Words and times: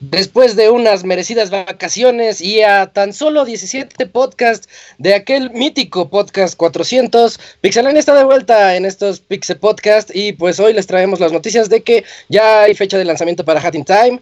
Después 0.00 0.56
de 0.56 0.70
unas 0.70 1.04
merecidas 1.04 1.50
vacaciones 1.50 2.40
y 2.40 2.62
a 2.62 2.86
tan 2.92 3.12
solo 3.12 3.44
17 3.44 4.06
podcasts 4.06 4.68
de 4.96 5.14
aquel 5.14 5.50
mítico 5.50 6.08
podcast 6.08 6.56
400, 6.56 7.38
Pixelania 7.60 7.98
está 7.98 8.14
de 8.14 8.24
vuelta 8.24 8.76
en 8.76 8.86
estos 8.86 9.20
Pixel 9.20 9.58
Podcast 9.58 10.10
y 10.14 10.32
pues 10.32 10.60
hoy 10.60 10.72
les 10.72 10.86
traemos 10.86 11.20
las 11.20 11.32
noticias 11.32 11.68
de 11.68 11.82
que 11.82 12.04
ya 12.28 12.62
hay 12.62 12.74
fecha 12.74 12.96
de 12.96 13.04
lanzamiento 13.04 13.44
para 13.44 13.60
Hat 13.60 13.74
in 13.74 13.84
Time, 13.84 14.20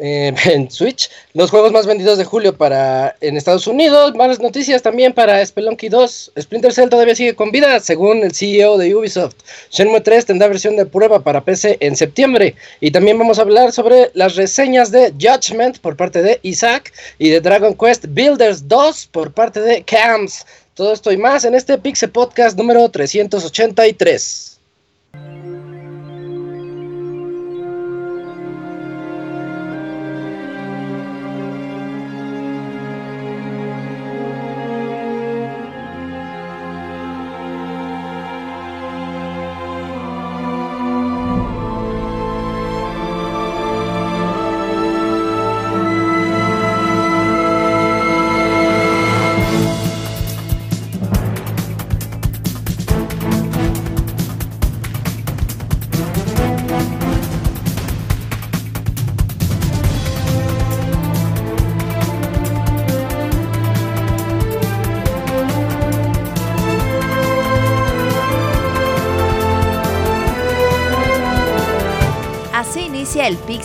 eh, 0.00 0.34
en 0.46 0.70
Switch, 0.70 1.10
los 1.34 1.50
juegos 1.50 1.72
más 1.72 1.86
vendidos 1.86 2.18
de 2.18 2.24
julio 2.24 2.56
para 2.56 3.16
en 3.20 3.36
Estados 3.36 3.66
Unidos, 3.66 4.14
malas 4.14 4.40
noticias 4.40 4.82
también 4.82 5.12
para 5.12 5.44
Spelunky 5.44 5.88
2, 5.88 6.32
Splinter 6.40 6.72
Cell 6.72 6.88
todavía 6.88 7.14
sigue 7.14 7.34
con 7.34 7.50
vida, 7.50 7.78
según 7.80 8.22
el 8.22 8.34
CEO 8.34 8.78
de 8.78 8.94
Ubisoft. 8.94 9.36
Shenmue 9.70 10.00
3 10.00 10.26
tendrá 10.26 10.48
versión 10.48 10.76
de 10.76 10.86
prueba 10.86 11.20
para 11.20 11.44
PC 11.44 11.76
en 11.80 11.96
septiembre 11.96 12.54
y 12.80 12.90
también 12.90 13.18
vamos 13.18 13.38
a 13.38 13.42
hablar 13.42 13.72
sobre 13.72 14.10
las 14.14 14.36
reseñas 14.36 14.90
de 14.90 15.12
Judgment 15.20 15.78
por 15.78 15.96
parte 15.96 16.22
de 16.22 16.40
Isaac 16.42 16.92
y 17.18 17.30
de 17.30 17.40
Dragon 17.40 17.74
Quest 17.74 18.06
Builders 18.08 18.68
2 18.68 19.08
por 19.12 19.32
parte 19.32 19.60
de 19.60 19.82
Cams. 19.82 20.46
Todo 20.74 20.92
esto 20.92 21.12
y 21.12 21.16
más 21.16 21.44
en 21.44 21.54
este 21.54 21.78
Pixel 21.78 22.10
Podcast 22.10 22.58
número 22.58 22.88
383. 22.88 24.58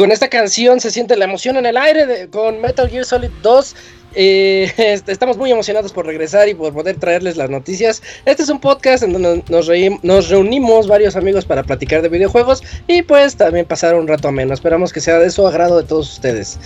Con 0.00 0.12
esta 0.12 0.28
canción 0.28 0.80
se 0.80 0.90
siente 0.90 1.14
la 1.14 1.26
emoción 1.26 1.58
en 1.58 1.66
el 1.66 1.76
aire 1.76 2.28
con 2.30 2.58
Metal 2.62 2.88
Gear 2.88 3.04
Solid 3.04 3.28
2. 3.42 3.76
Eh, 4.14 4.72
estamos 5.06 5.36
muy 5.36 5.52
emocionados 5.52 5.92
por 5.92 6.06
regresar 6.06 6.48
y 6.48 6.54
por 6.54 6.72
poder 6.72 6.98
traerles 6.98 7.36
las 7.36 7.50
noticias. 7.50 8.02
Este 8.24 8.42
es 8.42 8.48
un 8.48 8.60
podcast 8.60 9.02
en 9.02 9.12
donde 9.12 9.44
nos, 9.50 9.68
nos, 10.02 10.28
reunimos 10.30 10.88
varios 10.88 11.16
amigos 11.16 11.44
para 11.44 11.64
platicar 11.64 12.00
de 12.00 12.08
videojuegos 12.08 12.62
y 12.86 13.02
pues 13.02 13.36
también 13.36 13.66
pasar 13.66 13.94
un 13.94 14.08
rato 14.08 14.28
ameno. 14.28 14.54
Esperamos 14.54 14.90
que 14.90 15.02
sea 15.02 15.18
de 15.18 15.30
su 15.30 15.46
agrado 15.46 15.76
de 15.76 15.86
todos 15.86 16.10
ustedes. 16.10 16.58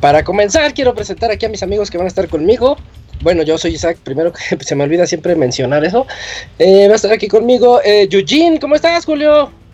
Para 0.00 0.22
comenzar, 0.22 0.72
quiero 0.72 0.94
presentar 0.94 1.32
aquí 1.32 1.44
a 1.44 1.48
mis 1.48 1.64
amigos 1.64 1.90
que 1.90 1.98
van 1.98 2.04
a 2.04 2.08
estar 2.08 2.28
conmigo. 2.28 2.76
Bueno, 3.20 3.42
yo 3.42 3.58
soy 3.58 3.74
Isaac, 3.74 3.98
primero 4.04 4.32
que 4.32 4.56
se 4.64 4.76
me 4.76 4.84
olvida 4.84 5.08
siempre 5.08 5.34
mencionar 5.34 5.84
eso. 5.84 6.06
Eh, 6.60 6.86
va 6.86 6.92
a 6.92 6.96
estar 6.96 7.10
aquí 7.10 7.26
conmigo 7.26 7.80
eh, 7.82 8.06
Eugene, 8.08 8.60
¿cómo 8.60 8.76
estás, 8.76 9.04
Julio? 9.04 9.65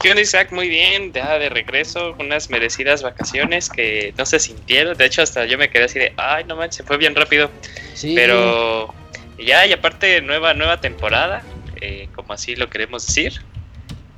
¿Qué 0.00 0.08
onda, 0.08 0.22
Isaac? 0.22 0.50
Muy 0.50 0.70
bien, 0.70 1.12
ya 1.12 1.38
de 1.38 1.50
regreso, 1.50 2.16
unas 2.18 2.48
merecidas 2.48 3.02
vacaciones 3.02 3.68
que 3.68 4.14
no 4.16 4.24
se 4.24 4.38
sintieron. 4.38 4.96
De 4.96 5.04
hecho, 5.04 5.20
hasta 5.20 5.44
yo 5.44 5.58
me 5.58 5.68
quedé 5.68 5.84
así 5.84 5.98
de, 5.98 6.14
ay, 6.16 6.44
no 6.44 6.56
manches, 6.56 6.86
fue 6.86 6.96
bien 6.96 7.14
rápido. 7.14 7.50
Sí. 7.92 8.14
Pero 8.14 8.94
ya, 9.38 9.66
y 9.66 9.74
aparte, 9.74 10.22
nueva, 10.22 10.54
nueva 10.54 10.80
temporada, 10.80 11.42
eh, 11.82 12.08
como 12.14 12.32
así 12.32 12.56
lo 12.56 12.70
queremos 12.70 13.06
decir. 13.06 13.42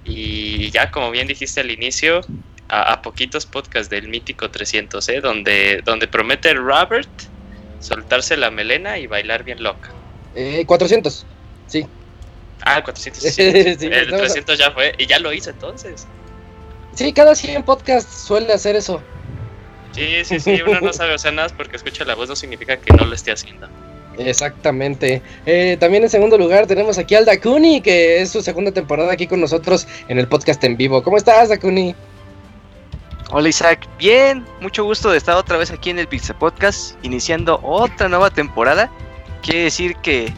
Y 0.04 0.70
ya, 0.70 0.93
como 0.93 1.10
bien 1.10 1.26
dijiste 1.26 1.60
al 1.60 1.72
inicio, 1.72 2.20
a, 2.69 3.03
poquitos 3.03 3.44
podcasts 3.44 3.91
del 3.91 4.06
mítico 4.06 4.50
300, 4.50 5.09
¿eh? 5.09 5.20
Donde, 5.20 5.82
donde 5.84 6.06
promete 6.06 6.54
Robert 6.54 7.10
soltarse 7.81 8.37
la 8.37 8.53
melena 8.53 8.99
y 8.99 9.09
bailar 9.09 9.43
bien 9.43 9.60
loca. 9.60 9.91
Eh, 10.37 10.64
400, 10.64 11.26
sí. 11.66 11.87
Ah, 12.65 12.83
400. 12.83 13.23
Sí, 13.33 13.43
el 13.43 14.09
300 14.09 14.59
ya 14.59 14.71
fue. 14.71 14.95
Y 14.99 15.06
ya 15.06 15.19
lo 15.19 15.33
hizo 15.33 15.50
entonces. 15.50 16.06
Sí, 16.95 17.12
cada 17.12 17.34
100 17.34 17.62
podcasts 17.62 18.15
suele 18.27 18.53
hacer 18.53 18.77
eso. 18.77 19.03
Sí, 19.93 20.25
sí, 20.25 20.41
sí. 20.41 20.61
Uno 20.67 20.81
no 20.81 20.93
sabe, 20.93 21.15
o 21.15 21.19
sea, 21.19 21.33
nada 21.33 21.49
porque 21.56 21.77
escucha 21.77 22.05
la 22.05 22.15
voz 22.15 22.28
no 22.28 22.37
significa 22.37 22.77
que 22.77 22.93
no 22.95 23.05
lo 23.05 23.15
esté 23.15 23.33
haciendo. 23.33 23.69
Exactamente. 24.19 25.23
Eh, 25.47 25.77
también 25.81 26.03
en 26.03 26.11
segundo 26.11 26.37
lugar 26.37 26.67
tenemos 26.67 26.99
aquí 26.99 27.15
al 27.15 27.25
Dakuni, 27.25 27.81
que 27.81 28.21
es 28.21 28.31
su 28.31 28.43
segunda 28.43 28.71
temporada 28.71 29.12
aquí 29.12 29.27
con 29.27 29.41
nosotros 29.41 29.87
en 30.09 30.19
el 30.19 30.29
podcast 30.29 30.62
en 30.65 30.77
vivo. 30.77 31.03
¿Cómo 31.03 31.17
estás, 31.17 31.49
Dakuni? 31.49 31.94
Hola 33.34 33.49
Isaac, 33.49 33.89
bien, 33.99 34.44
mucho 34.61 34.84
gusto 34.84 35.11
de 35.11 35.17
estar 35.17 35.34
otra 35.37 35.56
vez 35.56 35.71
aquí 35.71 35.89
en 35.89 35.99
el 35.99 36.06
Pizza 36.06 36.39
Podcast, 36.39 37.03
iniciando 37.03 37.59
otra 37.62 38.06
nueva 38.11 38.29
temporada. 38.29 38.91
Quiere 39.41 39.62
decir 39.62 39.97
que 39.97 40.31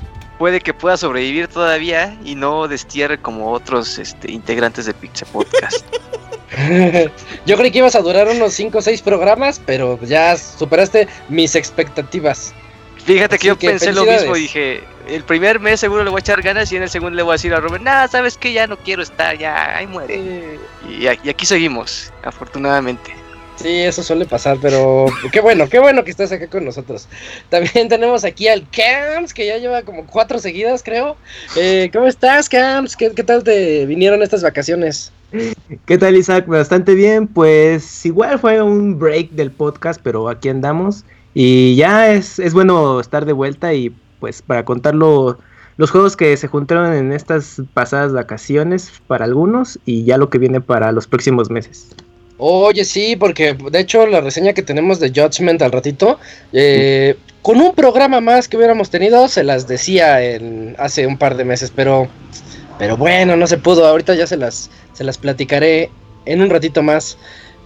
puede 0.45 0.61
que 0.61 0.75
pueda 0.75 0.99
sobrevivir 0.99 1.49
todavía 1.49 2.19
y 2.23 2.35
no 2.35 2.69
destierre 2.69 3.19
como 3.19 3.51
otros 3.51 3.99
este, 3.99 4.31
integrantes 4.31 4.85
de 4.85 4.93
Pizza 4.93 5.25
Podcast. 5.25 5.87
Yo 7.47 7.57
creí 7.57 7.71
que 7.71 7.79
ibas 7.79 7.95
a 7.95 8.03
durar 8.03 8.29
unos 8.29 8.53
5 8.53 8.77
o 8.77 8.83
6 8.83 9.01
programas, 9.01 9.59
pero 9.65 9.99
ya 10.03 10.37
superaste 10.37 11.09
mis 11.31 11.55
expectativas. 11.55 12.53
Fíjate 13.07 13.39
que 13.39 13.47
yo 13.47 13.59
pensé 13.59 13.95
lo 13.95 14.05
mismo, 14.05 14.35
dije, 14.35 14.83
el 15.09 15.25
primer 15.25 15.61
mes 15.61 15.81
seguro 15.81 16.05
le 16.05 16.11
voy 16.11 16.19
a 16.19 16.21
echar 16.21 16.43
ganas 16.43 16.71
y 16.73 16.77
en 16.77 16.83
el 16.83 16.91
segundo 16.91 17.17
le 17.17 17.23
voy 17.23 17.33
a 17.33 17.37
decir 17.37 17.55
a 17.55 17.61
Robert, 17.61 17.83
nada, 17.83 18.07
sabes 18.09 18.37
que 18.37 18.53
ya 18.53 18.67
no 18.67 18.77
quiero 18.77 19.03
estar, 19.03 19.39
ya, 19.39 19.79
ahí 19.79 19.87
muere. 19.87 20.59
y 20.87 21.07
aquí 21.07 21.47
seguimos, 21.47 22.13
afortunadamente. 22.23 23.24
Sí, 23.57 23.69
eso 23.69 24.03
suele 24.03 24.27
pasar, 24.27 24.59
pero 24.61 25.07
qué 25.33 25.41
bueno, 25.41 25.69
qué 25.69 25.79
bueno 25.79 26.05
que 26.05 26.11
estás 26.11 26.33
acá 26.33 26.49
con 26.49 26.65
nosotros. 26.65 27.09
También 27.51 27.89
tenemos 27.89 28.25
aquí 28.25 28.49
al 28.49 28.67
Camps, 28.71 29.33
que 29.33 29.47
ya 29.47 29.59
lleva 29.59 29.83
como 29.83 30.07
cuatro 30.07 30.39
seguidas, 30.39 30.83
creo. 30.83 31.17
Eh, 31.57 31.89
¿Cómo 31.93 32.07
estás, 32.07 32.49
Camps? 32.49 32.97
¿Qué, 32.97 33.11
tal 33.11 33.45
te 33.45 33.87
vinieron 33.87 34.23
estas 34.23 34.43
vacaciones? 34.43 35.13
¿Qué 35.87 35.99
tal, 35.99 36.17
Isaac? 36.17 36.47
Bastante 36.47 36.95
bien, 36.95 37.27
pues 37.27 38.05
igual 38.05 38.39
fue 38.39 38.61
un 38.61 38.99
break 38.99 39.31
del 39.31 39.51
podcast, 39.51 40.01
pero 40.03 40.29
aquí 40.29 40.49
andamos. 40.49 41.05
Y 41.33 41.77
ya 41.77 42.13
es, 42.13 42.39
es 42.39 42.55
bueno 42.55 43.01
estar 43.01 43.25
de 43.25 43.33
vuelta 43.33 43.73
y 43.73 43.95
pues 44.21 44.43
para 44.43 44.65
contar 44.65 44.95
los 44.95 45.37
juegos 45.91 46.17
que 46.17 46.37
se 46.37 46.49
juntaron 46.49 46.93
en 46.93 47.13
estas 47.13 47.63
pasadas 47.73 48.13
vacaciones 48.13 48.93
para 49.07 49.25
algunos 49.25 49.79
y 49.85 50.05
ya 50.05 50.19
lo 50.19 50.31
que 50.31 50.39
viene 50.39 50.61
para 50.61 50.93
los 50.93 51.07
próximos 51.07 51.51
meses. 51.51 51.89
Oye, 52.37 52.85
sí, 52.85 53.17
porque 53.17 53.55
de 53.55 53.81
hecho 53.81 54.07
la 54.07 54.21
reseña 54.21 54.53
que 54.53 54.63
tenemos 54.63 54.99
de 54.99 55.11
Judgment 55.11 55.63
al 55.63 55.71
ratito, 55.73 56.19
eh, 56.53 57.17
con 57.43 57.61
un 57.61 57.75
programa 57.75 58.21
más 58.21 58.49
que 58.49 58.57
hubiéramos 58.57 58.91
tenido, 58.91 59.29
se 59.29 59.45
las 59.45 59.69
decía 59.69 60.23
en, 60.23 60.75
hace 60.79 61.07
un 61.07 61.17
par 61.17 61.37
de 61.37 61.45
meses, 61.45 61.73
pero, 61.75 62.09
pero 62.79 62.97
bueno, 62.97 63.37
no 63.37 63.47
se 63.47 63.59
pudo. 63.59 63.87
Ahorita 63.87 64.15
ya 64.15 64.27
se 64.27 64.37
las, 64.37 64.71
se 64.95 65.05
las 65.05 65.19
platicaré 65.19 65.91
en 66.25 66.43
un 66.43 66.51
ratito 66.51 66.83
más. 66.83 67.19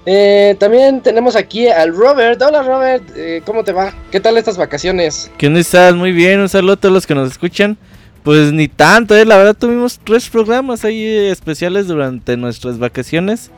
Eh, 0.05 0.57
también 0.59 1.01
tenemos 1.03 1.37
aquí 1.37 1.69
al 1.69 1.95
Robert. 1.95 2.41
Hola 2.43 2.63
Robert, 2.63 3.05
eh, 3.17 3.43
¿cómo 3.45 3.65
te 3.65 3.73
va? 3.73 3.95
¿Qué 4.11 4.21
tal 4.21 4.37
estas 4.37 4.57
vacaciones? 4.57 5.31
¿Qué 5.39 5.47
onda 5.47 5.61
estás? 5.61 5.95
Muy 5.95 6.13
bien, 6.13 6.41
un 6.41 6.49
saludo 6.49 6.75
a 6.75 6.77
todos 6.77 6.93
los 6.93 7.07
que 7.07 7.15
nos 7.15 7.31
escuchan. 7.31 7.79
Pues 8.23 8.53
ni 8.53 8.69
tanto, 8.69 9.17
eh. 9.17 9.25
la 9.25 9.37
verdad 9.37 9.57
tuvimos 9.57 10.01
tres 10.05 10.29
programas 10.29 10.85
ahí 10.85 11.05
especiales 11.05 11.87
durante 11.87 12.37
nuestras 12.37 12.79
vacaciones. 12.79 13.51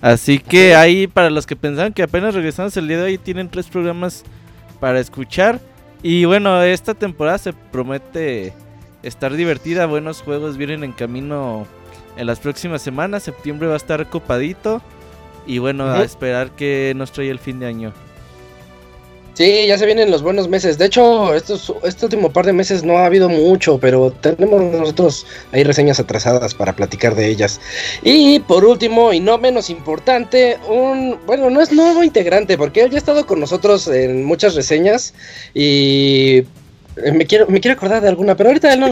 Así 0.00 0.38
que 0.38 0.74
ahí 0.74 1.06
para 1.06 1.30
los 1.30 1.46
que 1.46 1.56
pensaban 1.56 1.92
que 1.92 2.02
apenas 2.02 2.34
regresamos 2.34 2.76
el 2.76 2.88
día 2.88 2.98
de 2.98 3.04
hoy 3.04 3.18
tienen 3.18 3.48
tres 3.48 3.66
programas 3.66 4.24
para 4.80 5.00
escuchar. 5.00 5.60
Y 6.02 6.24
bueno, 6.24 6.62
esta 6.62 6.94
temporada 6.94 7.38
se 7.38 7.52
promete 7.52 8.52
estar 9.02 9.32
divertida, 9.34 9.86
buenos 9.86 10.22
juegos 10.22 10.56
vienen 10.56 10.84
en 10.84 10.92
camino 10.92 11.66
en 12.16 12.26
las 12.26 12.40
próximas 12.40 12.82
semanas, 12.82 13.22
septiembre 13.22 13.68
va 13.68 13.74
a 13.74 13.78
estar 13.78 14.08
copadito. 14.08 14.82
Y 15.46 15.58
bueno, 15.58 15.86
a 15.86 16.02
esperar 16.02 16.50
que 16.50 16.92
nos 16.96 17.12
trae 17.12 17.30
el 17.30 17.38
fin 17.38 17.60
de 17.60 17.66
año. 17.66 17.92
Sí, 19.36 19.66
ya 19.66 19.76
se 19.76 19.84
vienen 19.84 20.10
los 20.10 20.22
buenos 20.22 20.48
meses. 20.48 20.78
De 20.78 20.86
hecho, 20.86 21.34
este 21.34 22.06
último 22.06 22.32
par 22.32 22.46
de 22.46 22.54
meses 22.54 22.82
no 22.84 22.96
ha 22.96 23.04
habido 23.04 23.28
mucho, 23.28 23.76
pero 23.76 24.10
tenemos 24.10 24.62
nosotros 24.62 25.26
ahí 25.52 25.62
reseñas 25.62 26.00
atrasadas 26.00 26.54
para 26.54 26.74
platicar 26.74 27.14
de 27.14 27.28
ellas. 27.28 27.60
Y 28.02 28.40
por 28.40 28.64
último, 28.64 29.12
y 29.12 29.20
no 29.20 29.36
menos 29.36 29.68
importante, 29.68 30.56
un, 30.66 31.18
bueno, 31.26 31.50
no 31.50 31.60
es 31.60 31.70
nuevo 31.70 32.02
integrante, 32.02 32.56
porque 32.56 32.84
él 32.84 32.90
ya 32.90 32.96
ha 32.96 32.98
estado 32.98 33.26
con 33.26 33.38
nosotros 33.38 33.86
en 33.88 34.24
muchas 34.24 34.54
reseñas 34.54 35.12
y 35.52 36.44
me 36.96 37.26
quiero, 37.26 37.46
me 37.48 37.60
quiero 37.60 37.76
acordar 37.76 38.02
de 38.02 38.08
alguna, 38.08 38.34
pero 38.36 38.48
ahorita 38.48 38.72
él, 38.72 38.82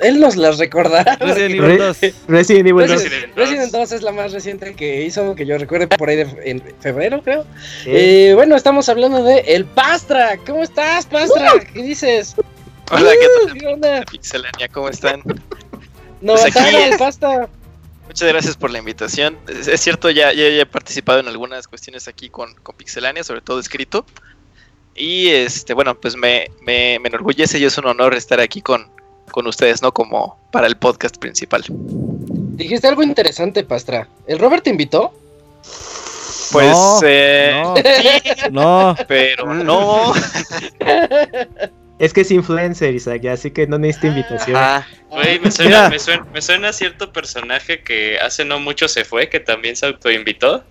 él 0.00 0.20
nos 0.20 0.36
las 0.36 0.58
recordará. 0.58 1.16
Resident 1.20 1.56
Evil 1.56 1.78
2. 1.78 1.98
Resident 2.28 2.68
Evil 2.68 2.86
2. 2.86 3.04
Resident 3.34 3.72
2 3.72 3.92
es 3.92 4.02
la 4.02 4.12
más 4.12 4.32
reciente 4.32 4.74
que 4.74 5.02
hizo, 5.02 5.34
que 5.34 5.44
yo 5.44 5.58
recuerde 5.58 5.88
por 5.88 6.08
ahí 6.08 6.16
de, 6.16 6.26
en 6.44 6.62
febrero, 6.80 7.22
creo. 7.22 7.44
Eh, 7.84 8.32
bueno, 8.34 8.54
estamos 8.54 8.88
hablando 8.88 9.24
de 9.24 9.40
El 9.40 9.64
Pastra. 9.64 10.38
¿Cómo 10.46 10.62
estás, 10.62 11.06
Pastra? 11.06 11.52
¿Qué 11.72 11.82
dices? 11.82 12.36
Hola, 12.90 13.10
¿qué 13.20 13.60
tal? 13.60 13.74
onda? 13.74 14.02
Pixelania, 14.10 14.68
¿cómo 14.68 14.88
están? 14.88 15.22
No, 16.20 16.34
pues 16.34 16.54
El 16.56 16.96
Pasta. 16.96 17.48
Muchas 18.06 18.28
gracias 18.28 18.56
por 18.56 18.70
la 18.70 18.78
invitación. 18.78 19.38
Es, 19.48 19.80
cierto, 19.80 20.10
ya, 20.10 20.32
ya, 20.32 20.44
he 20.44 20.66
participado 20.66 21.20
en 21.20 21.28
algunas 21.28 21.66
cuestiones 21.66 22.08
aquí 22.08 22.28
con, 22.28 22.54
con 22.56 22.76
Pixelania, 22.76 23.24
sobre 23.24 23.40
todo 23.40 23.58
escrito. 23.58 24.04
Y 24.94 25.28
este, 25.28 25.74
bueno, 25.74 25.94
pues 25.94 26.16
me, 26.16 26.50
me, 26.60 26.98
me 26.98 27.08
enorgullece 27.08 27.58
y 27.58 27.64
es 27.64 27.78
un 27.78 27.86
honor 27.86 28.14
estar 28.14 28.40
aquí 28.40 28.60
con, 28.60 28.88
con 29.30 29.46
ustedes, 29.46 29.82
¿no? 29.82 29.92
Como 29.92 30.38
para 30.50 30.66
el 30.66 30.76
podcast 30.76 31.16
principal. 31.16 31.64
Dijiste 31.68 32.86
algo 32.86 33.02
interesante, 33.02 33.64
Pastra. 33.64 34.08
¿El 34.26 34.38
Robert 34.38 34.62
te 34.64 34.70
invitó? 34.70 35.12
Pues 36.52 36.70
no, 36.70 37.00
eh, 37.04 37.62
no, 38.50 38.94
pero 39.08 39.54
no. 39.54 40.12
Es 41.98 42.12
que 42.12 42.22
es 42.22 42.32
influencer, 42.32 42.92
Isaac, 42.96 43.24
así 43.26 43.52
que 43.52 43.64
no 43.68 43.78
necesita 43.78 44.08
invitación. 44.08 44.56
Ah, 44.56 44.84
güey, 45.08 45.38
me 45.38 45.52
suena, 45.52 45.88
me, 45.88 46.00
suena, 46.00 46.26
me 46.32 46.42
suena, 46.42 46.72
cierto 46.72 47.12
personaje 47.12 47.84
que 47.84 48.18
hace 48.18 48.44
no 48.44 48.58
mucho 48.58 48.88
se 48.88 49.04
fue, 49.04 49.28
que 49.28 49.38
también 49.38 49.76
se 49.76 49.86
autoinvitó. 49.86 50.64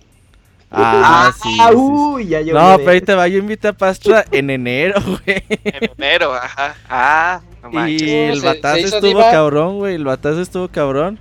Ah, 0.74 1.28
ah, 1.28 1.32
sí. 1.42 1.74
Uy, 1.74 2.28
ya 2.28 2.40
no, 2.40 2.78
pero 2.78 2.90
ahí 2.90 3.00
te 3.02 3.14
va, 3.14 3.28
yo 3.28 3.38
invité 3.38 3.68
a 3.68 3.72
Pastra 3.74 4.24
en 4.32 4.48
enero, 4.48 5.00
güey. 5.04 5.44
En 5.48 5.90
enero, 5.98 6.32
ajá. 6.32 6.74
Ah, 6.88 7.40
no 7.62 7.70
manches. 7.70 8.02
Y 8.02 8.10
el 8.10 8.40
batazo 8.40 8.78
estuvo 8.78 9.20
cabrón, 9.20 9.78
güey. 9.78 9.96
El 9.96 10.04
batazo 10.04 10.40
estuvo 10.40 10.68
cabrón. 10.68 11.18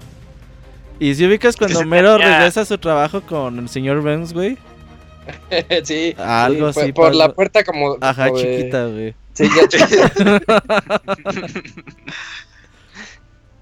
Y 1.00 1.16
si 1.16 1.26
ubicas 1.26 1.58
cuando 1.58 1.84
Mero 1.86 2.18
regresa 2.18 2.62
a 2.62 2.66
su 2.66 2.78
trabajo 2.78 3.22
con 3.22 3.60
el 3.60 3.68
señor 3.68 4.02
Benz, 4.02 4.32
güey. 4.32 4.58
sí. 5.84 6.16
Algo 6.18 6.68
así. 6.68 6.94
Por, 6.94 7.14
la 7.14 7.34
puerta 7.34 7.66
como. 7.66 7.98
Ajá, 8.00 8.32
chiquita, 8.34 8.86
güey. 8.86 9.14
Sí, 9.34 9.50
ya 9.54 9.68
chiquita. 9.68 10.12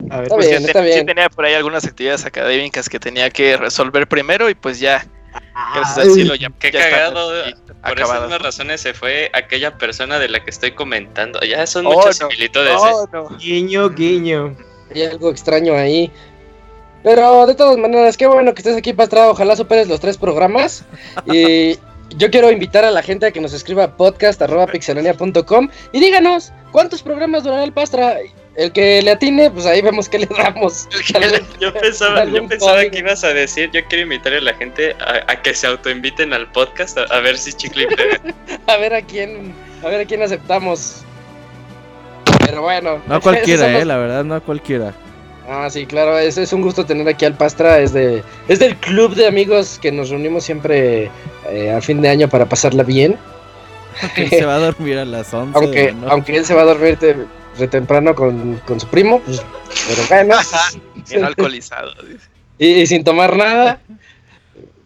A 0.09 0.17
ver, 0.17 0.23
está 0.23 0.35
pues 0.35 0.49
bien, 0.49 0.65
está 0.65 0.81
bien. 0.81 0.99
sí 0.99 1.05
tenía 1.05 1.29
por 1.29 1.45
ahí 1.45 1.53
algunas 1.55 1.85
actividades 1.85 2.25
académicas 2.25 2.87
que 2.87 2.99
tenía 2.99 3.29
que 3.29 3.57
resolver 3.57 4.07
primero 4.07 4.49
y 4.49 4.55
pues 4.55 4.79
ya 4.79 5.05
Gracias 5.73 5.97
al 5.97 6.11
cielo, 6.11 6.35
ya, 6.35 6.49
Qué 6.59 6.71
cagado. 6.71 7.31
Por 7.81 7.99
esas 7.99 8.21
mismas 8.21 8.41
razones 8.41 8.81
se 8.81 8.93
fue 8.93 9.29
aquella 9.33 9.77
persona 9.77 10.19
de 10.19 10.29
la 10.29 10.43
que 10.43 10.49
estoy 10.49 10.71
comentando. 10.71 11.39
Ya 11.41 11.65
son 11.65 11.85
oh, 11.87 11.93
muchas 11.93 12.17
similitudes. 12.17 12.73
Oh, 12.77 13.09
¿eh? 13.13 13.35
Guiño, 13.39 13.89
guiño. 13.89 14.55
Hay 14.93 15.03
algo 15.03 15.29
extraño 15.29 15.75
ahí. 15.75 16.11
Pero 17.03 17.45
de 17.45 17.55
todas 17.55 17.77
maneras, 17.77 18.17
qué 18.17 18.27
bueno 18.27 18.53
que 18.53 18.59
estés 18.59 18.75
aquí, 18.75 18.93
Pastra. 18.93 19.29
Ojalá 19.29 19.55
superes 19.55 19.87
los 19.87 19.99
tres 19.99 20.17
programas. 20.17 20.83
Y 21.31 21.77
yo 22.17 22.29
quiero 22.31 22.51
invitar 22.51 22.83
a 22.83 22.91
la 22.91 23.01
gente 23.01 23.27
a 23.27 23.31
que 23.31 23.39
nos 23.39 23.53
escriba 23.53 23.83
a 23.83 23.95
podcast.pixelania.com 23.95 25.69
y 25.93 25.99
díganos 25.99 26.51
cuántos 26.71 27.01
programas 27.01 27.43
durará 27.43 27.63
el 27.63 27.71
Pastra 27.71 28.17
el 28.55 28.71
que 28.71 29.01
le 29.01 29.11
atine, 29.11 29.49
pues 29.51 29.65
ahí 29.65 29.81
vemos 29.81 30.09
que 30.09 30.19
le 30.19 30.27
damos. 30.27 30.87
yo 31.59 31.73
pensaba, 31.81 32.25
yo 32.25 32.47
pensaba 32.47 32.85
que 32.85 32.99
ibas 32.99 33.23
a 33.23 33.33
decir, 33.33 33.69
yo 33.71 33.81
quiero 33.87 34.03
invitar 34.03 34.33
a 34.33 34.41
la 34.41 34.53
gente 34.53 34.95
a, 34.99 35.41
que 35.41 35.53
se 35.53 35.67
autoinviten 35.67 36.33
al 36.33 36.51
podcast, 36.51 36.97
a, 36.97 37.19
ver 37.19 37.37
si 37.37 37.53
Chicle 37.53 37.87
A 38.67 38.77
ver 38.77 38.93
a 38.93 39.01
quién, 39.01 39.53
a 39.83 39.87
ver 39.87 40.01
a 40.01 40.05
quién 40.05 40.21
aceptamos. 40.21 41.03
Pero 42.45 42.61
bueno. 42.61 43.01
No 43.07 43.15
a 43.15 43.19
cualquiera, 43.21 43.79
eh, 43.79 43.85
la 43.85 43.97
verdad, 43.97 44.23
no 44.23 44.35
a 44.35 44.39
cualquiera. 44.39 44.93
Ah, 45.47 45.67
sí, 45.69 45.85
claro, 45.85 46.17
es, 46.19 46.37
es 46.37 46.53
un 46.53 46.61
gusto 46.61 46.85
tener 46.85 47.07
aquí 47.07 47.25
al 47.25 47.33
Pastra, 47.33 47.79
es, 47.79 47.91
de, 47.91 48.23
es 48.47 48.59
del 48.59 48.75
club 48.75 49.15
de 49.15 49.25
amigos 49.25 49.79
que 49.81 49.91
nos 49.91 50.09
reunimos 50.09 50.43
siempre 50.43 51.09
eh, 51.49 51.71
a 51.71 51.81
fin 51.81 52.01
de 52.01 52.09
año 52.09 52.27
para 52.27 52.45
pasarla 52.45 52.83
bien. 52.83 53.17
Aunque 54.01 54.29
se 54.29 54.45
va 54.45 54.55
a 54.55 54.59
dormir 54.59 54.99
a 54.99 55.05
las 55.05 55.33
11. 55.33 55.57
Aunque, 55.57 55.95
aunque 56.07 56.37
él 56.37 56.45
se 56.45 56.53
va 56.53 56.61
a 56.61 56.65
dormir 56.65 56.97
de 57.59 57.67
temprano 57.67 58.15
con, 58.15 58.61
su 58.77 58.87
primo, 58.87 59.19
pues, 59.21 59.41
pero 59.87 60.03
bueno. 60.09 60.35
Bien 61.09 61.23
alcoholizado. 61.23 61.91
Y, 62.57 62.85
sin 62.87 63.03
tomar 63.03 63.35
nada. 63.35 63.79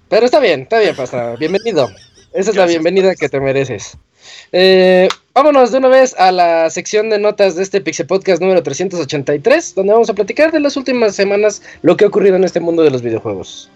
Pero 0.10 0.26
está 0.26 0.40
bien, 0.40 0.62
está 0.62 0.80
bien, 0.80 0.96
Pastra. 0.96 1.36
Bienvenido. 1.36 1.90
Esa 2.34 2.52
es 2.52 2.56
la 2.56 2.66
bienvenida 2.66 3.16
que 3.16 3.30
te 3.30 3.40
mereces. 3.40 3.98
Eh, 4.52 5.10
vámonos 5.34 5.72
de 5.72 5.80
una 5.80 5.88
vez 5.88 6.16
a 6.18 6.32
la 6.32 6.70
sección 6.70 7.10
de 7.10 7.20
notas 7.20 7.56
de 7.56 7.64
este 7.64 7.82
Pixel 7.82 8.08
Podcast 8.08 8.42
número 8.42 8.62
383, 8.62 9.76
donde 9.76 9.94
vamos 9.94 10.10
a 10.10 10.14
platicar 10.14 10.52
de 10.52 10.60
las 10.60 10.78
últimas 10.78 11.16
semanas 11.16 11.62
lo 11.82 11.98
que 11.98 12.06
ha 12.06 12.08
ocurrido 12.08 12.36
en 12.36 12.44
este 12.44 12.60
mundo 12.60 12.84
de 12.84 12.92
los 12.92 13.02
videojuegos. 13.02 13.70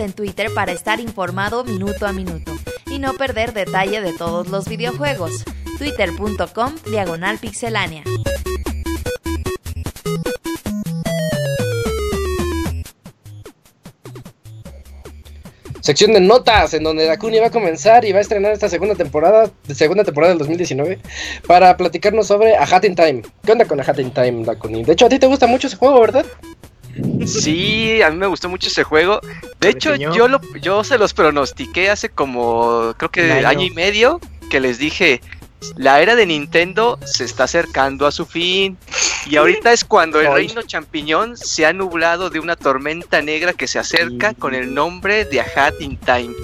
En 0.00 0.12
Twitter 0.12 0.52
para 0.54 0.72
estar 0.72 1.00
informado 1.00 1.64
minuto 1.64 2.06
a 2.06 2.12
minuto 2.12 2.52
y 2.86 2.98
no 2.98 3.14
perder 3.14 3.52
detalle 3.52 4.00
de 4.00 4.12
todos 4.12 4.48
los 4.48 4.68
videojuegos. 4.68 5.44
Twitter.com 5.78 6.74
Diagonal 6.90 7.38
Pixelánea. 7.38 8.04
sección 15.90 16.12
de 16.12 16.20
notas 16.20 16.72
en 16.74 16.84
donde 16.84 17.04
Dakuni 17.04 17.40
va 17.40 17.48
a 17.48 17.50
comenzar 17.50 18.04
y 18.04 18.12
va 18.12 18.18
a 18.18 18.20
estrenar 18.20 18.52
esta 18.52 18.68
segunda 18.68 18.94
temporada, 18.94 19.50
segunda 19.74 20.04
temporada 20.04 20.32
del 20.32 20.38
2019 20.38 21.00
para 21.48 21.76
platicarnos 21.76 22.28
sobre 22.28 22.56
A 22.56 22.62
Hat 22.62 22.84
in 22.84 22.94
Time. 22.94 23.22
¿Qué 23.44 23.52
onda 23.52 23.64
con 23.64 23.80
A 23.80 23.82
Hat 23.82 23.98
in 23.98 24.12
Time, 24.12 24.44
Dakuni? 24.44 24.84
De 24.84 24.92
hecho, 24.92 25.06
a 25.06 25.08
ti 25.08 25.18
te 25.18 25.26
gusta 25.26 25.48
mucho 25.48 25.66
ese 25.66 25.76
juego, 25.76 26.00
¿verdad? 26.00 26.26
Sí, 27.26 28.02
a 28.02 28.10
mí 28.10 28.16
me 28.16 28.26
gustó 28.26 28.48
mucho 28.48 28.68
ese 28.68 28.84
juego. 28.84 29.20
De 29.60 29.68
hecho, 29.70 29.94
yo 29.94 30.28
lo, 30.28 30.40
yo 30.60 30.84
se 30.84 30.98
los 30.98 31.14
pronostiqué 31.14 31.90
hace 31.90 32.08
como 32.08 32.94
creo 32.96 33.10
que 33.10 33.32
año. 33.32 33.48
año 33.48 33.62
y 33.62 33.70
medio 33.70 34.20
que 34.50 34.60
les 34.60 34.78
dije, 34.78 35.20
la 35.76 36.00
era 36.00 36.16
de 36.16 36.26
Nintendo 36.26 36.98
se 37.04 37.24
está 37.24 37.44
acercando 37.44 38.06
a 38.06 38.12
su 38.12 38.26
fin 38.26 38.76
y 39.26 39.36
ahorita 39.36 39.72
es 39.72 39.84
cuando 39.84 40.20
el 40.20 40.32
reino 40.32 40.62
champiñón 40.62 41.36
se 41.36 41.66
ha 41.66 41.72
nublado 41.72 42.30
de 42.30 42.40
una 42.40 42.56
tormenta 42.56 43.20
negra 43.20 43.52
que 43.52 43.66
se 43.66 43.78
acerca 43.78 44.34
con 44.34 44.54
el 44.54 44.74
nombre 44.74 45.24
de 45.24 45.40
A 45.40 45.46
Hat 45.54 45.74
in 45.80 45.98
Time. 45.98 46.34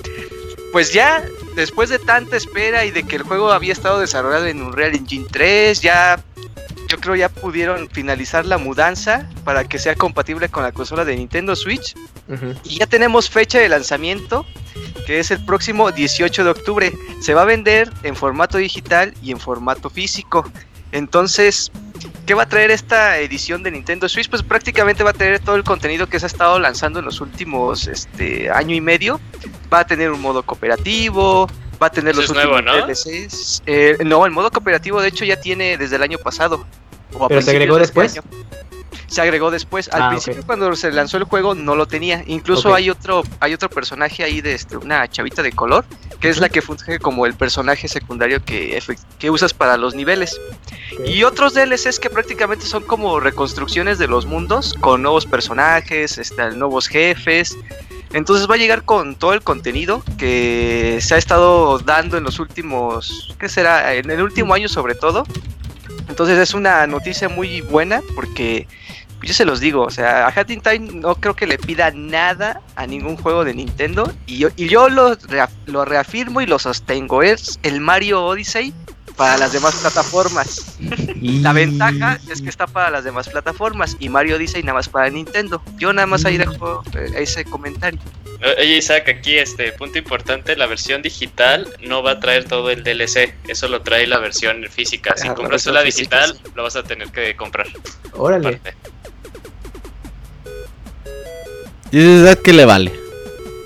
Pues 0.73 0.93
ya, 0.93 1.25
después 1.55 1.89
de 1.89 1.99
tanta 1.99 2.37
espera 2.37 2.85
y 2.85 2.91
de 2.91 3.03
que 3.03 3.17
el 3.17 3.23
juego 3.23 3.51
había 3.51 3.73
estado 3.73 3.99
desarrollado 3.99 4.47
en 4.47 4.63
Unreal 4.63 4.95
Engine 4.95 5.27
3, 5.31 5.81
ya 5.81 6.23
yo 6.89 6.99
creo 6.99 7.17
ya 7.17 7.29
pudieron 7.29 7.89
finalizar 7.91 8.47
la 8.47 8.59
mudanza 8.59 9.29
para 9.45 9.65
que 9.65 9.79
sea 9.79 9.95
compatible 9.95 10.49
con 10.49 10.63
la 10.63 10.73
consola 10.73 11.05
de 11.05 11.17
Nintendo 11.17 11.57
Switch. 11.57 11.95
Y 12.65 12.79
ya 12.79 12.87
tenemos 12.87 13.31
fecha 13.31 13.59
de 13.59 13.69
lanzamiento, 13.69 14.47
que 15.07 15.19
es 15.19 15.31
el 15.31 15.45
próximo 15.45 15.93
18 15.93 16.45
de 16.45 16.51
octubre. 16.51 16.93
Se 17.21 17.35
va 17.35 17.43
a 17.43 17.45
vender 17.45 17.93
en 18.03 18.17
formato 18.17 18.59
digital 18.59 19.15
y 19.23 19.31
en 19.31 19.41
formato 19.41 19.91
físico. 19.91 20.51
Entonces, 20.93 21.71
¿qué 22.27 22.35
va 22.35 22.45
a 22.45 22.49
traer 22.49 22.71
esta 22.71 23.19
edición 23.19 23.63
de 23.63 23.71
Nintendo 23.71 24.09
Switch? 24.09 24.29
Pues 24.29 24.43
prácticamente 24.43 25.03
va 25.03 25.11
a 25.11 25.15
tener 25.15 25.41
todo 25.41 25.57
el 25.57 25.65
contenido 25.65 26.09
que 26.09 26.19
se 26.19 26.27
ha 26.27 26.29
estado 26.29 26.59
lanzando 26.59 27.01
en 27.01 27.05
los 27.05 27.21
últimos 27.21 27.87
este, 27.87 28.51
año 28.51 28.75
y 28.75 28.81
medio. 28.81 29.21
Va 29.73 29.81
a 29.81 29.87
tener 29.87 30.11
un 30.13 30.21
modo 30.21 30.45
cooperativo, 30.45 31.49
va 31.83 31.89
a 31.89 31.91
tener 31.91 32.17
los 32.17 32.29
últimos 32.31 32.63
¿no? 32.63 32.87
DLCs. 32.87 33.63
Eh, 33.67 33.97
no, 34.05 34.25
el 34.27 34.33
modo 34.33 34.51
cooperativo 34.51 35.01
de 35.01 35.09
hecho 35.09 35.25
ya 35.25 35.41
tiene 35.41 35.77
desde 35.79 35.97
el 35.97 36.03
año 36.03 36.19
pasado. 36.19 36.65
¿Pero 37.29 37.43
se 37.43 37.51
agregó 37.51 37.79
después? 37.79 38.21
se 39.09 39.21
agregó 39.21 39.51
después. 39.53 39.89
Al 39.93 40.03
Ah, 40.03 40.09
principio 40.11 40.43
cuando 40.45 40.75
se 40.75 40.91
lanzó 40.91 41.17
el 41.17 41.25
juego 41.25 41.55
no 41.55 41.77
lo 41.77 41.87
tenía. 41.87 42.25
Incluso 42.27 42.75
hay 42.75 42.91
otro 42.91 43.23
hay 43.41 43.55
otro 43.55 43.71
personaje 43.71 44.25
ahí 44.25 44.41
de 44.41 44.55
este, 44.55 44.77
una 44.77 45.09
chavita 45.09 45.43
de 45.43 45.53
color 45.53 45.85
que 46.21 46.29
es 46.29 46.39
la 46.39 46.49
que 46.49 46.61
funge 46.63 46.99
como 46.99 47.25
el 47.27 47.35
personaje 47.35 47.89
secundario 47.89 48.43
que, 48.45 48.83
que 49.19 49.31
usas 49.31 49.55
para 49.55 49.77
los 49.77 49.95
niveles. 49.95 50.41
Y 51.05 51.23
otros 51.25 51.55
DLCs 51.55 52.01
que 52.01 52.11
prácticamente 52.11 52.67
son 52.67 52.83
como 52.85 53.21
reconstrucciones 53.21 53.99
de 53.99 54.09
los 54.09 54.27
mundos 54.27 54.75
con 54.81 55.03
nuevos 55.03 55.25
personajes, 55.27 56.19
este, 56.19 56.51
nuevos 56.53 56.89
jefes. 56.89 57.57
Entonces 58.13 58.49
va 58.49 58.55
a 58.55 58.59
llegar 58.59 58.85
con 58.85 59.15
todo 59.15 59.33
el 59.33 59.43
contenido 59.43 60.03
que 60.19 60.99
se 61.01 61.15
ha 61.15 61.19
estado 61.19 61.79
dando 61.79 62.17
en 62.17 62.25
los 62.25 62.39
últimos, 62.39 63.35
¿qué 63.39 63.49
será? 63.49 63.95
En 63.95 64.11
el 64.11 64.23
último 64.23 64.55
año 64.55 64.69
sobre 64.69 64.95
todo. 64.95 65.25
Entonces 66.09 66.39
es 66.39 66.55
una 66.55 66.87
noticia 66.87 67.29
muy 67.29 67.61
buena 67.61 68.01
porque 68.15 68.67
yo 69.23 69.35
se 69.35 69.45
los 69.45 69.61
digo, 69.61 69.83
o 69.83 69.91
sea, 69.91 70.27
a 70.27 70.29
Hat 70.29 70.51
in 70.51 70.61
Time 70.61 70.91
no 70.95 71.17
creo 71.17 71.35
que 71.35 71.47
le 71.47 71.59
pida 71.59 71.91
nada 71.91 72.61
a 72.77 72.87
ningún 72.87 73.17
juego 73.17 73.45
de 73.45 73.55
Nintendo 73.55 74.13
y 74.27 74.39
yo, 74.39 74.49
y 74.57 74.69
yo 74.69 74.89
lo, 74.89 75.17
lo 75.67 75.85
reafirmo 75.85 76.41
y 76.41 76.47
lo 76.47 76.59
sostengo, 76.59 77.23
es 77.23 77.59
el 77.63 77.81
Mario 77.81 78.25
Odyssey 78.25 78.73
para 79.17 79.39
las 79.39 79.53
demás 79.53 79.75
plataformas. 79.77 80.77
Y- 81.21 81.41
La 81.41 81.53
ventaja 81.53 82.21
es 82.31 82.43
que 82.43 82.49
está 82.51 82.67
para 82.67 82.91
las 82.91 83.05
demás 83.05 83.29
plataformas 83.29 83.97
y 83.99 84.09
Mario 84.09 84.37
Odyssey 84.37 84.63
nada 84.63 84.75
más 84.75 84.89
para 84.89 85.09
Nintendo. 85.11 85.63
Yo 85.79 85.93
nada 85.93 86.07
más 86.07 86.25
ahí 86.25 86.37
dejo 86.37 86.83
eh, 86.95 87.13
ese 87.17 87.45
comentario. 87.45 87.99
Oye, 88.59 88.77
Isaac, 88.77 89.09
aquí 89.09 89.39
este 89.39 89.73
punto 89.73 89.99
importante, 89.99 90.55
la 90.57 90.67
versión 90.67 91.01
digital 91.01 91.67
no 91.81 92.03
va 92.03 92.13
a 92.13 92.21
traer 92.21 92.45
todo 92.45 92.71
el 92.71 92.85
DLC, 92.85 93.35
eso 93.49 93.67
lo 93.69 93.81
trae 93.81 94.07
la 94.07 94.19
versión 94.19 94.63
física. 94.71 95.15
Si 95.17 95.27
Ah, 95.27 95.31
la 95.31 95.35
compras 95.35 95.65
la 95.67 95.81
física, 95.83 96.27
digital, 96.27 96.53
lo 96.55 96.63
vas 96.63 96.77
a 96.77 96.83
tener 96.83 97.09
que 97.09 97.35
comprar. 97.35 97.67
Órale. 98.13 98.49
aparte. 98.49 98.75
Dice 101.91 102.07
Isaac 102.23 102.43
que 102.43 102.53
le 102.53 102.65
vale. 102.65 102.93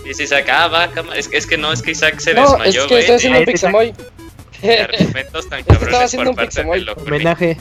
Dice 0.05 0.25
Isaac, 0.25 0.49
ah, 0.51 0.69
va, 0.69 0.91
cama- 0.93 1.17
es, 1.17 1.29
es 1.33 1.47
que 1.47 1.57
no, 1.59 1.73
es 1.73 1.83
que 1.83 1.93
Isaac 1.93 2.19
se 2.21 2.35
No, 2.35 2.45
es 2.45 2.51
desmayó, 2.51 2.83
que 2.83 2.89
güey. 2.89 3.01
estoy 3.01 3.17
haciendo 3.17 3.39
un. 3.41 3.45
Pixemoy. 3.45 3.95
argumentos 4.99 5.49
tan 5.49 5.61
estaba 5.61 5.79
cabrones 5.79 6.03
haciendo 6.05 6.25
por 6.25 6.31
un 6.31 6.37
parte 6.37 6.49
Pixemoy. 6.49 6.79
de 6.81 6.85
Locuni. 6.85 7.07
Homenaje. 7.09 7.57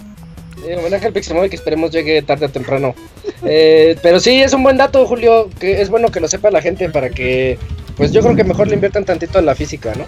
Eh, 0.68 0.75
homenaje 0.77 1.06
al 1.08 1.13
Pixemoy 1.13 1.50
que 1.50 1.56
esperemos 1.56 1.91
llegue 1.91 2.22
tarde 2.22 2.46
o 2.46 2.50
temprano. 2.50 2.94
Eh, 3.46 3.98
pero 4.03 4.20
sí, 4.20 4.41
es 4.41 4.53
un 4.53 4.63
buen 4.63 4.75
dato, 4.77 5.06
Julio, 5.06 5.50
que 5.60 5.82
es 5.82 5.89
bueno 5.89 6.10
que 6.12 6.20
lo 6.20 6.27
sepa 6.27 6.51
la 6.51 6.62
gente 6.62 6.89
para 6.89 7.10
que, 7.10 7.58
pues 7.96 8.12
yo 8.12 8.22
creo 8.22 8.36
que 8.36 8.44
mejor 8.44 8.68
le 8.68 8.74
inviertan 8.75 9.06
tantito 9.06 9.39
en 9.39 9.46
la 9.46 9.56
física, 9.56 9.94
¿no? 9.96 10.06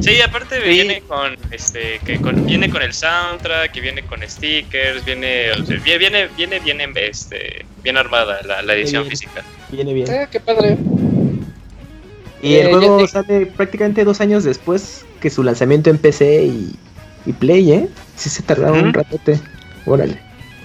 Sí, 0.00 0.20
aparte 0.22 0.60
viene 0.60 1.02
con 1.02 1.36
este 1.50 2.00
que 2.06 2.18
con- 2.20 2.46
viene 2.46 2.70
con 2.70 2.80
el 2.80 2.94
soundtrack, 2.94 3.72
que 3.72 3.80
viene 3.82 4.02
con 4.04 4.22
stickers, 4.26 5.04
viene 5.04 5.50
o 5.52 5.66
sea, 5.66 5.76
vie- 5.78 5.98
viene 5.98 6.28
viene 6.36 6.60
viene 6.60 6.88
este 7.10 7.66
bien 7.82 7.96
armada 7.98 8.40
la, 8.46 8.62
la 8.62 8.74
edición 8.74 9.02
bien. 9.02 9.10
física. 9.10 9.42
Viene 9.70 9.92
bien. 9.92 10.10
Eh, 10.10 10.28
qué 10.30 10.40
padre. 10.40 10.78
Y 12.40 12.54
Eh, 12.54 12.60
el 12.60 12.66
ya 12.70 12.78
juego 12.78 12.98
te- 12.98 13.08
sale 13.08 13.46
prácticamente 13.46 14.04
dos 14.04 14.20
años 14.20 14.44
después 14.44 15.04
que 15.18 15.30
su 15.30 15.42
lanzamiento 15.42 15.90
en 15.90 15.98
PC 15.98 16.44
y, 16.44 16.76
y 17.26 17.32
Play, 17.32 17.72
¿eh? 17.72 17.88
Sí 18.16 18.30
se 18.30 18.42
tardaron 18.42 18.84
un 18.84 18.92
ratote. 18.94 19.40
Órale. 19.86 20.20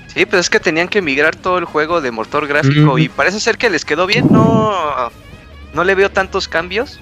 Sí, 0.07 0.25
pues 0.25 0.41
es 0.41 0.50
que 0.50 0.60
tenían 0.60 0.88
que 0.88 1.01
migrar 1.01 1.36
todo 1.36 1.57
el 1.57 1.65
juego 1.65 2.00
de 2.01 2.12
motor 2.12 2.48
gráfico 2.48 3.00
y 3.00 3.10
parece 3.10 3.39
ser 3.39 3.57
que 3.57 3.69
les 3.69 3.83
quedó 3.83 4.05
bien, 4.05 4.27
no 4.29 5.12
no 5.74 5.83
le 5.83 5.95
veo 5.95 6.12
tantos 6.12 6.48
cambios, 6.48 7.00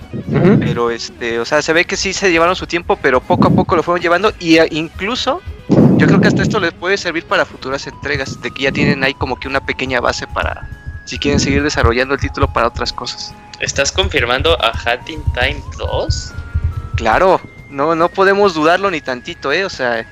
pero 0.60 0.92
este, 0.92 1.40
o 1.40 1.46
sea, 1.46 1.62
se 1.62 1.74
ve 1.74 1.86
que 1.86 1.98
sí 1.98 2.14
se 2.14 2.32
llevaron 2.32 2.56
su 2.56 2.68
tiempo, 2.68 2.98
pero 3.02 3.20
poco 3.20 3.48
a 3.48 3.52
poco 3.52 3.76
lo 3.76 3.84
fueron 3.84 4.02
llevando 4.02 4.32
y 4.40 4.58
eh, 4.58 4.68
incluso 4.72 5.42
yo 5.98 6.08
creo 6.08 6.22
que 6.22 6.30
hasta 6.30 6.42
esto 6.42 6.60
les 6.60 6.72
puede 6.72 6.98
servir 6.98 7.26
para 7.26 7.46
futuras 7.46 7.86
entregas, 7.86 8.42
de 8.42 8.50
que 8.50 8.64
ya 8.64 8.72
tienen 8.72 9.04
ahí 9.04 9.14
como 9.14 9.38
que 9.38 9.50
una 9.50 9.60
pequeña 9.60 10.00
base 10.00 10.26
para 10.28 10.68
si 11.04 11.20
quieren 11.20 11.40
seguir 11.40 11.64
desarrollando 11.64 12.14
el 12.14 12.22
título 12.22 12.52
para 12.52 12.68
otras 12.68 12.94
cosas. 12.94 13.34
¿Estás 13.60 13.92
confirmando 13.92 14.58
a 14.64 14.70
Hat 14.70 15.08
in 15.10 15.22
Time 15.34 15.62
2? 15.78 16.34
Claro, 17.02 17.42
no 17.72 17.96
no 17.96 18.10
podemos 18.10 18.54
dudarlo 18.54 18.92
ni 18.92 19.02
tantito, 19.02 19.52
eh, 19.52 19.66
o 19.66 19.70
sea, 19.72 20.06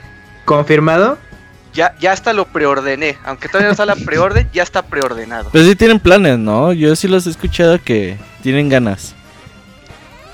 ¿Confirmado? 0.44 1.20
ya 1.72 1.94
ya 2.00 2.12
hasta 2.12 2.34
lo 2.34 2.46
preordené, 2.46 3.16
aunque 3.24 3.48
todavía 3.48 3.68
no 3.68 3.74
está 3.74 3.86
la 3.86 3.96
preorden, 3.96 4.50
ya 4.52 4.64
está 4.64 4.82
preordenado. 4.82 5.52
Pues 5.52 5.68
sí 5.68 5.76
tienen 5.76 6.00
planes, 6.00 6.40
¿no? 6.40 6.74
Yo 6.74 6.96
sí 6.96 7.08
los 7.08 7.28
he 7.28 7.30
escuchado 7.30 7.80
que 7.80 8.18
tienen 8.42 8.70
ganas. 8.70 9.14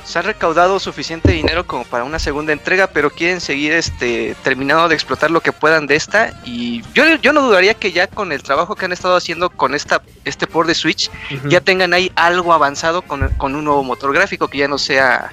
Se 0.06 0.18
han 0.18 0.24
recaudado 0.24 0.80
suficiente 0.80 1.34
dinero 1.34 1.68
como 1.68 1.84
para 1.84 2.06
una 2.06 2.20
segunda 2.20 2.54
entrega, 2.54 2.88
pero 2.88 3.10
quieren 3.10 3.42
seguir 3.42 3.74
este 3.74 4.34
terminando 4.42 4.88
de 4.88 4.96
explotar 4.96 5.32
lo 5.32 5.42
que 5.42 5.52
puedan 5.52 5.88
de 5.88 5.98
esta. 5.98 6.40
Y 6.46 6.84
yo, 6.94 7.04
yo 7.22 7.34
no 7.34 7.42
dudaría 7.42 7.74
que 7.74 7.92
ya 7.92 8.08
con 8.08 8.32
el 8.32 8.44
trabajo 8.44 8.76
que 8.76 8.86
han 8.86 8.94
estado 8.94 9.18
haciendo 9.18 9.50
con 9.50 9.76
esta 9.76 10.02
este 10.24 10.48
port 10.48 10.70
de 10.70 10.76
Switch, 10.76 11.12
ya 11.50 11.60
tengan 11.60 11.94
ahí 11.94 12.14
algo 12.16 12.54
avanzado 12.54 13.02
con, 13.02 13.28
con 13.32 13.56
un 13.56 13.66
nuevo 13.66 13.84
motor 13.84 14.14
gráfico 14.14 14.48
que 14.48 14.60
ya 14.60 14.70
no 14.70 14.78
sea 14.78 15.32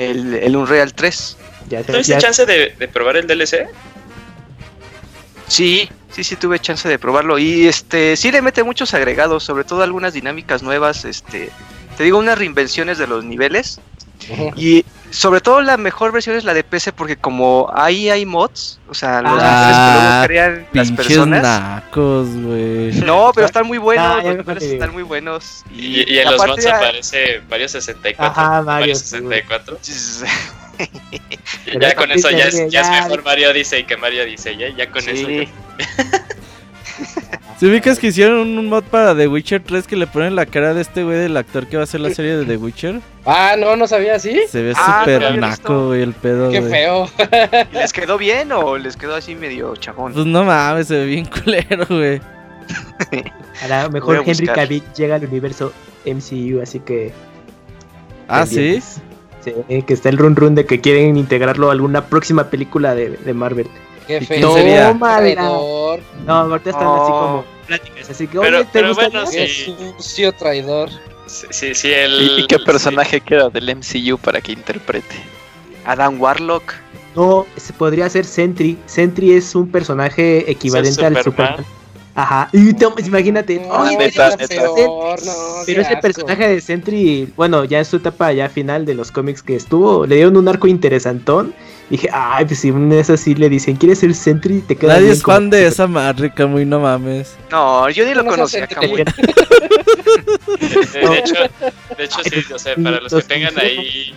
el, 0.00 0.34
el 0.34 0.56
Unreal 0.56 0.92
3. 0.94 1.36
Ya, 1.68 1.82
¿Tuviste 1.82 2.12
ya- 2.12 2.18
chance 2.18 2.46
de, 2.46 2.74
de 2.78 2.88
probar 2.88 3.16
el 3.16 3.26
DLC? 3.26 3.66
Sí, 5.46 5.88
sí, 6.10 6.24
sí 6.24 6.36
tuve 6.36 6.58
chance 6.60 6.88
de 6.88 6.98
probarlo. 6.98 7.38
Y 7.38 7.66
este 7.66 8.16
sí 8.16 8.30
le 8.32 8.42
mete 8.42 8.62
muchos 8.62 8.94
agregados, 8.94 9.44
sobre 9.44 9.64
todo 9.64 9.82
algunas 9.82 10.12
dinámicas 10.14 10.62
nuevas, 10.62 11.04
este. 11.04 11.50
Te 11.96 12.04
digo, 12.04 12.18
unas 12.18 12.38
reinvenciones 12.38 12.98
de 12.98 13.06
los 13.06 13.24
niveles. 13.24 13.80
Y 14.56 14.84
sobre 15.10 15.40
todo 15.40 15.60
la 15.60 15.76
mejor 15.76 16.12
versión 16.12 16.36
es 16.36 16.44
la 16.44 16.54
de 16.54 16.62
PC 16.62 16.92
porque 16.92 17.16
como 17.16 17.68
ahí 17.74 18.08
hay 18.10 18.24
mods, 18.26 18.78
o 18.88 18.94
sea, 18.94 19.22
los 19.22 19.32
Ah, 19.42 20.24
que 20.26 20.34
luego 20.38 20.54
crean 20.54 20.66
las 20.72 20.92
personas. 20.92 21.42
nacos. 21.42 22.28
No, 22.28 23.32
pero 23.34 23.46
están 23.46 23.66
muy 23.66 23.78
buenos, 23.78 24.06
Ah, 24.06 24.22
los 24.46 24.62
están 24.62 24.92
muy 24.92 25.02
buenos. 25.02 25.64
Y, 25.74 26.12
y 26.12 26.18
en 26.18 26.30
los 26.30 26.46
mods 26.46 26.62
ya- 26.64 26.76
aparece 26.76 27.42
Mario 27.50 27.68
64. 27.68 28.24
Ajá, 28.42 28.62
Mario, 28.62 28.80
Mario 28.80 28.94
sí, 28.94 29.04
64. 29.06 29.78
Sí, 29.80 29.92
Y 31.66 31.78
ya 31.80 31.94
con 31.94 32.10
eso 32.12 32.30
ya 32.30 32.44
es, 32.44 32.70
ya- 32.70 32.80
es 32.82 32.90
mejor 33.04 33.24
Mario 33.24 33.50
Odyssey 33.50 33.84
que 33.84 33.96
Mario 33.96 34.22
Odyssey. 34.22 34.56
Ya, 34.56 34.68
ya 34.76 34.90
con 34.90 35.08
eso. 35.08 35.28
ya- 35.28 35.46
¿Se 37.60 37.66
ubicas 37.66 37.98
que 37.98 38.06
hicieron 38.06 38.56
un 38.56 38.68
mod 38.68 38.84
para 38.84 39.14
The 39.14 39.28
Witcher 39.28 39.62
3 39.62 39.86
que 39.86 39.94
le 39.94 40.06
ponen 40.06 40.34
la 40.34 40.46
cara 40.46 40.72
de 40.72 40.80
este 40.80 41.04
güey 41.04 41.18
del 41.18 41.36
actor 41.36 41.66
que 41.66 41.76
va 41.76 41.82
a 41.82 41.84
hacer 41.84 42.00
la 42.00 42.08
serie 42.08 42.38
de 42.38 42.46
The 42.46 42.56
Witcher? 42.56 43.02
Ah, 43.26 43.54
no, 43.58 43.76
no 43.76 43.86
sabía 43.86 44.14
así. 44.14 44.34
Se 44.48 44.62
ve 44.62 44.72
Ah, 44.74 45.00
súper 45.00 45.20
no 45.20 45.36
naco, 45.46 45.88
güey, 45.88 46.00
el 46.00 46.14
pedo, 46.14 46.50
Qué 46.50 46.62
feo. 46.62 47.06
¿Y 47.70 47.74
¿Les 47.76 47.92
quedó 47.92 48.16
bien 48.16 48.50
o 48.52 48.78
les 48.78 48.96
quedó 48.96 49.14
así 49.14 49.34
medio 49.34 49.76
chafón? 49.76 50.14
Pues 50.14 50.24
no 50.24 50.42
mames, 50.42 50.86
se 50.86 51.00
ve 51.00 51.04
bien 51.04 51.26
culero, 51.26 51.84
güey. 51.86 52.22
A 53.62 53.68
la 53.68 53.82
Voy 53.88 53.92
mejor 53.92 54.16
a 54.16 54.22
Henry. 54.24 54.46
Cavill 54.46 54.82
llega 54.96 55.16
al 55.16 55.26
universo 55.26 55.74
MCU, 56.06 56.62
así 56.62 56.80
que. 56.80 57.12
Ah. 58.26 58.46
Sí, 58.46 58.80
que 59.42 59.92
está 59.92 60.08
el 60.08 60.16
run 60.16 60.34
run 60.34 60.54
de 60.54 60.64
que 60.64 60.80
quieren 60.80 61.18
integrarlo 61.18 61.68
a 61.68 61.72
alguna 61.72 62.06
próxima 62.06 62.44
película 62.44 62.94
de, 62.94 63.18
de 63.18 63.34
Marvel. 63.34 63.66
Tómala. 64.40 65.18
Traidor. 65.34 66.00
No, 66.26 66.32
ahorita 66.34 66.70
están 66.70 66.86
así 66.86 67.00
Oh. 67.12 67.20
como 67.20 67.44
pláticas, 67.66 68.10
así 68.10 68.26
que 68.26 68.38
Pero- 68.38 68.56
oye, 68.58 68.64
¿te 68.66 68.70
pero 68.72 68.88
gusta? 68.88 69.08
bueno, 69.08 69.26
sí. 69.26 69.46
sucio 69.98 70.32
traidor. 70.32 70.88
Sí, 71.26 71.46
sí, 71.50 71.74
sí, 71.74 71.92
el, 71.92 72.20
¿Y, 72.38 72.40
y 72.42 72.46
qué 72.46 72.56
sí. 72.58 72.64
personaje 72.64 73.20
queda 73.20 73.48
del 73.50 73.68
MCU 73.76 74.18
para 74.18 74.40
que 74.40 74.52
interprete? 74.52 75.14
Adam 75.84 76.20
Warlock. 76.20 76.74
No, 77.14 77.46
se 77.56 77.72
podría 77.72 78.08
ser 78.10 78.24
Sentry. 78.24 78.78
Sentry 78.86 79.32
es 79.34 79.54
un 79.54 79.70
personaje 79.70 80.50
equivalente 80.50 81.04
al 81.06 81.16
Superman. 81.22 81.56
Superman. 81.56 81.79
Ajá. 82.22 82.48
Y 82.52 82.74
imagínate. 83.06 83.60
No, 83.60 83.68
oye, 83.80 83.96
neta, 83.96 84.36
qué 84.36 84.46
neta. 84.48 84.74
peor, 84.74 85.24
no, 85.24 85.32
Pero 85.66 85.82
ese 85.82 85.90
asco. 85.90 86.00
personaje 86.02 86.48
de 86.48 86.60
Sentry, 86.60 87.28
bueno, 87.36 87.64
ya 87.64 87.78
en 87.78 87.84
su 87.84 87.96
etapa 87.96 88.32
ya 88.32 88.48
final 88.48 88.84
de 88.84 88.94
los 88.94 89.10
cómics 89.10 89.42
que 89.42 89.56
estuvo, 89.56 90.06
le 90.06 90.16
dieron 90.16 90.36
un 90.36 90.48
arco 90.48 90.66
interesantón. 90.66 91.54
Dije, 91.88 92.08
ay, 92.12 92.44
pues 92.44 92.60
si 92.60 92.70
un 92.70 92.92
es 92.92 93.10
así 93.10 93.34
le 93.34 93.48
dicen, 93.48 93.76
¿quieres 93.76 93.98
ser 94.00 94.14
Sentry? 94.14 94.60
Te 94.60 94.76
Nadie 94.86 95.10
es 95.10 95.22
como- 95.22 95.36
fan 95.38 95.50
de 95.50 95.66
esa 95.66 95.86
marrica, 95.86 96.46
muy 96.46 96.64
no 96.64 96.80
mames. 96.80 97.34
No, 97.50 97.88
yo 97.90 98.04
ni 98.06 98.14
lo 98.14 98.24
conocía. 98.24 98.66
Camuy. 98.66 98.98
De, 98.98 99.04
de 101.08 101.18
hecho, 101.18 101.34
de 101.96 102.04
hecho 102.04 102.18
sí, 102.22 102.52
o 102.52 102.58
sea, 102.58 102.74
para 102.76 103.00
los 103.00 103.12
que 103.12 103.22
tengan 103.22 103.58
ahí 103.58 104.14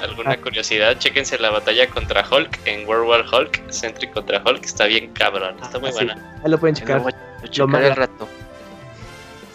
alguna 0.00 0.32
Ah. 0.32 0.36
curiosidad, 0.36 0.98
chéquense 0.98 1.38
la 1.38 1.50
batalla 1.50 1.88
contra 1.88 2.24
Hulk 2.28 2.60
en 2.66 2.86
World 2.88 3.08
War 3.08 3.24
Hulk, 3.32 3.70
Sentry 3.70 4.08
contra 4.10 4.42
Hulk, 4.44 4.64
está 4.64 4.86
bien 4.86 5.10
cabrón, 5.12 5.56
está 5.62 5.78
muy 5.78 5.88
Ah, 5.88 5.92
sí. 5.92 6.04
buena. 6.04 6.38
Ya 6.42 6.48
lo 6.48 6.58
pueden 6.58 6.74
Lo 6.74 6.80
checar. 6.80 7.00
voy 7.00 7.12
a 7.12 7.48
checar 7.48 7.68
manda. 7.68 7.88
al 7.88 7.96
rato. 7.96 8.28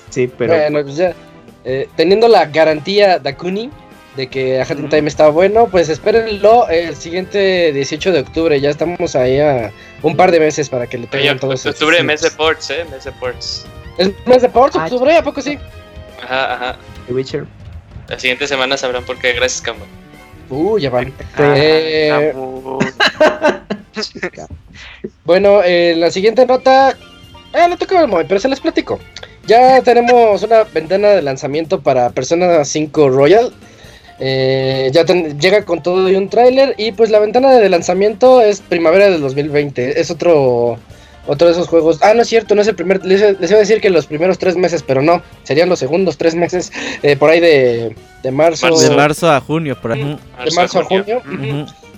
Sí, 0.10 0.30
pero 0.38 0.54
Bueno, 0.56 0.82
pues 0.84 0.96
ya. 0.96 1.14
eh, 1.66 1.88
teniendo 1.96 2.28
la 2.28 2.46
garantía 2.46 3.20
de 3.20 3.30
Akuni 3.30 3.70
de 4.16 4.28
que 4.28 4.60
Hat 4.62 4.72
in 4.72 4.80
Ujú. 4.80 4.90
Time 4.90 5.08
está 5.08 5.30
bueno, 5.30 5.68
pues 5.68 5.90
espérenlo 5.90 6.68
el 6.70 6.96
siguiente 6.96 7.72
18 7.72 8.12
de 8.12 8.20
octubre. 8.22 8.60
Ya 8.60 8.70
estamos 8.72 9.16
ahí 9.16 9.40
a 9.40 9.72
un 10.02 10.16
par 10.18 10.32
de 10.32 10.40
meses 10.40 10.70
para 10.70 10.88
que 10.88 10.98
le 10.98 11.04
Oye, 11.04 11.12
tengan 11.20 11.40
todos 11.40 11.64
octubre, 11.66 12.02
mes 12.02 12.22
de 12.22 12.32
ports, 12.32 12.70
eh, 12.72 12.86
mes 12.90 13.04
de 13.04 13.12
ports. 13.12 13.66
¿Es 14.00 14.10
mes 14.26 14.42
de 14.42 14.50
ports? 14.50 14.76
Ah, 14.76 14.86
¿Octubre? 14.86 15.16
¿A 15.16 15.24
poco 15.24 15.42
sí? 15.42 15.60
Ajá, 16.24 16.54
ajá. 16.56 16.78
The 17.08 17.14
Witcher. 17.14 17.46
La 18.08 18.18
siguiente 18.18 18.48
semana 18.48 18.76
sabrán 18.78 19.04
por 19.04 19.20
qué, 19.20 19.34
gracias, 19.34 19.62
Camo. 19.62 19.86
Uh, 20.50 20.78
ya 20.78 20.90
van. 20.90 21.14
Ah, 21.36 21.54
Eh. 21.58 22.34
Bueno, 25.26 25.62
eh, 25.64 25.96
la 25.98 26.12
siguiente 26.12 26.46
nota. 26.46 26.96
Ah, 27.54 27.68
no 27.68 27.78
tocaba 27.78 28.02
el 28.02 28.08
Moy, 28.08 28.26
pero 28.28 28.40
se 28.40 28.48
les 28.48 28.60
platico. 28.60 29.00
Ya 29.48 29.82
tenemos 29.82 30.44
una 30.44 30.64
ventana 30.64 31.10
de 31.10 31.22
lanzamiento 31.22 31.82
para 31.82 32.10
Persona 32.12 32.64
5 32.64 33.10
Royal. 33.10 33.52
Eh, 34.20 34.90
ya 34.94 35.04
llega 35.06 35.64
con 35.66 35.82
todo 35.82 36.10
y 36.10 36.16
un 36.16 36.30
tráiler. 36.30 36.76
Y 36.78 36.92
pues 36.92 37.10
la 37.10 37.20
ventana 37.20 37.52
de 37.52 37.70
lanzamiento 37.70 38.42
es 38.42 38.62
primavera 38.62 39.10
del 39.10 39.22
2020. 39.22 40.00
Es 40.00 40.12
otro 40.12 40.78
otro 41.28 41.48
de 41.48 41.54
esos 41.54 41.68
juegos. 41.68 42.00
Ah, 42.02 42.14
no 42.14 42.22
es 42.22 42.28
cierto, 42.28 42.56
no 42.56 42.62
es 42.62 42.68
el 42.68 42.76
primer. 42.76 43.06
Les, 43.06 43.22
iba 43.22 43.58
a 43.58 43.60
decir 43.60 43.80
que 43.82 43.90
los 43.90 44.08
primeros 44.08 44.38
tres 44.38 44.56
meses, 44.56 44.84
pero 44.84 45.02
no. 45.02 45.22
Serían 45.44 45.70
los 45.70 45.80
segundos 45.80 46.18
tres 46.18 46.36
meses. 46.36 46.72
Eh, 47.04 47.16
por 47.16 47.30
ahí 47.30 47.40
de, 47.40 47.96
de 48.24 48.32
marzo. 48.32 48.76
De 48.78 48.96
marzo 48.96 49.32
a 49.32 49.40
junio, 49.40 49.80
por 49.80 49.92
ahí. 49.92 50.18
De 50.46 50.52
marzo 50.56 50.80
a 50.80 50.84
junio. 50.84 51.22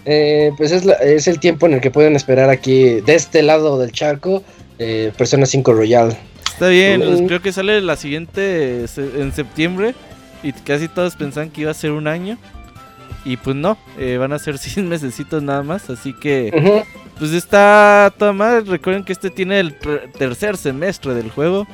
Eh, 0.06 0.52
pues 0.58 0.72
es, 0.72 0.86
es, 0.86 1.28
el 1.28 1.40
tiempo 1.40 1.68
en 1.68 1.74
el 1.74 1.82
que 1.82 1.92
pueden 1.92 2.16
esperar 2.16 2.50
aquí, 2.50 3.02
de 3.02 3.16
este 3.16 3.44
lado 3.44 3.78
del 3.78 3.92
charco, 3.92 4.44
eh, 4.80 5.12
Persona 5.18 5.46
5 5.46 5.74
Royal. 5.74 6.18
Está 6.52 6.70
bien, 6.70 7.02
pues 7.02 7.22
creo 7.28 7.42
que 7.42 7.52
sale 7.52 7.80
la 7.82 7.96
siguiente 7.96 8.86
en 8.98 9.32
septiembre. 9.34 9.94
Y 10.42 10.54
casi 10.54 10.88
todos 10.88 11.16
pensaban 11.16 11.50
que 11.50 11.62
iba 11.62 11.72
a 11.72 11.74
ser 11.74 11.92
un 11.92 12.08
año. 12.08 12.38
Y 13.26 13.38
pues 13.38 13.56
no, 13.56 13.78
eh, 13.98 14.18
van 14.18 14.34
a 14.34 14.40
ser 14.40 14.58
100 14.60 14.88
mesecitos 14.88 15.44
nada 15.44 15.64
más. 15.64 15.90
Así 15.90 16.14
que, 16.14 16.84
pues 17.20 17.32
está 17.32 18.12
toda 18.18 18.34
mal. 18.34 18.66
Recuerden 18.66 19.04
que 19.04 19.14
este 19.14 19.30
tiene 19.30 19.60
el 19.60 19.76
tercer 20.18 20.58
semestre 20.58 21.14
del 21.14 21.30
juego. 21.30 21.68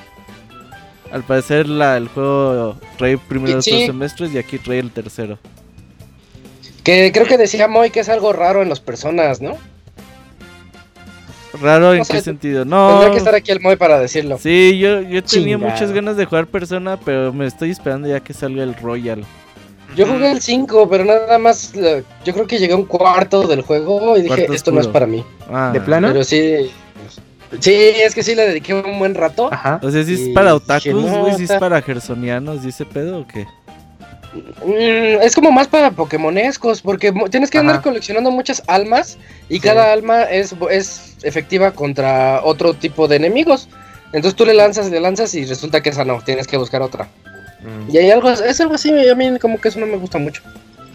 Al 1.12 1.24
parecer 1.24 1.70
la, 1.70 1.96
el 1.96 2.08
juego 2.08 2.78
trae 2.98 3.18
primero 3.18 3.56
dos 3.58 3.66
semestres 3.66 4.34
y 4.34 4.40
aquí 4.40 4.58
trae 4.58 4.80
el 4.80 4.92
tercero. 4.92 5.38
Que 6.84 7.12
creo 7.14 7.26
que 7.26 7.38
decía 7.38 7.68
Moy 7.68 7.92
que 7.92 8.02
es 8.02 8.10
algo 8.10 8.34
raro 8.34 8.62
en 8.62 8.70
las 8.70 8.80
personas, 8.80 9.40
¿no? 9.40 9.56
¿Raro 11.62 11.94
en 11.94 12.04
qué 12.04 12.22
sentido? 12.22 12.66
No. 12.66 12.90
Tendría 12.90 13.12
que 13.12 13.18
estar 13.18 13.36
aquí 13.36 13.52
el 13.52 13.62
Moy 13.62 13.76
para 13.76 14.00
decirlo. 14.00 14.38
Sí, 14.38 14.78
yo, 14.78 15.02
yo 15.02 15.24
tenía 15.24 15.58
muchas 15.58 15.92
ganas 15.92 16.18
de 16.18 16.26
jugar 16.26 16.48
Persona, 16.48 17.00
pero 17.00 17.32
me 17.32 17.46
estoy 17.46 17.72
esperando 17.72 18.08
ya 18.08 18.20
que 18.20 18.34
salga 18.34 18.64
el 18.64 18.76
Royal. 18.76 19.24
Yo 19.96 20.06
jugué 20.08 20.32
el 20.32 20.42
5, 20.42 20.90
pero 20.90 21.06
nada 21.06 21.38
más. 21.38 21.74
Yo 21.74 22.34
creo 22.34 22.48
que 22.48 22.58
llegué 22.58 22.74
a 22.74 22.78
un 22.78 22.86
cuarto 22.86 23.48
del 23.48 23.62
juego 23.62 24.18
y 24.18 24.24
dije, 24.24 24.48
esto 24.54 24.72
no 24.72 24.82
es 24.82 24.88
para 24.88 25.06
mí. 25.06 25.24
Ah. 25.52 25.72
¿De 25.74 25.82
plano? 25.82 26.10
Pero 26.10 26.24
sí. 26.24 26.72
Sí, 27.60 27.74
es 27.74 28.14
que 28.14 28.24
sí 28.24 28.36
le 28.36 28.48
dediqué 28.48 28.74
un 28.74 29.00
buen 29.00 29.16
rato. 29.16 29.50
Ajá. 29.52 29.80
O 29.82 29.90
sea, 29.90 30.04
si 30.04 30.14
es 30.14 30.30
para 30.30 30.56
otakus, 30.56 30.94
güey, 30.94 31.36
si 31.36 31.44
es 31.44 31.54
para 31.54 31.82
gersonianos, 31.82 32.64
¿dice 32.64 32.86
pedo 32.86 33.20
o 33.20 33.28
qué? 33.28 33.46
Mm, 34.66 35.22
es 35.22 35.36
como 35.36 35.52
más 35.52 35.68
para 35.68 35.92
pokémonescos, 35.92 36.82
porque 36.82 37.14
tienes 37.30 37.50
que 37.50 37.58
andar 37.58 37.82
coleccionando 37.82 38.32
muchas 38.32 38.64
almas 38.68 39.18
y 39.48 39.60
cada 39.60 39.94
alma 39.94 40.24
es, 40.24 40.54
es 40.70 41.16
efectiva 41.24 41.72
contra 41.72 42.42
otro 42.44 42.74
tipo 42.74 43.08
de 43.08 43.16
enemigos. 43.16 43.70
Entonces 44.08 44.36
tú 44.36 44.46
le 44.46 44.54
lanzas, 44.54 44.90
le 44.90 45.00
lanzas 45.00 45.34
y 45.36 45.46
resulta 45.46 45.82
que 45.82 45.90
esa 45.90 46.04
no, 46.04 46.22
tienes 46.22 46.48
que 46.48 46.58
buscar 46.58 46.82
otra. 46.82 47.08
Mm. 47.66 47.96
Y 47.96 47.98
hay 47.98 48.12
algo, 48.12 48.30
es 48.30 48.62
algo 48.62 48.76
así, 48.76 49.10
a 49.10 49.16
mí 49.16 49.40
como 49.40 49.60
que 49.60 49.70
eso 49.70 49.80
no 49.80 49.88
me 49.88 49.98
gusta 49.98 50.18
mucho. 50.18 50.42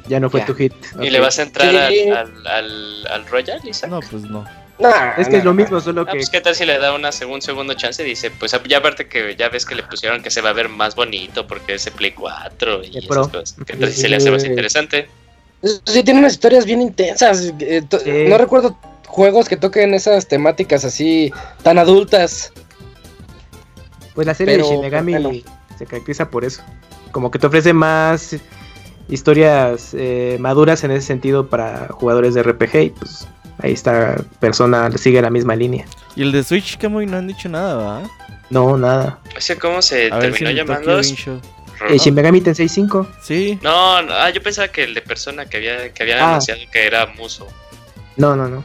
Ya 0.07 0.19
no 0.19 0.31
fue 0.31 0.41
tu 0.43 0.55
hit. 0.55 0.73
¿Y 1.01 1.11
le 1.11 1.21
vas 1.21 1.39
a 1.39 1.43
entrar 1.43 1.69
al, 1.69 2.47
al, 2.47 3.07
al, 3.07 3.27
Royal, 3.27 3.61
Isaac? 3.65 3.91
No, 3.91 4.01
pues 4.01 4.23
no. 4.25 4.45
es 5.17 5.29
que 5.29 5.37
es 5.37 5.45
lo 5.45 5.55
mismo, 5.55 5.81
solo 5.81 6.03
ah, 6.03 6.07
que. 6.07 6.19
Pues, 6.19 6.31
¿Qué 6.31 6.41
tal 6.41 6.55
si 6.55 6.65
le 6.65 6.79
da 6.79 6.95
una 6.95 7.13
segundo 7.13 7.43
segundo 7.43 7.75
chance? 7.75 8.03
Dice, 8.03 8.31
pues 8.33 8.57
ya 8.67 8.79
aparte 8.79 9.09
que 9.09 9.37
ya 9.37 9.49
ves 9.49 9.65
que 9.65 9.77
le 9.77 9.85
pusieron 9.85 10.21
que 10.23 10.31
se 10.31 10.41
va 10.41 10.51
a 10.51 10.53
ver 10.53 10.69
más 10.69 10.97
bonito 10.97 11.47
porque 11.47 11.75
es 11.75 11.87
el 11.87 11.93
Play 11.93 12.13
4 12.13 12.83
y 12.85 12.99
esas 12.99 13.29
cosas. 13.29 13.57
¿Qué 13.65 13.77
tal 13.77 13.93
si 13.93 14.01
se 14.01 14.09
le 14.09 14.17
hace 14.17 14.31
más 14.31 14.45
interesante? 14.45 15.09
Sí, 15.63 16.03
tiene 16.03 16.21
unas 16.21 16.33
historias 16.33 16.65
bien 16.65 16.83
intensas. 16.83 17.53
Eh, 17.61 17.83
no 18.29 18.39
recuerdo 18.39 18.77
juegos 19.07 19.49
que 19.49 19.57
toquen 19.57 19.95
esas 19.95 20.27
temáticas 20.27 20.85
así 20.85 21.33
tan 21.63 21.79
adultas. 21.79 22.53
Pues 24.15 24.27
la 24.27 24.35
serie 24.35 24.57
de 24.57 24.65
Shinigami 24.65 25.45
se 25.81 25.87
caracteriza 25.87 26.31
por 26.31 26.45
eso. 26.45 26.63
Como 27.11 27.31
que 27.31 27.39
te 27.39 27.47
ofrece 27.47 27.73
más 27.73 28.37
historias 29.09 29.95
eh, 29.95 30.37
maduras 30.39 30.85
en 30.85 30.91
ese 30.91 31.07
sentido 31.07 31.49
para 31.49 31.89
jugadores 31.89 32.35
de 32.35 32.43
RPG 32.43 32.77
y 32.77 32.91
pues 32.91 33.27
ahí 33.63 33.73
está 33.73 34.23
persona 34.41 34.91
sigue 34.99 35.23
la 35.23 35.31
misma 35.31 35.57
línea. 35.57 35.87
¿Y 36.17 36.23
el 36.23 36.33
de 36.33 36.45
Switch 36.45 36.77
que 36.77 36.89
muy 36.89 37.07
no 37.07 37.17
han 37.17 37.27
dicho 37.27 37.49
nada, 37.49 37.75
va? 37.77 38.03
No, 38.51 38.77
nada. 38.77 39.21
¿cómo 39.59 39.81
se 39.81 40.11
terminó 40.11 40.51
llamando? 40.51 41.01
El 41.89 41.99
Shin 41.99 42.15
Megami 42.15 42.43
Tensei 42.43 42.69
5. 42.69 43.09
Sí. 43.23 43.59
No, 43.63 43.71
ah, 43.97 44.29
yo 44.29 44.43
pensaba 44.43 44.69
que 44.69 44.85
el 44.85 44.93
de 44.93 45.01
persona 45.01 45.47
que 45.47 45.57
había 45.57 45.95
que 45.95 46.03
había 46.03 46.23
ah. 46.23 46.29
anunciado 46.29 46.61
que 46.71 46.87
era 46.87 47.07
Muso. 47.07 47.49
No, 48.19 48.37
no, 48.37 48.49
no. 48.49 48.63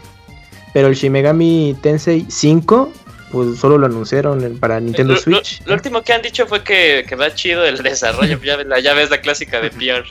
Pero 0.73 0.89
el 0.89 0.95
Shin 0.95 1.13
Megami 1.13 1.77
Tensei 1.81 2.25
5 2.27 2.91
pues 3.35 3.59
solo 3.59 3.77
lo 3.77 3.85
anunciaron 3.87 4.57
para 4.61 4.79
Nintendo 4.79 5.17
Switch. 5.17 5.61
Lo, 5.65 5.73
último 5.73 6.01
que 6.03 6.13
han 6.13 6.21
dicho 6.21 6.47
fue 6.47 6.63
que, 6.63 7.03
que 7.05 7.17
va 7.17 7.35
chido 7.35 7.65
el 7.65 7.83
desarrollo, 7.83 8.39
ya, 8.41 8.55
ves, 8.55 8.67
ya 8.81 8.93
ves 8.93 9.09
la 9.09 9.19
clásica 9.19 9.59
de 9.59 9.71
PR. 9.71 10.05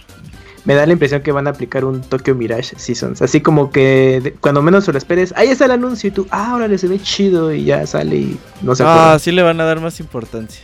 Me 0.66 0.74
da 0.74 0.84
la 0.84 0.92
impresión 0.92 1.22
que 1.22 1.32
van 1.32 1.46
a 1.46 1.50
aplicar 1.50 1.86
un 1.86 2.02
Tokyo 2.02 2.34
Mirage 2.34 2.76
Seasons, 2.76 3.22
así 3.22 3.40
como 3.40 3.70
que 3.70 4.34
cuando 4.40 4.60
menos 4.60 4.84
se 4.84 4.92
lo 4.92 4.98
esperes, 4.98 5.32
ahí 5.36 5.48
está 5.48 5.64
el 5.64 5.70
anuncio 5.70 6.08
y 6.08 6.10
tú, 6.10 6.26
ah, 6.30 6.50
ahora 6.50 6.76
se 6.76 6.86
ve 6.86 7.00
chido 7.00 7.50
y 7.50 7.64
ya 7.64 7.86
sale 7.86 8.16
y 8.16 8.38
no 8.60 8.74
se 8.74 8.84
Ah, 8.86 9.16
sí 9.18 9.32
le 9.32 9.42
van 9.42 9.58
a 9.58 9.64
dar 9.64 9.80
más 9.80 10.00
importancia. 10.00 10.62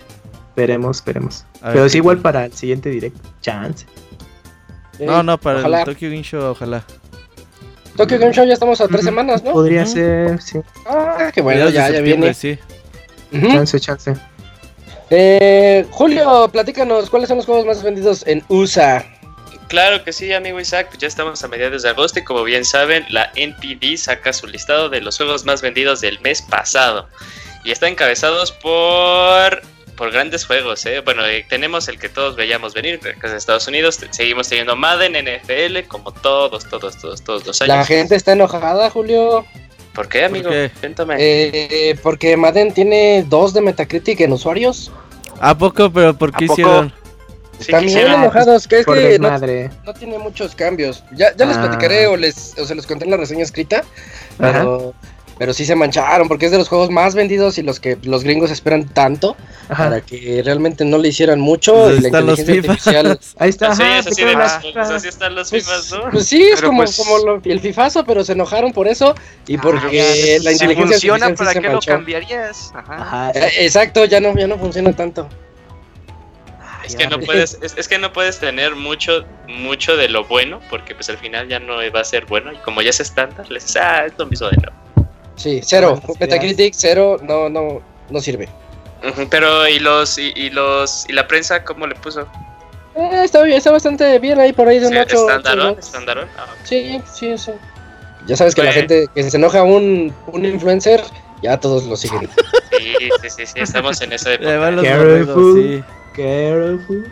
Esperemos, 0.51 0.99
esperemos. 0.99 1.47
Pero 1.63 1.87
es 1.87 1.95
igual 1.95 2.19
para 2.19 2.45
el 2.45 2.53
siguiente 2.53 2.91
directo, 2.91 3.27
chance. 3.41 3.87
No, 4.99 5.23
no, 5.23 5.39
para 5.39 5.67
el 5.67 5.85
Tokyo 5.87 6.11
Game 6.11 6.23
Show, 6.23 6.43
ojalá. 6.43 6.85
Tokyo 8.01 8.19
Game 8.19 8.33
Show 8.33 8.47
ya 8.47 8.55
estamos 8.55 8.81
a 8.81 8.89
tres 8.89 9.05
semanas, 9.05 9.45
¿no? 9.45 9.53
Podría 9.53 9.85
ser, 9.85 10.41
sí. 10.41 10.59
Ah, 10.87 11.31
qué 11.35 11.43
bueno, 11.43 11.69
ya, 11.69 11.91
ya 11.91 12.01
viene. 12.01 12.33
Sí. 12.33 12.59
Chance, 13.31 13.79
chance. 13.79 14.15
Eh, 15.11 15.85
Julio, 15.91 16.49
platícanos, 16.51 17.11
¿cuáles 17.11 17.29
son 17.29 17.37
los 17.37 17.45
juegos 17.45 17.67
más 17.67 17.83
vendidos 17.83 18.27
en 18.27 18.43
USA? 18.49 19.05
Claro 19.69 20.03
que 20.03 20.15
sí, 20.15 20.33
amigo 20.33 20.59
Isaac, 20.59 20.87
pues 20.89 20.99
ya 20.99 21.09
estamos 21.09 21.45
a 21.45 21.49
mediados 21.49 21.83
de 21.83 21.91
agosto 21.91 22.21
y 22.21 22.25
como 22.25 22.43
bien 22.43 22.65
saben, 22.65 23.05
la 23.11 23.31
NPD 23.37 23.99
saca 23.99 24.33
su 24.33 24.47
listado 24.47 24.89
de 24.89 25.03
los 25.03 25.19
juegos 25.19 25.45
más 25.45 25.61
vendidos 25.61 26.01
del 26.01 26.19
mes 26.21 26.41
pasado. 26.41 27.07
Y 27.65 27.71
están 27.71 27.91
encabezados 27.91 28.51
por 28.51 29.61
por 30.01 30.11
grandes 30.13 30.47
juegos, 30.47 30.87
¿eh? 30.87 31.03
Bueno, 31.05 31.27
eh, 31.27 31.45
tenemos 31.47 31.87
el 31.89 31.99
que 31.99 32.09
todos 32.09 32.35
veíamos 32.35 32.73
venir, 32.73 33.01
que 33.01 33.11
es 33.23 33.33
Estados 33.35 33.69
Unidos. 33.69 34.01
Seguimos 34.13 34.49
teniendo 34.49 34.75
Madden, 34.75 35.13
NFL, 35.13 35.87
como 35.89 36.11
todos, 36.11 36.67
todos, 36.71 36.97
todos, 36.97 37.23
todos 37.23 37.47
los 37.47 37.61
años. 37.61 37.77
La 37.77 37.85
gente 37.85 38.15
está 38.15 38.33
enojada, 38.33 38.89
Julio. 38.89 39.45
¿Por 39.93 40.09
qué, 40.09 40.25
amigo? 40.25 40.49
Cuéntame. 40.81 41.17
Eh, 41.19 41.99
porque 42.03 42.35
Madden 42.39 42.73
tiene 42.73 43.27
dos 43.29 43.53
de 43.53 43.61
Metacritic 43.61 44.23
en 44.23 44.33
usuarios. 44.33 44.91
¿A 45.39 45.55
poco? 45.55 45.93
¿Pero 45.93 46.17
por 46.17 46.33
qué 46.33 46.47
hicieron? 46.47 46.95
Están 47.59 47.85
bien 47.85 48.11
enojados, 48.11 48.67
que 48.67 48.79
es 48.79 48.87
que 48.87 49.19
no, 49.19 49.93
tiene 49.93 50.17
muchos 50.17 50.55
cambios. 50.55 51.05
Ya, 51.13 51.37
ya 51.37 51.45
les 51.45 51.59
ah. 51.59 51.61
platicaré 51.61 52.07
o, 52.07 52.17
les, 52.17 52.59
o 52.59 52.65
se 52.65 52.75
los 52.75 52.87
conté 52.87 53.05
en 53.05 53.11
la 53.11 53.19
reseña 53.19 53.43
escrita, 53.43 53.85
pero 54.39 54.95
pero 55.41 55.55
sí 55.55 55.65
se 55.65 55.75
mancharon 55.75 56.29
porque 56.29 56.45
es 56.45 56.53
de 56.53 56.59
los 56.59 56.69
juegos 56.69 56.91
más 56.91 57.15
vendidos 57.15 57.57
y 57.57 57.63
los 57.63 57.81
que 57.81 57.97
los 58.03 58.25
gringos 58.25 58.51
esperan 58.51 58.87
tanto 58.87 59.39
para 59.75 60.03
que 60.03 60.43
realmente 60.45 60.85
no 60.85 60.99
le 60.99 61.09
hicieran 61.09 61.41
mucho. 61.41 61.73
Pues 61.73 61.97
y 61.97 62.01
la 62.03 62.09
inteligencia 62.09 62.55
artificial. 62.57 63.21
Ahí 63.39 63.49
está. 63.49 63.71
Así, 63.71 63.83
de 64.23 64.35
así 64.35 65.09
están 65.09 65.35
los 65.35 65.49
pues, 65.49 65.65
FIFAs, 65.65 65.93
¿no? 65.93 66.11
Pues 66.11 66.27
sí, 66.27 66.43
es 66.43 66.61
como, 66.61 66.83
pues 66.83 66.95
como 66.95 67.41
el 67.43 67.59
FIFAzo, 67.59 68.05
pero 68.05 68.23
se 68.23 68.33
enojaron 68.33 68.75
por 68.75 68.87
eso 68.87 69.15
y 69.47 69.57
ah, 69.57 69.61
porque 69.63 70.39
la 70.43 70.53
inteligencia 70.53 70.99
si 70.99 71.09
funciona, 71.09 71.35
¿para 71.35 71.55
qué 71.55 71.71
lo 71.71 71.81
cambiarías? 71.81 72.73
Ajá. 72.75 73.31
Eh, 73.31 73.65
exacto, 73.65 74.05
ya 74.05 74.21
no, 74.21 74.37
ya 74.37 74.47
no 74.47 74.59
funciona 74.59 74.95
tanto. 74.95 75.27
Es 76.85 76.97
que 76.97 77.07
no 77.07 77.19
puedes, 77.19 77.57
es, 77.63 77.79
es, 77.79 77.89
que 77.89 77.97
no 77.97 78.13
puedes 78.13 78.41
tener 78.41 78.75
mucho, 78.75 79.25
mucho 79.49 79.97
de 79.97 80.11
lo 80.11 80.25
bueno, 80.25 80.61
porque 80.69 80.95
pues 80.95 81.09
al 81.09 81.17
final 81.17 81.49
ya 81.49 81.61
no 81.61 81.77
va 81.91 82.01
a 82.01 82.05
ser 82.05 82.27
bueno, 82.27 82.53
y 82.53 82.57
como 82.57 82.83
ya 82.83 82.91
es 82.91 83.01
estándar, 83.01 83.51
les 83.51 83.75
ah, 83.77 84.05
es 84.05 84.13
lo 84.19 84.27
mismo 84.27 84.51
de 84.51 84.59
nuevo. 84.59 84.90
Sí, 85.41 85.61
cero. 85.65 85.99
Metacritic, 86.21 86.75
cero, 86.77 87.17
no, 87.23 87.49
no, 87.49 87.81
no 88.11 88.21
sirve. 88.21 88.47
pero, 89.31 89.67
¿y 89.67 89.79
los, 89.79 90.19
y, 90.19 90.51
los, 90.51 91.09
y 91.09 91.15
la 91.15 91.27
prensa 91.27 91.65
cómo 91.65 91.87
le 91.87 91.95
puso? 91.95 92.27
Eh, 92.95 93.23
está, 93.25 93.43
bien, 93.43 93.57
está 93.57 93.71
bastante 93.71 94.19
bien 94.19 94.39
ahí 94.39 94.53
por 94.53 94.69
ahí 94.69 94.79
de 94.79 94.89
un 94.89 94.97
8. 94.99 95.31
¿Estándar? 95.79 96.29
Ah, 96.37 96.47
sí, 96.65 97.01
sí, 97.11 97.39
sí. 97.39 97.53
Ya 98.27 98.37
sabes 98.37 98.55
que 98.55 98.63
la 98.63 98.73
gente 98.73 99.07
que 99.15 99.31
se 99.31 99.39
enoja 99.39 99.63
un, 99.63 100.15
un 100.27 100.45
influencer, 100.45 101.03
ya 101.43 101.59
todos 101.59 101.87
lo 101.87 101.97
siguen. 101.97 102.29
Sí, 102.71 102.95
sí, 103.23 103.31
sí, 103.31 103.47
sí, 103.47 103.61
estamos 103.61 104.03
en 104.03 104.13
esa 104.13 104.35
época. 104.35 104.83
Careful, 104.83 105.85
careful. 106.15 107.11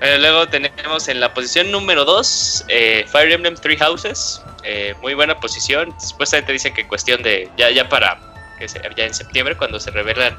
Eh, 0.00 0.18
luego 0.18 0.48
tenemos 0.48 1.08
en 1.08 1.20
la 1.20 1.34
posición 1.34 1.70
número 1.70 2.06
2 2.06 2.64
eh, 2.68 3.04
Fire 3.06 3.30
Emblem 3.30 3.54
Three 3.54 3.76
Houses. 3.76 4.42
Eh, 4.64 4.94
muy 5.02 5.12
buena 5.12 5.38
posición. 5.38 5.94
Supuestamente 6.00 6.52
dicen 6.52 6.72
que 6.72 6.86
cuestión 6.86 7.22
de 7.22 7.50
ya, 7.58 7.70
ya 7.70 7.88
para 7.88 8.18
que 8.58 8.66
ya 8.96 9.04
en 9.04 9.14
septiembre 9.14 9.56
cuando 9.56 9.78
se 9.78 9.90
revelan 9.90 10.36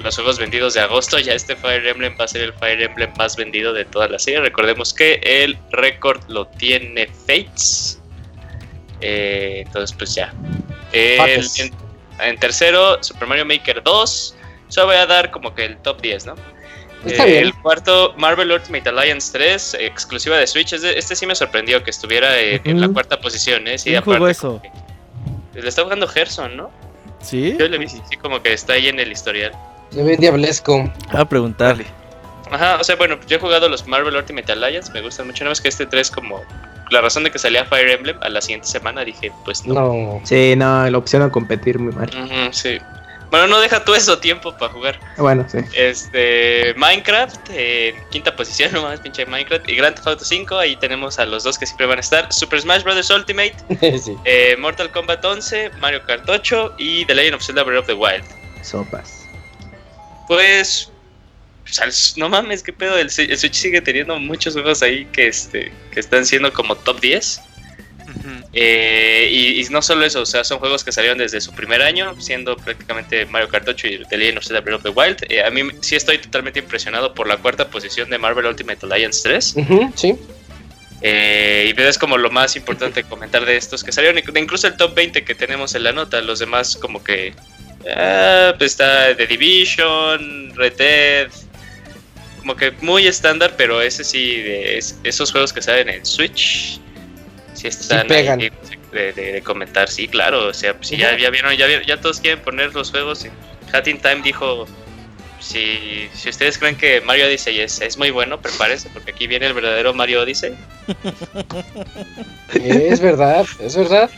los 0.00 0.14
juegos 0.16 0.38
vendidos 0.38 0.74
de 0.74 0.80
agosto, 0.80 1.18
ya 1.18 1.34
este 1.34 1.54
Fire 1.56 1.86
Emblem 1.86 2.16
va 2.20 2.24
a 2.24 2.28
ser 2.28 2.42
el 2.42 2.52
Fire 2.52 2.82
Emblem 2.82 3.12
más 3.16 3.36
vendido 3.36 3.72
de 3.72 3.84
toda 3.84 4.08
la 4.08 4.18
serie. 4.18 4.40
Recordemos 4.40 4.92
que 4.92 5.20
el 5.22 5.56
récord 5.70 6.20
lo 6.28 6.46
tiene 6.46 7.06
Fates. 7.06 8.00
entonces 9.00 9.96
pues 9.96 10.16
ya. 10.16 10.34
en, 10.92 11.72
en, 12.18 12.38
tercero 12.38 13.02
Super 13.02 13.28
Mario 13.28 13.46
Maker 13.46 13.82
2. 13.84 14.34
Solo 14.68 14.86
voy 14.88 14.96
a 14.96 15.06
dar 15.06 15.30
como 15.30 15.54
que 15.54 15.64
el 15.64 15.76
top 15.78 16.00
10, 16.02 16.26
¿no? 16.26 16.34
Eh, 17.04 17.38
el 17.38 17.54
cuarto, 17.54 18.14
Marvel 18.16 18.50
Ultimate 18.50 18.88
Alliance 18.88 19.30
3, 19.32 19.76
exclusiva 19.80 20.36
de 20.38 20.46
Switch. 20.46 20.72
Este, 20.72 21.14
sí 21.14 21.26
me 21.26 21.34
sorprendió 21.34 21.82
que 21.84 21.90
estuviera 21.90 22.40
en 22.40 22.80
la 22.80 22.88
cuarta 22.88 23.20
posición, 23.20 23.66
¿eh? 23.68 23.78
Sí, 23.78 23.94
aparte, 23.94 24.30
eso? 24.30 24.60
le 25.54 25.68
está 25.68 25.82
jugando 25.82 26.06
Gerson, 26.06 26.56
¿no? 26.56 26.70
Sí. 27.20 27.56
Yo 27.58 27.68
le 27.68 27.78
vi, 27.78 27.88
sí, 27.88 28.00
como 28.20 28.42
que 28.42 28.52
está 28.52 28.74
ahí 28.74 28.88
en 28.88 29.00
el 29.00 29.10
historial. 29.10 29.52
Se 29.90 30.02
ve 30.02 30.16
diablesco. 30.16 30.92
A 31.08 31.24
preguntarle. 31.24 31.86
Ajá, 32.50 32.78
o 32.80 32.84
sea, 32.84 32.96
bueno, 32.96 33.18
yo 33.26 33.36
he 33.36 33.40
jugado 33.40 33.68
los 33.68 33.86
Marvel 33.86 34.14
Ultimate 34.14 34.52
Alliance, 34.52 34.92
me 34.92 35.00
gustan 35.00 35.26
mucho, 35.26 35.42
nada 35.42 35.50
más 35.50 35.60
que 35.60 35.68
este 35.68 35.86
3 35.86 36.10
como 36.10 36.42
la 36.90 37.00
razón 37.00 37.24
de 37.24 37.30
que 37.30 37.38
salía 37.38 37.64
Fire 37.64 37.90
Emblem 37.90 38.16
a 38.22 38.28
la 38.28 38.40
siguiente 38.40 38.68
semana 38.68 39.04
dije, 39.04 39.32
pues 39.44 39.66
no. 39.66 39.74
no. 39.74 40.20
Sí, 40.24 40.54
no, 40.56 40.88
la 40.88 40.98
opción 40.98 41.22
a 41.22 41.30
competir 41.30 41.78
muy 41.78 41.92
mal. 41.92 42.10
sí. 42.52 42.78
Bueno, 43.30 43.48
no 43.48 43.60
deja 43.60 43.84
tú 43.84 43.94
eso 43.94 44.18
tiempo 44.18 44.56
para 44.56 44.72
jugar. 44.72 45.00
Bueno, 45.16 45.44
sí. 45.48 45.58
Este, 45.74 46.74
Minecraft, 46.76 47.50
en 47.50 47.96
quinta 48.10 48.34
posición 48.34 48.72
nomás, 48.74 49.00
pinche 49.00 49.26
Minecraft. 49.26 49.68
Y 49.68 49.76
Grand 49.76 49.96
Theft 49.96 50.06
Auto 50.06 50.24
5, 50.24 50.56
ahí 50.58 50.76
tenemos 50.76 51.18
a 51.18 51.26
los 51.26 51.44
dos 51.44 51.58
que 51.58 51.66
siempre 51.66 51.86
van 51.86 51.98
a 51.98 52.00
estar. 52.00 52.32
Super 52.32 52.60
Smash 52.60 52.82
Bros. 52.82 53.10
Ultimate, 53.10 53.54
eh, 54.24 54.56
Mortal 54.58 54.90
Kombat 54.90 55.24
11, 55.24 55.70
Mario 55.80 56.02
Kart 56.06 56.28
8 56.28 56.74
y 56.78 57.04
The 57.06 57.14
Legend 57.14 57.36
of 57.36 57.42
Zelda 57.42 57.62
Breath 57.62 57.80
of 57.80 57.86
the 57.86 57.94
Wild. 57.94 58.24
Sopas. 58.62 59.26
Pues, 60.26 60.90
no 62.16 62.28
mames, 62.28 62.62
qué 62.62 62.72
pedo. 62.72 62.96
El, 62.96 63.10
Switch 63.10 63.54
sigue 63.54 63.80
teniendo 63.80 64.18
muchos 64.18 64.54
juegos 64.54 64.82
ahí 64.82 65.04
que, 65.06 65.28
este, 65.28 65.72
que 65.90 66.00
están 66.00 66.24
siendo 66.26 66.52
como 66.52 66.74
top 66.76 67.00
10. 67.00 67.40
Eh, 68.52 69.28
y, 69.30 69.64
no 69.70 69.82
solo 69.82 70.04
eso, 70.04 70.22
o 70.22 70.26
sea, 70.26 70.44
son 70.44 70.58
juegos 70.58 70.84
que 70.84 70.92
salieron 70.92 71.18
desde 71.18 71.40
su 71.40 71.52
primer 71.52 71.82
año, 71.82 72.18
siendo 72.20 72.56
prácticamente 72.56 73.26
Mario 73.26 73.48
Kart 73.48 73.68
8 73.68 73.86
y 73.88 74.04
The 74.08 74.16
Legend 74.16 74.38
of 74.38 74.44
Zelda 74.44 74.60
Breath 74.60 74.76
of 74.76 74.82
the 74.82 74.88
Wild. 74.90 75.26
Eh, 75.28 75.42
a 75.42 75.50
mí 75.50 75.62
sí 75.80 75.96
estoy 75.96 76.18
totalmente 76.18 76.60
impresionado 76.60 77.14
por 77.14 77.26
la 77.26 77.36
cuarta 77.36 77.68
posición 77.68 78.10
de 78.10 78.18
Marvel 78.18 78.46
Ultimate 78.46 78.86
Alliance 78.86 79.20
3. 79.22 79.54
sí. 79.94 80.14
Eh, 81.02 81.74
y 81.76 81.82
es 81.82 81.98
como 81.98 82.16
lo 82.16 82.30
más 82.30 82.56
importante 82.56 83.04
comentar 83.04 83.44
de 83.44 83.56
estos 83.56 83.84
que 83.84 83.92
salieron, 83.92 84.18
incluso 84.18 84.66
el 84.66 84.76
top 84.76 84.94
20 84.94 85.24
que 85.24 85.34
tenemos 85.34 85.74
en 85.74 85.84
la 85.84 85.92
nota, 85.92 86.20
los 86.22 86.38
demás 86.38 86.76
como 86.76 87.04
que... 87.04 87.34
Ah, 87.94 88.54
pues 88.58 88.72
está 88.72 89.14
The 89.14 89.26
Division, 89.26 90.52
Red 90.56 90.72
Dead, 90.72 91.28
como 92.38 92.56
que 92.56 92.72
muy 92.80 93.06
estándar, 93.06 93.54
pero 93.56 93.80
ese 93.80 94.04
sí, 94.04 94.40
de 94.40 94.78
esos 94.78 95.30
juegos 95.30 95.52
que 95.52 95.62
salen 95.62 95.88
en 95.88 96.06
Switch, 96.06 96.80
si 97.56 97.68
están 97.68 98.10
ahí 98.12 98.50
de, 98.92 99.42
comentar, 99.44 99.88
sí, 99.88 100.08
claro, 100.08 100.48
o 100.48 100.54
sea, 100.54 100.76
si 100.80 100.96
ya, 100.96 101.16
ya, 101.16 101.30
vieron, 101.30 101.54
ya, 101.56 101.66
ya 101.82 102.00
todos 102.00 102.20
quieren 102.20 102.42
poner 102.42 102.74
los 102.74 102.90
juegos. 102.90 103.26
Hatting 103.72 104.00
Time 104.00 104.22
dijo, 104.22 104.66
si, 105.40 106.08
si 106.14 106.28
ustedes 106.28 106.58
creen 106.58 106.76
que 106.76 107.00
Mario 107.00 107.26
Odyssey 107.26 107.60
es, 107.60 107.80
es 107.80 107.98
muy 107.98 108.10
bueno, 108.10 108.40
prepárense, 108.40 108.88
porque 108.90 109.12
aquí 109.12 109.26
viene 109.26 109.46
el 109.46 109.54
verdadero 109.54 109.92
Mario 109.92 110.22
Odyssey. 110.22 110.54
es 112.54 113.00
verdad, 113.00 113.46
es 113.60 113.76
verdad. 113.76 114.10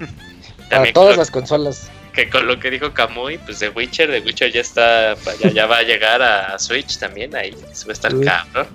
Para 0.70 0.92
todas 0.92 1.16
las 1.16 1.30
consolas. 1.30 1.90
Que 2.12 2.30
con 2.30 2.46
lo 2.46 2.58
que 2.58 2.70
dijo 2.70 2.92
Kamui, 2.92 3.38
pues 3.38 3.60
de 3.60 3.68
Witcher, 3.68 4.10
de 4.10 4.20
Witcher 4.20 4.50
ya 4.50 4.62
está, 4.62 5.14
ya, 5.40 5.50
ya 5.50 5.66
va 5.66 5.78
a 5.78 5.82
llegar 5.82 6.22
a 6.22 6.58
Switch 6.58 6.98
también, 6.98 7.36
ahí 7.36 7.50
va 7.52 7.88
a 7.88 7.92
estar 7.92 8.12
cabrón. 8.20 8.66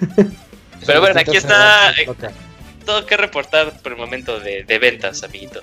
Pero 0.86 1.00
bueno, 1.00 1.18
aquí 1.18 1.36
está 1.36 1.92
todo 2.86 3.04
que 3.04 3.16
reportar 3.16 3.78
por 3.82 3.92
el 3.92 3.98
momento 3.98 4.40
de, 4.40 4.78
ventas, 4.80 5.22
amiguito. 5.22 5.60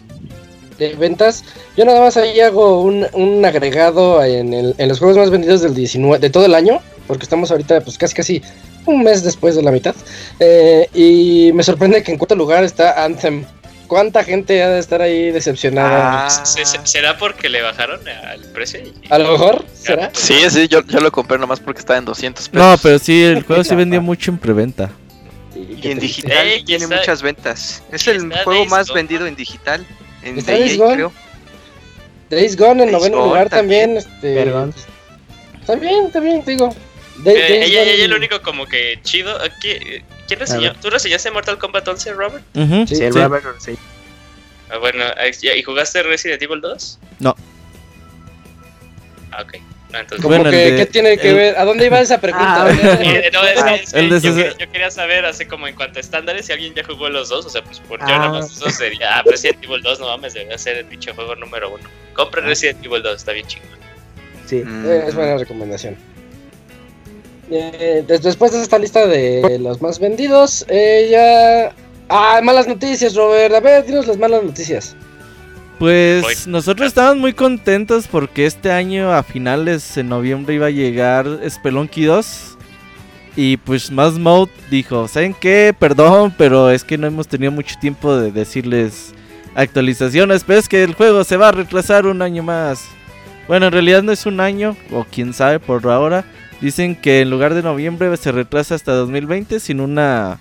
De 0.77 0.93
ventas, 0.93 1.43
yo 1.75 1.85
nada 1.85 2.01
más 2.01 2.17
ahí 2.17 2.39
hago 2.39 2.81
un, 2.81 3.45
agregado 3.45 4.23
en, 4.23 4.75
los 4.77 4.99
juegos 4.99 5.17
más 5.17 5.31
vendidos 5.31 5.61
del 5.61 5.73
19, 5.73 6.19
de 6.19 6.29
todo 6.29 6.45
el 6.45 6.53
año, 6.53 6.81
porque 7.07 7.23
estamos 7.23 7.49
ahorita 7.49 7.81
pues 7.81 7.97
casi 7.97 8.13
casi 8.13 8.41
un 8.85 9.03
mes 9.03 9.23
después 9.23 9.55
de 9.55 9.63
la 9.63 9.71
mitad. 9.71 9.95
Eh, 10.39 10.87
y 10.93 11.51
me 11.53 11.63
sorprende 11.63 12.03
que 12.03 12.11
en 12.11 12.17
cuarto 12.17 12.35
lugar 12.35 12.63
está 12.63 13.03
Anthem. 13.03 13.45
¿Cuánta 13.87 14.23
gente 14.23 14.63
ha 14.63 14.69
de 14.69 14.79
estar 14.79 15.01
ahí 15.01 15.31
decepcionada? 15.31 16.25
Ah. 16.25 16.29
¿Será 16.29 17.17
porque 17.17 17.47
le 17.47 17.61
bajaron 17.61 17.99
al 18.07 18.39
precio? 18.51 18.79
A 19.09 19.19
lo 19.19 19.33
mejor, 19.33 19.65
¿será? 19.71 20.09
Sí, 20.13 20.35
sí, 20.49 20.67
yo, 20.67 20.81
yo 20.87 20.99
lo 20.99 21.11
compré 21.11 21.37
nomás 21.37 21.59
porque 21.59 21.79
estaba 21.79 21.99
en 21.99 22.05
200 22.05 22.49
pesos. 22.49 22.67
No, 22.67 22.75
pero 22.81 22.97
sí, 22.97 23.23
el 23.23 23.43
juego 23.43 23.63
se 23.63 23.75
vendió 23.75 24.01
mucho 24.01 24.31
en 24.31 24.39
preventa. 24.39 24.89
Y, 25.83 25.91
en 25.91 25.99
digital 25.99 26.63
tiene 26.65 26.87
muchas 26.87 27.21
ventas. 27.21 27.83
Es 27.91 28.07
el 28.07 28.33
juego 28.43 28.65
más 28.65 28.91
vendido 28.91 29.27
en 29.27 29.35
digital. 29.35 29.85
En 30.21 30.37
¿Está 30.39 30.53
Days 30.53 30.77
Gone? 30.77 30.95
creo. 30.95 31.13
Days 32.29 32.55
Gone 32.55 32.83
en 32.83 32.91
noveno 32.91 33.25
lugar 33.25 33.49
también. 33.49 33.97
este, 33.97 34.35
Perdón. 34.35 34.73
Está 35.59 35.75
bien, 35.75 36.05
está 36.05 36.19
bien, 36.19 36.43
digo. 36.45 36.75
eh, 37.25 37.63
ella, 37.65 37.83
ella, 37.83 38.07
lo 38.07 38.15
único 38.15 38.41
como 38.41 38.65
que 38.65 38.99
chido. 39.03 39.37
¿Quién 39.59 40.39
reseñó? 40.39 40.73
¿Tú 40.75 40.89
reseñaste 40.89 41.31
Mortal 41.31 41.57
Kombat 41.57 41.87
11, 41.87 42.13
Robert? 42.13 42.43
sí, 42.87 42.95
sí, 42.95 43.09
Robert, 43.09 43.45
sí. 43.59 43.77
Ah, 44.69 44.77
bueno, 44.77 45.03
¿y 45.55 45.61
jugaste 45.61 46.01
Resident 46.01 46.41
Evil 46.41 46.61
2? 46.61 46.99
No. 47.19 47.35
Ah, 49.31 49.43
ok. 49.43 49.72
Como 50.21 50.43
que, 50.43 50.75
¿qué 50.75 50.85
tiene 50.85 51.17
que 51.17 51.33
ver? 51.33 51.57
¿A 51.57 51.65
dónde 51.65 51.85
iba 51.85 51.99
esa 51.99 52.19
pregunta? 52.19 52.67
yo, 54.21 54.71
quería 54.71 54.89
saber, 54.89 55.25
así 55.25 55.45
como 55.45 55.67
en 55.67 55.75
cuanto 55.75 55.99
a 55.99 56.01
estándares, 56.01 56.47
si 56.47 56.53
alguien 56.53 56.73
ya 56.73 56.83
jugó 56.83 57.09
los 57.09 57.29
dos, 57.29 57.45
o 57.45 57.49
sea, 57.49 57.63
pues 57.63 57.79
por 57.79 57.99
yo 57.99 58.07
nada 58.07 58.29
más 58.29 58.45
ah. 58.45 58.53
eso 58.55 58.69
sería, 58.69 59.19
ah, 59.19 59.23
Resident 59.25 59.63
Evil 59.63 59.81
2, 59.81 59.99
no 59.99 60.07
mames, 60.07 60.33
debería 60.33 60.57
ser 60.57 60.77
el 60.77 60.85
pinche 60.85 61.13
juego 61.13 61.35
número 61.35 61.73
uno. 61.73 61.83
Compre 62.13 62.41
ah. 62.41 62.45
Resident 62.45 62.83
Evil 62.85 63.03
2, 63.03 63.15
está 63.15 63.31
bien 63.33 63.45
chingón. 63.47 63.69
Sí, 64.45 64.57
mm. 64.57 64.85
eh, 64.85 65.03
es 65.07 65.15
buena 65.15 65.37
recomendación. 65.37 65.95
Eh, 67.51 68.03
después 68.07 68.51
de 68.51 68.61
esta 68.61 68.79
lista 68.79 69.05
de 69.05 69.59
los 69.59 69.81
más 69.81 69.99
vendidos, 69.99 70.65
eh, 70.69 71.07
ya... 71.11 71.75
Ah, 72.09 72.41
malas 72.43 72.67
noticias, 72.67 73.15
Robert. 73.15 73.53
A 73.55 73.59
ver, 73.59 73.85
dinos 73.85 74.07
las 74.07 74.17
malas 74.17 74.43
noticias. 74.43 74.95
Pues 75.83 76.47
nosotros 76.47 76.87
estábamos 76.87 77.17
muy 77.17 77.33
contentos 77.33 78.07
porque 78.07 78.45
este 78.45 78.71
año 78.71 79.11
a 79.11 79.21
finales 79.21 79.95
de 79.95 80.05
noviembre 80.05 80.55
iba 80.55 80.67
a 80.67 80.69
llegar 80.69 81.27
Spelunky 81.45 82.05
2. 82.05 82.57
Y 83.35 83.57
pues 83.57 83.91
Más 83.91 84.13
Mode 84.13 84.49
dijo, 84.71 85.09
¿saben 85.09 85.35
qué? 85.37 85.75
Perdón, 85.77 86.33
pero 86.37 86.69
es 86.69 86.85
que 86.85 86.97
no 86.97 87.05
hemos 87.05 87.27
tenido 87.27 87.51
mucho 87.51 87.75
tiempo 87.81 88.15
de 88.15 88.31
decirles 88.31 89.13
actualizaciones. 89.55 90.45
Pero 90.45 90.59
es 90.59 90.69
que 90.69 90.85
el 90.85 90.93
juego 90.93 91.25
se 91.25 91.35
va 91.35 91.49
a 91.49 91.51
retrasar 91.51 92.07
un 92.07 92.21
año 92.21 92.43
más. 92.43 92.85
Bueno, 93.49 93.65
en 93.65 93.73
realidad 93.73 94.03
no 94.03 94.13
es 94.13 94.25
un 94.25 94.39
año, 94.39 94.77
o 94.89 95.03
quién 95.03 95.33
sabe 95.33 95.59
por 95.59 95.85
ahora. 95.89 96.23
Dicen 96.61 96.95
que 96.95 97.19
en 97.19 97.29
lugar 97.29 97.55
de 97.55 97.61
noviembre 97.61 98.15
se 98.15 98.31
retrasa 98.31 98.75
hasta 98.75 98.93
2020 98.93 99.59
sin 99.59 99.81
una 99.81 100.39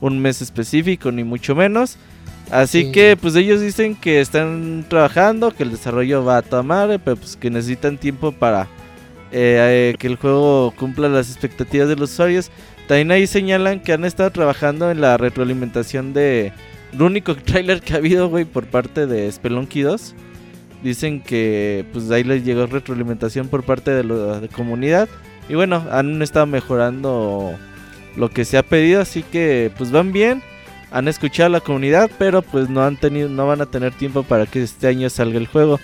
un 0.00 0.18
mes 0.18 0.42
específico 0.42 1.12
ni 1.12 1.22
mucho 1.22 1.54
menos. 1.54 1.96
Así 2.50 2.90
que 2.90 3.16
pues 3.16 3.36
ellos 3.36 3.60
dicen 3.60 3.94
que 3.94 4.20
están 4.20 4.84
trabajando, 4.88 5.52
que 5.52 5.62
el 5.62 5.70
desarrollo 5.70 6.24
va 6.24 6.38
a 6.38 6.42
tomar, 6.42 7.00
pero 7.04 7.16
pues 7.16 7.36
que 7.36 7.48
necesitan 7.48 7.96
tiempo 7.96 8.32
para 8.32 8.62
eh, 9.30 9.92
eh, 9.92 9.96
que 9.98 10.08
el 10.08 10.16
juego 10.16 10.74
cumpla 10.76 11.08
las 11.08 11.30
expectativas 11.30 11.88
de 11.88 11.94
los 11.94 12.12
usuarios. 12.12 12.50
También 12.88 13.12
ahí 13.12 13.28
señalan 13.28 13.78
que 13.80 13.92
han 13.92 14.04
estado 14.04 14.30
trabajando 14.30 14.90
en 14.90 15.00
la 15.00 15.16
retroalimentación 15.16 16.12
de 16.12 16.52
el 16.92 17.02
único 17.02 17.36
trailer 17.36 17.80
que 17.82 17.94
ha 17.94 17.98
habido, 17.98 18.28
güey, 18.28 18.44
por 18.44 18.66
parte 18.66 19.06
de 19.06 19.30
Spelunky 19.30 19.82
2. 19.82 20.14
Dicen 20.82 21.20
que 21.20 21.84
pues 21.92 22.10
ahí 22.10 22.24
les 22.24 22.44
llegó 22.44 22.66
retroalimentación 22.66 23.46
por 23.46 23.62
parte 23.62 23.92
de 23.92 24.02
la 24.02 24.40
comunidad. 24.56 25.08
Y 25.48 25.54
bueno, 25.54 25.86
han 25.92 26.20
estado 26.20 26.46
mejorando 26.46 27.54
lo 28.16 28.28
que 28.28 28.44
se 28.44 28.58
ha 28.58 28.64
pedido, 28.64 29.00
así 29.00 29.22
que 29.22 29.70
pues 29.76 29.92
van 29.92 30.12
bien 30.12 30.42
han 30.90 31.08
escuchado 31.08 31.46
a 31.46 31.50
la 31.50 31.60
comunidad, 31.60 32.10
pero 32.18 32.42
pues 32.42 32.68
no 32.68 32.82
han 32.82 32.96
tenido, 32.96 33.28
no 33.28 33.46
van 33.46 33.60
a 33.60 33.66
tener 33.66 33.92
tiempo 33.92 34.22
para 34.22 34.46
que 34.46 34.62
este 34.62 34.88
año 34.88 35.08
salga 35.10 35.38
el 35.38 35.46
juego. 35.46 35.78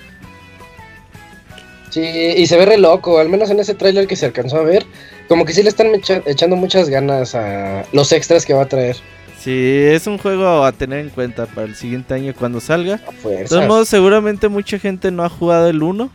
Sí, 1.90 2.02
y 2.02 2.46
se 2.46 2.56
ve 2.56 2.66
re 2.66 2.78
loco, 2.78 3.18
al 3.18 3.28
menos 3.28 3.48
en 3.50 3.60
ese 3.60 3.74
tráiler 3.74 4.06
que 4.06 4.16
se 4.16 4.26
alcanzó 4.26 4.58
a 4.58 4.62
ver, 4.62 4.84
como 5.28 5.44
que 5.44 5.54
sí 5.54 5.62
le 5.62 5.70
están 5.70 5.88
echando 6.26 6.56
muchas 6.56 6.90
ganas 6.90 7.34
a 7.34 7.84
los 7.92 8.12
extras 8.12 8.44
que 8.44 8.52
va 8.52 8.62
a 8.62 8.68
traer. 8.68 8.96
Sí, 9.40 9.52
es 9.52 10.06
un 10.06 10.18
juego 10.18 10.64
a 10.64 10.72
tener 10.72 10.98
en 10.98 11.08
cuenta 11.08 11.46
para 11.46 11.66
el 11.66 11.76
siguiente 11.76 12.14
año 12.14 12.34
cuando 12.36 12.60
salga. 12.60 13.00
De 13.24 13.44
todos 13.44 13.66
modos, 13.66 13.88
seguramente 13.88 14.48
mucha 14.48 14.78
gente 14.78 15.10
no 15.10 15.24
ha 15.24 15.28
jugado 15.28 15.68
el 15.68 15.82
1 15.82 16.10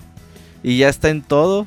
y 0.63 0.77
ya 0.77 0.89
está 0.89 1.09
en 1.09 1.21
todo. 1.21 1.65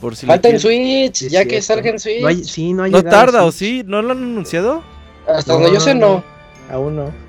Por 0.00 0.14
si 0.14 0.26
Falta 0.26 0.50
en 0.50 0.60
Switch, 0.60 1.28
ya 1.28 1.46
que 1.46 1.62
salga 1.62 1.88
en 1.88 1.98
Switch. 1.98 2.20
No, 2.20 2.44
sí, 2.44 2.74
no, 2.74 2.86
no 2.86 3.02
tarda, 3.02 3.44
¿o 3.44 3.52
sí? 3.52 3.82
¿No 3.86 4.02
lo 4.02 4.12
han 4.12 4.18
anunciado? 4.18 4.84
Hasta 5.26 5.52
donde 5.52 5.72
yo 5.72 5.80
sé, 5.80 5.94
no. 5.94 6.22
Aún 6.70 6.96
no. 6.96 7.26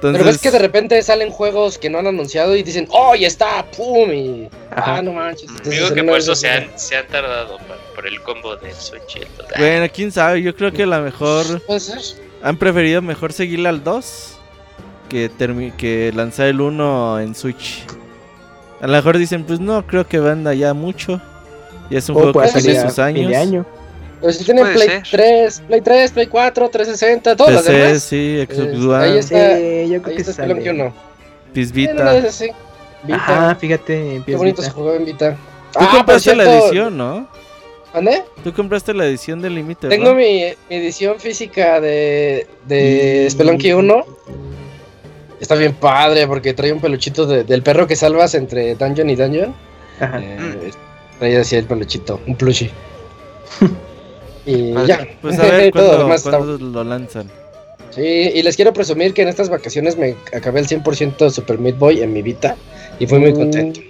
Pero 0.00 0.24
ves 0.24 0.38
que 0.38 0.50
de 0.50 0.58
repente 0.58 1.02
salen 1.02 1.30
juegos 1.30 1.78
que 1.78 1.88
no 1.88 1.98
han 1.98 2.06
anunciado 2.06 2.54
y 2.54 2.62
dicen, 2.62 2.86
¡oh, 2.90 3.14
ya 3.14 3.26
está! 3.26 3.64
¡Pum! 3.76 4.12
Y. 4.12 4.48
Ah, 4.70 5.00
no 5.02 5.12
manches. 5.12 5.48
Digo 5.64 5.92
que 5.92 6.04
por 6.04 6.18
eso 6.18 6.34
se 6.34 6.50
han, 6.50 6.78
se 6.78 6.96
han 6.96 7.06
tardado 7.06 7.58
por, 7.94 8.06
el 8.06 8.20
combo 8.22 8.56
del 8.56 8.74
Switch. 8.74 9.26
Bueno, 9.58 9.86
quién 9.92 10.12
sabe. 10.12 10.42
Yo 10.42 10.54
creo 10.54 10.70
que 10.72 10.82
a 10.82 10.86
lo 10.86 11.00
mejor. 11.00 11.60
Puede 11.62 11.80
ser. 11.80 11.98
Han 12.42 12.58
preferido 12.58 13.00
mejor 13.00 13.32
seguirle 13.32 13.68
al 13.68 13.82
2 13.82 14.38
que, 15.08 15.30
que 15.76 16.12
lanzar 16.14 16.46
el 16.46 16.60
1 16.60 17.20
en 17.20 17.34
Switch. 17.34 17.84
A 18.80 18.86
lo 18.86 18.92
mejor 18.92 19.16
dicen, 19.16 19.44
pues 19.44 19.58
no, 19.58 19.86
creo 19.86 20.06
que 20.06 20.20
venda 20.20 20.52
ya 20.52 20.74
mucho. 20.74 21.20
Y 21.88 21.96
es 21.96 22.08
un 22.08 22.16
juego 22.16 22.40
que 22.42 22.60
tiene 22.60 22.80
sus 22.80 22.98
años. 22.98 23.34
Año. 23.34 23.66
Pues 24.20 24.38
si 24.38 24.44
tienen 24.44 24.72
Play 24.72 25.02
3, 25.10 25.62
Play 25.68 25.80
3, 25.80 26.12
Play 26.12 26.26
4, 26.26 26.68
360, 26.68 27.36
todas 27.36 27.54
las 27.54 27.64
demás. 27.64 28.02
sí, 28.02 28.44
Xbox 28.48 28.84
One. 28.84 29.04
Ahí 29.04 29.18
está, 29.18 29.56
sí, 29.56 29.88
yo 29.88 30.02
creo 30.02 30.10
ahí 30.10 30.14
que 30.14 30.20
está 30.22 30.32
Spelunky 30.32 30.68
1. 30.70 30.94
Pisvita. 31.52 32.32
Sí, 32.32 32.50
Ajá, 33.12 33.54
fíjate, 33.54 34.22
Qué 34.24 34.36
bonito 34.36 34.62
se 34.62 34.70
jugó 34.70 34.94
en 34.94 35.04
Vita. 35.04 35.36
Tú 35.72 35.78
ah, 35.80 35.90
compraste 35.96 36.34
la 36.34 36.44
edición, 36.44 36.96
¿no? 36.96 37.28
¿Dónde? 37.94 38.24
Tú 38.42 38.52
compraste 38.52 38.92
la 38.94 39.06
edición 39.06 39.40
del 39.40 39.54
límite. 39.54 39.88
Tengo 39.88 40.14
mi, 40.14 40.54
edición 40.68 41.20
física 41.20 41.80
de, 41.80 42.46
de 42.66 43.28
Spelunky 43.30 43.72
1. 43.72 44.04
Está 45.40 45.54
bien 45.54 45.74
padre 45.74 46.26
porque 46.26 46.54
trae 46.54 46.72
un 46.72 46.80
peluchito 46.80 47.26
del 47.26 47.62
perro 47.62 47.86
que 47.86 47.94
salvas 47.96 48.34
entre 48.34 48.74
dungeon 48.74 49.10
y 49.10 49.16
dungeon. 49.16 49.54
Ajá. 50.00 50.20
Eh, 50.20 50.70
trae 51.18 51.36
así 51.36 51.56
el 51.56 51.64
peluchito, 51.64 52.20
un 52.26 52.36
plushie. 52.36 52.70
y 54.46 54.72
ya. 54.86 55.06
Pues 55.20 55.38
a 55.38 55.42
ver 55.42 55.72
cuándo, 56.22 56.58
lo 56.58 56.84
lanzan. 56.84 57.28
Sí, 57.90 58.02
y 58.02 58.42
les 58.42 58.56
quiero 58.56 58.72
presumir 58.72 59.14
que 59.14 59.22
en 59.22 59.28
estas 59.28 59.48
vacaciones 59.48 59.96
me 59.96 60.14
acabé 60.34 60.60
el 60.60 60.68
100% 60.68 61.30
Super 61.30 61.58
Meat 61.58 61.78
Boy 61.78 62.02
en 62.02 62.12
mi 62.12 62.22
Vita 62.22 62.56
y 62.98 63.06
fui 63.06 63.18
muy 63.18 63.32
mm. 63.32 63.36
contento. 63.36 63.80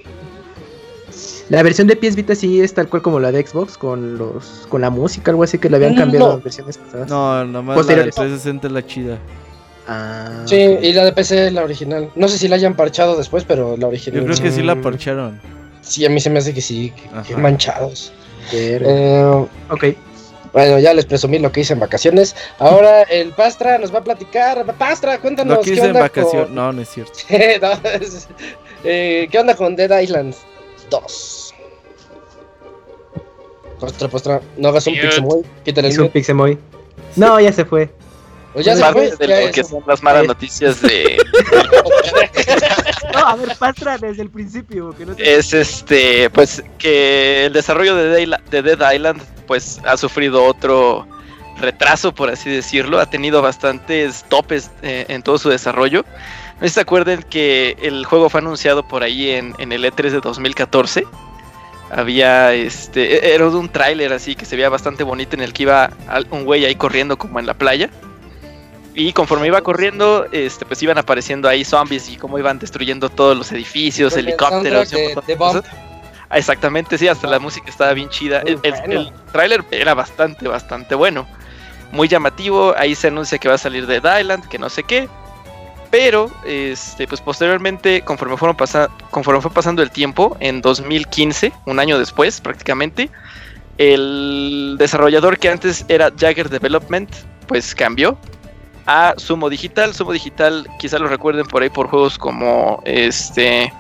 La 1.48 1.62
versión 1.62 1.86
de 1.86 1.94
PS 1.94 2.16
Vita 2.16 2.34
sí 2.34 2.60
es 2.60 2.74
tal 2.74 2.88
cual 2.88 3.02
como 3.02 3.20
la 3.20 3.30
de 3.30 3.46
Xbox, 3.46 3.78
con 3.78 4.18
los 4.18 4.66
con 4.68 4.80
la 4.80 4.90
música, 4.90 5.30
algo 5.30 5.44
así 5.44 5.58
que 5.58 5.70
le 5.70 5.76
habían 5.76 5.94
cambiado 5.94 6.34
en 6.34 6.42
versiones 6.42 6.78
pasadas. 6.78 7.08
No, 7.08 7.44
nomás 7.44 7.86
la 7.86 7.94
de 7.94 8.02
360 8.04 8.66
es 8.66 8.72
la 8.72 8.86
chida. 8.86 9.18
Ah, 9.88 10.42
sí, 10.46 10.56
y 10.56 10.92
la 10.92 11.04
de 11.04 11.12
PC 11.12 11.46
es 11.46 11.52
la 11.52 11.62
original. 11.62 12.10
No 12.16 12.26
sé 12.26 12.38
si 12.38 12.48
la 12.48 12.56
hayan 12.56 12.74
parchado 12.74 13.16
después, 13.16 13.44
pero 13.44 13.76
la 13.76 13.86
original. 13.86 14.20
Yo 14.20 14.26
creo 14.26 14.42
que 14.42 14.50
sí 14.50 14.62
la 14.62 14.80
parcharon. 14.80 15.40
Sí, 15.82 16.04
a 16.04 16.10
mí 16.10 16.20
se 16.20 16.30
me 16.30 16.40
hace 16.40 16.52
que 16.52 16.60
sí, 16.60 16.92
que, 17.26 17.36
manchados. 17.36 18.12
Eh, 18.52 19.46
ok. 19.70 19.84
Bueno, 20.56 20.78
ya 20.78 20.94
les 20.94 21.04
presumí 21.04 21.38
lo 21.38 21.52
que 21.52 21.60
hice 21.60 21.74
en 21.74 21.80
vacaciones. 21.80 22.34
Ahora 22.58 23.02
el 23.02 23.32
Pastra 23.32 23.76
nos 23.76 23.94
va 23.94 23.98
a 23.98 24.04
platicar. 24.04 24.64
Pastra, 24.78 25.18
cuéntanos. 25.18 25.58
¿qué 25.62 25.72
onda 25.72 25.86
en 25.86 25.92
vacaciones. 25.92 26.48
No, 26.48 26.72
no 26.72 26.80
es 26.80 26.88
cierto. 26.88 27.18
Eh, 28.84 29.26
¿Qué 29.32 29.38
onda 29.38 29.56
con 29.56 29.74
Dead 29.74 30.00
Island 30.00 30.34
2? 30.90 31.54
Pastra, 33.80 34.08
Pastra, 34.08 34.40
no 34.56 34.68
hagas 34.68 34.86
un 34.86 34.94
Pixemoy. 34.94 35.42
Quítale 35.64 35.88
el 35.88 36.00
un 36.00 36.08
Pixemoy. 36.08 36.58
No, 37.16 37.40
ya 37.40 37.52
se 37.52 37.64
fue. 37.64 37.90
Pues 38.52 38.64
ya 38.64 38.76
se 38.76 38.84
fue. 38.92 39.16
De 39.16 39.46
lo 39.46 39.52
que 39.52 39.64
son 39.64 39.82
las 39.86 40.02
malas 40.02 40.26
noticias 40.26 40.80
de. 40.80 41.16
no, 43.12 43.26
a 43.26 43.34
ver, 43.34 43.56
Pastra 43.58 43.98
desde 43.98 44.22
el 44.22 44.30
principio. 44.30 44.94
Que 44.96 45.04
no 45.04 45.14
Es 45.18 45.52
este, 45.52 46.30
pues 46.30 46.62
que 46.78 47.46
el 47.46 47.52
desarrollo 47.52 47.96
de 47.96 48.38
Dead 48.50 48.92
Island 48.94 49.35
pues 49.46 49.80
ha 49.84 49.96
sufrido 49.96 50.44
otro 50.44 51.06
retraso, 51.58 52.12
por 52.14 52.30
así 52.30 52.50
decirlo. 52.50 53.00
Ha 53.00 53.06
tenido 53.06 53.42
bastantes 53.42 54.24
topes 54.28 54.70
eh, 54.82 55.06
en 55.08 55.22
todo 55.22 55.38
su 55.38 55.48
desarrollo. 55.48 56.04
No 56.60 56.68
se 56.68 56.80
acuerden 56.80 57.22
que 57.22 57.76
el 57.82 58.04
juego 58.04 58.30
fue 58.30 58.40
anunciado 58.40 58.86
por 58.86 59.02
ahí 59.02 59.30
en, 59.30 59.54
el 59.58 59.84
E3 59.84 60.10
de 60.10 60.20
2014. 60.20 61.04
Había 61.90 62.54
este. 62.54 63.16
E-, 63.16 63.34
era 63.34 63.48
un 63.48 63.68
tráiler 63.68 64.12
así 64.12 64.34
que 64.34 64.44
se 64.44 64.56
veía 64.56 64.68
bastante 64.68 65.04
bonito 65.04 65.36
en 65.36 65.42
el 65.42 65.52
que 65.52 65.64
iba 65.64 65.90
un 66.30 66.44
güey 66.44 66.64
ahí 66.64 66.74
corriendo 66.74 67.16
como 67.18 67.38
en 67.38 67.46
la 67.46 67.54
playa. 67.54 67.90
Y 68.98 69.12
conforme 69.12 69.48
iba 69.48 69.60
corriendo, 69.60 70.26
este, 70.32 70.64
pues 70.64 70.82
iban 70.82 70.96
apareciendo 70.96 71.50
ahí 71.50 71.66
zombies 71.66 72.08
y 72.08 72.16
cómo 72.16 72.38
iban 72.38 72.58
destruyendo 72.58 73.10
todos 73.10 73.36
los 73.36 73.52
edificios, 73.52 74.16
helicópteros. 74.16 74.90
Ah, 74.94 75.62
exactamente, 76.30 76.98
sí, 76.98 77.08
hasta 77.08 77.26
la 77.26 77.38
música 77.38 77.68
estaba 77.70 77.92
bien 77.92 78.08
chida. 78.08 78.40
El, 78.40 78.60
el, 78.62 79.12
tráiler 79.32 79.64
era 79.70 79.94
bastante, 79.94 80.48
bastante 80.48 80.94
bueno. 80.94 81.26
Muy 81.92 82.08
llamativo, 82.08 82.74
ahí 82.76 82.94
se 82.94 83.08
anuncia 83.08 83.38
que 83.38 83.48
va 83.48 83.54
a 83.54 83.58
salir 83.58 83.86
de 83.86 83.96
Island, 83.96 84.48
que 84.48 84.58
no 84.58 84.68
sé 84.68 84.82
qué. 84.82 85.08
Pero, 85.90 86.30
este, 86.44 87.06
pues 87.06 87.20
posteriormente, 87.20 88.02
conforme, 88.02 88.36
fueron 88.36 88.56
conforme 89.10 89.40
fue 89.40 89.50
pasando 89.50 89.82
el 89.82 89.90
tiempo, 89.90 90.36
en 90.40 90.60
2015, 90.60 91.52
un 91.64 91.78
año 91.78 91.98
después 91.98 92.40
prácticamente, 92.40 93.08
el 93.78 94.76
desarrollador 94.78 95.38
que 95.38 95.48
antes 95.48 95.84
era 95.88 96.10
Jagger 96.18 96.48
Development, 96.48 97.10
pues 97.46 97.74
cambió 97.74 98.18
a 98.86 99.14
Sumo 99.16 99.50
Digital. 99.50 99.94
Sumo 99.94 100.12
Digital, 100.12 100.66
quizá 100.78 100.98
lo 100.98 101.08
recuerden 101.08 101.46
por 101.46 101.62
ahí 101.62 101.70
por 101.70 101.88
juegos 101.88 102.18
como 102.18 102.82
este 102.84 103.72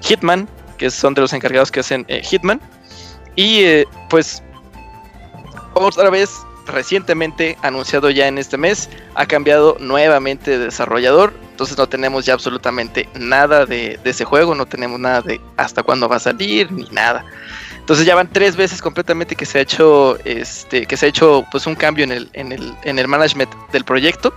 Hitman, 0.00 0.48
que 0.82 0.90
son 0.90 1.14
de 1.14 1.20
los 1.20 1.32
encargados 1.32 1.70
que 1.70 1.78
hacen 1.78 2.04
eh, 2.08 2.22
Hitman. 2.24 2.60
Y 3.36 3.62
eh, 3.62 3.86
pues 4.10 4.42
otra 5.74 6.10
vez, 6.10 6.28
recientemente 6.66 7.56
anunciado 7.62 8.10
ya 8.10 8.26
en 8.26 8.36
este 8.36 8.58
mes, 8.58 8.90
ha 9.14 9.26
cambiado 9.26 9.76
nuevamente 9.78 10.50
de 10.50 10.58
desarrollador. 10.58 11.32
Entonces 11.52 11.78
no 11.78 11.88
tenemos 11.88 12.26
ya 12.26 12.34
absolutamente 12.34 13.08
nada 13.14 13.64
de, 13.64 14.00
ese 14.02 14.24
juego, 14.24 14.56
no 14.56 14.66
tenemos 14.66 14.98
nada 14.98 15.20
de 15.20 15.40
hasta 15.56 15.84
cuándo 15.84 16.08
va 16.08 16.16
a 16.16 16.20
salir, 16.20 16.72
ni 16.72 16.84
nada. 16.90 17.24
Entonces 17.78 18.04
ya 18.04 18.16
van 18.16 18.28
tres 18.32 18.56
veces 18.56 18.82
completamente 18.82 19.36
que 19.36 19.46
se 19.46 19.58
ha 19.58 19.62
hecho 19.62 20.18
este 20.24 20.86
que 20.86 20.96
se 20.96 21.06
ha 21.06 21.08
hecho 21.08 21.44
pues 21.50 21.66
un 21.66 21.74
cambio 21.74 22.04
en 22.04 22.12
el, 22.12 22.30
en 22.32 22.52
el, 22.52 22.74
en 22.82 22.98
el 22.98 23.06
management 23.06 23.52
del 23.70 23.84
proyecto. 23.84 24.34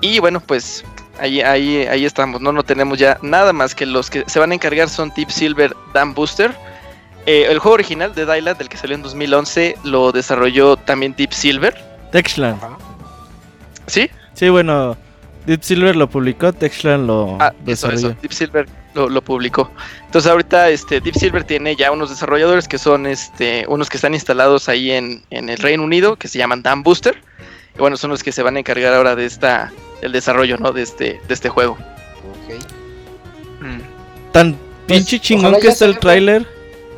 Y 0.00 0.18
bueno, 0.18 0.40
pues 0.40 0.82
Ahí, 1.18 1.40
ahí, 1.40 1.86
ahí 1.86 2.04
estamos, 2.04 2.40
¿no? 2.40 2.52
No 2.52 2.62
tenemos 2.62 2.98
ya 2.98 3.18
nada 3.22 3.52
más 3.52 3.74
que 3.74 3.86
los 3.86 4.10
que 4.10 4.24
se 4.26 4.38
van 4.38 4.50
a 4.52 4.54
encargar 4.54 4.88
son 4.88 5.12
Deep 5.16 5.30
Silver 5.30 5.74
Dam 5.92 6.14
Booster. 6.14 6.54
Eh, 7.26 7.46
el 7.48 7.58
juego 7.58 7.74
original 7.74 8.14
de 8.14 8.26
Dylan, 8.26 8.58
del 8.58 8.68
que 8.68 8.76
salió 8.76 8.96
en 8.96 9.02
2011, 9.02 9.76
lo 9.84 10.12
desarrolló 10.12 10.76
también 10.76 11.14
Deep 11.16 11.32
Silver. 11.32 11.74
Texland. 12.12 12.60
¿Sí? 13.86 14.10
Sí, 14.34 14.48
bueno, 14.48 14.96
Deep 15.46 15.62
Silver 15.62 15.96
lo 15.96 16.08
publicó, 16.08 16.52
Texland 16.52 17.06
lo 17.06 17.36
ah, 17.40 17.52
desarrolló. 17.64 18.10
Deep 18.20 18.32
Silver 18.32 18.68
lo, 18.94 19.22
publicó. 19.22 19.70
Entonces 20.06 20.30
ahorita 20.30 20.68
este 20.70 21.00
Deep 21.00 21.14
Silver 21.16 21.44
tiene 21.44 21.76
ya 21.76 21.90
unos 21.90 22.10
desarrolladores 22.10 22.68
que 22.68 22.78
son 22.78 23.06
este 23.06 23.64
unos 23.68 23.88
que 23.88 23.96
están 23.96 24.14
instalados 24.14 24.68
ahí 24.68 24.92
en, 24.92 25.22
en 25.30 25.48
el 25.48 25.58
Reino 25.58 25.82
Unido, 25.82 26.16
que 26.16 26.28
se 26.28 26.38
llaman 26.38 26.62
Dam 26.62 26.82
Booster. 26.82 27.20
Y 27.74 27.78
bueno, 27.78 27.96
son 27.96 28.10
los 28.10 28.22
que 28.22 28.32
se 28.32 28.42
van 28.42 28.56
a 28.56 28.60
encargar 28.60 28.94
ahora 28.94 29.16
de 29.16 29.26
esta 29.26 29.72
el 30.02 30.12
desarrollo, 30.12 30.56
¿no? 30.58 30.72
De 30.72 30.82
este, 30.82 31.20
de 31.26 31.34
este 31.34 31.48
juego. 31.48 31.78
Mm. 33.60 34.32
Tan 34.32 34.56
pinche 34.86 35.16
pues, 35.16 35.22
chingón 35.22 35.60
que 35.60 35.68
está 35.68 35.86
el 35.86 35.98
tráiler. 35.98 36.46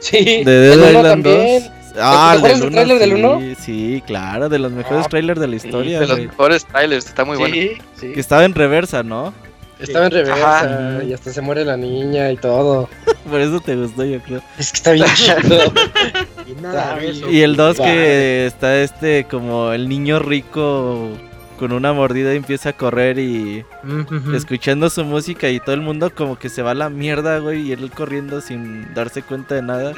Sí, 0.01 0.45
de 0.45 0.77
Dead 0.77 0.91
Island 0.91 1.25
2. 1.25 1.63
Ah, 1.99 2.35
el 2.37 2.61
del 2.61 2.71
tráiler 2.71 2.99
del 2.99 3.15
1? 3.15 3.55
Sí, 3.59 4.03
claro, 4.07 4.49
de 4.49 4.59
los 4.59 4.73
mejores 4.73 5.07
ah, 5.07 5.09
trailers 5.09 5.41
de 5.41 5.49
la 5.49 5.57
historia. 5.57 6.01
de 6.01 6.07
los 6.07 6.19
mejores 6.19 6.65
trailers, 6.67 7.07
está 7.07 7.25
muy 7.25 7.37
bueno. 7.37 7.55
Que 7.55 8.21
estaba 8.21 8.45
en 8.45 8.55
reversa, 8.55 9.03
¿no? 9.03 9.33
Estaba 9.79 10.07
en 10.07 10.13
reversa 10.13 11.03
y 11.07 11.13
hasta 11.13 11.33
se 11.33 11.41
muere 11.43 11.65
la 11.65 11.77
niña 11.77 12.31
y 12.31 12.37
todo. 12.37 12.89
Por 13.31 13.41
eso 13.41 13.61
te 13.61 13.77
gustó, 13.77 14.05
yo 14.05 14.21
creo. 14.21 14.43
Es 14.59 14.73
que 14.73 14.77
está 14.77 14.93
bien 14.93 15.07
chido. 15.15 15.73
y, 17.31 17.37
y 17.37 17.43
el 17.43 17.57
2 17.57 17.77
que 17.77 18.47
está 18.47 18.77
este 18.81 19.27
como 19.31 19.73
el 19.73 19.89
niño 19.89 20.19
rico 20.19 21.11
con 21.57 21.73
una 21.73 21.93
mordida 21.93 22.33
empieza 22.33 22.71
a 22.71 22.73
correr 22.73 23.19
y 23.19 23.65
escuchando 24.35 24.91
su 24.91 25.05
música 25.05 25.49
y 25.49 25.61
todo 25.61 25.75
el 25.75 25.81
mundo 25.81 26.15
como 26.15 26.39
que 26.39 26.49
se 26.49 26.63
va 26.63 26.73
a 26.73 26.75
la 26.75 26.91
mierda, 26.91 27.39
güey, 27.39 27.69
y 27.69 27.73
él 27.73 27.91
corriendo 27.91 28.41
sin 28.41 28.93
darse 28.95 29.23
cuenta 29.23 29.55
de 29.55 29.63
nada. 29.63 29.95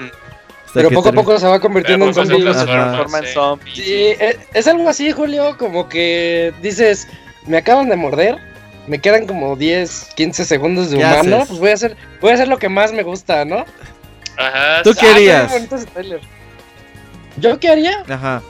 Pero 0.75 0.91
poco 0.91 1.09
a 1.09 1.13
poco 1.13 1.39
se 1.39 1.47
va 1.47 1.61
convirtiendo 1.61 2.07
en 2.07 2.15
zombie. 2.15 3.75
Sí, 3.75 4.15
es, 4.55 4.67
algo 4.67 4.89
así, 4.89 5.13
Julio, 5.13 5.57
como 5.59 5.89
que 5.89 6.53
dices, 6.63 7.09
me 7.47 7.57
acaban 7.57 7.89
de 7.89 7.97
morder, 7.97 8.39
me 8.87 9.01
quedan 9.01 9.27
como 9.27 9.57
10, 9.57 10.11
15 10.15 10.45
segundos 10.45 10.91
de 10.91 10.99
humano, 10.99 11.45
pues 11.49 11.59
voy 11.59 11.71
a 11.71 11.75
hacer 11.75 11.97
voy 12.21 12.31
a 12.31 12.35
hacer 12.35 12.49
lo 12.49 12.59
que 12.59 12.69
más 12.69 12.93
me 12.93 13.03
gusta, 13.03 13.45
¿no? 13.45 13.65
Ajá. 14.37 14.83
¿Tú 14.83 14.93
qué 14.99 15.09
harías? 15.09 15.53
¿Yo 17.39 17.59
qué 17.59 17.69
haría? 17.69 18.03
Ajá. 18.09 18.43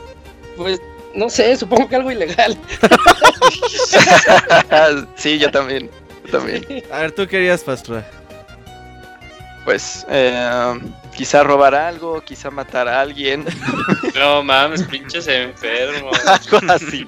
Pues 0.56 0.80
no 1.18 1.28
sé, 1.28 1.56
supongo 1.56 1.88
que 1.88 1.96
algo 1.96 2.12
ilegal. 2.12 2.56
sí, 5.16 5.38
yo 5.38 5.50
también. 5.50 5.90
también. 6.30 6.64
A 6.92 7.00
ver, 7.00 7.12
¿tú 7.12 7.26
querías, 7.26 7.62
Pastra? 7.62 8.08
Pues, 9.64 10.06
eh, 10.08 10.80
quizá 11.16 11.42
robar 11.42 11.74
algo, 11.74 12.22
quizá 12.22 12.50
matar 12.50 12.88
a 12.88 13.00
alguien. 13.00 13.44
No 14.14 14.42
mames, 14.42 14.82
pinches 14.84 15.28
enfermo. 15.28 16.10
algo 16.26 16.72
así. 16.72 17.06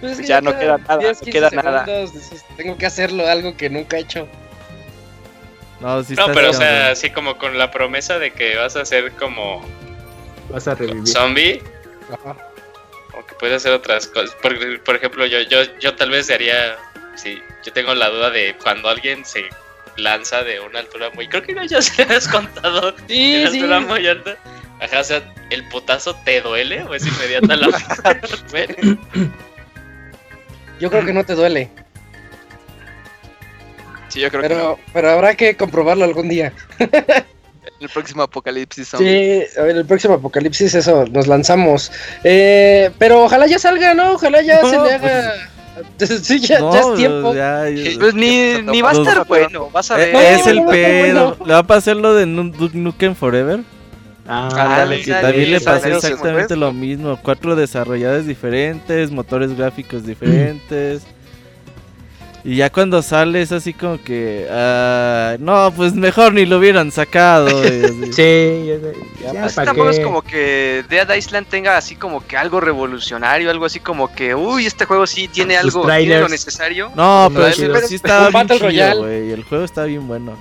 Pues 0.00 0.26
ya, 0.26 0.40
no 0.40 0.58
queda 0.58 0.78
nada, 0.78 1.12
no 1.12 1.32
queda 1.32 1.50
nada. 1.50 1.86
tengo 2.56 2.76
que 2.76 2.86
hacerlo, 2.86 3.26
algo 3.26 3.56
que 3.56 3.68
nunca 3.68 3.98
he 3.98 4.00
hecho. 4.00 4.26
No, 5.80 6.02
sí 6.02 6.14
no 6.14 6.28
pero 6.32 6.50
o 6.50 6.54
sea, 6.54 6.90
así 6.90 7.10
como 7.10 7.36
con 7.36 7.58
la 7.58 7.70
promesa 7.70 8.18
de 8.18 8.32
que 8.32 8.56
vas 8.56 8.76
a 8.76 8.86
ser 8.86 9.12
como... 9.12 9.62
Vas 10.50 10.66
a 10.66 10.74
revivir. 10.74 11.06
Zombie. 11.06 11.62
Ajá 12.10 12.36
que 13.28 13.34
puede 13.34 13.54
hacer 13.54 13.72
otras 13.72 14.06
cosas. 14.06 14.34
Por, 14.42 14.96
ejemplo, 14.96 15.26
yo, 15.26 15.40
yo, 15.42 15.58
yo 15.78 15.94
tal 15.94 16.10
vez 16.10 16.30
haría, 16.30 16.76
sí, 17.14 17.42
yo 17.64 17.72
tengo 17.72 17.94
la 17.94 18.08
duda 18.08 18.30
de 18.30 18.56
cuando 18.62 18.88
alguien 18.88 19.24
se 19.24 19.44
lanza 19.96 20.42
de 20.42 20.60
una 20.60 20.80
altura 20.80 21.10
muy. 21.10 21.28
Creo 21.28 21.42
que 21.42 21.54
ya 21.68 21.82
se 21.82 22.02
has 22.02 22.28
contado. 22.28 22.94
Sí, 23.08 23.32
de 23.32 23.40
una 23.40 23.48
altura 23.48 23.80
muy 23.80 24.06
alta. 24.06 24.36
Ajá, 24.80 25.00
o 25.00 25.04
sea, 25.04 25.34
¿el 25.50 25.66
putazo 25.68 26.14
te 26.24 26.40
duele 26.42 26.82
o 26.82 26.94
es 26.94 27.06
inmediata 27.06 27.56
la 27.56 27.68
Yo 30.78 30.90
creo 30.90 31.04
que 31.06 31.12
no 31.14 31.24
te 31.24 31.34
duele. 31.34 31.70
Sí, 34.08 34.20
yo 34.20 34.28
creo 34.30 34.42
pero, 34.42 34.54
que 34.54 34.62
no. 34.62 34.78
Pero 34.92 35.10
habrá 35.10 35.34
que 35.34 35.56
comprobarlo 35.56 36.04
algún 36.04 36.28
día. 36.28 36.52
el 37.80 37.88
próximo 37.88 38.22
apocalipsis 38.22 38.88
zombie. 38.88 39.46
Sí, 39.52 39.58
a 39.58 39.62
ver, 39.62 39.76
el 39.76 39.84
próximo 39.84 40.14
apocalipsis, 40.14 40.74
eso, 40.74 41.04
nos 41.10 41.26
lanzamos. 41.26 41.92
Eh, 42.24 42.90
pero 42.98 43.24
ojalá 43.24 43.46
ya 43.46 43.58
salga, 43.58 43.94
¿no? 43.94 44.12
Ojalá 44.12 44.42
ya 44.42 44.60
se 44.62 44.78
le 44.78 44.94
haga. 44.94 45.32
Sí, 45.98 46.40
ya, 46.40 46.58
ya 46.58 46.80
es 46.80 46.94
tiempo. 46.94 47.34
Pues 48.00 48.14
ni, 48.14 48.62
ni 48.62 48.80
va 48.80 48.90
a 48.90 48.92
estar 48.94 49.26
bueno, 49.26 49.68
vas 49.70 49.90
a 49.90 49.96
ver. 49.96 50.14
Es 50.16 50.46
el 50.46 50.64
pedo. 50.64 51.36
¿Le 51.44 51.52
va 51.52 51.58
a 51.58 51.66
pasar 51.66 51.96
lo 51.96 52.14
de 52.14 52.24
Duke 52.24 52.78
Nukem 52.78 53.14
Forever? 53.14 53.60
Ah, 54.26 54.48
dale, 54.78 55.02
que 55.02 55.12
también 55.12 55.50
le 55.50 55.60
pasó 55.60 55.88
exactamente 55.88 56.56
lo 56.56 56.72
mismo. 56.72 57.18
Cuatro 57.22 57.54
desarrolladores 57.56 58.26
diferentes, 58.26 59.10
motores 59.10 59.56
gráficos 59.56 60.06
diferentes. 60.06 61.02
Y 62.46 62.54
ya 62.54 62.70
cuando 62.70 63.02
sale 63.02 63.42
es 63.42 63.50
así 63.50 63.74
como 63.74 64.00
que. 64.00 64.46
Uh, 64.48 65.42
no, 65.42 65.72
pues 65.74 65.94
mejor 65.94 66.32
ni 66.32 66.46
lo 66.46 66.58
hubieran 66.58 66.92
sacado. 66.92 67.48
sí, 68.12 68.66
ya, 69.20 69.32
ya, 69.32 69.48
tampoco 69.48 69.90
es 69.90 69.98
como 69.98 70.22
que 70.22 70.84
Dead 70.88 71.12
Island 71.12 71.48
tenga 71.48 71.76
así 71.76 71.96
como 71.96 72.24
que 72.24 72.36
algo 72.36 72.60
revolucionario, 72.60 73.50
algo 73.50 73.64
así 73.64 73.80
como 73.80 74.14
que, 74.14 74.36
uy, 74.36 74.64
este 74.64 74.84
juego 74.84 75.08
sí 75.08 75.26
tiene 75.26 75.56
algo, 75.56 75.88
tiene 75.88 76.20
lo 76.20 76.28
necesario. 76.28 76.92
No, 76.94 77.28
pero, 77.34 77.50
sí 77.52 77.96
está 77.96 78.30
bien 78.30 78.46
chido, 78.46 78.98
güey. 78.98 79.32
El 79.32 79.42
juego 79.42 79.64
está 79.64 79.82
bien 79.82 80.06
bueno. 80.06 80.40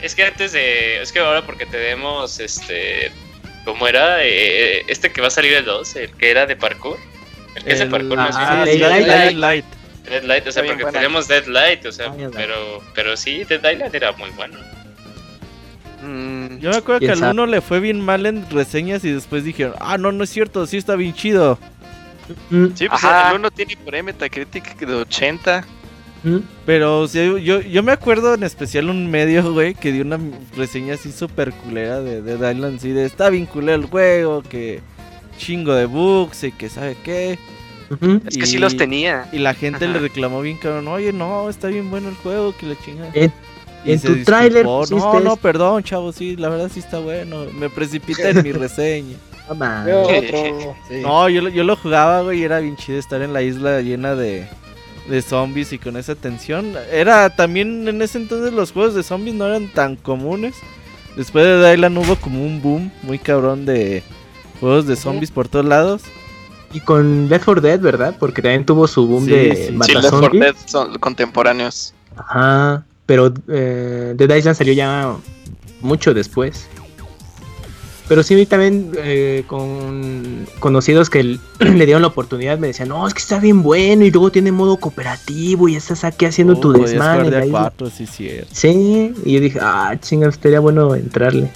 Es 0.00 0.14
que 0.14 0.24
antes 0.24 0.52
de. 0.52 1.02
Es 1.02 1.12
que 1.12 1.18
ahora 1.18 1.44
porque 1.44 1.66
tenemos 1.66 2.40
este. 2.40 3.12
¿Cómo 3.66 3.86
era? 3.86 4.24
Eh, 4.24 4.84
este 4.88 5.12
que 5.12 5.20
va 5.20 5.26
a 5.26 5.30
salir 5.30 5.52
el 5.52 5.66
2, 5.66 5.96
el 5.96 6.12
que 6.12 6.30
era 6.30 6.46
de 6.46 6.56
parkour. 6.56 6.96
El 7.56 7.64
que 7.64 7.72
es 7.74 7.78
de 7.78 7.86
parkour 7.88 8.16
más 8.16 8.34
ah, 8.38 8.64
bien. 8.64 8.80
Light, 8.80 9.36
Light. 9.36 9.64
Dead 9.66 9.81
Light, 10.22 10.46
o 10.46 10.52
sea, 10.52 10.64
porque 10.64 10.84
tenemos 10.84 11.28
Dead 11.28 11.46
Light, 11.46 11.86
o 11.86 11.92
sea, 11.92 12.12
pero, 12.32 12.82
pero 12.94 13.16
sí, 13.16 13.44
Dead 13.44 13.72
Island 13.72 13.94
era 13.94 14.12
muy 14.12 14.30
bueno. 14.30 14.58
Mm, 16.02 16.58
yo 16.58 16.70
me 16.70 16.76
acuerdo 16.76 17.00
que 17.00 17.12
al 17.12 17.22
uno 17.22 17.46
le 17.46 17.60
fue 17.60 17.78
bien 17.78 18.00
mal 18.00 18.26
en 18.26 18.48
reseñas 18.50 19.04
y 19.04 19.12
después 19.12 19.44
dijeron, 19.44 19.74
ah, 19.78 19.98
no, 19.98 20.10
no 20.10 20.24
es 20.24 20.30
cierto, 20.30 20.66
sí 20.66 20.76
está 20.76 20.96
bien 20.96 21.14
chido. 21.14 21.58
Mm, 22.50 22.66
sí, 22.74 22.88
pues 22.88 23.02
el 23.04 23.36
uno 23.36 23.50
tiene 23.50 23.76
por 23.76 23.94
ahí 23.94 24.02
Metacritic 24.02 24.78
de 24.78 24.94
80. 24.94 25.64
Mm. 26.24 26.38
Pero 26.66 27.00
o 27.00 27.08
sea, 27.08 27.24
yo, 27.38 27.60
yo 27.60 27.82
me 27.82 27.92
acuerdo 27.92 28.34
en 28.34 28.42
especial 28.42 28.90
un 28.90 29.10
medio, 29.10 29.52
güey, 29.52 29.74
que 29.74 29.92
dio 29.92 30.02
una 30.02 30.18
reseña 30.56 30.94
así 30.94 31.12
súper 31.12 31.52
culera 31.52 32.00
de 32.00 32.22
Dead 32.22 32.54
Island, 32.54 32.80
sí, 32.80 32.90
de 32.90 33.04
está 33.04 33.30
bien 33.30 33.46
culero 33.46 33.80
el 33.80 33.86
juego, 33.86 34.42
que 34.42 34.80
chingo 35.38 35.74
de 35.74 35.86
bugs 35.86 36.44
y 36.44 36.52
que 36.52 36.68
sabe 36.68 36.96
qué. 37.04 37.38
Es 38.26 38.36
que 38.36 38.46
sí 38.46 38.58
los 38.58 38.76
tenía. 38.76 39.28
Y 39.32 39.38
la 39.38 39.54
gente 39.54 39.86
le 39.88 39.98
reclamó 39.98 40.40
bien 40.40 40.58
cabrón, 40.58 40.88
oye, 40.88 41.12
no, 41.12 41.48
está 41.48 41.68
bien 41.68 41.90
bueno 41.90 42.08
el 42.08 42.16
juego, 42.16 42.54
que 42.56 42.66
le 42.66 42.76
chinga. 42.84 43.10
En, 43.84 44.00
tu 44.00 44.22
tráiler 44.24 44.64
No, 44.64 45.20
no, 45.20 45.36
perdón, 45.36 45.82
chavo, 45.82 46.12
sí, 46.12 46.36
la 46.36 46.48
verdad 46.48 46.70
sí 46.72 46.80
está 46.80 46.98
bueno. 46.98 47.46
Me 47.58 47.68
precipita 47.68 48.30
en 48.30 48.42
mi 48.42 48.52
reseña. 48.52 49.16
No, 51.02 51.28
yo, 51.28 51.48
yo 51.48 51.64
lo 51.64 51.76
jugaba, 51.76 52.22
güey, 52.22 52.40
y 52.40 52.44
era 52.44 52.60
bien 52.60 52.76
chido 52.76 52.98
estar 52.98 53.20
en 53.22 53.32
la 53.32 53.42
isla 53.42 53.80
llena 53.80 54.14
de, 54.14 54.46
de 55.08 55.22
zombies 55.22 55.72
y 55.72 55.78
con 55.78 55.96
esa 55.96 56.14
tensión. 56.14 56.74
Era 56.90 57.30
también 57.30 57.86
en 57.88 58.00
ese 58.02 58.18
entonces 58.18 58.52
los 58.52 58.72
juegos 58.72 58.94
de 58.94 59.02
zombies 59.02 59.34
no 59.34 59.46
eran 59.46 59.68
tan 59.68 59.96
comunes. 59.96 60.54
Después 61.16 61.44
de 61.44 61.70
Dylan 61.70 61.96
hubo 61.98 62.16
como 62.16 62.44
un 62.44 62.62
boom 62.62 62.90
muy 63.02 63.18
cabrón 63.18 63.66
de 63.66 64.02
juegos 64.60 64.86
de 64.86 64.96
zombies 64.96 65.30
por 65.30 65.48
todos 65.48 65.66
lados. 65.66 66.02
Y 66.72 66.80
con 66.80 67.28
Left 67.28 67.44
4 67.44 67.60
Dead, 67.60 67.80
¿verdad? 67.80 68.16
Porque 68.18 68.40
también 68.42 68.64
tuvo 68.64 68.86
su 68.86 69.06
boom 69.06 69.26
de 69.26 69.54
sí. 69.54 69.78
sí, 69.84 69.92
Left 69.94 70.10
4 70.10 70.30
Dead 70.32 70.54
son 70.66 70.98
contemporáneos. 70.98 71.94
Ajá, 72.16 72.84
pero 73.06 73.32
eh, 73.48 74.14
Dead 74.16 74.36
Island 74.36 74.56
salió 74.56 74.72
ya 74.72 75.14
mucho 75.80 76.14
después. 76.14 76.66
Pero 78.08 78.22
sí, 78.22 78.44
también 78.46 78.90
eh, 78.98 79.44
con 79.46 80.46
conocidos 80.58 81.08
que 81.08 81.22
le 81.60 81.86
dieron 81.86 82.02
la 82.02 82.08
oportunidad 82.08 82.58
me 82.58 82.66
decían, 82.66 82.88
no, 82.88 83.06
es 83.06 83.14
que 83.14 83.20
está 83.20 83.38
bien 83.38 83.62
bueno 83.62 84.04
y 84.04 84.10
luego 84.10 84.30
tiene 84.30 84.52
modo 84.52 84.76
cooperativo 84.76 85.68
y 85.68 85.76
estás 85.76 86.04
aquí 86.04 86.26
haciendo 86.26 86.58
tu 86.58 86.72
desmadre. 86.72 87.50
sí, 87.94 88.06
sí, 88.06 89.14
y 89.24 89.32
yo 89.32 89.40
dije, 89.40 89.58
ah, 89.62 89.96
chinga, 90.00 90.28
estaría 90.28 90.60
bueno 90.60 90.94
entrarle. 90.94 91.50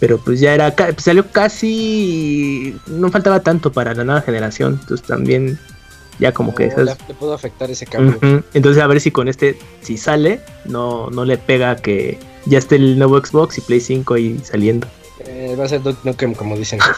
Pero 0.00 0.18
pues 0.18 0.40
ya 0.40 0.54
era, 0.54 0.74
pues 0.74 1.02
salió 1.04 1.26
casi, 1.30 2.76
no 2.86 3.10
faltaba 3.10 3.40
tanto 3.40 3.72
para 3.72 3.94
la 3.94 4.04
nueva 4.04 4.20
generación, 4.20 4.78
entonces 4.80 5.06
también 5.06 5.58
ya 6.18 6.32
como 6.32 6.54
que 6.54 6.66
esas... 6.66 6.98
le, 7.08 7.14
puedo 7.14 7.32
afectar 7.32 7.70
ese 7.70 7.86
cambio. 7.86 8.18
Entonces 8.52 8.82
a 8.82 8.86
ver 8.86 9.00
si 9.00 9.10
con 9.10 9.28
este, 9.28 9.58
si 9.82 9.96
sale, 9.96 10.40
no, 10.64 11.10
no 11.10 11.24
le 11.24 11.38
pega 11.38 11.76
que 11.76 12.18
ya 12.46 12.58
esté 12.58 12.76
el 12.76 12.98
nuevo 12.98 13.18
Xbox 13.18 13.58
y 13.58 13.60
Play 13.62 13.80
5 13.80 14.14
ahí 14.14 14.40
saliendo. 14.44 14.86
Eh, 15.26 15.56
va 15.58 15.64
a 15.64 15.68
ser 15.68 15.82
Duke 15.82 16.00
Nukem 16.04 16.34
como 16.34 16.56
dicen. 16.56 16.80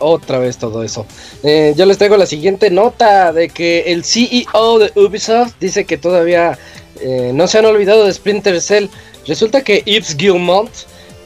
otra 0.00 0.38
vez 0.38 0.56
todo 0.58 0.82
eso. 0.82 1.06
Eh, 1.42 1.74
yo 1.76 1.86
les 1.86 1.98
traigo 1.98 2.16
la 2.16 2.26
siguiente 2.26 2.70
nota 2.70 3.32
de 3.32 3.48
que 3.48 3.92
el 3.92 4.04
CEO 4.04 4.78
de 4.78 4.92
Ubisoft 4.96 5.54
dice 5.60 5.84
que 5.84 5.96
todavía 5.96 6.58
eh, 7.00 7.30
no 7.34 7.46
se 7.46 7.58
han 7.58 7.66
olvidado 7.66 8.06
de 8.06 8.12
Splinter 8.12 8.60
Cell. 8.60 8.86
Resulta 9.26 9.62
que 9.62 9.82
Yves 9.84 10.16
Guillemot 10.16 10.70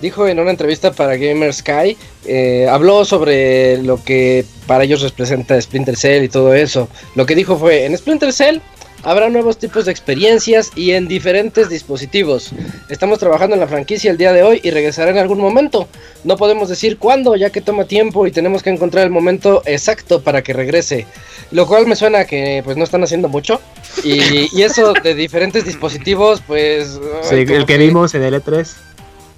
dijo 0.01 0.27
en 0.29 0.39
una 0.39 0.51
entrevista 0.51 0.93
para 0.93 1.17
Gamer 1.17 1.53
Sky, 1.53 1.97
eh, 2.27 2.67
habló 2.69 3.05
sobre 3.05 3.79
lo 3.79 4.03
que 4.03 4.45
para 4.67 4.85
ellos 4.85 5.03
representa 5.03 5.61
Splinter 5.61 5.97
Cell 5.97 6.25
y 6.25 6.29
todo 6.29 6.55
eso. 6.55 6.89
Lo 7.15 7.27
que 7.27 7.35
dijo 7.35 7.57
fue, 7.57 7.87
en 7.87 7.97
Splinter 7.97 8.33
Cell 8.33 8.59
habrá 9.03 9.29
nuevos 9.29 9.59
tipos 9.59 9.85
de 9.85 9.93
experiencias 9.93 10.73
y 10.75 10.93
en 10.93 11.07
diferentes 11.09 11.69
dispositivos. 11.69 12.53
Estamos 12.89 13.19
trabajando 13.19 13.55
en 13.55 13.61
la 13.61 13.69
franquicia 13.69 14.11
el 14.11 14.17
día 14.17 14.33
de 14.33 14.43
hoy 14.43 14.61
y 14.63 14.71
regresará 14.71 15.11
en 15.11 15.19
algún 15.19 15.39
momento. 15.39 15.89
No 16.25 16.37
podemos 16.37 16.69
decir 16.69 16.99
cuándo, 16.99 17.37
ya 17.37 17.51
que 17.51 17.61
toma 17.61 17.85
tiempo 17.85 18.27
y 18.27 18.31
tenemos 18.31 18.63
que 18.63 18.71
encontrar 18.71 19.05
el 19.05 19.11
momento 19.11 19.63
exacto 19.67 20.23
para 20.23 20.43
que 20.43 20.53
regrese. 20.53 21.07
Lo 21.51 21.67
cual 21.67 21.87
me 21.87 21.97
suena 21.97 22.25
que 22.25 22.63
pues 22.65 22.77
no 22.77 22.85
están 22.85 23.05
haciendo 23.05 23.29
mucho. 23.29 23.61
Y, 24.03 24.63
eso 24.63 24.93
de 24.93 25.15
diferentes 25.15 25.65
dispositivos, 25.65 26.43
pues... 26.47 26.99
Sí, 27.23 27.37
el 27.37 27.67
que 27.67 27.79
vimos 27.79 28.15
en 28.15 28.23
el 28.23 28.35
E3. 28.35 28.67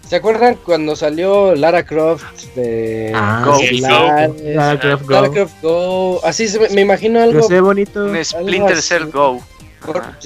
¿Se 0.09 0.16
acuerdan 0.16 0.57
cuando 0.64 0.95
salió 0.95 1.55
Lara 1.57 1.85
Croft 1.85 2.25
de 2.55 3.11
ah, 3.12 3.42
Go, 3.45 3.59
Lara, 3.73 4.79
Croft 4.79 5.03
Go. 5.03 5.11
Lara 5.11 5.31
Croft 5.31 5.55
Go. 5.62 6.21
Así 6.25 6.47
se, 6.47 6.61
me 6.71 6.83
imagino 6.83 7.21
algo. 7.21 7.40
No 7.40 7.42
sé, 7.42 7.61
bonito. 7.61 8.05
Un 8.05 8.25
Splinter 8.25 8.81
Cell 8.81 9.07
Go. 9.11 9.42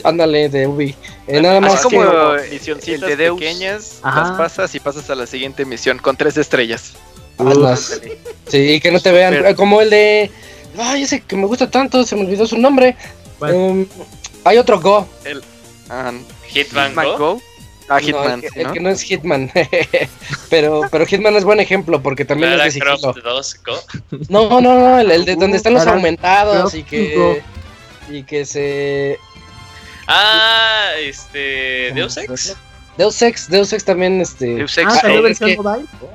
Ándale, 0.05 0.49
de 0.51 0.67
Ubi. 0.67 0.95
Eh, 1.27 1.41
nada 1.41 1.61
más 1.61 1.83
como 1.83 2.03
misioncitas 2.51 3.11
el 3.11 3.17
de 3.17 3.33
pequeñas, 3.33 4.01
las 4.03 4.33
pasas 4.33 4.75
y 4.75 4.81
pasas 4.81 5.09
a 5.11 5.15
la 5.15 5.27
siguiente 5.27 5.65
misión 5.65 5.99
con 5.99 6.17
tres 6.17 6.37
estrellas. 6.37 6.93
sí, 8.49 8.81
que 8.81 8.91
no 8.91 9.01
te 9.01 9.13
vean. 9.13 9.55
Como 9.55 9.81
el 9.81 9.91
de. 9.91 10.31
Ay, 10.79 11.03
ese 11.03 11.21
que 11.21 11.37
me 11.37 11.47
gusta 11.47 11.71
tanto, 11.71 12.05
se 12.05 12.17
me 12.17 12.23
olvidó 12.23 12.47
su 12.47 12.59
nombre. 12.59 12.97
Um, 13.41 13.87
hay 14.45 14.59
otro 14.59 14.81
Go. 14.81 15.09
El 15.25 15.39
um, 15.91 16.25
Hitman, 16.47 16.95
Go. 16.95 17.41
Ah, 17.89 17.99
Hitman. 17.99 18.43
el, 18.55 18.73
que, 18.73 18.81
no 18.81 18.89
es 18.89 19.03
Hitman. 19.03 19.51
pero, 20.51 20.83
pero 20.93 21.07
Hitman 21.07 21.35
es 21.35 21.45
buen 21.45 21.59
ejemplo 21.59 22.01
porque 22.01 22.25
también 22.25 22.53
es 22.53 22.63
de 22.63 22.71
sigilo. 22.71 22.97
2, 23.13 23.61
No, 24.29 24.61
no, 24.61 24.61
no, 24.61 25.01
el, 25.01 25.25
de 25.25 25.35
donde 25.35 25.57
están 25.57 25.75
los 25.75 25.87
aumentados 25.87 26.75
y 26.75 26.85
que. 26.85 27.43
Y 28.09 28.23
que 28.23 28.45
se. 28.45 29.19
Ah, 30.07 30.91
este. 30.99 31.93
Deus 31.93 32.17
Ex. 32.17 32.57
Deus 33.01 33.23
Ex, 33.23 33.49
Deus 33.49 33.73
Ex 33.73 33.83
también, 33.83 34.21
este. 34.21 34.57
Deus 34.57 34.77
Ex. 34.77 34.87
Ah, 34.87 35.11
es, 35.27 35.39
que, 35.39 35.59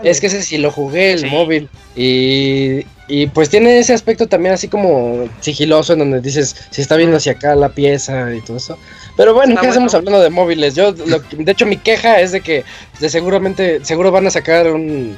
es 0.03 0.21
que 0.21 0.27
ese 0.27 0.43
sí 0.43 0.59
lo 0.59 0.69
jugué, 0.69 1.13
el 1.13 1.31
móvil. 1.31 1.67
Y, 1.95 2.86
y 3.07 3.25
pues 3.25 3.49
tiene 3.49 3.79
ese 3.79 3.95
aspecto 3.95 4.27
también 4.27 4.53
así 4.53 4.67
como 4.67 5.27
sigiloso 5.39 5.93
en 5.93 5.99
donde 5.99 6.21
dices 6.21 6.55
si 6.69 6.83
está 6.83 6.95
viendo 6.95 7.17
hacia 7.17 7.31
acá 7.31 7.55
la 7.55 7.69
pieza 7.69 8.31
y 8.36 8.41
todo 8.41 8.57
eso. 8.57 8.77
Pero 9.17 9.33
bueno, 9.33 9.59
¿qué 9.59 9.65
hacemos 9.65 9.95
hablando 9.95 10.21
de 10.21 10.29
móviles? 10.29 10.75
Yo, 10.75 10.93
de 10.93 11.51
hecho, 11.51 11.65
mi 11.65 11.77
queja 11.77 12.21
es 12.21 12.31
de 12.31 12.41
que 12.41 12.63
de 12.99 13.09
seguramente, 13.09 13.83
seguro 13.83 14.11
van 14.11 14.27
a 14.27 14.29
sacar 14.29 14.71
un 14.71 15.17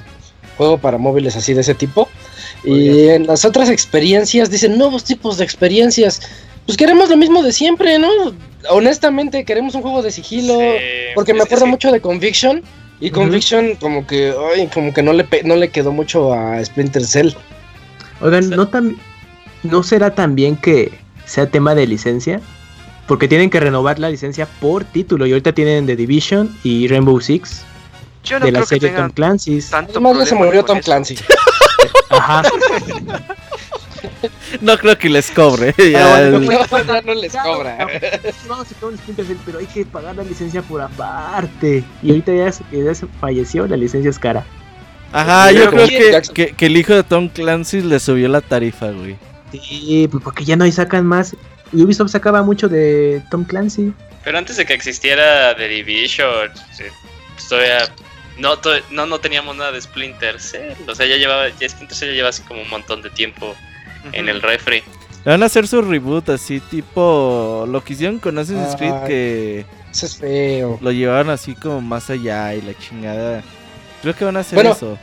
juego 0.56 0.78
para 0.78 0.98
móviles 0.98 1.36
así 1.36 1.54
de 1.54 1.62
ese 1.62 1.76
tipo. 1.76 2.08
y 2.64 3.10
en 3.10 3.28
las 3.28 3.44
otras 3.44 3.70
experiencias 3.70 4.50
dicen 4.50 4.78
nuevos 4.78 5.04
tipos 5.04 5.38
de 5.38 5.44
experiencias. 5.44 6.22
Pues 6.68 6.78
queremos 6.78 7.10
lo 7.10 7.18
mismo 7.18 7.42
de 7.42 7.52
siempre, 7.52 7.98
¿no? 7.98 8.10
Honestamente, 8.70 9.44
queremos 9.46 9.74
un 9.74 9.82
juego 9.82 10.04
de 10.04 10.12
sigilo. 10.12 10.60
porque 11.16 11.34
me 11.34 11.42
acuerdo 11.42 11.66
mucho 11.66 11.92
de 11.92 12.00
Conviction. 12.00 12.62
Y 13.00 13.10
Conviction 13.10 13.76
como 13.76 14.06
que, 14.06 14.34
ay, 14.56 14.68
como 14.68 14.94
que 14.94 15.02
no 15.02 15.14
le, 15.14 15.26
no 15.44 15.56
le 15.56 15.70
quedó 15.70 15.92
mucho 15.92 16.34
a 16.34 16.64
Splinter 16.64 17.06
Cell. 17.06 17.30
Oigan, 18.22 18.50
¿no, 18.52 18.70
¿no 19.64 19.84
será 19.84 20.14
también 20.14 20.56
que 20.56 20.92
sea 21.26 21.50
tema 21.50 21.74
de 21.74 21.88
licencia? 21.88 22.42
porque 23.08 23.28
tienen 23.28 23.50
que 23.50 23.60
renovar 23.60 24.00
la 24.00 24.10
licencia 24.10 24.46
por 24.60 24.84
título 24.84 25.26
y 25.26 25.32
ahorita 25.32 25.54
tienen 25.54 25.86
The 25.86 25.96
Division 25.96 26.56
y 26.64 26.88
Rainbow 26.88 27.20
Six 27.20 27.64
Yo 28.24 28.40
no 28.40 28.46
de 28.46 28.52
la 28.52 28.60
creo 28.60 28.68
que 28.68 28.76
serie 28.76 28.90
tengan 28.90 29.08
Tom 29.08 29.16
Clancy's. 29.16 29.70
tanto 29.70 29.92
Además 29.94 30.18
ya 30.20 30.26
se 30.26 30.36
murió 30.36 30.64
Tom 30.64 30.78
eso. 30.78 30.86
Clancy. 30.86 31.18
Ajá. 32.10 32.44
No 34.62 34.78
creo 34.78 34.98
que 34.98 35.10
les 35.10 35.30
cobre. 35.32 35.74
Ah, 35.78 35.84
ya 35.84 36.08
bueno, 36.30 36.38
el- 36.38 36.46
No, 36.88 37.02
no 37.02 37.14
les 37.16 37.34
cobra. 37.36 37.88
Vamos 38.48 38.66
a 38.68 38.70
sacar 38.74 38.90
un 38.90 38.98
Splinter 38.98 39.26
Cell, 39.26 39.38
pero 39.46 39.60
hay 39.60 39.66
que 39.66 39.86
pagar 39.86 40.16
la 40.16 40.24
licencia 40.24 40.62
por 40.62 40.82
aparte. 40.82 41.84
Y 42.04 42.10
ahorita 42.10 42.34
ya, 42.34 42.52
se- 42.52 42.64
ya 42.72 42.94
se 42.96 43.08
falleció, 43.20 43.68
la 43.68 43.78
licencia 43.78 44.10
es 44.10 44.20
cara. 44.20 44.46
Ajá, 45.12 45.52
yo 45.52 45.70
creo 45.70 45.88
que, 45.88 46.22
que, 46.34 46.48
que 46.54 46.66
el 46.66 46.76
hijo 46.78 46.94
de 46.94 47.04
Tom 47.04 47.30
Clancy 47.30 47.82
le 47.82 48.00
subió 48.00 48.28
la 48.28 48.42
tarifa, 48.42 48.92
güey. 48.92 49.16
Sí, 49.52 50.08
pues 50.12 50.22
porque 50.24 50.44
ya 50.44 50.56
no 50.58 50.66
hay 50.66 50.72
sacan 50.72 51.06
más. 51.06 51.36
Ubisoft 51.72 52.12
sacaba 52.12 52.44
mucho 52.44 52.68
de 52.68 53.22
Tom 53.32 53.46
Clancy. 53.46 53.94
Pero 54.24 54.38
antes 54.38 54.58
de 54.58 54.66
que 54.66 54.74
existiera 54.74 55.56
The 55.56 55.68
Division, 55.70 56.50
pues 57.36 57.48
todavía 57.48 57.80
no, 58.38 58.58
to- 58.60 58.72
no, 58.92 59.06
no 59.06 59.20
teníamos 59.20 59.56
nada 59.56 59.72
de 59.72 59.82
Splinter 59.82 60.40
Cell. 60.42 60.74
O 60.88 60.94
sea, 60.94 61.06
ya 61.06 61.16
llevaba, 61.16 61.48
ya 61.58 61.70
Splinter 61.70 61.98
Cell 61.98 62.10
ya 62.10 62.16
lleva 62.16 62.30
así 62.30 62.42
como 62.44 62.62
un 62.62 62.70
montón 62.70 63.02
de 63.02 63.10
tiempo 63.10 63.56
en 64.14 64.30
el 64.30 64.42
refri. 64.42 64.84
Le 65.26 65.32
van 65.32 65.44
a 65.44 65.48
hacer 65.48 65.68
su 65.68 65.82
reboot 65.82 66.30
así, 66.30 66.60
tipo 66.60 67.66
lo 67.68 67.84
que 67.84 67.94
hicieron 67.94 68.20
con 68.20 68.38
Assassin's 68.38 68.76
Creed, 68.78 68.94
Ay. 68.94 69.08
que 69.08 69.66
Eso 69.92 70.06
es 70.06 70.18
feo. 70.18 70.78
lo 70.82 70.92
llevaron 70.92 71.30
así 71.30 71.54
como 71.56 71.82
más 71.82 72.10
allá 72.10 72.54
y 72.56 72.62
la 72.62 72.78
chingada. 72.78 73.44
Creo 74.02 74.16
que 74.16 74.26
van 74.26 74.38
a 74.38 74.42
hacer 74.42 74.56
Bueno, 74.56 74.72
eso. 74.72 74.98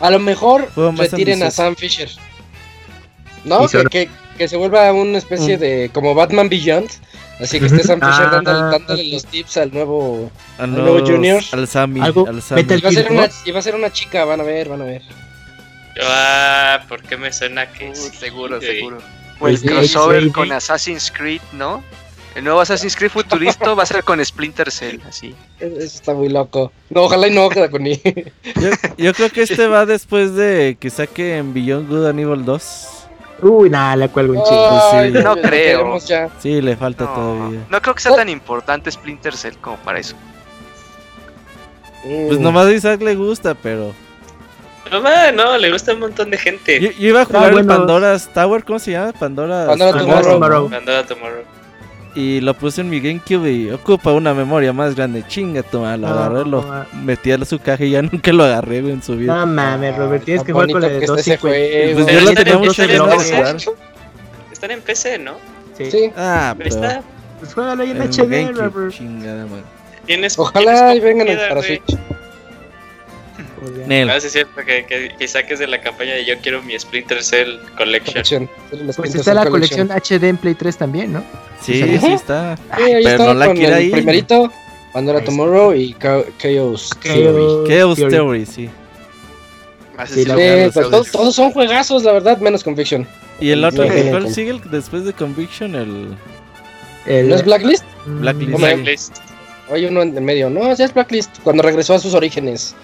A 0.00 0.10
lo 0.10 0.18
mejor 0.18 0.68
retiren 0.96 1.42
a 1.42 1.46
ambicioso. 1.46 1.50
Sam 1.50 1.74
Fisher. 1.76 2.10
¿No? 3.44 3.66
Que, 3.68 3.84
que, 3.84 4.08
que 4.36 4.48
se 4.48 4.56
vuelva 4.56 4.92
una 4.92 5.18
especie 5.18 5.56
Mm. 5.56 5.60
de. 5.60 5.90
como 5.92 6.14
Batman 6.14 6.48
Beyond. 6.48 6.88
Así 7.40 7.58
que 7.60 7.66
esté 7.66 7.82
Sam 7.82 8.00
Fisher 8.00 8.26
Ah, 8.26 8.30
dándole, 8.32 8.58
dándole 8.70 9.04
los 9.10 9.24
tips 9.26 9.56
al 9.58 9.72
nuevo. 9.72 10.30
Al 10.58 10.70
nuevo 10.72 10.92
nuevo 10.98 11.06
Junior. 11.06 11.42
Al 11.52 11.66
Sammy. 11.68 12.00
Algo- 12.00 12.26
Al 12.28 12.40
Sammy. 12.42 12.62
Y 12.62 12.80
va, 12.80 12.88
a 12.88 12.92
ser 12.92 13.12
una, 13.12 13.28
y 13.44 13.50
va 13.50 13.58
a 13.58 13.62
ser 13.62 13.74
una 13.74 13.92
chica, 13.92 14.24
van 14.24 14.40
a 14.40 14.44
ver, 14.44 14.68
van 14.68 14.82
a 14.82 14.84
ver. 14.84 15.02
Ah, 16.02 16.84
¿por 16.88 17.02
qué 17.02 17.16
me 17.16 17.32
suena 17.32 17.66
que 17.72 17.90
Uh, 17.90 17.94
sí, 17.94 18.10
seguro, 18.18 18.58
güey? 18.58 18.76
seguro. 18.78 18.98
O 19.40 19.48
el 19.48 19.58
Sí, 19.58 19.66
crossover 19.68 20.24
sí, 20.24 20.30
con. 20.30 20.52
Assassin's 20.52 21.10
Creed, 21.10 21.40
¿no? 21.52 21.82
El 22.34 22.44
nuevo 22.44 22.60
Assassin's 22.60 22.94
Creed 22.96 23.10
futurista 23.10 23.72
va 23.72 23.82
a 23.82 23.86
ser 23.86 24.04
con 24.04 24.22
Splinter 24.22 24.70
Cell, 24.70 24.98
así. 25.08 25.34
Eso 25.58 25.78
está 25.78 26.12
muy 26.12 26.28
loco. 26.28 26.70
No, 26.90 27.02
ojalá 27.04 27.28
y 27.28 27.34
no 27.34 27.48
queda 27.48 27.70
con 27.70 27.82
ni. 27.82 27.96
Yo, 27.96 28.70
yo 28.98 29.14
creo 29.14 29.30
que 29.30 29.42
este 29.42 29.66
va 29.66 29.86
después 29.86 30.34
de 30.34 30.76
que 30.78 30.90
saquen 30.90 31.54
Beyond 31.54 31.88
Good 31.88 32.06
and 32.08 32.20
Evil 32.20 32.44
2. 32.44 32.88
Uy, 33.42 33.70
nada, 33.70 33.96
la 33.96 34.08
cuelgo 34.08 34.34
un 34.34 34.44
chingo. 34.44 34.90
Sí. 34.90 35.22
No 35.24 35.36
creo. 35.40 35.98
Sí, 36.40 36.60
le 36.60 36.76
falta 36.76 37.04
No, 37.04 37.14
todavía. 37.14 37.66
no 37.70 37.80
creo 37.82 37.94
que 37.94 38.00
sea 38.02 38.14
tan 38.16 38.28
importante 38.28 38.90
Splinter 38.90 39.34
Cell 39.34 39.54
como 39.60 39.76
para 39.78 39.98
eso. 39.98 40.14
Pues 42.02 42.38
nomás 42.38 42.66
a 42.66 42.72
Isaac 42.72 43.00
le 43.02 43.14
gusta, 43.14 43.54
pero. 43.54 43.94
No, 44.90 45.02
va, 45.02 45.32
no, 45.32 45.56
le 45.58 45.70
gusta 45.72 45.90
a 45.92 45.94
un 45.94 46.00
montón 46.00 46.30
de 46.30 46.38
gente. 46.38 46.80
Yo, 46.80 46.90
yo 46.92 47.08
iba 47.08 47.22
a 47.22 47.24
jugar 47.24 47.46
el 47.48 47.52
bueno. 47.54 47.76
Pandora's 47.76 48.28
Tower, 48.32 48.64
¿cómo 48.64 48.78
se 48.78 48.92
llama? 48.92 49.12
Pandora. 49.12 49.66
Pandora 49.66 49.98
Tomorrow. 49.98 50.32
Tomorrow. 50.32 50.70
Pandora 50.70 51.06
Tomorrow. 51.06 51.42
Y 52.14 52.40
lo 52.40 52.54
puse 52.54 52.80
en 52.80 52.88
mi 52.88 52.98
GameCube 52.98 53.50
y 53.52 53.70
ocupa 53.70 54.10
una 54.12 54.32
memoria 54.32 54.72
más 54.72 54.94
grande. 54.94 55.22
Chinga 55.28 55.62
tu 55.62 55.80
madre, 55.80 55.98
lo 55.98 56.08
No, 56.08 56.14
agarré, 56.14 56.44
lo 56.50 56.86
metí 57.02 57.30
a 57.30 57.44
su 57.44 57.58
caja 57.58 57.84
y 57.84 57.90
ya 57.90 58.00
nunca 58.10 58.32
lo 58.32 58.44
agarré 58.44 58.78
en 58.78 59.02
su 59.02 59.16
vida. 59.16 59.34
No 59.36 59.46
mames, 59.46 59.96
Robert, 59.96 60.24
tienes 60.24 60.42
que 60.42 60.52
jugar 60.52 60.70
con 60.70 60.80
la 60.80 60.88
de 60.88 60.98
que 60.98 61.04
está 61.04 61.12
2 61.12 61.20
ese 61.20 61.36
juego. 61.36 61.56
Pues 61.94 62.06
Pero 62.06 62.18
yo 62.18 62.24
lo 62.24 62.30
están 62.30 62.44
tenía 62.44 62.52
en- 62.54 62.58
mucho 62.60 62.82
en 62.82 62.98
jugar. 62.98 63.56
Están 64.50 64.70
en 64.70 64.80
PC, 64.80 65.18
¿no? 65.18 65.34
Sí. 65.76 65.90
Sí, 65.90 66.10
Ah, 66.16 66.54
Pero 66.56 66.70
está. 66.70 67.02
Pues 67.38 67.52
juégalo 67.52 67.82
ahí 67.82 67.90
en 67.90 68.00
en 68.00 68.08
HD, 68.08 68.52
Robert. 68.54 68.94
chingada 68.94 69.46
ojalá 70.38 70.94
y 70.94 71.00
vengan 71.00 71.26
para. 71.48 71.62
Switch. 71.62 71.98
Nel. 73.86 74.10
Ah, 74.10 74.20
sí 74.20 74.26
es 74.26 74.32
cierto 74.32 74.52
que, 74.64 74.84
que, 74.86 75.14
que 75.18 75.28
saques 75.28 75.58
de 75.58 75.66
la 75.66 75.80
campaña 75.80 76.14
de 76.14 76.24
yo 76.24 76.34
quiero 76.42 76.62
mi 76.62 76.78
Splinter 76.78 77.22
Cell 77.22 77.58
Collection. 77.76 78.48
Pues 78.96 79.14
está 79.14 79.34
la 79.34 79.46
colección 79.46 79.90
HD 79.90 80.24
en 80.24 80.36
Play 80.36 80.54
3 80.54 80.76
también, 80.76 81.12
¿no? 81.12 81.22
Sí, 81.62 81.82
sí 81.98 82.06
está. 82.12 82.56
Sí, 82.76 82.82
ahí 82.82 83.02
pero 83.04 83.08
está 83.10 83.24
no 83.26 83.34
la 83.34 83.46
el 83.46 83.72
ahí. 83.74 83.90
primerito, 83.90 84.52
Pandora. 84.92 85.22
Tomorrow 85.22 85.74
y 85.74 85.94
Cha- 85.94 86.24
Chaos 86.38 86.90
Theory. 87.02 87.68
Chaos 87.68 87.96
Theory. 87.96 88.10
Theory, 88.12 88.46
sí. 88.46 88.70
La- 90.26 90.34
pues, 90.72 91.10
todos, 91.12 91.34
son 91.34 91.50
juegazos, 91.52 92.02
la 92.04 92.12
verdad, 92.12 92.38
menos 92.38 92.62
Conviction. 92.62 93.06
Y 93.40 93.50
el 93.50 93.64
otro, 93.64 93.84
Sí. 93.84 93.90
¿cuál 94.10 94.32
sigue 94.32 94.50
el- 94.50 94.70
después 94.70 95.04
de 95.04 95.12
Conviction? 95.12 95.74
El 95.74 96.08
El- 97.06 97.28
¿No 97.28 97.34
es 97.36 97.44
Blacklist? 97.44 97.84
Blacklist. 98.06 98.58
Blacklist. 98.58 99.16
Hay 99.70 99.84
uno 99.86 100.02
en 100.02 100.16
el 100.16 100.22
medio. 100.22 100.50
No, 100.50 100.72
ya 100.74 100.84
es 100.84 100.92
Blacklist. 100.94 101.38
Cuando 101.42 101.62
regresó 101.62 101.94
a 101.94 101.98
sus 101.98 102.14
orígenes. 102.14 102.74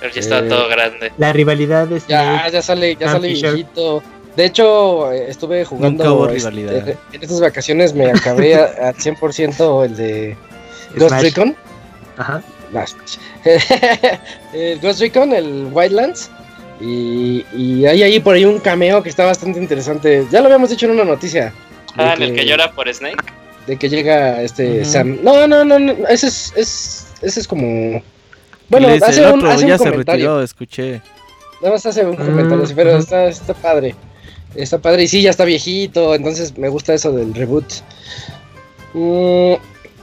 Pero 0.00 0.12
ya 0.14 0.20
está 0.20 0.38
Eh, 0.40 0.48
todo 0.48 0.68
grande. 0.68 1.12
La 1.18 1.32
rivalidad 1.32 1.86
de 1.88 2.00
Ya, 2.08 2.22
Snake. 2.40 2.50
ya 2.52 2.62
sale, 2.62 2.96
ya 2.96 3.10
sale 3.12 3.28
viejito. 3.28 4.02
De 4.36 4.44
hecho, 4.44 5.10
eh, 5.12 5.26
estuve 5.28 5.64
jugando. 5.64 6.04
Nunca 6.04 6.12
hubo 6.12 6.28
este, 6.28 6.50
rivalidad. 6.50 6.88
en 7.12 7.22
estas 7.22 7.40
vacaciones 7.40 7.92
me 7.94 8.10
acabé 8.10 8.54
al 8.54 8.94
100% 8.94 9.84
el 9.84 9.96
de 9.96 10.36
Ghost 10.96 11.08
Smash. 11.10 11.22
Recon. 11.22 11.56
Ajá. 12.16 12.42
No, 12.72 12.86
Smash. 12.86 13.16
el 14.54 14.78
Ghost 14.80 15.00
Recon, 15.00 15.32
el 15.32 15.68
Wildlands. 15.72 16.30
Y, 16.80 17.44
y 17.56 17.86
hay 17.86 18.04
ahí 18.04 18.20
por 18.20 18.36
ahí 18.36 18.44
un 18.44 18.60
cameo 18.60 19.02
que 19.02 19.08
está 19.08 19.24
bastante 19.24 19.58
interesante. 19.58 20.26
Ya 20.30 20.40
lo 20.40 20.46
habíamos 20.46 20.70
dicho 20.70 20.86
en 20.86 20.92
una 20.92 21.04
noticia. 21.04 21.52
Ah, 21.96 22.14
en 22.16 22.22
el 22.22 22.34
que 22.34 22.44
llora 22.46 22.70
por 22.70 22.92
Snake. 22.92 23.16
De 23.66 23.76
que 23.76 23.88
llega 23.88 24.40
este. 24.42 24.84
Sam. 24.84 25.18
No, 25.22 25.48
no, 25.48 25.64
no, 25.64 25.78
no. 25.78 25.92
Ese 26.08 26.28
es, 26.28 26.52
es, 26.56 27.06
ese 27.20 27.40
es 27.40 27.48
como. 27.48 28.00
Bueno, 28.68 28.88
dice, 28.88 29.04
hace 29.06 29.24
el 29.24 29.32
un, 29.32 29.46
hace 29.46 29.64
un 29.64 29.68
ya 29.70 29.78
se 29.78 29.84
comentario. 29.90 30.24
retiró, 30.30 30.42
escuché. 30.42 31.00
Nada 31.60 31.74
más 31.74 31.86
hace 31.86 32.04
un 32.04 32.12
Mm, 32.12 32.16
comentario, 32.16 32.64
pero 32.76 32.96
está, 32.98 33.26
está 33.26 33.54
padre. 33.54 33.94
Está 34.54 34.78
padre. 34.78 35.04
Y 35.04 35.08
sí, 35.08 35.22
ya 35.22 35.30
está 35.30 35.44
viejito. 35.44 36.14
Entonces 36.14 36.56
me 36.58 36.68
gusta 36.68 36.94
eso 36.94 37.12
del 37.12 37.34
reboot. 37.34 37.64
Mm, 38.94 39.54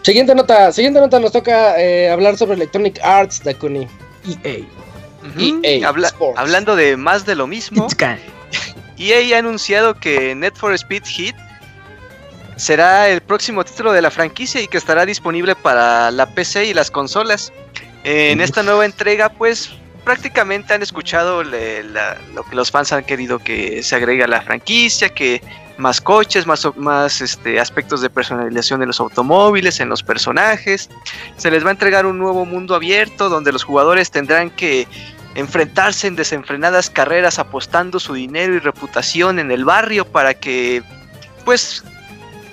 siguiente 0.01 0.35
nota. 0.35 0.71
Siguiente 0.71 0.99
nota 0.99 1.19
nos 1.19 1.31
toca 1.31 1.79
eh, 1.81 2.09
hablar 2.09 2.37
sobre 2.37 2.55
Electronic 2.55 2.99
Arts, 3.03 3.43
Dakuni. 3.43 3.87
EA. 4.43 4.65
EA 5.63 5.87
Habla- 5.87 6.07
Sports. 6.09 6.39
hablando 6.39 6.75
de 6.75 6.97
más 6.97 7.25
de 7.25 7.35
lo 7.35 7.47
mismo. 7.47 7.87
EA 8.97 9.35
ha 9.35 9.39
anunciado 9.39 9.95
que 9.95 10.35
Net 10.35 10.53
for 10.55 10.73
Speed 10.73 11.03
Heat 11.05 11.35
será 12.57 13.09
el 13.09 13.21
próximo 13.21 13.63
título 13.65 13.91
de 13.91 14.01
la 14.01 14.11
franquicia 14.11 14.61
y 14.61 14.67
que 14.67 14.77
estará 14.77 15.05
disponible 15.05 15.55
para 15.55 16.09
la 16.11 16.27
PC 16.27 16.65
y 16.65 16.73
las 16.73 16.89
consolas. 16.91 17.51
En 18.05 18.39
esta 18.41 18.61
nueva 18.63 18.85
entrega, 18.85 19.29
pues 19.29 19.71
prácticamente 20.03 20.73
han 20.73 20.83
escuchado 20.83 21.43
le- 21.43 21.83
la- 21.83 22.17
lo 22.35 22.43
que 22.43 22.55
los 22.55 22.69
fans 22.69 22.91
han 22.93 23.03
querido 23.03 23.39
que 23.39 23.81
se 23.81 23.95
agregue 23.95 24.23
a 24.23 24.27
la 24.27 24.41
franquicia, 24.41 25.09
que 25.09 25.41
más 25.77 25.99
coches, 25.99 26.45
más, 26.45 26.63
o- 26.65 26.73
más 26.77 27.19
este, 27.21 27.59
aspectos 27.59 28.01
de 28.01 28.09
personalización 28.11 28.79
de 28.79 28.85
los 28.85 28.99
automóviles, 28.99 29.79
en 29.79 29.89
los 29.89 30.03
personajes. 30.03 30.89
Se 31.37 31.49
les 31.49 31.65
va 31.65 31.69
a 31.69 31.71
entregar 31.71 32.05
un 32.05 32.19
nuevo 32.19 32.45
mundo 32.45 32.75
abierto 32.75 33.27
donde 33.29 33.51
los 33.51 33.63
jugadores 33.63 34.11
tendrán 34.11 34.51
que 34.51 34.87
enfrentarse 35.33 36.05
en 36.07 36.15
desenfrenadas 36.15 36.89
carreras 36.91 37.39
apostando 37.39 37.99
su 37.99 38.13
dinero 38.13 38.53
y 38.53 38.59
reputación 38.59 39.39
en 39.39 39.51
el 39.51 39.65
barrio 39.65 40.05
para 40.05 40.33
que 40.35 40.81
pues 41.43 41.83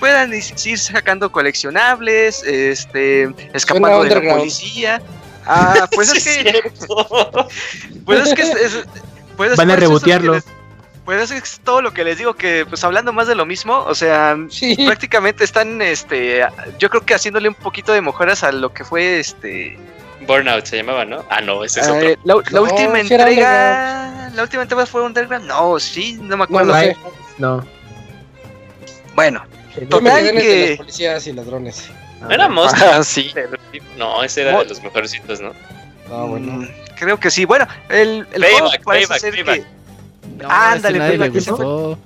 puedan 0.00 0.32
ir 0.34 0.78
sacando 0.78 1.30
coleccionables, 1.30 2.42
este, 2.44 3.28
escapando 3.52 4.02
de 4.02 4.08
la 4.08 4.14
policía. 4.38 5.02
Ah, 5.46 5.88
pues 5.92 6.12
es 6.12 6.22
Sí, 6.22 6.42
que 6.44 6.50
cierto. 6.52 7.48
pues 8.04 8.26
es 8.28 8.34
que 8.34 8.42
es, 8.42 8.54
es- 8.54 8.84
pues 9.36 9.52
es 9.52 9.56
Van 9.56 9.70
a 9.70 9.74
por 9.74 9.82
eso 9.82 9.96
es 9.96 10.02
que 10.02 10.10
rebotearlo. 10.10 10.38
Pues 11.04 11.30
es 11.32 11.60
todo 11.64 11.82
lo 11.82 11.92
que 11.92 12.04
les 12.04 12.16
digo 12.18 12.34
que 12.34 12.64
pues 12.68 12.84
hablando 12.84 13.12
más 13.12 13.26
de 13.26 13.34
lo 13.34 13.44
mismo, 13.44 13.78
o 13.78 13.94
sea, 13.94 14.36
Sí. 14.50 14.76
prácticamente 14.86 15.42
están 15.42 15.82
este 15.82 16.46
yo 16.78 16.88
creo 16.90 17.00
que 17.04 17.14
haciéndole 17.14 17.48
un 17.48 17.54
poquito 17.56 17.92
de 17.92 18.00
mejoras 18.00 18.44
a 18.44 18.52
lo 18.52 18.72
que 18.72 18.84
fue 18.84 19.18
este 19.18 19.76
Burnout 20.28 20.64
se 20.64 20.76
llamaba, 20.76 21.04
¿no? 21.04 21.24
Ah, 21.28 21.40
no, 21.40 21.64
ese 21.64 21.80
es 21.80 21.88
eh, 21.88 21.90
otro. 21.90 22.22
la, 22.24 22.34
la 22.50 22.60
No, 22.60 22.62
última 22.62 23.00
entrega 23.00 24.30
la 24.32 24.42
última 24.42 24.62
entrega 24.62 24.86
fue 24.86 25.02
Underground 25.02 25.46
no 25.48 25.80
sí 25.80 26.14
no 26.20 26.28
me 26.28 26.36
No 26.36 26.42
acuerdo 26.44 26.74
sé. 26.78 26.96
No. 27.38 27.66
bueno 29.16 29.42
Total 29.90 30.30
que- 30.32 30.68
los 30.68 30.76
policías 30.78 31.26
y 31.26 31.32
ladrones. 31.32 31.90
¿No 32.22 32.30
era 32.30 32.48
Monster? 32.48 32.88
Ah, 32.88 33.04
sí. 33.04 33.32
No, 33.96 34.22
ese 34.22 34.42
era 34.42 34.52
Mo- 34.52 34.62
de 34.62 34.68
los 34.70 34.82
mejorcitos, 34.82 35.40
¿no? 35.40 35.52
Ah, 36.10 36.24
bueno. 36.24 36.52
Mm, 36.52 36.68
creo 36.96 37.18
que 37.18 37.30
sí 37.30 37.44
bueno 37.44 37.66
el, 37.88 38.26
el 38.32 38.42
Payback, 38.42 38.50
juego 38.60 38.70
parece 38.84 39.06
Payback, 39.08 39.18
ser 39.20 39.34
Payback. 39.44 39.62
que 40.38 40.46
Ándale, 40.46 40.98
ese 40.98 41.08
Payback, 41.08 41.34
ese 41.36 41.50
fue-. 41.52 41.96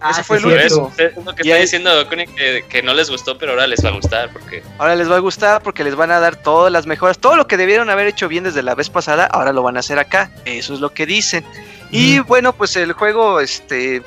Ah, 0.00 0.10
ese 0.10 0.22
fue 0.24 0.38
sí, 0.38 0.48
el 0.48 0.58
cierto. 0.68 0.92
es, 0.98 1.16
lo 1.24 1.34
que 1.34 1.42
Y 1.44 1.46
está 1.48 1.54
ahí- 1.56 1.60
diciendo 1.62 2.08
Kuni 2.10 2.26
que, 2.26 2.64
que 2.68 2.82
no 2.82 2.92
les 2.92 3.08
gustó, 3.08 3.38
pero 3.38 3.52
ahora 3.52 3.66
les 3.66 3.82
va 3.82 3.88
a 3.88 3.92
gustar 3.92 4.30
porque 4.32 4.62
ahora 4.78 4.94
les 4.96 5.10
va 5.10 5.16
a 5.16 5.20
gustar 5.20 5.62
porque 5.62 5.82
les 5.82 5.94
van 5.94 6.10
a 6.10 6.20
dar 6.20 6.36
todas 6.36 6.70
las 6.70 6.84
mejoras 6.86 7.18
todo 7.18 7.36
lo 7.36 7.46
que 7.46 7.56
debieron 7.56 7.88
haber 7.88 8.06
hecho 8.08 8.28
bien 8.28 8.44
desde 8.44 8.62
la 8.62 8.74
vez 8.74 8.90
pasada 8.90 9.24
ahora 9.24 9.52
lo 9.54 9.62
van 9.62 9.78
a 9.78 9.80
hacer 9.80 9.98
acá 9.98 10.30
eso 10.44 10.74
es 10.74 10.80
lo 10.80 10.92
que 10.92 11.06
dicen 11.06 11.42
y 11.90 12.18
bueno 12.18 12.52
pues 12.52 12.76
el 12.76 12.92
juego 12.92 13.40
este 13.40 14.02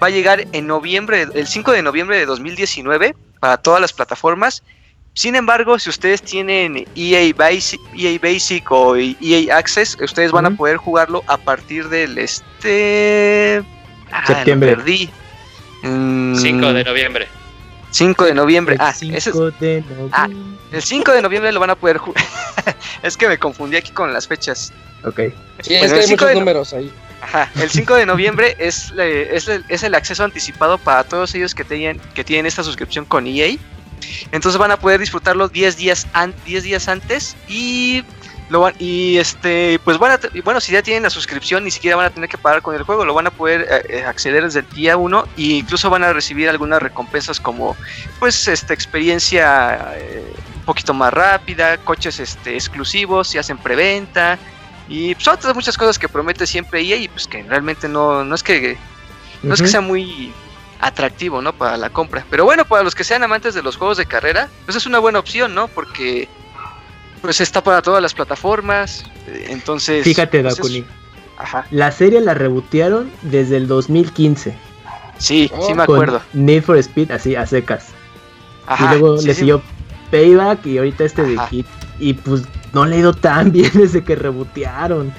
va 0.00 0.06
a 0.06 0.10
llegar 0.10 0.44
en 0.52 0.68
noviembre 0.68 1.26
el 1.34 1.48
5 1.48 1.72
de 1.72 1.82
noviembre 1.82 2.16
de 2.16 2.26
2019 2.26 3.16
para 3.40 3.56
todas 3.56 3.80
las 3.80 3.92
plataformas. 3.92 4.62
Sin 5.14 5.34
embargo, 5.34 5.78
si 5.78 5.90
ustedes 5.90 6.22
tienen 6.22 6.86
EA 6.94 7.32
Basic, 7.36 7.80
EA 7.96 8.18
Basic 8.22 8.70
o 8.70 8.96
EA 8.96 9.56
Access, 9.56 9.98
ustedes 10.00 10.30
van 10.30 10.46
a 10.46 10.50
poder 10.50 10.76
jugarlo 10.76 11.24
a 11.26 11.36
partir 11.36 11.88
del 11.88 12.16
este 12.18 13.62
ah, 14.12 14.26
septiembre. 14.26 14.76
perdí. 14.76 15.10
5 15.82 15.88
mm, 15.88 16.34
de 16.74 16.84
noviembre. 16.84 17.28
5 17.90 18.24
de 18.24 18.34
noviembre. 18.34 18.74
El 18.76 18.80
ah, 18.80 18.92
5 18.92 19.16
ese 19.16 19.30
de 19.32 19.36
noviembre. 19.82 20.08
Ah, 20.12 20.28
el 20.72 20.82
5 20.82 21.12
de 21.12 21.22
noviembre 21.22 21.52
lo 21.52 21.60
van 21.60 21.70
a 21.70 21.74
poder 21.74 21.98
jugar. 21.98 22.24
es 23.02 23.16
que 23.16 23.26
me 23.26 23.38
confundí 23.38 23.76
aquí 23.76 23.90
con 23.90 24.12
las 24.12 24.28
fechas. 24.28 24.72
Ok. 25.04 25.20
Sí, 25.62 25.74
es 25.74 25.92
que 25.92 26.00
hay 26.00 26.08
muchos 26.08 26.34
números 26.34 26.72
ahí. 26.72 26.92
Ajá, 27.22 27.50
el 27.60 27.68
5 27.68 27.96
de 27.96 28.06
noviembre 28.06 28.56
es, 28.58 28.92
es, 28.96 29.48
es, 29.68 29.82
el 29.82 29.94
acceso 29.94 30.24
anticipado 30.24 30.78
para 30.78 31.04
todos 31.04 31.34
ellos 31.34 31.54
que, 31.54 31.64
que 32.14 32.24
tienen 32.24 32.46
esta 32.46 32.62
suscripción 32.62 33.04
con 33.04 33.26
EA. 33.26 33.56
Entonces 34.32 34.58
van 34.58 34.70
a 34.70 34.78
poder 34.78 35.00
disfrutarlo 35.00 35.48
10 35.48 35.76
días, 35.76 36.06
10 36.46 36.62
días 36.62 36.88
antes 36.88 37.36
y 37.48 38.04
lo 38.50 38.60
van, 38.60 38.74
y 38.78 39.16
este 39.16 39.80
pues 39.84 39.96
van 39.98 40.12
a, 40.12 40.20
bueno 40.44 40.60
si 40.60 40.72
ya 40.72 40.82
tienen 40.82 41.04
la 41.04 41.10
suscripción 41.10 41.62
ni 41.64 41.70
siquiera 41.70 41.96
van 41.96 42.06
a 42.06 42.10
tener 42.10 42.28
que 42.28 42.36
pagar 42.36 42.62
con 42.62 42.74
el 42.74 42.82
juego 42.82 43.04
lo 43.04 43.14
van 43.14 43.28
a 43.28 43.30
poder 43.30 43.66
eh, 43.70 43.98
eh, 43.98 44.04
acceder 44.04 44.42
desde 44.42 44.60
el 44.60 44.68
día 44.70 44.96
1 44.96 45.24
e 45.36 45.42
incluso 45.42 45.88
van 45.88 46.02
a 46.02 46.12
recibir 46.12 46.48
algunas 46.48 46.82
recompensas 46.82 47.38
como 47.38 47.76
pues 48.18 48.48
esta 48.48 48.74
experiencia 48.74 49.94
eh, 49.96 50.34
un 50.56 50.64
poquito 50.64 50.92
más 50.92 51.14
rápida 51.14 51.78
coches 51.78 52.18
este 52.18 52.54
exclusivos 52.54 53.28
si 53.28 53.38
hacen 53.38 53.56
preventa 53.56 54.36
y 54.88 55.14
pues 55.14 55.28
otras 55.28 55.54
muchas 55.54 55.78
cosas 55.78 55.96
que 55.96 56.08
promete 56.08 56.44
siempre 56.44 56.80
EA 56.80 56.96
y 56.96 57.06
pues 57.06 57.28
que 57.28 57.44
realmente 57.44 57.88
no, 57.88 58.24
no 58.24 58.34
es 58.34 58.42
que 58.42 58.76
no 59.44 59.54
es 59.54 59.62
que 59.62 59.68
sea 59.68 59.80
muy 59.80 60.32
atractivo, 60.80 61.42
¿no? 61.42 61.52
Para 61.52 61.76
la 61.76 61.90
compra. 61.90 62.24
Pero 62.30 62.44
bueno, 62.44 62.64
para 62.64 62.82
los 62.82 62.94
que 62.94 63.04
sean 63.04 63.22
amantes 63.22 63.54
de 63.54 63.62
los 63.62 63.76
juegos 63.76 63.96
de 63.98 64.06
carrera, 64.06 64.48
pues 64.64 64.76
es 64.76 64.86
una 64.86 64.98
buena 64.98 65.18
opción, 65.18 65.54
¿no? 65.54 65.68
Porque 65.68 66.28
pues 67.20 67.40
está 67.40 67.62
para 67.62 67.82
todas 67.82 68.02
las 68.02 68.14
plataformas. 68.14 69.04
Eh, 69.26 69.48
entonces. 69.50 70.04
Fíjate, 70.04 70.42
pues, 70.42 70.84
Ajá. 71.38 71.66
La 71.70 71.90
serie 71.90 72.20
la 72.20 72.34
rebotearon 72.34 73.10
desde 73.22 73.56
el 73.56 73.66
2015. 73.66 74.54
Sí, 75.18 75.50
sí 75.66 75.74
me 75.74 75.82
acuerdo. 75.82 76.22
Need 76.32 76.62
for 76.62 76.76
Speed, 76.78 77.10
así 77.10 77.34
a 77.34 77.46
secas. 77.46 77.88
Ajá, 78.66 78.94
y 78.94 78.98
luego 78.98 79.20
le 79.20 79.34
siguió 79.34 79.62
Payback 80.10 80.66
y 80.66 80.78
ahorita 80.78 81.04
este 81.04 81.22
de 81.22 81.38
Hit. 81.48 81.66
Y 81.98 82.14
pues 82.14 82.42
no 82.72 82.86
le 82.86 82.96
ha 82.96 82.98
ido 83.00 83.12
tan 83.12 83.52
bien 83.52 83.70
desde 83.74 84.02
que 84.02 84.16
rebotearon. 84.16 85.12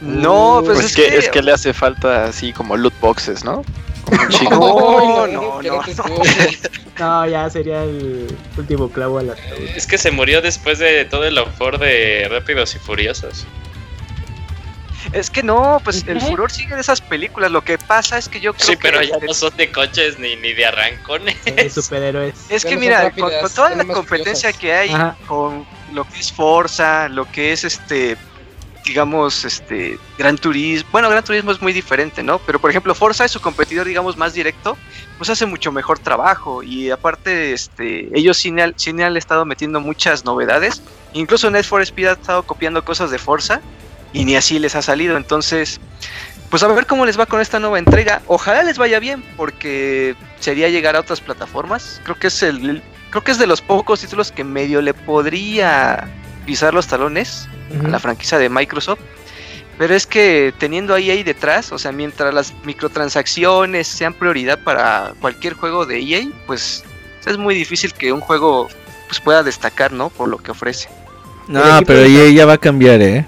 No, 0.00 0.62
pues, 0.64 0.80
es, 0.80 0.94
que, 0.94 1.16
es 1.16 1.28
que 1.28 1.42
le 1.42 1.52
hace 1.52 1.72
falta 1.72 2.26
así 2.26 2.52
como 2.52 2.76
loot 2.76 2.94
boxes, 3.00 3.44
¿no? 3.44 3.64
No, 4.50 5.26
no, 5.26 5.62
no, 5.62 5.82
no, 6.98 7.26
ya 7.26 7.50
sería 7.50 7.84
el 7.84 8.26
último 8.56 8.90
clavo 8.90 9.18
a 9.18 9.22
la 9.22 9.34
Es 9.74 9.86
que 9.86 9.98
se 9.98 10.10
murió 10.10 10.40
después 10.40 10.78
de 10.78 11.04
todo 11.04 11.24
el 11.24 11.38
autor 11.38 11.78
de 11.78 12.28
Rápidos 12.30 12.74
y 12.74 12.78
Furiosos. 12.78 13.46
Es 15.12 15.30
que 15.30 15.42
no, 15.42 15.80
pues 15.84 16.04
el 16.06 16.20
furor 16.20 16.50
sigue 16.50 16.74
de 16.74 16.80
esas 16.80 17.00
películas. 17.00 17.50
Lo 17.50 17.62
que 17.62 17.78
pasa 17.78 18.18
es 18.18 18.28
que 18.28 18.40
yo 18.40 18.52
creo 18.52 18.66
sí, 18.66 18.76
pero 18.76 19.00
ya 19.02 19.16
no 19.18 19.32
son 19.32 19.56
de 19.56 19.70
coches 19.70 20.18
ni, 20.18 20.36
ni 20.36 20.52
de 20.52 20.66
arrancones. 20.66 21.42
De 21.44 21.70
superhéroes. 21.70 22.34
Es 22.50 22.64
que 22.64 22.76
mira, 22.76 23.10
con, 23.12 23.30
toda 23.54 23.70
la 23.70 23.84
competencia 23.84 24.52
que 24.52 24.72
hay, 24.72 24.90
con 25.26 25.64
lo 25.92 26.04
que 26.04 26.18
es 26.18 26.32
Forza, 26.32 27.08
lo 27.08 27.30
que 27.30 27.52
es 27.52 27.64
este 27.64 28.16
digamos, 28.88 29.44
este, 29.44 29.98
Gran 30.16 30.36
Turismo, 30.36 30.88
bueno, 30.90 31.08
Gran 31.08 31.22
Turismo 31.22 31.52
es 31.52 31.62
muy 31.62 31.72
diferente, 31.72 32.22
¿no? 32.22 32.38
Pero 32.40 32.58
por 32.58 32.70
ejemplo, 32.70 32.94
Forza 32.94 33.24
es 33.24 33.30
su 33.30 33.40
competidor, 33.40 33.86
digamos, 33.86 34.16
más 34.16 34.32
directo, 34.32 34.76
pues 35.18 35.30
hace 35.30 35.46
mucho 35.46 35.70
mejor 35.70 35.98
trabajo. 35.98 36.62
Y 36.62 36.90
aparte, 36.90 37.52
este, 37.52 38.08
ellos 38.18 38.36
sí 38.38 38.48
han, 38.48 39.00
han 39.00 39.16
estado 39.16 39.44
metiendo 39.44 39.80
muchas 39.80 40.24
novedades, 40.24 40.82
incluso 41.12 41.50
Net 41.50 41.64
for 41.64 41.82
Speed 41.82 42.06
ha 42.08 42.12
estado 42.12 42.42
copiando 42.42 42.84
cosas 42.84 43.10
de 43.10 43.18
Forza 43.18 43.60
y 44.12 44.24
ni 44.24 44.36
así 44.36 44.58
les 44.58 44.74
ha 44.74 44.82
salido, 44.82 45.16
entonces, 45.16 45.80
pues 46.48 46.62
a 46.62 46.68
ver 46.68 46.86
cómo 46.86 47.04
les 47.04 47.18
va 47.18 47.26
con 47.26 47.42
esta 47.42 47.60
nueva 47.60 47.78
entrega, 47.78 48.22
ojalá 48.26 48.62
les 48.62 48.78
vaya 48.78 48.98
bien, 48.98 49.22
porque 49.36 50.16
sería 50.40 50.70
llegar 50.70 50.96
a 50.96 51.00
otras 51.00 51.20
plataformas, 51.20 52.00
creo 52.04 52.16
que 52.18 52.28
es 52.28 52.42
el, 52.42 52.82
creo 53.10 53.22
que 53.22 53.32
es 53.32 53.38
de 53.38 53.46
los 53.46 53.60
pocos 53.60 54.00
títulos 54.00 54.32
que 54.32 54.44
medio 54.44 54.80
le 54.80 54.94
podría 54.94 56.08
pisar 56.48 56.72
los 56.72 56.86
talones 56.86 57.46
a 57.84 57.88
la 57.88 57.98
franquicia 57.98 58.38
de 58.38 58.48
Microsoft. 58.48 59.00
Pero 59.76 59.94
es 59.94 60.06
que 60.06 60.54
teniendo 60.58 60.94
ahí 60.94 61.10
ahí 61.10 61.22
detrás, 61.22 61.72
o 61.72 61.78
sea, 61.78 61.92
mientras 61.92 62.32
las 62.32 62.54
microtransacciones 62.64 63.86
sean 63.86 64.14
prioridad 64.14 64.58
para 64.64 65.12
cualquier 65.20 65.52
juego 65.52 65.84
de 65.84 66.00
EA, 66.00 66.26
pues 66.46 66.84
es 67.26 67.36
muy 67.36 67.54
difícil 67.54 67.92
que 67.92 68.14
un 68.14 68.20
juego 68.20 68.66
pues 69.08 69.20
pueda 69.20 69.42
destacar, 69.42 69.92
¿no? 69.92 70.08
Por 70.08 70.30
lo 70.30 70.38
que 70.38 70.52
ofrece. 70.52 70.88
No, 71.48 71.60
pero 71.86 72.00
EA 72.00 72.30
ya 72.30 72.46
va 72.46 72.54
a 72.54 72.58
cambiar, 72.58 73.02
¿eh? 73.02 73.26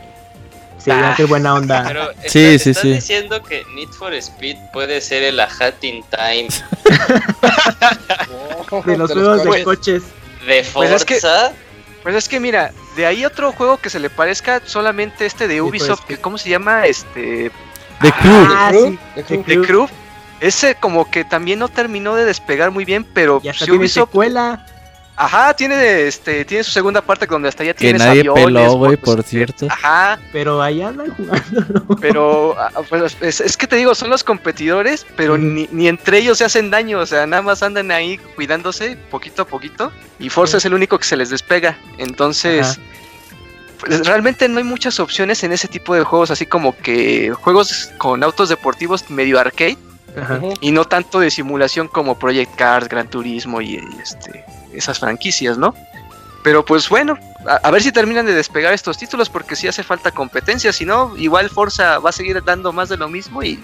Sí, 0.83 0.91
ah, 0.91 1.13
qué 1.15 1.25
buena 1.25 1.53
onda. 1.53 1.85
Pero 1.87 2.09
sí, 2.27 2.59
sí, 2.59 2.73
sí. 2.73 2.95
diciendo 2.95 3.43
que 3.43 3.65
Need 3.75 3.91
for 3.91 4.15
Speed 4.15 4.57
puede 4.73 5.03
ser 5.03 5.25
el 5.25 5.39
Hat 5.39 5.75
in 5.83 6.03
Time 6.05 6.49
de 8.87 8.97
los 8.97 9.13
juegos 9.13 9.45
de 9.45 9.63
coches. 9.63 10.05
De 10.47 10.65
Forza. 10.65 11.05
Pues 11.05 11.23
es 11.23 11.53
pues 12.03 12.15
es 12.15 12.29
que 12.29 12.41
mira, 12.41 12.73
de 13.01 13.07
ahí 13.07 13.25
otro 13.25 13.51
juego 13.53 13.79
que 13.79 13.89
se 13.89 13.99
le 13.99 14.11
parezca 14.11 14.61
solamente 14.63 15.25
este 15.25 15.49
de 15.49 15.63
Ubisoft, 15.63 16.05
que 16.05 16.19
¿cómo 16.19 16.37
se 16.37 16.51
llama? 16.51 16.85
Este 16.87 17.51
The 18.03 18.13
Crew. 18.13 18.47
Ah, 18.47 18.73
The, 19.15 19.63
Crew. 19.63 19.89
Ese 20.41 20.75
como 20.75 21.11
que 21.11 21.25
también 21.25 21.59
no 21.59 21.69
terminó 21.69 22.15
de 22.15 22.27
despegar 22.27 22.71
muy 22.71 22.85
bien, 22.85 23.05
pero 23.05 23.41
si 23.41 23.71
Ubisoft 23.71 24.11
secuela. 24.11 24.67
Ajá, 25.17 25.53
tiene 25.53 26.07
este 26.07 26.47
tiene 26.47 26.65
su 26.65 26.71
segunda 26.71 27.03
parte 27.03 27.27
donde 27.27 27.51
hasta 27.51 27.63
ya 27.63 27.75
tiene 27.75 27.99
que 27.99 28.05
nadie 28.05 28.33
peló, 28.33 28.73
güey, 28.77 28.97
por 28.97 29.23
cierto. 29.23 29.67
Ajá. 29.69 30.19
Pero 30.33 30.63
allá 30.63 30.89
andan 30.89 31.11
jugando. 31.15 31.97
Pero 32.01 32.57
ah, 32.59 32.71
pues, 32.89 33.17
es, 33.21 33.57
que 33.59 33.67
te 33.67 33.77
digo, 33.77 33.95
son 33.95 34.09
los 34.09 34.25
competidores, 34.25 35.07
pero 35.17 35.37
ni, 35.37 35.89
entre 35.89 36.19
ellos 36.19 36.39
se 36.39 36.45
hacen 36.45 36.71
daño, 36.71 37.01
o 37.01 37.07
sea, 37.07 37.27
nada 37.27 37.43
más 37.43 37.63
andan 37.63 37.91
ahí 37.91 38.17
cuidándose 38.35 38.97
poquito 39.11 39.43
a 39.43 39.45
poquito 39.45 39.93
y 40.19 40.31
Forza 40.31 40.57
es 40.57 40.65
el 40.65 40.73
único 40.73 40.99
que 40.99 41.05
se 41.05 41.19
les 41.19 41.29
despega. 41.29 41.77
Entonces, 41.99 42.79
pues, 42.79 42.90
realmente 43.83 44.49
no 44.49 44.59
hay 44.59 44.65
muchas 44.65 45.01
opciones 45.01 45.43
en 45.45 45.53
ese 45.53 45.69
tipo 45.69 45.95
de 45.95 46.03
juegos, 46.03 46.31
así 46.31 46.47
como 46.47 46.77
que 46.77 47.33
juegos 47.33 47.91
con 47.99 48.23
autos 48.23 48.49
deportivos 48.49 49.09
medio 49.11 49.39
arcade. 49.39 49.79
Y 50.61 50.73
no 50.73 50.85
tanto 50.87 51.21
de 51.21 51.31
simulación 51.31 51.87
como 51.87 52.19
Project 52.19 52.57
Cars, 52.57 52.89
Gran 52.89 53.09
Turismo 53.09 53.61
y 53.61 53.77
este 54.03 54.45
esas 54.73 54.99
franquicias, 54.99 55.59
¿no? 55.59 55.75
Pero 56.43 56.65
pues 56.65 56.89
bueno, 56.89 57.19
a, 57.47 57.71
ver 57.71 57.83
si 57.83 57.93
terminan 57.93 58.25
de 58.25 58.35
despegar 58.35 58.73
estos 58.73 58.97
títulos 58.97 59.29
porque 59.29 59.57
si 59.57 59.69
hace 59.69 59.83
falta 59.83 60.11
competencia, 60.11 60.73
si 60.73 60.87
no, 60.87 61.15
igual 61.17 61.51
Forza 61.51 61.99
va 61.99 62.11
a 62.11 62.13
seguir 62.13 62.43
dando 62.43 62.73
más 62.73 62.89
de 62.89 62.97
lo 62.97 63.09
mismo 63.09 63.43
y 63.43 63.59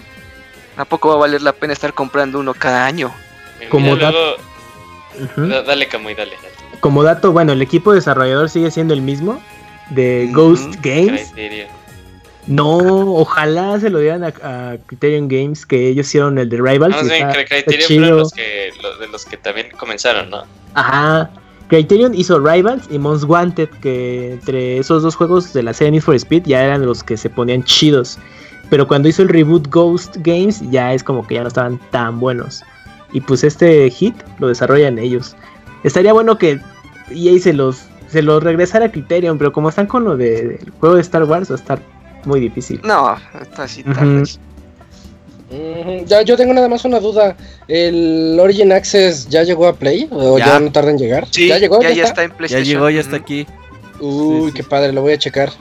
tampoco 0.75 1.09
va 1.09 1.15
a 1.15 1.17
valer 1.17 1.41
la 1.41 1.53
pena 1.53 1.73
estar 1.73 1.93
comprando 1.93 2.39
uno 2.39 2.53
cada 2.53 2.85
año. 2.85 3.11
Como 3.69 3.95
dato... 3.95 4.37
Dale, 5.35 5.87
Camuy, 5.87 6.13
dale, 6.13 6.33
Como 6.79 7.01
dato, 7.01 7.31
bueno, 7.31 7.51
el 7.53 7.61
equipo 7.63 7.91
desarrollador 7.93 8.51
sigue 8.51 8.69
siendo 8.69 8.93
el 8.93 9.01
mismo, 9.01 9.41
de 9.91 10.29
Ghost 10.33 10.75
Games. 10.81 11.33
No, 12.47 12.77
ojalá 13.15 13.77
se 13.79 13.89
lo 13.89 13.99
dieran 13.99 14.23
a, 14.23 14.77
Criterion 14.85 15.27
Games, 15.27 15.65
que 15.65 15.89
ellos 15.89 16.07
hicieron 16.07 16.37
el 16.37 16.47
de 16.49 16.57
Rivals. 16.57 16.95
No, 16.95 17.03
sí, 17.03 17.21
Criterion 17.47 17.87
fueron 17.87 18.17
los 18.19 18.31
que, 18.31 18.71
de 18.99 19.07
los 19.11 19.25
que 19.25 19.37
también 19.37 19.67
comenzaron, 19.77 20.29
¿no? 20.29 20.43
Ajá. 20.73 21.29
Criterion 21.67 22.15
hizo 22.15 22.39
Rivals 22.39 22.87
y 22.89 22.97
Most 22.97 23.25
Wanted, 23.25 23.69
que 23.81 24.33
entre 24.33 24.77
esos 24.77 25.03
dos 25.03 25.15
juegos 25.15 25.51
de 25.51 25.63
la 25.63 25.73
serie 25.73 25.91
Need 25.91 26.01
for 26.01 26.15
Speed 26.15 26.43
ya 26.45 26.63
eran 26.63 26.85
los 26.85 27.03
que 27.03 27.17
se 27.17 27.29
ponían 27.29 27.63
chidos. 27.63 28.17
Pero 28.69 28.87
cuando 28.87 29.09
hizo 29.09 29.21
el 29.23 29.29
reboot 29.29 29.69
Ghost 29.69 30.17
Games 30.19 30.61
ya 30.71 30.93
es 30.93 31.03
como 31.03 31.25
que 31.27 31.35
ya 31.35 31.41
no 31.41 31.47
estaban 31.49 31.79
tan 31.91 32.19
buenos. 32.19 32.63
Y 33.11 33.21
pues 33.21 33.43
este 33.43 33.89
hit 33.89 34.15
lo 34.39 34.47
desarrollan 34.47 34.97
ellos. 34.97 35.35
Estaría 35.83 36.13
bueno 36.13 36.37
que 36.37 36.59
EA 37.09 37.39
se 37.39 37.53
los, 37.53 37.83
se 38.07 38.21
los 38.21 38.43
regresara 38.43 38.85
a 38.85 38.91
Criterion, 38.91 39.37
pero 39.37 39.51
como 39.51 39.69
están 39.69 39.87
con 39.87 40.03
lo 40.03 40.17
del 40.17 40.59
juego 40.79 40.95
de 40.95 41.01
Star 41.01 41.23
Wars 41.23 41.49
va 41.49 41.55
a 41.55 41.59
estar 41.59 41.79
muy 42.25 42.39
difícil. 42.39 42.81
No, 42.83 43.15
está 43.41 43.63
así 43.63 43.83
ya, 46.05 46.21
yo 46.23 46.35
tengo 46.35 46.53
nada 46.53 46.67
más 46.67 46.83
una 46.85 46.99
duda. 46.99 47.35
¿El 47.67 48.37
Origin 48.39 48.71
Access 48.71 49.29
ya 49.29 49.43
llegó 49.43 49.67
a 49.67 49.73
Play? 49.73 50.07
¿O 50.11 50.37
ya, 50.37 50.59
no 50.59 50.71
tarda 50.71 50.91
en 50.91 50.97
llegar? 50.97 51.27
Sí, 51.31 51.47
ya 51.47 51.57
llegó. 51.57 51.81
Ya, 51.81 51.89
está 51.89 52.23
en 52.23 52.31
PlayStation. 52.31 52.65
Ya 52.65 52.69
llegó, 52.69 52.89
ya 52.89 52.99
está 52.99 53.15
aquí. 53.15 53.47
Uy, 53.99 54.51
qué 54.51 54.63
padre, 54.63 54.91
lo 54.91 55.01
voy 55.01 55.13
a 55.13 55.17
checar. 55.17 55.51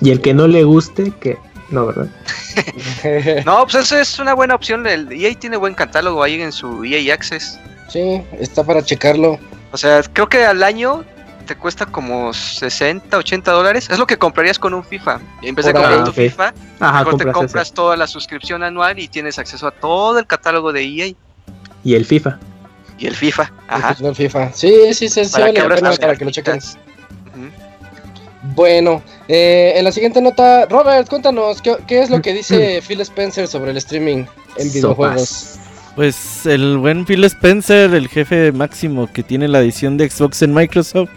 Y 0.00 0.10
el 0.10 0.20
que 0.20 0.34
no 0.34 0.46
le 0.46 0.62
guste, 0.64 1.12
que 1.20 1.36
no, 1.70 1.86
¿verdad? 1.86 2.08
no, 3.44 3.64
pues 3.64 3.74
eso 3.74 3.98
es 3.98 4.18
una 4.18 4.34
buena 4.34 4.54
opción. 4.54 4.86
El 4.86 5.10
EA 5.12 5.34
tiene 5.38 5.56
buen 5.56 5.74
catálogo 5.74 6.22
ahí 6.22 6.40
en 6.40 6.52
su 6.52 6.84
EA 6.84 7.12
Access. 7.12 7.58
Sí, 7.88 8.22
está 8.38 8.62
para 8.62 8.84
checarlo. 8.84 9.38
O 9.72 9.76
sea, 9.76 10.02
creo 10.12 10.28
que 10.28 10.44
al 10.44 10.62
año 10.62 11.04
te 11.46 11.56
cuesta 11.56 11.86
como 11.86 12.34
60, 12.34 13.16
80 13.16 13.52
dólares. 13.52 13.88
Es 13.90 13.98
lo 13.98 14.06
que 14.06 14.18
comprarías 14.18 14.58
con 14.58 14.74
un 14.74 14.84
FIFA. 14.84 15.20
Y 15.42 15.48
en 15.48 15.54
vez 15.54 15.66
de 15.66 15.72
comprar 15.72 16.04
tu 16.04 16.12
FIFA, 16.12 16.52
mejor 16.80 17.16
te 17.16 17.32
compras 17.32 17.72
toda 17.72 17.96
la 17.96 18.06
suscripción 18.06 18.62
anual 18.62 18.98
y 18.98 19.08
tienes 19.08 19.38
acceso 19.38 19.66
a 19.66 19.70
todo 19.70 20.18
el 20.18 20.26
catálogo 20.26 20.72
de 20.72 20.82
EA. 20.82 21.14
Y 21.84 21.94
el 21.94 22.04
FIFA. 22.04 22.38
y 22.98 23.06
el 23.06 23.14
FIFA. 23.14 23.52
Ajá. 23.68 23.96
El 24.00 24.14
FIFA. 24.14 24.52
Sí, 24.52 24.92
sí, 24.92 25.08
sí, 25.08 25.24
sí 25.24 25.32
para, 25.32 25.52
que, 25.52 25.62
para 25.62 26.16
que 26.16 26.24
lo 26.24 26.30
chequen. 26.30 26.60
Bueno, 28.54 29.02
eh, 29.28 29.72
en 29.76 29.84
la 29.84 29.92
siguiente 29.92 30.20
nota, 30.20 30.66
Robert, 30.66 31.08
cuéntanos, 31.08 31.60
¿qué, 31.62 32.00
es 32.00 32.10
lo 32.10 32.22
que 32.22 32.32
dice 32.32 32.80
Phil 32.86 33.00
Spencer 33.00 33.48
sobre 33.48 33.72
el 33.72 33.76
streaming 33.78 34.24
en 34.56 34.72
videojuegos? 34.72 35.58
Pues 35.96 36.44
el 36.44 36.76
buen 36.78 37.06
Phil 37.06 37.24
Spencer, 37.24 37.94
el 37.94 38.08
jefe 38.08 38.52
máximo 38.52 39.10
que 39.12 39.22
tiene 39.22 39.48
la 39.48 39.60
edición 39.60 39.96
de 39.96 40.08
Xbox 40.08 40.42
en 40.42 40.52
Microsoft, 40.52 41.08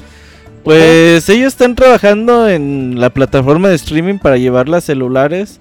pues 0.63 1.29
ellos 1.29 1.53
están 1.53 1.75
trabajando 1.75 2.49
en 2.49 2.99
la 2.99 3.09
plataforma 3.09 3.69
de 3.69 3.75
streaming 3.75 4.17
para 4.19 4.37
llevarla 4.37 4.77
a 4.77 4.81
celulares, 4.81 5.59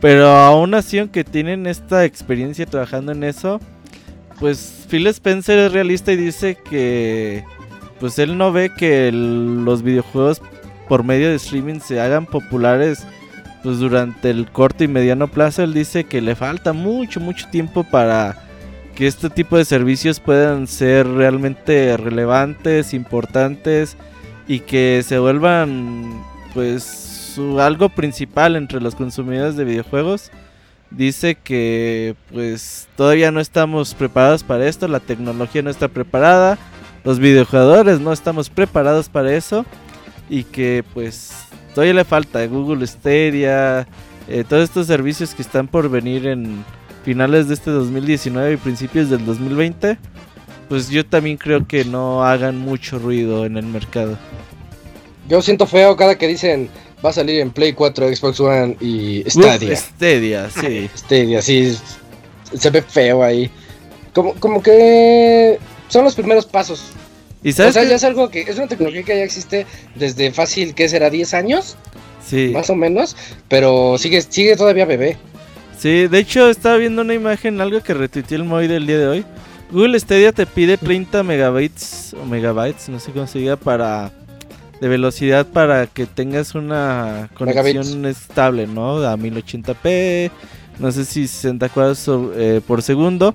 pero 0.00 0.28
aún 0.28 0.74
así 0.74 0.98
aunque 0.98 1.24
tienen 1.24 1.66
esta 1.66 2.04
experiencia 2.04 2.66
trabajando 2.66 3.12
en 3.12 3.24
eso, 3.24 3.60
pues 4.38 4.86
Phil 4.88 5.06
Spencer 5.06 5.58
es 5.58 5.72
realista 5.72 6.12
y 6.12 6.16
dice 6.16 6.56
que 6.68 7.44
pues 7.98 8.18
él 8.18 8.36
no 8.36 8.52
ve 8.52 8.70
que 8.76 9.10
los 9.12 9.82
videojuegos 9.82 10.42
por 10.88 11.02
medio 11.02 11.30
de 11.30 11.36
streaming 11.36 11.80
se 11.80 12.00
hagan 12.00 12.26
populares 12.26 13.06
pues 13.62 13.78
durante 13.78 14.30
el 14.30 14.50
corto 14.50 14.84
y 14.84 14.88
mediano 14.88 15.28
plazo. 15.28 15.62
Él 15.62 15.72
dice 15.72 16.04
que 16.04 16.20
le 16.20 16.36
falta 16.36 16.72
mucho, 16.72 17.20
mucho 17.20 17.48
tiempo 17.50 17.84
para 17.84 18.36
que 18.94 19.06
este 19.06 19.28
tipo 19.30 19.56
de 19.56 19.64
servicios 19.64 20.20
puedan 20.20 20.66
ser 20.66 21.08
realmente 21.08 21.96
relevantes, 21.96 22.94
importantes 22.94 23.96
y 24.48 24.60
que 24.60 25.02
se 25.04 25.18
vuelvan 25.18 26.22
pues 26.54 27.38
algo 27.58 27.88
principal 27.88 28.56
entre 28.56 28.80
los 28.80 28.94
consumidores 28.94 29.56
de 29.56 29.64
videojuegos. 29.64 30.30
Dice 30.90 31.34
que 31.34 32.14
pues 32.32 32.88
todavía 32.96 33.30
no 33.32 33.40
estamos 33.40 33.94
preparados 33.94 34.44
para 34.44 34.66
esto, 34.68 34.86
la 34.88 35.00
tecnología 35.00 35.62
no 35.62 35.70
está 35.70 35.88
preparada, 35.88 36.58
los 37.04 37.18
videojuegos 37.18 38.00
no 38.00 38.12
estamos 38.12 38.50
preparados 38.50 39.08
para 39.08 39.34
eso 39.34 39.66
y 40.30 40.44
que 40.44 40.84
pues 40.94 41.32
todavía 41.74 41.94
le 41.94 42.04
falta 42.04 42.46
Google 42.46 42.86
Stadia, 42.86 43.86
eh, 44.28 44.44
todos 44.48 44.64
estos 44.64 44.86
servicios 44.86 45.34
que 45.34 45.42
están 45.42 45.66
por 45.66 45.90
venir 45.90 46.26
en 46.26 46.64
finales 47.04 47.48
de 47.48 47.54
este 47.54 47.70
2019 47.70 48.54
y 48.54 48.56
principios 48.56 49.10
del 49.10 49.24
2020, 49.24 49.98
pues 50.68 50.88
yo 50.88 51.04
también 51.06 51.36
creo 51.36 51.66
que 51.66 51.84
no 51.84 52.24
hagan 52.24 52.58
mucho 52.58 52.98
ruido 52.98 53.46
en 53.46 53.56
el 53.56 53.66
mercado. 53.66 54.18
Yo 55.28 55.42
siento 55.42 55.66
feo 55.66 55.96
cada 55.96 56.16
que 56.16 56.28
dicen 56.28 56.68
va 57.04 57.10
a 57.10 57.12
salir 57.12 57.40
en 57.40 57.50
Play 57.50 57.72
4, 57.72 58.14
Xbox 58.14 58.40
One 58.40 58.76
y 58.80 59.24
Stadia. 59.28 59.76
Stadia, 59.76 60.50
sí. 60.50 60.88
Stadia, 60.96 61.42
sí. 61.42 61.76
Se 62.54 62.70
ve 62.70 62.82
feo 62.82 63.22
ahí. 63.22 63.50
Como, 64.12 64.34
como 64.34 64.62
que 64.62 65.58
son 65.88 66.04
los 66.04 66.14
primeros 66.14 66.46
pasos 66.46 66.92
o 67.48 67.52
sea, 67.52 67.84
ya 67.84 67.94
es 67.94 68.04
algo 68.04 68.28
que 68.28 68.40
es 68.40 68.56
una 68.56 68.66
tecnología 68.66 69.02
que 69.02 69.16
ya 69.16 69.22
existe 69.22 69.66
desde 69.94 70.32
fácil, 70.32 70.74
¿qué 70.74 70.88
será? 70.88 71.10
¿10 71.10 71.34
años? 71.34 71.76
Sí. 72.26 72.50
Más 72.52 72.70
o 72.70 72.74
menos, 72.74 73.16
pero 73.48 73.98
sigue, 73.98 74.20
sigue 74.22 74.56
todavía 74.56 74.84
bebé. 74.84 75.16
Sí, 75.78 76.08
de 76.08 76.18
hecho 76.18 76.50
estaba 76.50 76.76
viendo 76.76 77.02
una 77.02 77.14
imagen, 77.14 77.60
algo 77.60 77.80
que 77.82 77.94
retuiteé 77.94 78.38
el 78.38 78.44
Moy 78.44 78.66
del 78.66 78.86
día 78.86 78.98
de 78.98 79.06
hoy. 79.06 79.24
Google 79.70 79.98
Stadia 79.98 80.32
te 80.32 80.46
pide 80.46 80.78
30 80.78 81.22
megabytes 81.22 82.14
o 82.14 82.24
megabytes, 82.24 82.88
no 82.88 83.00
sé 83.00 83.12
cómo 83.12 83.26
se 83.26 83.40
diga, 83.40 83.56
para 83.56 84.12
de 84.80 84.88
velocidad 84.88 85.46
para 85.46 85.86
que 85.86 86.06
tengas 86.06 86.54
una 86.54 87.30
conexión 87.34 88.04
estable, 88.06 88.66
¿no? 88.66 88.98
A 88.98 89.16
1080p, 89.16 90.30
no 90.78 90.92
sé 90.92 91.04
si 91.04 91.26
60 91.26 91.68
cuadros 91.70 92.04
eh, 92.36 92.60
por 92.66 92.82
segundo. 92.82 93.34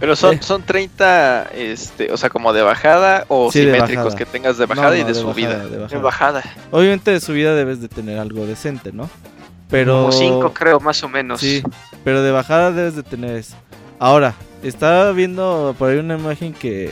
Pero 0.00 0.16
son, 0.16 0.34
eh. 0.34 0.38
son 0.40 0.62
30, 0.62 1.50
este, 1.54 2.10
o 2.12 2.16
sea, 2.16 2.30
como 2.30 2.52
de 2.52 2.62
bajada 2.62 3.26
o 3.28 3.52
simétricos 3.52 4.14
que 4.16 4.26
tengas 4.26 4.58
de 4.58 4.66
bajada 4.66 4.98
y 4.98 5.04
de, 5.04 5.14
subida. 5.14 5.66
de, 5.66 5.98
bajada. 5.98 6.42
Obviamente 6.72 7.12
de 7.12 7.20
subida 7.20 7.54
debes 7.54 7.80
de 7.80 7.88
tener 7.88 8.18
algo 8.18 8.44
decente, 8.44 8.90
¿no? 8.92 9.08
Pero... 9.70 10.00
Como 10.06 10.12
5 10.12 10.52
creo, 10.52 10.80
más 10.80 11.02
o 11.04 11.08
menos. 11.08 11.40
Sí, 11.40 11.62
pero 12.02 12.22
de 12.22 12.32
bajada 12.32 12.72
debes 12.72 12.96
de 12.96 13.02
tener 13.04 13.36
eso. 13.36 13.54
Ahora, 14.00 14.34
estaba 14.62 15.12
viendo 15.12 15.74
por 15.78 15.90
ahí 15.90 15.98
una 15.98 16.18
imagen 16.18 16.52
que 16.52 16.90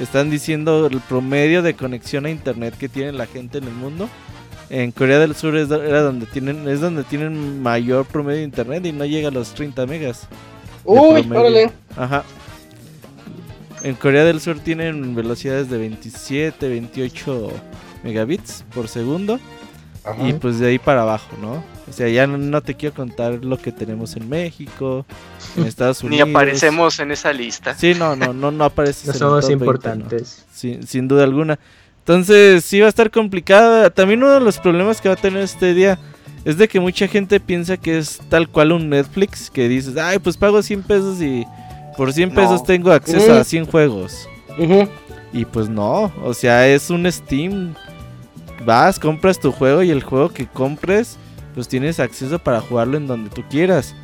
están 0.00 0.30
diciendo 0.30 0.86
el 0.86 1.00
promedio 1.00 1.62
de 1.62 1.74
conexión 1.74 2.26
a 2.26 2.30
internet 2.30 2.76
que 2.78 2.88
tiene 2.88 3.12
la 3.12 3.26
gente 3.26 3.58
en 3.58 3.64
el 3.64 3.74
mundo. 3.74 4.08
En 4.68 4.90
Corea 4.90 5.18
del 5.18 5.34
Sur 5.34 5.56
es, 5.56 5.70
era 5.70 6.02
donde 6.02 6.26
tienen, 6.26 6.68
es 6.68 6.80
donde 6.80 7.04
tienen 7.04 7.62
mayor 7.62 8.04
promedio 8.04 8.38
de 8.38 8.44
internet 8.44 8.84
y 8.86 8.92
no 8.92 9.04
llega 9.04 9.28
a 9.28 9.30
los 9.30 9.54
30 9.54 9.86
megas. 9.86 10.26
Uy, 10.84 11.26
órale. 11.30 11.70
Ajá. 11.96 12.24
En 13.82 13.94
Corea 13.94 14.24
del 14.24 14.40
Sur 14.40 14.58
tienen 14.58 15.14
velocidades 15.14 15.70
de 15.70 15.78
27, 15.78 16.68
28 16.68 17.52
megabits 18.02 18.64
por 18.74 18.88
segundo. 18.88 19.38
Y 20.24 20.32
pues 20.34 20.58
de 20.58 20.68
ahí 20.68 20.78
para 20.78 21.02
abajo, 21.02 21.36
¿no? 21.40 21.64
O 21.88 21.92
sea, 21.92 22.08
ya 22.08 22.26
no, 22.26 22.60
te 22.62 22.74
quiero 22.74 22.94
contar 22.94 23.44
lo 23.44 23.58
que 23.58 23.72
tenemos 23.72 24.16
en 24.16 24.28
México, 24.28 25.06
en 25.56 25.64
Estados 25.66 26.02
Unidos. 26.02 26.26
Ni 26.26 26.32
aparecemos 26.32 26.98
en 26.98 27.12
esa 27.12 27.32
lista. 27.32 27.74
Sí, 27.74 27.94
no, 27.94 28.16
no, 28.16 28.32
no, 28.32 28.50
no 28.50 28.64
apareces. 28.64 29.06
no 29.06 29.14
somos 29.14 29.50
importantes. 29.50 30.44
Sin, 30.52 30.86
sin 30.86 31.08
duda 31.08 31.24
alguna. 31.24 31.58
Entonces, 32.00 32.64
sí 32.64 32.80
va 32.80 32.86
a 32.86 32.88
estar 32.88 33.10
complicada. 33.10 33.90
También 33.90 34.22
uno 34.22 34.32
de 34.32 34.40
los 34.40 34.58
problemas 34.58 35.00
que 35.00 35.08
va 35.08 35.14
a 35.14 35.18
tener 35.18 35.42
este 35.42 35.74
día 35.74 35.98
es 36.44 36.56
de 36.56 36.68
que 36.68 36.78
mucha 36.78 37.08
gente 37.08 37.40
piensa 37.40 37.76
que 37.76 37.98
es 37.98 38.20
tal 38.28 38.48
cual 38.48 38.70
un 38.70 38.88
Netflix, 38.88 39.50
que 39.50 39.68
dices, 39.68 39.96
ay, 39.96 40.20
pues 40.20 40.36
pago 40.36 40.62
100 40.62 40.82
pesos 40.84 41.20
y 41.20 41.44
por 41.96 42.12
100 42.12 42.34
pesos 42.34 42.62
tengo 42.62 42.92
acceso 42.92 43.32
a 43.32 43.42
100 43.42 43.66
juegos. 43.66 44.28
Y 45.32 45.44
pues 45.44 45.68
no, 45.68 46.12
o 46.22 46.32
sea, 46.32 46.68
es 46.68 46.90
un 46.90 47.10
Steam. 47.10 47.74
Vas, 48.64 48.98
compras 48.98 49.38
tu 49.38 49.52
juego 49.52 49.82
y 49.82 49.90
el 49.90 50.02
juego 50.02 50.30
que 50.30 50.46
compres, 50.46 51.16
pues 51.54 51.68
tienes 51.68 52.00
acceso 52.00 52.38
para 52.38 52.60
jugarlo 52.60 52.96
en 52.96 53.06
donde 53.06 53.30
tú 53.30 53.42
quieras. 53.48 53.94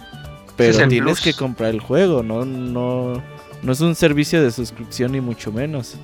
Pero 0.57 0.87
tienes 0.89 1.21
que 1.21 1.33
comprar 1.33 1.71
el 1.71 1.81
juego, 1.81 2.23
no, 2.23 2.45
no, 2.45 3.23
no 3.63 3.73
es 3.73 3.81
un 3.81 3.95
servicio 3.95 4.43
de 4.43 4.51
suscripción 4.51 5.13
ni 5.13 5.21
mucho 5.21 5.51
menos. 5.51 5.97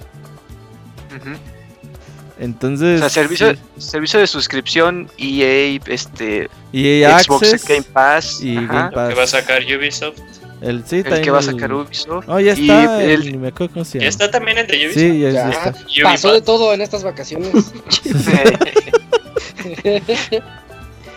Entonces. 2.38 2.96
O 3.03 3.09
sea, 3.09 3.09
servicio, 3.09 3.55
servicio 3.78 4.20
de 4.20 4.26
suscripción 4.26 5.11
EA, 5.18 5.80
este. 5.86 6.49
EA 6.72 7.18
Xbox 7.18 7.64
Game 7.66 7.82
Pass. 7.82 8.40
Y 8.40 8.55
Game 8.55 8.90
Pass. 8.92 9.09
que 9.09 9.14
va 9.14 9.22
a 9.24 9.26
sacar 9.26 9.62
Ubisoft. 9.62 10.18
El, 10.61 10.84
sí, 10.86 11.02
el 11.04 11.20
que 11.20 11.30
va 11.30 11.38
a 11.38 11.42
sacar 11.42 11.72
Ubisoft. 11.72 12.28
Oh, 12.28 12.40
ya 12.40 12.52
está. 12.52 13.00
el, 13.02 13.38
me 13.38 13.48
acuerdo. 13.48 13.82
¿Ya 13.84 14.09
está 14.09 14.30
también 14.30 14.59
el 14.59 14.66
de 14.66 14.86
Ubisoft? 14.86 14.98
Sí, 14.98 15.20
ya, 15.20 15.30
ya, 15.30 15.50
está. 15.50 15.74
Pasó 16.02 16.32
de 16.32 16.42
todo 16.42 16.74
en 16.74 16.80
estas 16.80 17.04
vacaciones. 17.04 17.52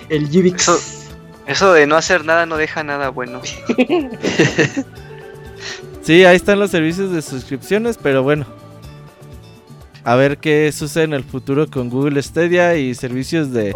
el 0.10 0.26
Ubix. 0.26 0.62
Eso, 0.62 0.80
eso 1.48 1.74
de 1.74 1.88
no 1.88 1.96
hacer 1.96 2.26
nada 2.26 2.46
no 2.46 2.58
deja 2.58 2.84
nada 2.84 3.10
bueno. 3.10 3.42
sí, 6.02 6.26
ahí 6.26 6.36
están 6.36 6.60
los 6.60 6.70
servicios 6.72 7.12
de 7.12 7.22
suscripciones, 7.22 7.98
pero 8.02 8.24
bueno 8.24 8.46
a 10.04 10.16
ver 10.16 10.38
qué 10.38 10.72
sucede 10.72 11.06
en 11.06 11.14
el 11.14 11.24
futuro 11.24 11.70
con 11.70 11.90
Google 11.90 12.22
Stadia 12.22 12.76
y 12.76 12.96
servicios 12.96 13.52
de, 13.52 13.74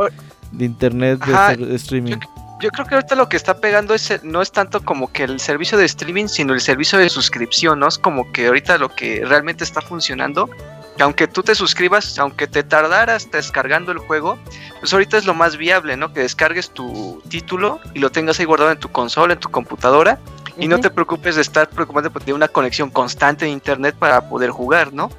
internet 0.59 1.23
de, 1.23 1.75
streaming. 1.75 2.13
Yo, 2.13 2.17
creo 2.59 2.85
que 2.85 2.95
ahorita 2.95 3.15
lo 3.15 3.29
que 3.29 3.37
está 3.37 3.57
pegando 3.57 3.93
es 3.93 4.23
no 4.23 4.41
es 4.41 4.51
tanto 4.51 4.83
como 4.83 5.11
que 5.11 5.23
el 5.23 5.39
servicio 5.39 5.77
de 5.77 5.85
streaming, 5.85 6.27
sino 6.27 6.53
el 6.53 6.61
servicio 6.61 6.99
de 6.99 7.09
suscripción, 7.09 7.79
¿no? 7.79 7.87
Es 7.87 7.97
como 7.97 8.31
que 8.31 8.47
ahorita 8.47 8.77
lo 8.77 8.89
que 8.89 9.23
realmente 9.25 9.63
está 9.63 9.81
funcionando, 9.81 10.49
que 10.97 11.03
aunque 11.03 11.27
tú 11.27 11.43
te 11.43 11.55
suscribas, 11.55 12.17
aunque 12.19 12.47
te 12.47 12.63
tardaras 12.63 13.29
descargando 13.29 13.91
el 13.91 13.97
juego, 13.99 14.39
pues 14.79 14.93
ahorita 14.93 15.17
es 15.17 15.25
lo 15.25 15.33
más 15.33 15.57
viable, 15.57 15.97
¿no? 15.97 16.13
Que 16.13 16.21
descargues 16.21 16.69
tu 16.71 17.21
título 17.29 17.79
y 17.93 17.99
lo 17.99 18.11
tengas 18.11 18.39
ahí 18.39 18.45
guardado 18.45 18.71
en 18.71 18.79
tu 18.79 18.89
consola, 18.89 19.33
en 19.33 19.39
tu 19.39 19.49
computadora, 19.49 20.19
y 20.57 20.67
no 20.67 20.79
te 20.79 20.89
preocupes 20.89 21.35
de 21.35 21.41
estar 21.41 21.69
preocupado 21.69 22.09
de 22.09 22.33
una 22.33 22.47
conexión 22.47 22.89
constante 22.89 23.43
de 23.45 23.51
internet 23.51 23.95
para 23.99 24.29
poder 24.29 24.51
jugar, 24.51 24.93
¿no? 24.93 25.11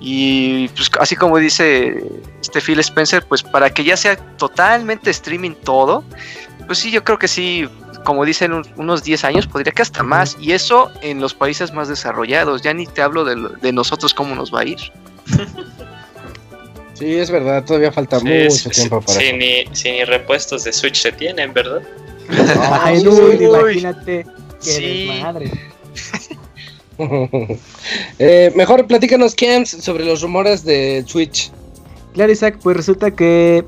Y 0.00 0.68
pues 0.68 0.90
así 1.00 1.16
como 1.16 1.38
dice 1.38 2.04
este 2.40 2.60
Phil 2.60 2.78
Spencer, 2.78 3.26
pues 3.26 3.42
para 3.42 3.70
que 3.70 3.82
ya 3.82 3.96
sea 3.96 4.16
totalmente 4.36 5.10
streaming 5.10 5.54
todo, 5.64 6.04
pues 6.68 6.78
sí, 6.78 6.90
yo 6.90 7.02
creo 7.02 7.18
que 7.18 7.26
sí, 7.26 7.66
como 8.04 8.24
dicen 8.26 8.52
unos 8.76 9.02
10 9.02 9.24
años, 9.24 9.46
podría 9.46 9.72
que 9.72 9.82
hasta 9.82 10.02
más. 10.02 10.36
Y 10.38 10.52
eso 10.52 10.92
en 11.02 11.20
los 11.20 11.34
países 11.34 11.72
más 11.72 11.88
desarrollados, 11.88 12.62
ya 12.62 12.74
ni 12.74 12.86
te 12.86 13.02
hablo 13.02 13.24
de, 13.24 13.72
nosotros 13.72 14.12
cómo 14.14 14.34
nos 14.34 14.54
va 14.54 14.60
a 14.60 14.64
ir. 14.66 14.78
Sí, 16.92 17.16
es 17.16 17.30
verdad, 17.30 17.64
todavía 17.64 17.90
falta 17.90 18.20
mucho 18.20 18.70
tiempo 18.70 19.00
para 19.00 19.18
sí, 19.18 19.32
Ni, 19.32 19.64
si 19.74 19.92
ni 19.92 20.04
repuestos 20.04 20.64
de 20.64 20.72
Switch 20.72 21.00
se 21.00 21.12
tienen, 21.12 21.54
¿verdad? 21.54 21.80
Ay, 22.82 23.02
no, 23.02 23.32
imagínate. 23.32 24.26
Qué 24.62 24.70
sí. 24.70 25.10
Eh, 28.18 28.52
mejor 28.56 28.84
platícanos, 28.88 29.36
Ken, 29.36 29.64
sobre 29.64 30.04
los 30.04 30.20
rumores 30.20 30.64
de 30.64 31.04
Twitch. 31.10 31.52
Claro, 32.12 32.32
Isaac, 32.32 32.58
pues 32.60 32.76
resulta 32.76 33.12
que 33.12 33.64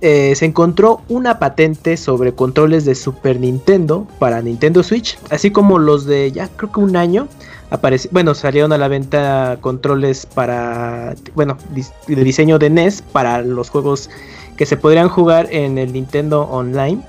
eh, 0.00 0.34
se 0.36 0.44
encontró 0.44 1.00
una 1.08 1.40
patente 1.40 1.96
sobre 1.96 2.32
controles 2.32 2.84
de 2.84 2.94
Super 2.94 3.40
Nintendo 3.40 4.06
para 4.20 4.40
Nintendo 4.40 4.82
Switch, 4.84 5.18
así 5.30 5.50
como 5.50 5.78
los 5.78 6.04
de 6.04 6.30
ya 6.30 6.48
creo 6.48 6.70
que 6.70 6.80
un 6.80 6.96
año. 6.96 7.26
bueno, 8.12 8.34
salieron 8.34 8.72
a 8.72 8.78
la 8.78 8.86
venta 8.86 9.58
controles 9.60 10.24
para, 10.26 11.16
bueno, 11.34 11.58
de 12.06 12.24
diseño 12.24 12.58
de 12.60 12.70
NES 12.70 13.02
para 13.02 13.42
los 13.42 13.70
juegos 13.70 14.08
que 14.56 14.66
se 14.66 14.76
podrían 14.76 15.08
jugar 15.08 15.48
en 15.50 15.78
el 15.78 15.92
Nintendo 15.92 16.42
Online. 16.42 17.02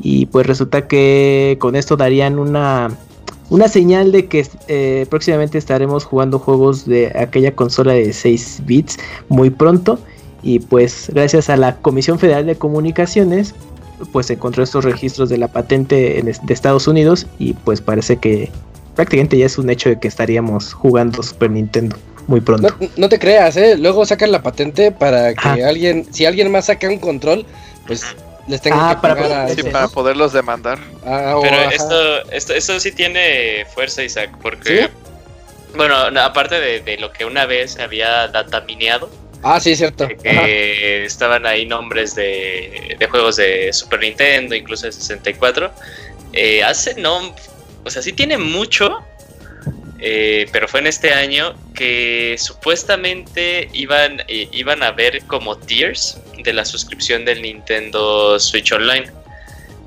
Y 0.00 0.26
pues 0.26 0.46
resulta 0.46 0.86
que 0.86 1.56
con 1.58 1.76
esto 1.76 1.96
darían 1.96 2.38
una, 2.38 2.90
una 3.50 3.68
señal 3.68 4.12
de 4.12 4.26
que 4.26 4.46
eh, 4.68 5.06
próximamente 5.08 5.56
estaremos 5.56 6.04
jugando 6.04 6.38
juegos 6.38 6.84
de 6.84 7.10
aquella 7.18 7.54
consola 7.54 7.94
de 7.94 8.12
6 8.12 8.62
bits 8.66 8.98
muy 9.28 9.48
pronto. 9.50 9.98
Y 10.42 10.60
pues 10.60 11.10
gracias 11.12 11.50
a 11.50 11.56
la 11.56 11.76
Comisión 11.76 12.18
Federal 12.18 12.46
de 12.46 12.56
Comunicaciones, 12.56 13.54
pues 14.12 14.26
se 14.26 14.34
encontró 14.34 14.62
estos 14.62 14.84
registros 14.84 15.28
de 15.28 15.38
la 15.38 15.48
patente 15.48 16.22
de 16.22 16.54
Estados 16.54 16.86
Unidos 16.86 17.26
y 17.38 17.54
pues 17.54 17.80
parece 17.80 18.16
que 18.18 18.50
prácticamente 18.94 19.38
ya 19.38 19.46
es 19.46 19.58
un 19.58 19.70
hecho 19.70 19.88
de 19.88 19.98
que 19.98 20.08
estaríamos 20.08 20.72
jugando 20.72 21.22
Super 21.22 21.50
Nintendo 21.50 21.96
muy 22.28 22.40
pronto. 22.40 22.68
No, 22.96 23.08
te 23.08 23.18
creas, 23.18 23.56
¿eh? 23.56 23.76
Luego 23.76 24.04
sacan 24.04 24.30
la 24.30 24.42
patente 24.42 24.92
para 24.92 25.34
que 25.34 25.64
alguien, 25.64 26.06
si 26.12 26.26
alguien 26.26 26.52
más 26.52 26.66
saca 26.66 26.88
un 26.88 26.98
control, 26.98 27.46
pues 27.86 28.04
les 28.46 28.60
tenga 28.60 28.90
ah, 28.90 28.94
que 28.94 29.00
pagar 29.00 29.48
para, 29.56 29.72
para 29.72 29.88
poderlos 29.88 30.32
demandar. 30.32 30.78
Ah, 31.06 31.38
Pero 31.40 31.56
esto, 31.70 32.30
esto, 32.30 32.52
esto 32.52 32.80
sí 32.80 32.92
tiene 32.92 33.66
fuerza, 33.74 34.04
Isaac, 34.04 34.30
porque... 34.42 34.90
Bueno, 35.76 35.94
aparte 36.20 36.58
de, 36.58 36.80
de, 36.80 36.96
lo 36.96 37.12
que 37.12 37.26
una 37.26 37.44
vez 37.44 37.78
había 37.78 38.26
datamineado, 38.28 39.10
Ah, 39.42 39.60
sí, 39.60 39.76
cierto. 39.76 40.08
Estaban 40.24 41.46
ahí 41.46 41.64
nombres 41.64 42.14
de, 42.14 42.96
juegos 43.10 43.36
de 43.36 43.72
Super 43.72 44.00
Nintendo, 44.00 44.54
incluso 44.54 44.86
de 44.86 44.92
64. 44.92 45.70
Eh, 46.32 46.62
hace 46.62 46.94
no. 47.00 47.34
O 47.84 47.90
sea, 47.90 48.02
sí 48.02 48.12
tiene 48.12 48.38
mucho. 48.38 49.04
Eh, 50.00 50.46
pero 50.52 50.68
fue 50.68 50.78
en 50.78 50.86
este 50.86 51.12
año 51.12 51.56
que 51.74 52.36
supuestamente 52.38 53.68
iban, 53.72 54.22
eh, 54.28 54.48
iban 54.52 54.84
a 54.84 54.92
ver 54.92 55.24
como 55.24 55.58
tiers 55.58 56.18
de 56.44 56.52
la 56.52 56.64
suscripción 56.64 57.24
del 57.24 57.42
Nintendo 57.42 58.38
Switch 58.38 58.70
Online. 58.70 59.10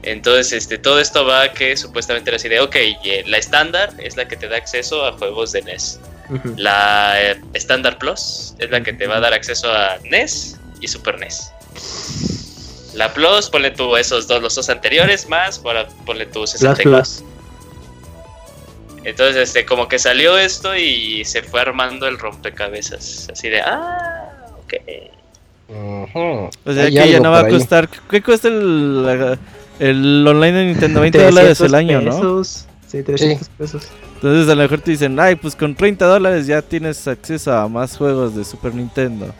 Entonces, 0.03 0.51
este, 0.51 0.77
todo 0.77 0.99
esto 0.99 1.25
va 1.25 1.53
que 1.53 1.77
supuestamente 1.77 2.29
era 2.29 2.37
así 2.37 2.49
de, 2.49 2.59
ok, 2.59 2.75
la 3.27 3.37
estándar 3.37 3.93
es 3.99 4.17
la 4.17 4.27
que 4.27 4.35
te 4.35 4.49
da 4.49 4.57
acceso 4.57 5.05
a 5.05 5.13
juegos 5.13 5.53
de 5.53 5.61
NES. 5.61 5.99
La 6.57 7.21
eh, 7.21 7.41
Standard 7.55 7.97
Plus 7.97 8.55
es 8.59 8.69
la 8.71 8.81
que 8.81 8.93
te 8.93 9.07
va 9.07 9.17
a 9.17 9.19
dar 9.19 9.33
acceso 9.33 9.71
a 9.71 9.97
NES 10.09 10.57
y 10.79 10.87
Super 10.87 11.19
NES. 11.19 11.51
La 12.93 13.13
Plus, 13.13 13.49
ponle 13.49 13.71
tú 13.71 13.95
esos 13.95 14.27
dos, 14.27 14.41
los 14.41 14.55
dos 14.55 14.69
anteriores, 14.69 15.27
más, 15.29 15.59
para 15.59 15.87
ponle 16.05 16.25
tú 16.25 16.45
64. 16.45 17.25
Entonces, 19.03 19.49
este, 19.49 19.65
como 19.65 19.87
que 19.87 19.97
salió 19.97 20.37
esto 20.37 20.75
y 20.75 21.25
se 21.25 21.41
fue 21.41 21.61
armando 21.61 22.07
el 22.07 22.19
rompecabezas. 22.19 23.29
Así 23.31 23.49
de, 23.49 23.61
ah, 23.61 24.29
ok. 24.63 24.73
O 26.13 26.73
sea, 26.73 26.85
que 26.85 27.11
ya 27.11 27.19
no 27.19 27.31
va 27.31 27.39
a 27.39 27.47
costar. 27.47 27.89
¿Qué 28.09 28.21
cuesta 28.21 28.49
el, 28.49 29.39
el 29.79 30.27
online 30.27 30.51
de 30.51 30.65
Nintendo? 30.65 31.01
20 31.01 31.23
dólares 31.23 31.61
el 31.61 31.73
año, 31.75 32.01
¿no? 32.01 32.43
Sí, 32.43 33.03
300 33.03 33.49
pesos. 33.49 33.87
Entonces 34.21 34.47
a 34.49 34.55
lo 34.55 34.61
mejor 34.61 34.81
te 34.81 34.91
dicen, 34.91 35.19
ay, 35.19 35.35
pues 35.35 35.55
con 35.55 35.73
30 35.73 36.05
dólares 36.05 36.45
ya 36.45 36.61
tienes 36.61 37.07
acceso 37.07 37.51
a 37.51 37.67
más 37.67 37.97
juegos 37.97 38.35
de 38.35 38.45
Super 38.45 38.71
Nintendo. 38.75 39.33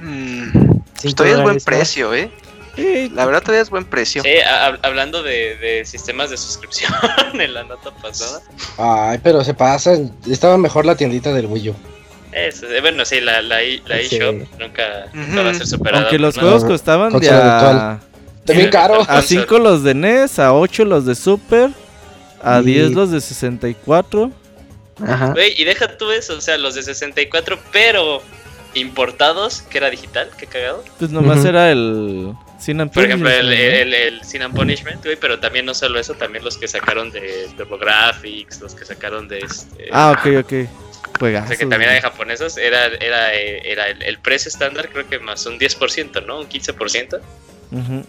Mm, 0.00 0.80
todavía 1.14 1.36
es 1.36 1.42
buen 1.42 1.60
precio, 1.60 2.14
¿eh? 2.14 2.30
Sí. 2.76 3.12
La 3.14 3.26
verdad 3.26 3.42
todavía 3.42 3.60
es 3.60 3.68
buen 3.68 3.84
precio. 3.84 4.22
Sí, 4.22 4.30
hablando 4.82 5.22
de, 5.22 5.82
sistemas 5.84 6.30
de 6.30 6.38
suscripción 6.38 6.90
en 7.34 7.52
la 7.52 7.64
nota 7.64 7.90
pasada. 7.90 8.40
Ay, 8.78 9.20
pero 9.22 9.44
se 9.44 9.52
pasa. 9.52 9.98
Estaba 10.26 10.56
mejor 10.56 10.86
la 10.86 10.96
tiendita 10.96 11.34
del 11.34 11.44
Wii 11.44 11.68
U. 11.68 11.74
Eh, 12.32 12.50
bueno, 12.80 13.04
sí, 13.04 13.20
la, 13.20 13.42
la, 13.42 13.60
eShop 13.60 14.46
nunca, 14.58 15.10
va 15.14 15.50
a 15.50 15.54
ser 15.54 15.66
superada. 15.66 16.04
Aunque 16.04 16.18
los 16.18 16.38
juegos 16.38 16.64
costaban 16.64 17.12
de 17.18 17.28
a... 17.28 18.00
También 18.46 18.70
caro. 18.70 19.04
A 19.06 19.20
5 19.20 19.58
los 19.58 19.82
de 19.82 19.92
NES, 19.92 20.38
a 20.38 20.54
8 20.54 20.86
los 20.86 21.04
de 21.04 21.14
Super 21.14 21.68
a 22.42 22.60
10 22.60 22.92
los 22.92 23.10
de 23.10 23.20
64. 23.20 24.32
Ajá. 25.06 25.34
y 25.56 25.64
deja 25.64 25.96
tú 25.96 26.10
eso, 26.10 26.36
o 26.36 26.40
sea, 26.40 26.58
los 26.58 26.74
de 26.74 26.82
64, 26.82 27.58
pero 27.72 28.20
importados, 28.74 29.62
que 29.62 29.78
era 29.78 29.90
digital, 29.90 30.30
qué 30.36 30.46
cagado. 30.46 30.84
Pues 30.98 31.10
nomás 31.10 31.44
era 31.44 31.70
el 31.70 32.34
Sin 32.58 32.88
Por 32.88 33.04
ejemplo, 33.04 33.30
el, 33.30 33.52
el, 33.52 33.94
el, 33.94 34.24
Sin 34.24 34.42
Punishment, 34.52 35.04
güey, 35.04 35.16
pero 35.16 35.38
también 35.38 35.66
no 35.66 35.74
solo 35.74 35.98
eso, 35.98 36.14
también 36.14 36.44
los 36.44 36.58
que 36.58 36.68
sacaron 36.68 37.10
de 37.10 37.48
TurboGrafx, 37.56 38.60
los 38.60 38.74
que 38.74 38.84
sacaron 38.84 39.28
de 39.28 39.38
este... 39.38 39.88
Ah, 39.92 40.16
ok, 40.18 40.44
ok. 40.44 40.68
Juegazo, 41.18 41.46
o 41.46 41.48
sea, 41.48 41.56
que 41.56 41.66
también 41.66 41.90
hay 41.90 42.00
japonesos, 42.00 42.56
era, 42.58 42.86
era, 42.86 43.32
era 43.32 43.88
el, 43.88 44.18
precio 44.18 44.48
estándar, 44.48 44.88
creo 44.88 45.08
que 45.08 45.18
más 45.18 45.46
un 45.46 45.58
10%, 45.58 46.26
¿no? 46.26 46.40
Un 46.40 46.48
15%. 46.48 47.20
Ajá. 47.72 48.02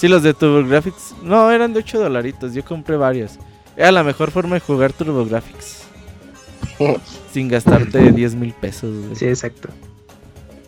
Sí, 0.00 0.08
los 0.08 0.22
de 0.22 0.32
TurboGrafx. 0.32 1.16
No, 1.22 1.52
eran 1.52 1.74
de 1.74 1.80
8 1.80 1.98
dolaritos. 1.98 2.54
Yo 2.54 2.64
compré 2.64 2.96
varios. 2.96 3.32
Era 3.76 3.92
la 3.92 4.02
mejor 4.02 4.30
forma 4.30 4.54
de 4.54 4.60
jugar 4.60 4.94
TurboGrafx. 4.94 5.82
sin 7.34 7.48
gastarte 7.48 8.10
10 8.10 8.34
mil 8.34 8.54
pesos. 8.54 8.90
Sí, 9.18 9.26
exacto. 9.26 9.68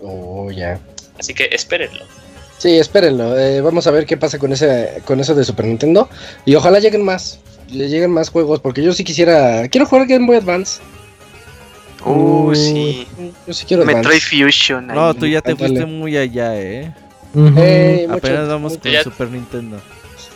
Oh, 0.03 0.51
ya. 0.51 0.79
Así 1.19 1.33
que 1.33 1.49
espérenlo. 1.51 2.05
Sí, 2.59 2.77
espérenlo. 2.77 3.39
Eh, 3.39 3.63
vamos 3.63 3.87
a 3.87 3.91
ver 3.91 4.05
qué 4.05 4.19
pasa 4.19 4.39
con 4.39 4.53
ese, 4.53 5.01
con 5.07 5.19
eso 5.19 5.35
de 5.35 5.45
Super 5.45 5.65
Nintendo. 5.65 6.11
Y 6.45 6.55
ojalá 6.55 6.79
lleguen 6.79 7.03
más. 7.03 7.41
Le 7.71 7.89
lleguen 7.89 8.11
más 8.11 8.29
juegos. 8.29 8.61
Porque 8.61 8.83
yo 8.83 8.93
sí 8.93 9.03
quisiera. 9.03 9.67
Quiero 9.69 9.87
jugar 9.87 10.07
Game 10.07 10.27
Boy 10.27 10.37
Advance. 10.37 10.83
Uh, 12.05 12.55
sí. 12.55 13.07
Yo 13.47 13.55
sí 13.55 13.65
quiero 13.65 13.87
Metroid 13.87 14.21
Fusion. 14.21 14.89
No, 14.89 15.15
tú 15.15 15.25
ya 15.25 15.41
te 15.41 15.57
fuiste 15.57 15.87
muy 15.87 16.19
allá, 16.19 16.61
eh. 16.61 16.93
Apenas 17.35 18.49
vamos 18.49 18.79
con 18.79 18.93
Super 19.03 19.29
Nintendo. 19.29 19.81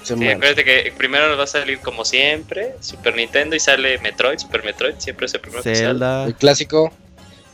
Sí, 0.02 0.28
acuérdate 0.28 0.64
que 0.64 0.92
primero 0.96 1.28
nos 1.28 1.38
va 1.38 1.44
a 1.44 1.48
salir 1.48 1.80
como 1.80 2.04
siempre 2.04 2.74
Super 2.78 3.16
Nintendo 3.16 3.56
y 3.56 3.60
sale 3.60 3.98
Metroid, 3.98 4.38
Super 4.38 4.64
Metroid, 4.64 4.94
siempre 4.98 5.26
es 5.26 5.34
el 5.34 5.40
primero 5.40 5.62
Zelda. 5.64 6.24
El 6.26 6.34
clásico. 6.34 6.92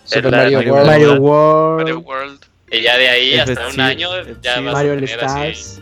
Super 0.04 0.30
Mario, 0.30 0.58
World. 0.60 0.86
Mario 0.86 1.14
World. 1.14 1.82
Mario 1.82 1.98
World. 2.00 2.40
Y 2.70 2.82
ya 2.82 2.98
de 2.98 3.08
ahí 3.08 3.38
hasta 3.38 3.68
un 3.68 3.80
año 3.80 4.10
ya 4.42 4.60
va 4.60 4.72
Mario 4.72 4.92
a 4.92 4.94
tener 4.96 5.10
Stars. 5.10 5.80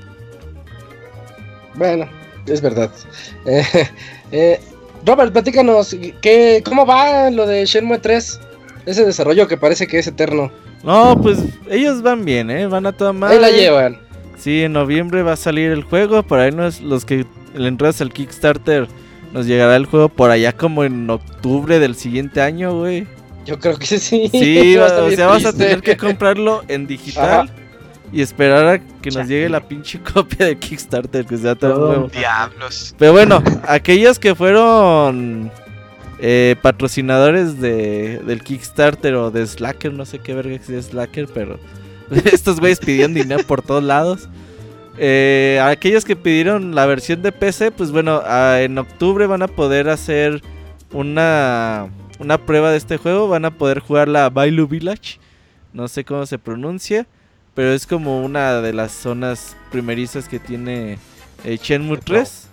Bueno, 1.74 2.08
es 2.46 2.60
verdad. 2.60 2.90
Eh, 3.46 3.64
eh, 4.32 4.60
Robert, 5.06 5.32
platícanos, 5.32 5.96
¿qué, 6.20 6.62
¿cómo 6.62 6.84
va 6.84 7.30
lo 7.30 7.46
de 7.46 7.64
Shenmue 7.64 7.98
3? 7.98 8.38
Ese 8.84 9.06
desarrollo 9.06 9.48
que 9.48 9.56
parece 9.56 9.86
que 9.86 9.98
es 9.98 10.06
eterno. 10.06 10.52
No, 10.82 11.20
pues 11.20 11.38
ellos 11.68 12.02
van 12.02 12.24
bien, 12.24 12.50
¿eh? 12.50 12.66
Van 12.66 12.86
a 12.86 12.92
toda 12.92 13.12
madre. 13.12 13.36
Ahí 13.36 13.40
la 13.40 13.50
llevan. 13.50 13.98
Sí, 14.38 14.62
en 14.62 14.72
noviembre 14.72 15.22
va 15.22 15.32
a 15.32 15.36
salir 15.36 15.70
el 15.70 15.82
juego. 15.82 16.22
Por 16.22 16.38
ahí 16.38 16.54
es 16.60 16.80
los 16.80 17.04
que 17.04 17.26
le 17.54 17.68
entras 17.68 18.00
al 18.00 18.12
Kickstarter 18.12 18.88
nos 19.32 19.46
llegará 19.46 19.76
el 19.76 19.86
juego 19.86 20.08
por 20.08 20.30
allá 20.30 20.52
como 20.52 20.84
en 20.84 21.08
octubre 21.08 21.78
del 21.78 21.94
siguiente 21.94 22.40
año, 22.40 22.78
güey. 22.78 23.06
Yo 23.44 23.58
creo 23.58 23.78
que 23.78 23.98
sí. 23.98 24.28
Sí, 24.28 24.76
o 24.78 25.10
sea, 25.10 25.26
vas 25.26 25.44
a 25.44 25.52
tener 25.52 25.82
que 25.82 25.96
comprarlo 25.96 26.62
en 26.68 26.86
digital 26.86 27.50
y 28.12 28.22
esperar 28.22 28.66
a 28.66 28.78
que 29.00 29.10
nos 29.10 29.28
llegue 29.28 29.48
la 29.48 29.60
pinche 29.60 30.00
copia 30.14 30.46
de 30.46 30.58
Kickstarter, 30.58 31.24
que 31.24 31.36
sea 31.36 31.54
todo 31.54 31.88
nuevo. 31.88 32.08
Diablos. 32.08 32.94
Pero 32.98 33.12
bueno, 33.12 33.42
aquellos 33.68 34.18
que 34.18 34.34
fueron 34.34 35.50
eh, 36.22 36.56
patrocinadores 36.60 37.60
de, 37.60 38.18
del 38.18 38.42
Kickstarter 38.42 39.14
o 39.14 39.30
de 39.30 39.46
Slacker, 39.46 39.92
no 39.92 40.04
sé 40.04 40.18
qué 40.18 40.34
verga 40.34 40.54
es 40.54 40.86
Slacker, 40.86 41.28
pero 41.32 41.58
estos 42.32 42.60
güeyes 42.60 42.78
pidieron 42.78 43.14
dinero 43.14 43.42
por 43.44 43.62
todos 43.62 43.82
lados. 43.82 44.28
Eh, 44.98 45.58
aquellos 45.64 46.04
que 46.04 46.16
pidieron 46.16 46.74
la 46.74 46.84
versión 46.84 47.22
de 47.22 47.32
PC, 47.32 47.70
pues 47.70 47.90
bueno, 47.90 48.22
en 48.58 48.76
octubre 48.76 49.26
van 49.26 49.40
a 49.40 49.48
poder 49.48 49.88
hacer 49.88 50.42
una, 50.92 51.88
una 52.18 52.36
prueba 52.36 52.70
de 52.70 52.76
este 52.76 52.98
juego. 52.98 53.26
Van 53.26 53.46
a 53.46 53.50
poder 53.50 53.78
jugar 53.78 54.08
la 54.08 54.28
Bailu 54.28 54.68
Village. 54.68 55.18
No 55.72 55.88
sé 55.88 56.04
cómo 56.04 56.26
se 56.26 56.38
pronuncia, 56.38 57.06
pero 57.54 57.72
es 57.72 57.86
como 57.86 58.22
una 58.22 58.60
de 58.60 58.74
las 58.74 58.92
zonas 58.92 59.56
primerizas 59.70 60.28
que 60.28 60.38
tiene 60.38 60.98
eh, 61.44 61.58
Shenmue 61.62 61.96
3. 61.96 62.49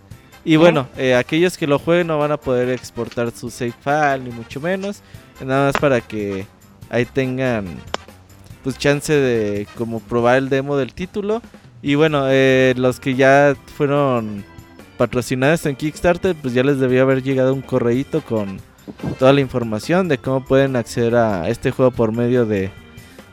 Y 0.48 0.56
bueno, 0.56 0.88
eh, 0.96 1.14
aquellos 1.14 1.58
que 1.58 1.68
lo 1.68 1.78
jueguen 1.78 2.08
no 2.08 2.20
van 2.20 2.32
a 2.32 2.38
poder 2.38 2.70
exportar 2.70 3.32
su 3.32 3.50
save 3.50 3.74
file 3.84 4.20
ni 4.20 4.30
mucho 4.30 4.62
menos. 4.62 5.02
Nada 5.46 5.66
más 5.66 5.76
para 5.76 6.00
que 6.00 6.48
ahí 6.90 7.04
tengan 7.04 7.66
pues 8.64 8.78
chance 8.78 9.12
de 9.12 9.68
como 9.76 10.00
probar 10.00 10.38
el 10.38 10.48
demo 10.48 10.78
del 10.78 10.94
título. 10.94 11.42
Y 11.82 11.96
bueno, 11.96 12.28
eh, 12.30 12.74
los 12.78 13.02
que 13.02 13.16
ya 13.16 13.58
fueron 13.76 14.46
patrocinados 14.98 15.66
en 15.66 15.76
Kickstarter, 15.76 16.34
pues 16.34 16.54
ya 16.54 16.64
les 16.64 16.80
debía 16.80 17.02
haber 17.02 17.24
llegado 17.24 17.54
un 17.54 17.62
correíto 17.62 18.22
con 18.22 18.62
toda 19.20 19.34
la 19.34 19.42
información 19.42 20.08
de 20.08 20.18
cómo 20.18 20.46
pueden 20.46 20.78
acceder 20.78 21.16
a 21.18 21.50
este 21.50 21.72
juego 21.72 21.92
por 21.92 22.14
medio 22.14 22.46
de, 22.46 22.72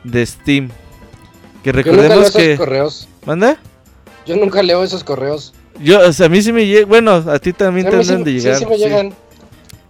de 0.03 0.25
Steam. 0.25 0.67
Que 1.63 1.71
recordemos 1.71 2.33
Yo 2.33 2.39
que. 2.39 2.57
correos. 2.57 3.07
¿Manda? 3.25 3.57
Yo 4.25 4.35
nunca 4.35 4.61
leo 4.61 4.83
esos 4.83 5.05
correos. 5.05 5.53
Yo, 5.79 6.07
o 6.07 6.13
sea, 6.13 6.27
a 6.27 6.29
mí 6.29 6.41
sí 6.41 6.51
me 6.51 6.65
llegan. 6.65 6.89
Bueno, 6.89 7.11
a 7.27 7.39
ti 7.39 7.53
también 7.53 7.89
te 7.89 8.03
sí, 8.03 8.15
de 8.15 8.33
llegar. 8.33 8.55
Sí, 8.55 8.63
sí 8.63 8.69
me 8.69 8.77
llegan. 8.77 9.13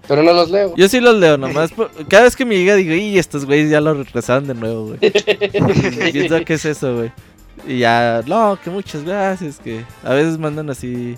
Pero 0.08 0.24
no 0.24 0.34
los 0.34 0.50
leo. 0.50 0.74
Yo 0.76 0.88
sí 0.88 1.00
los 1.00 1.16
leo, 1.16 1.38
nomás. 1.38 1.72
cada 2.08 2.24
vez 2.24 2.36
que 2.36 2.46
me 2.46 2.56
llega 2.56 2.76
digo, 2.76 2.94
y 2.94 3.18
estos 3.18 3.46
güeyes 3.46 3.70
ya 3.70 3.82
lo 3.82 3.94
regresaron 3.94 4.48
de 4.48 4.54
nuevo, 4.54 4.88
güey. 4.88 5.00
Pienso 6.12 6.44
que 6.46 6.54
es 6.54 6.66
eso, 6.66 6.96
güey. 6.96 7.12
Y 7.68 7.80
ya, 7.80 8.22
no, 8.28 8.60
que 8.64 8.70
muchas 8.70 9.04
gracias. 9.04 9.58
Que 9.58 9.84
a 10.04 10.14
veces 10.14 10.38
mandan 10.38 10.70
así 10.70 11.18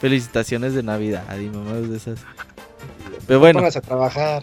felicitaciones 0.00 0.74
de 0.74 0.82
Navidad 0.82 1.24
y 1.38 1.48
mamás 1.48 1.88
de 1.88 1.96
esas. 1.96 2.20
Pero 3.26 3.40
bueno. 3.40 3.60
Vamos 3.60 3.76
a 3.76 3.80
trabajar. 3.80 4.42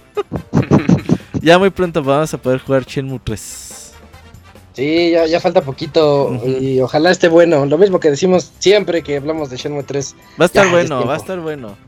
ya 1.40 1.58
muy 1.58 1.70
pronto 1.70 2.02
vamos 2.02 2.32
a 2.34 2.38
poder 2.38 2.60
jugar 2.60 2.84
Shenmue 2.84 3.20
3. 3.22 3.85
Sí, 4.76 5.10
ya, 5.10 5.24
ya 5.24 5.40
falta 5.40 5.62
poquito 5.62 6.38
y 6.60 6.80
ojalá 6.80 7.10
esté 7.10 7.28
bueno. 7.28 7.64
Lo 7.64 7.78
mismo 7.78 7.98
que 7.98 8.10
decimos 8.10 8.52
siempre 8.58 9.02
que 9.02 9.16
hablamos 9.16 9.48
de 9.48 9.56
Shenmue 9.56 9.84
3. 9.84 10.14
Va 10.38 10.44
a 10.44 10.46
estar 10.46 10.70
bueno, 10.70 11.06
va 11.06 11.14
a 11.14 11.16
estar 11.16 11.40
bueno. 11.40 11.78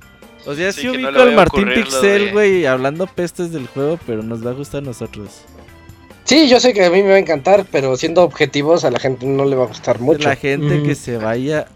O 0.46 0.54
sea, 0.54 0.72
sí, 0.72 0.88
ubico 0.88 1.08
al 1.08 1.34
Martín 1.34 1.68
Pixel, 1.74 2.32
güey, 2.32 2.64
hablando 2.64 3.06
pestes 3.06 3.52
del 3.52 3.66
juego, 3.66 3.98
pero 4.06 4.22
nos 4.22 4.44
va 4.44 4.52
a 4.52 4.54
gustar 4.54 4.82
a 4.82 4.86
nosotros. 4.86 5.42
Sí, 6.24 6.48
yo 6.48 6.60
sé 6.60 6.72
que 6.72 6.82
a 6.86 6.90
mí 6.90 7.02
me 7.02 7.10
va 7.10 7.16
a 7.16 7.18
encantar, 7.18 7.66
pero 7.70 7.94
siendo 7.98 8.22
objetivos 8.22 8.84
a 8.84 8.90
la 8.90 8.98
gente 8.98 9.26
no 9.26 9.44
le 9.44 9.54
va 9.54 9.64
a 9.64 9.66
gustar 9.66 10.00
mucho. 10.00 10.26
La 10.26 10.36
gente 10.36 10.82
que 10.82 10.94
se 10.94 11.18
vaya... 11.18 11.66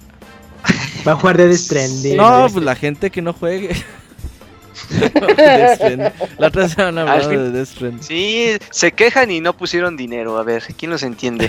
Va 1.06 1.12
a 1.12 1.16
jugar 1.16 1.36
de 1.36 1.52
Stranding. 1.56 2.16
No, 2.16 2.48
pues 2.50 2.64
la 2.64 2.74
gente 2.74 3.10
que 3.10 3.20
no 3.20 3.34
juegue. 3.34 3.70
la 6.38 6.46
otra 6.48 6.68
semana 6.68 7.02
hablando 7.02 7.44
de 7.44 7.50
Death 7.50 7.68
Stranding. 7.68 8.02
Sí, 8.02 8.56
se 8.70 8.92
quejan 8.92 9.30
y 9.30 9.40
no 9.40 9.56
pusieron 9.56 9.96
dinero. 9.96 10.38
A 10.38 10.42
ver, 10.42 10.62
¿quién 10.76 10.90
los 10.90 11.02
entiende? 11.02 11.48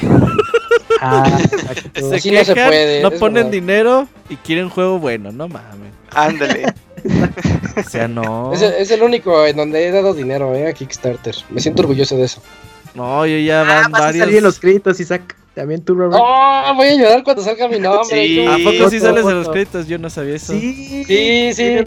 Ah, 1.01 1.38
se 1.93 2.21
quejan, 2.21 2.34
no, 2.34 2.45
se 2.45 2.53
puede, 2.53 3.01
no 3.01 3.11
ponen 3.11 3.51
dinero 3.51 4.07
y 4.29 4.38
quieren 4.38 4.69
juego 4.69 4.99
bueno, 4.99 5.31
no 5.31 5.47
mames. 5.47 5.91
Ándale. 6.11 6.73
o 7.77 7.89
sea, 7.89 8.07
no. 8.07 8.53
Es 8.53 8.91
el, 8.91 9.03
único 9.03 9.45
en 9.45 9.57
donde 9.57 9.88
he 9.88 9.91
dado 9.91 10.13
dinero, 10.13 10.55
eh, 10.55 10.67
a 10.67 10.73
Kickstarter. 10.73 11.36
Me 11.49 11.59
siento 11.59 11.81
orgulloso 11.81 12.15
de 12.15 12.25
eso. 12.25 12.41
No, 12.93 13.25
yo 13.25 13.38
ya 13.38 13.63
van 13.63 13.86
ah, 13.86 13.89
varios. 13.89 14.27
A 14.27 14.41
los 14.41 14.59
créditos, 14.59 14.99
Isaac. 14.99 15.36
También 15.56 15.84
tú, 15.84 15.93
Robert. 15.93 16.20
Oh, 16.20 16.74
voy 16.76 16.88
a 16.88 16.95
llorar 16.95 17.24
cuando 17.24 17.43
salga 17.43 17.68
mi 17.68 17.80
nombre. 17.80 18.26
Sí. 18.28 18.45
¿A 18.45 18.58
poco 18.58 18.89
sí 18.89 18.99
sales 18.99 19.26
de 19.26 19.34
los 19.34 19.49
créditos? 19.49 19.88
Yo 19.88 19.99
no 19.99 20.10
sabía 20.10 20.36
eso. 20.36 20.54
Sí, 20.54 21.06
sí. 21.06 21.54
sí. 21.54 21.78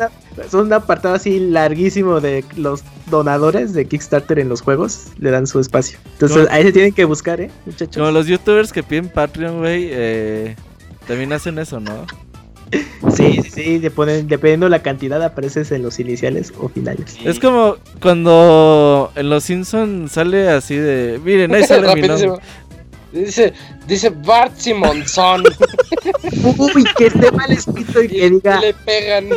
son 0.49 0.67
un 0.67 0.73
apartado 0.73 1.17
así 1.17 1.41
larguísimo 1.41 2.21
de 2.21 2.45
los 2.57 2.85
donadores 3.11 3.73
de 3.73 3.87
Kickstarter 3.87 4.39
en 4.39 4.49
los 4.49 4.62
juegos. 4.62 5.07
Le 5.19 5.31
dan 5.31 5.49
su 5.49 5.59
espacio. 5.59 5.99
Entonces 6.12 6.47
ahí 6.51 6.62
se 6.62 6.73
tienen 6.73 6.93
que 6.93 7.05
buscar, 7.05 7.41
¿eh, 7.41 7.51
muchachos? 7.64 7.97
Como 7.97 8.11
los 8.12 8.29
youtubers 8.29 8.73
que 8.73 8.85
piden 8.85 9.09
Patreon, 9.09 9.59
güey, 9.59 9.89
eh, 9.91 10.55
también 11.09 11.33
hacen 11.33 11.59
eso, 11.59 11.81
¿no? 11.81 12.07
Sí, 13.14 13.41
sí, 13.43 13.51
sí, 13.51 13.79
te 13.79 13.91
ponen, 13.91 14.27
dependiendo 14.27 14.69
la 14.69 14.83
cantidad 14.83 15.23
apareces 15.23 15.71
en 15.71 15.83
los 15.83 16.01
iniciales 16.01 16.53
o 16.59 16.69
finales. 16.69 17.17
Es 17.25 17.39
como 17.39 17.77
cuando 18.03 19.12
en 19.14 19.31
Los 19.31 19.45
Simpsons 19.45 20.12
sale 20.12 20.49
así 20.49 20.75
de, 20.75 21.21
miren, 21.25 21.55
ahí 21.55 21.64
sale 21.67 21.95
mi 21.95 22.09
nombre. 22.09 22.33
Dice, 23.13 23.53
dice 23.87 24.11
Bart 24.11 24.57
Simonson. 24.57 25.45
Uy, 26.59 26.85
que 26.97 27.07
esté 27.07 27.31
mal 27.31 27.51
escrito 27.51 28.03
y, 28.03 28.09
que 28.09 28.31
diga. 28.31 28.61
le 28.61 28.75
pegan. 28.75 29.29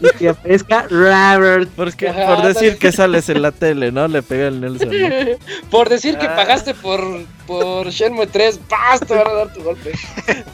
Y 0.00 0.08
que 0.18 0.28
aparezca 0.28 0.86
Robert. 0.88 1.70
Porque, 1.74 2.12
por 2.12 2.42
decir 2.42 2.76
que 2.78 2.92
sales 2.92 3.28
en 3.28 3.42
la 3.42 3.52
tele, 3.52 3.90
¿no? 3.90 4.06
Le 4.06 4.22
pega 4.22 4.48
el 4.48 4.60
Nelson. 4.60 4.90
por 5.70 5.88
decir 5.88 6.18
que 6.18 6.26
ah. 6.26 6.36
pagaste 6.36 6.74
por, 6.74 7.24
por 7.46 7.88
Shenmue 7.90 8.26
3, 8.26 8.60
¡paz! 8.68 9.00
Te 9.00 9.14
van 9.14 9.26
a 9.26 9.32
dar 9.32 9.52
tu 9.52 9.62
golpe. 9.62 9.92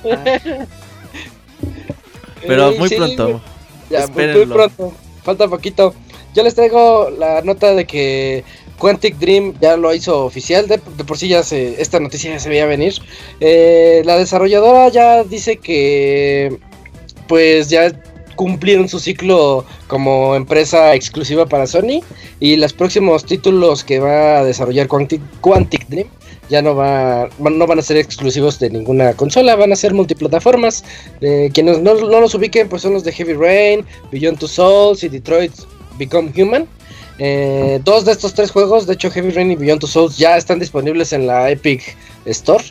Pero 2.47 2.73
muy 2.73 2.89
pronto. 2.89 3.43
Ya, 3.91 4.07
muy 4.07 4.47
pronto. 4.47 4.95
Falta 5.25 5.49
poquito. 5.49 5.95
Yo 6.35 6.43
les 6.43 6.55
traigo 6.55 7.11
la 7.11 7.43
nota 7.43 7.75
de 7.75 7.85
que 7.87 8.45
Quantic 8.79 9.17
Dream 9.17 9.55
ya 9.61 9.77
lo 9.77 9.93
hizo 9.95 10.25
oficial, 10.25 10.69
de, 10.69 10.79
por 10.79 11.19
sí 11.19 11.29
ya 11.29 11.43
se, 11.43 11.81
esta 11.81 12.01
noticia 12.01 12.31
ya 12.31 12.39
se 12.39 12.49
veía 12.49 12.67
venir. 12.67 12.95
Eh, 13.41 14.03
la 14.05 14.17
desarrolladora 14.17 14.89
ya 14.89 15.25
dice 15.25 15.57
que 15.57 16.59
pues 17.27 17.69
ya 17.69 17.93
cumplieron 18.37 18.89
su 18.89 19.01
ciclo 19.01 19.65
como 19.89 20.37
empresa 20.37 20.95
exclusiva 20.95 21.47
para 21.47 21.67
Sony 21.67 22.03
y 22.39 22.57
los 22.57 22.73
próximos 22.73 23.25
títulos 23.25 23.83
que 23.83 23.99
va 23.99 24.39
a 24.39 24.45
desarrollar 24.45 24.87
Quantic, 24.87 25.21
Quantic 25.41 25.89
Dream 25.89 26.09
ya 26.49 26.63
no 26.63 26.75
va 26.75 27.29
no 27.39 27.67
van 27.67 27.79
a 27.79 27.83
ser 27.83 27.97
exclusivos 27.97 28.59
de 28.59 28.71
ninguna 28.71 29.13
consola, 29.15 29.57
van 29.57 29.73
a 29.73 29.77
ser 29.77 29.93
multiplataformas. 29.93 30.85
Eh, 31.21 31.51
quienes 31.53 31.81
no, 31.81 31.95
no, 31.95 32.21
los 32.21 32.35
ubiquen 32.35 32.69
pues 32.69 32.83
son 32.83 32.95
los 32.95 33.05
de 33.05 33.13
Heavy 33.13 33.35
Rain, 33.35 33.85
Beyond 34.11 34.39
Two 34.39 34.49
Souls 34.49 35.03
y 35.05 35.09
Detroit 35.09 35.53
Become 35.99 36.33
Human. 36.37 36.67
Eh, 37.19 37.81
dos 37.85 38.05
de 38.05 38.13
estos 38.13 38.33
tres 38.35 38.51
juegos, 38.51 38.87
de 38.87 38.95
hecho 38.95 39.11
Heavy 39.11 39.31
Rain 39.31 39.51
y 39.51 39.57
Beyond 39.57 39.81
Two 39.81 39.89
Souls, 39.89 40.17
ya 40.17 40.37
están 40.37 40.59
disponibles 40.61 41.13
en 41.13 41.27
la 41.27 41.51
Epic 41.51 41.97
Store 42.25 42.65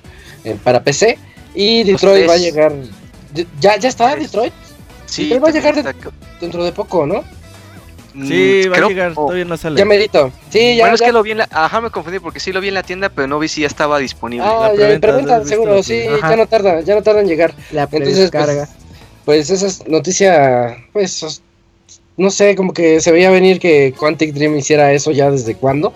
eh, 0.43 0.55
para 0.63 0.81
PC. 0.83 1.17
Y 1.53 1.83
Detroit 1.83 2.29
va 2.29 2.33
a 2.33 2.37
llegar. 2.37 2.73
¿Ya, 3.59 3.77
ya 3.77 3.89
está 3.89 4.15
Detroit? 4.15 4.53
Sí, 5.05 5.33
va 5.37 5.49
a 5.49 5.51
llegar 5.51 5.75
dentro 6.39 6.63
de 6.63 6.71
poco, 6.71 7.05
¿no? 7.05 7.23
Sí, 8.13 8.63
mm, 8.65 8.71
va 8.71 8.77
a 8.77 8.87
llegar, 8.87 9.13
todavía 9.13 9.45
no 9.45 9.57
sale. 9.57 9.77
Ya 9.77 9.85
medito. 9.85 10.31
Sí, 10.49 10.75
ya. 10.75 10.83
Bueno, 10.83 10.95
es 10.95 11.01
que 11.01 11.11
lo 11.11 11.23
vi 11.23 11.31
en 11.31 11.39
la. 11.39 11.47
Ajá, 11.51 11.81
me 11.81 11.91
confundí 11.91 12.19
porque 12.19 12.39
sí 12.39 12.51
lo 12.51 12.61
vi 12.61 12.69
en 12.69 12.73
la 12.73 12.83
tienda, 12.83 13.09
pero 13.09 13.27
no 13.27 13.37
vi 13.37 13.47
si 13.47 13.61
ya 13.61 13.67
estaba 13.67 13.99
disponible. 13.99 14.45
Ah, 14.47 14.71
ya, 14.77 14.99
pregunta, 14.99 15.43
seguro, 15.45 15.83
sí, 15.83 16.03
ya 16.03 16.35
no 16.35 16.47
tarda, 16.47 16.81
ya 16.81 16.95
no 16.95 17.03
tarda 17.03 17.21
en 17.21 17.27
llegar. 17.27 17.53
La 17.71 17.83
Entonces, 17.83 18.31
pues, 18.31 18.69
pues, 19.25 19.49
esa 19.49 19.67
es 19.67 19.87
noticia, 19.87 20.77
pues 20.93 21.41
no 22.17 22.31
sé, 22.31 22.55
como 22.55 22.73
que 22.73 22.99
se 22.99 23.11
veía 23.11 23.29
venir 23.29 23.59
que 23.59 23.93
Quantic 23.97 24.33
Dream 24.33 24.57
hiciera 24.57 24.91
eso 24.91 25.11
ya 25.11 25.31
desde 25.31 25.55
cuándo. 25.55 25.93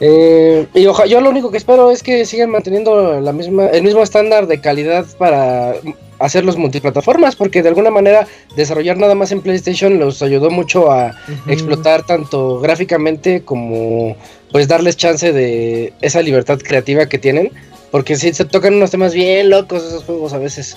Eh, 0.00 0.66
y 0.74 0.86
ojalá, 0.86 1.08
yo 1.08 1.20
lo 1.20 1.30
único 1.30 1.50
que 1.50 1.56
espero 1.56 1.90
es 1.90 2.02
que 2.02 2.26
sigan 2.26 2.50
manteniendo 2.50 3.20
la 3.20 3.32
misma, 3.32 3.68
el 3.68 3.82
mismo 3.82 4.02
estándar 4.02 4.46
de 4.46 4.60
calidad 4.60 5.06
para 5.18 5.74
hacer 6.18 6.44
los 6.44 6.56
multiplataformas, 6.56 7.36
porque 7.36 7.62
de 7.62 7.68
alguna 7.68 7.90
manera 7.90 8.26
desarrollar 8.56 8.98
nada 8.98 9.14
más 9.14 9.32
en 9.32 9.40
PlayStation 9.40 9.98
los 9.98 10.22
ayudó 10.22 10.50
mucho 10.50 10.90
a 10.90 11.14
explotar 11.46 12.04
tanto 12.04 12.60
gráficamente 12.60 13.42
como 13.42 14.16
pues 14.50 14.68
darles 14.68 14.96
chance 14.96 15.32
de 15.32 15.92
esa 16.00 16.22
libertad 16.22 16.58
creativa 16.58 17.06
que 17.06 17.18
tienen, 17.18 17.52
porque 17.90 18.16
si 18.16 18.32
se 18.32 18.44
tocan 18.44 18.74
unos 18.74 18.90
temas 18.90 19.14
bien 19.14 19.50
locos 19.50 19.84
esos 19.84 20.04
juegos 20.04 20.32
a 20.32 20.38
veces. 20.38 20.76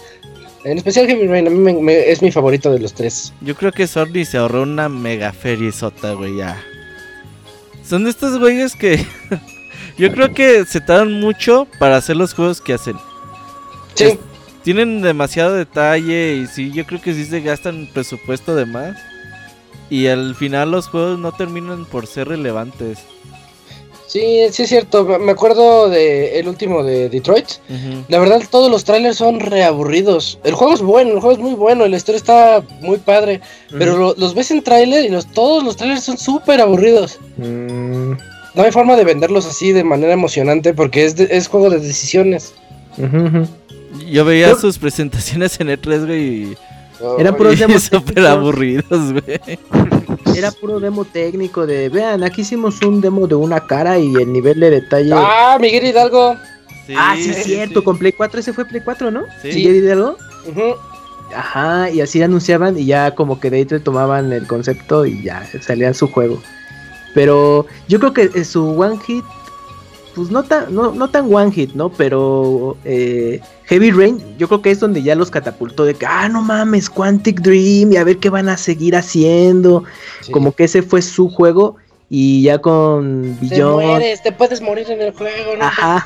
En 0.70 0.78
especial 0.78 1.08
Heavy 1.08 1.26
Rain, 1.26 1.48
a 1.48 1.50
mí 1.50 1.92
es 1.92 2.22
mi 2.22 2.32
favorito 2.32 2.72
de 2.72 2.80
los 2.80 2.94
tres. 2.94 3.34
Yo 3.42 3.56
creo 3.56 3.72
que 3.72 3.88
Sony 3.88 4.24
se 4.24 4.38
ahorró 4.38 4.62
una 4.62 4.88
mega 4.88 5.34
sota, 5.72 6.14
güey, 6.14 6.38
ya. 6.38 6.62
Son 7.84 8.04
de 8.04 8.12
estos 8.12 8.38
güeyes 8.38 8.76
que... 8.76 9.04
yo 9.98 10.12
creo 10.12 10.32
que 10.32 10.66
se 10.66 10.80
tardan 10.80 11.14
mucho 11.14 11.68
para 11.80 11.98
hacer 11.98 12.18
los 12.18 12.36
juegos 12.36 12.62
que 12.62 12.74
hacen. 12.74 12.96
Sí. 13.96 14.20
tienen 14.64 15.02
demasiado 15.02 15.56
detalle 15.56 16.36
y 16.36 16.46
sí, 16.46 16.72
yo 16.72 16.86
creo 16.86 17.02
que 17.02 17.16
sí 17.16 17.26
se 17.26 17.42
gastan 17.42 17.90
presupuesto 17.92 18.56
de 18.56 18.68
más. 18.68 18.96
Y 19.90 20.06
al 20.06 20.36
final 20.36 20.70
los 20.70 20.88
juegos 20.88 21.18
no 21.18 21.32
terminan 21.32 21.86
por 21.86 22.06
ser 22.06 22.28
relevantes. 22.28 23.00
Sí, 24.10 24.40
sí 24.50 24.64
es 24.64 24.70
cierto. 24.70 25.06
Me 25.20 25.32
acuerdo 25.32 25.88
de 25.88 26.40
el 26.40 26.48
último 26.48 26.84
de 26.84 27.10
Detroit. 27.10 27.46
La 28.08 28.18
verdad, 28.18 28.42
todos 28.50 28.72
los 28.72 28.84
trailers 28.84 29.18
son 29.18 29.40
reaburridos. 29.40 30.40
El 30.44 30.56
juego 30.56 30.74
es 30.74 30.82
bueno, 30.82 31.12
el 31.12 31.20
juego 31.20 31.34
es 31.34 31.38
muy 31.38 31.54
bueno, 31.54 31.88
la 31.88 31.96
historia 31.96 32.18
está 32.18 32.64
muy 32.82 32.98
padre. 32.98 33.40
Pero 33.78 34.16
los 34.18 34.34
ves 34.34 34.50
en 34.50 34.64
trailer 34.64 35.06
y 35.06 35.10
los, 35.10 35.28
todos 35.28 35.64
los 35.64 35.78
trailers 35.78 36.04
son 36.04 36.18
súper 36.18 36.60
aburridos. 36.60 37.20
Mm. 37.38 38.14
No 38.56 38.64
hay 38.64 38.72
forma 38.72 38.96
de 38.96 39.04
venderlos 39.04 39.46
así 39.46 39.74
de 39.74 39.84
manera 39.84 40.14
emocionante 40.14 40.74
porque 40.74 41.06
es, 41.06 41.20
es 41.20 41.48
juego 41.48 41.70
de 41.70 41.78
decisiones. 41.78 42.56
Yo 44.10 44.26
veía 44.26 44.56
sus 44.56 44.80
presentaciones 44.80 45.60
en 45.60 45.68
E3, 45.68 46.06
güey. 46.08 46.24
Y... 46.24 46.58
Eran 47.20 47.38
puros 47.38 47.60
demos 47.60 47.84
súper 47.84 48.26
aburridos, 48.26 49.14
güey. 49.14 49.40
Era 50.36 50.52
puro 50.52 50.80
demo 50.80 51.06
técnico 51.06 51.66
de, 51.66 51.90
vean, 51.90 52.24
aquí 52.24 52.42
hicimos 52.42 52.82
un 52.82 53.02
demo 53.02 53.28
de 53.28 53.36
una 53.36 53.66
cara 53.66 53.98
y 53.98 54.14
el 54.16 54.32
nivel 54.32 54.60
de 54.60 54.70
detalle. 54.70 55.12
Ah, 55.14 55.58
Miguel 55.60 55.86
Hidalgo. 55.86 56.36
ah, 56.98 57.16
sí, 57.18 57.30
es 57.30 57.44
cierto, 57.44 57.84
con 57.84 57.98
Play 57.98 58.12
4, 58.12 58.40
ese 58.40 58.54
fue 58.54 58.66
Play 58.66 58.82
4, 58.84 59.12
¿no? 59.12 59.24
Sí. 59.42 59.50
Miguel 59.54 59.78
Hidalgo. 59.78 60.18
Ajá, 61.36 61.90
y 61.90 62.02
así 62.02 62.22
anunciaban 62.22 62.78
y 62.78 62.86
ya 62.86 63.14
como 63.14 63.40
que 63.40 63.50
de 63.50 63.58
ahí 63.58 63.66
tomaban 63.66 64.32
el 64.34 64.48
concepto 64.48 65.06
y 65.06 65.24
ya 65.24 65.46
salía 65.62 65.94
su 65.94 66.08
juego. 66.08 66.42
Pero 67.14 67.66
yo 67.88 68.00
creo 68.00 68.14
que 68.14 68.44
su 68.44 68.80
One 68.80 69.00
Hit 69.06 69.26
pues 70.20 70.32
no 70.32 70.44
tan, 70.44 70.76
no, 70.76 70.92
no 70.92 71.10
tan 71.10 71.34
one 71.34 71.50
hit, 71.50 71.72
¿no? 71.76 71.90
Pero 71.90 72.76
eh, 72.84 73.40
Heavy 73.68 73.90
Rain, 73.90 74.22
yo 74.38 74.50
creo 74.50 74.62
que 74.62 74.70
es 74.70 74.82
donde 74.82 75.02
ya 75.02 75.16
los 75.16 75.32
catapultó 75.32 75.86
de 75.86 75.94
que, 75.94 76.06
ah, 76.06 76.28
no 76.28 76.42
mames, 76.42 76.90
Quantic 76.90 77.40
Dream, 77.40 77.94
y 77.94 77.96
a 77.96 78.04
ver 78.04 78.18
qué 78.18 78.30
van 78.30 78.50
a 78.50 78.58
seguir 78.58 78.98
haciendo. 78.98 79.86
Como 80.32 80.52
que 80.52 80.66
ese 80.66 80.82
fue 80.82 81.02
su 81.02 81.30
juego. 81.30 81.78
Y 82.10 82.42
ya 82.42 82.58
con 82.58 83.38
Beyond. 83.40 83.80
Te 83.80 83.86
mueres, 83.86 84.24
te 84.24 84.32
puedes 84.34 84.62
morir 84.62 84.92
en 84.92 85.02
el 85.02 85.14
juego, 85.14 85.56
¿no? 85.58 85.64
Ajá. 85.64 86.06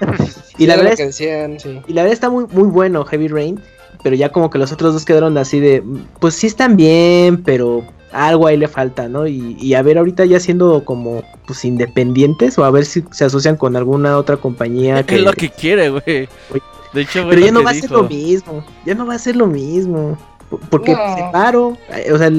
y, 0.58 0.66
la 0.66 0.74
verdad 0.74 0.98
y 0.98 1.92
la 1.92 2.02
verdad 2.02 2.12
está 2.12 2.28
muy, 2.28 2.46
muy 2.50 2.68
bueno 2.68 3.04
Heavy 3.04 3.28
Rain. 3.28 3.62
Pero 4.02 4.16
ya 4.16 4.30
como 4.32 4.50
que 4.50 4.58
los 4.58 4.72
otros 4.72 4.92
dos 4.92 5.04
quedaron 5.04 5.38
así 5.38 5.60
de. 5.60 5.84
Pues 6.18 6.34
sí 6.34 6.48
están 6.48 6.76
bien, 6.76 7.44
pero 7.44 7.84
algo 8.12 8.46
ahí 8.46 8.56
le 8.56 8.68
falta, 8.68 9.08
¿no? 9.08 9.26
Y, 9.26 9.74
a 9.74 9.82
ver, 9.82 9.98
ahorita 9.98 10.24
ya 10.24 10.38
siendo 10.40 10.84
como 10.84 11.22
pues 11.46 11.64
independientes 11.64 12.58
o 12.58 12.64
a 12.64 12.70
ver 12.70 12.84
si 12.84 13.04
se 13.10 13.24
asocian 13.24 13.56
con 13.56 13.76
alguna 13.76 14.16
otra 14.16 14.36
compañía. 14.36 15.02
Que, 15.04 15.16
es 15.16 15.22
lo 15.22 15.32
que 15.32 15.50
quiere, 15.50 15.90
güey. 15.90 16.28
De 16.92 17.00
hecho, 17.00 17.26
pero 17.28 17.40
ya 17.40 17.52
no 17.52 17.62
va 17.62 17.70
a 17.70 17.74
ser 17.74 17.90
lo 17.90 18.04
mismo. 18.04 18.64
Ya 18.84 18.94
no 18.94 19.06
va 19.06 19.14
a 19.14 19.18
ser 19.18 19.36
lo 19.36 19.46
mismo. 19.46 20.18
Porque 20.68 20.92
no. 20.92 21.16
separo. 21.16 21.78
O 22.12 22.18
sea, 22.18 22.30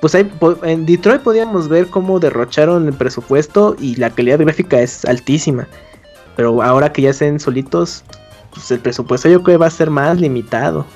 pues 0.00 0.14
ahí, 0.14 0.30
en 0.62 0.86
Detroit 0.86 1.22
podíamos 1.22 1.68
ver 1.68 1.88
cómo 1.88 2.20
derrocharon 2.20 2.86
el 2.86 2.94
presupuesto 2.94 3.76
y 3.78 3.96
la 3.96 4.10
calidad 4.10 4.38
gráfica 4.38 4.80
es 4.80 5.04
altísima. 5.04 5.66
Pero 6.36 6.62
ahora 6.62 6.92
que 6.92 7.02
ya 7.02 7.12
sean 7.12 7.38
solitos, 7.38 8.04
pues 8.52 8.70
el 8.70 8.80
presupuesto 8.80 9.28
yo 9.28 9.42
creo 9.42 9.56
que 9.56 9.60
va 9.60 9.66
a 9.66 9.70
ser 9.70 9.90
más 9.90 10.20
limitado. 10.20 10.86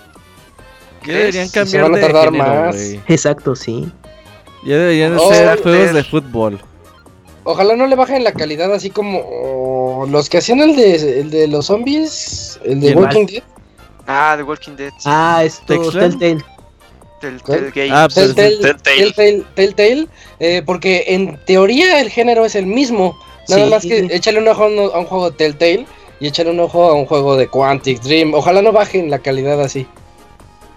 Ya 1.07 1.18
deberían 1.18 1.48
cambiar 1.48 1.82
van 1.82 1.94
a 1.94 2.00
tardar 2.00 2.30
más. 2.32 2.76
Exacto, 3.09 3.54
sí. 3.54 3.90
Ya 4.64 4.78
deberían 4.78 5.16
oh, 5.18 5.32
ser 5.32 5.62
juegos 5.62 5.94
de 5.94 6.04
fútbol. 6.04 6.61
Ojalá 7.44 7.76
no 7.76 7.86
le 7.86 7.94
bajen 7.94 8.24
la 8.24 8.32
calidad 8.32 8.74
así 8.74 8.90
como 8.90 10.04
los 10.11 10.28
que 10.28 10.38
hacían 10.38 10.61
el 10.61 10.74
de, 10.74 11.20
el 11.20 11.30
de 11.30 11.46
los 11.46 11.66
zombies, 11.66 12.59
el 12.64 12.80
de 12.80 12.94
Walking 12.94 13.26
Dead. 13.26 13.42
Ah, 14.09 14.34
de 14.36 14.42
Walking 14.42 14.72
Dead. 14.76 14.92
Ah, 15.04 15.42
esto, 15.44 15.90
Telltale. 15.92 16.38
Telltale 17.20 17.70
Games. 17.72 17.92
Ah, 17.92 18.09
pues, 18.12 18.34
Telltale. 18.34 19.44
Telltale, 19.54 20.09
eh, 20.40 20.62
porque 20.66 21.04
en 21.07 21.38
teoría 21.44 22.00
el 22.00 22.11
género 22.11 22.44
es 22.44 22.57
el 22.57 22.66
mismo. 22.66 23.16
Nada 23.48 23.66
más 23.66 23.82
que 23.82 24.09
échale 24.11 24.40
un 24.40 24.48
ojo 24.48 24.64
a 24.64 24.98
un, 24.98 25.07
juego 25.07 25.30
de 25.30 25.36
Telltale 25.36 25.86
y 26.18 26.26
échale 26.26 26.50
un 26.50 26.59
ojo 26.59 26.88
a 26.88 26.94
un 26.94 27.07
juego 27.07 27.36
de 27.36 27.46
Quantic 27.46 28.02
Dream. 28.02 28.34
Ojalá 28.34 28.61
no 28.61 28.72
bajen 28.72 29.09
la 29.09 29.20
calidad 29.20 29.61
así. 29.62 29.86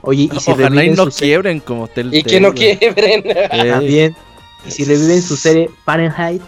Oye, 0.02 0.30
y 0.32 0.39
si 0.39 0.52
Ojalá 0.52 0.84
y 0.84 0.91
no 0.91 1.08
quiebren 1.08 1.60
como 1.60 1.88
Telltale. 1.88 2.18
Y 2.18 2.24
que 2.24 2.39
no 2.39 2.54
quiebren. 2.54 3.24
También. 3.50 4.16
Y 4.66 4.72
si 4.72 4.86
reviven 4.86 5.22
su 5.22 5.38
serie 5.38 5.70
Fahrenheit, 5.86 6.41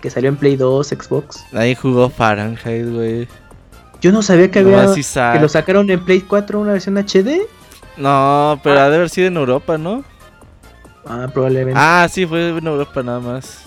que 0.00 0.10
salió 0.10 0.28
en 0.28 0.36
Play 0.36 0.56
2, 0.56 0.86
Xbox. 0.88 1.44
Nadie 1.52 1.74
jugó 1.74 2.08
Fahrenheit, 2.08 2.88
güey. 2.88 3.28
Yo 4.00 4.12
no 4.12 4.22
sabía 4.22 4.50
que 4.50 4.60
había. 4.60 4.86
que 4.86 5.40
lo 5.40 5.48
sacaron 5.48 5.90
en 5.90 6.04
Play 6.04 6.20
4 6.20 6.60
una 6.60 6.72
versión 6.72 6.96
HD. 6.96 7.42
No, 7.96 8.60
pero 8.62 8.80
ha 8.80 8.88
de 8.88 8.96
haber 8.96 9.10
sido 9.10 9.26
en 9.26 9.36
Europa, 9.36 9.76
¿no? 9.76 10.04
Ah, 11.04 11.28
probablemente. 11.32 11.78
Ah, 11.80 12.06
sí, 12.10 12.26
fue 12.26 12.50
en 12.50 12.66
Europa 12.66 13.02
nada 13.02 13.18
más. 13.18 13.62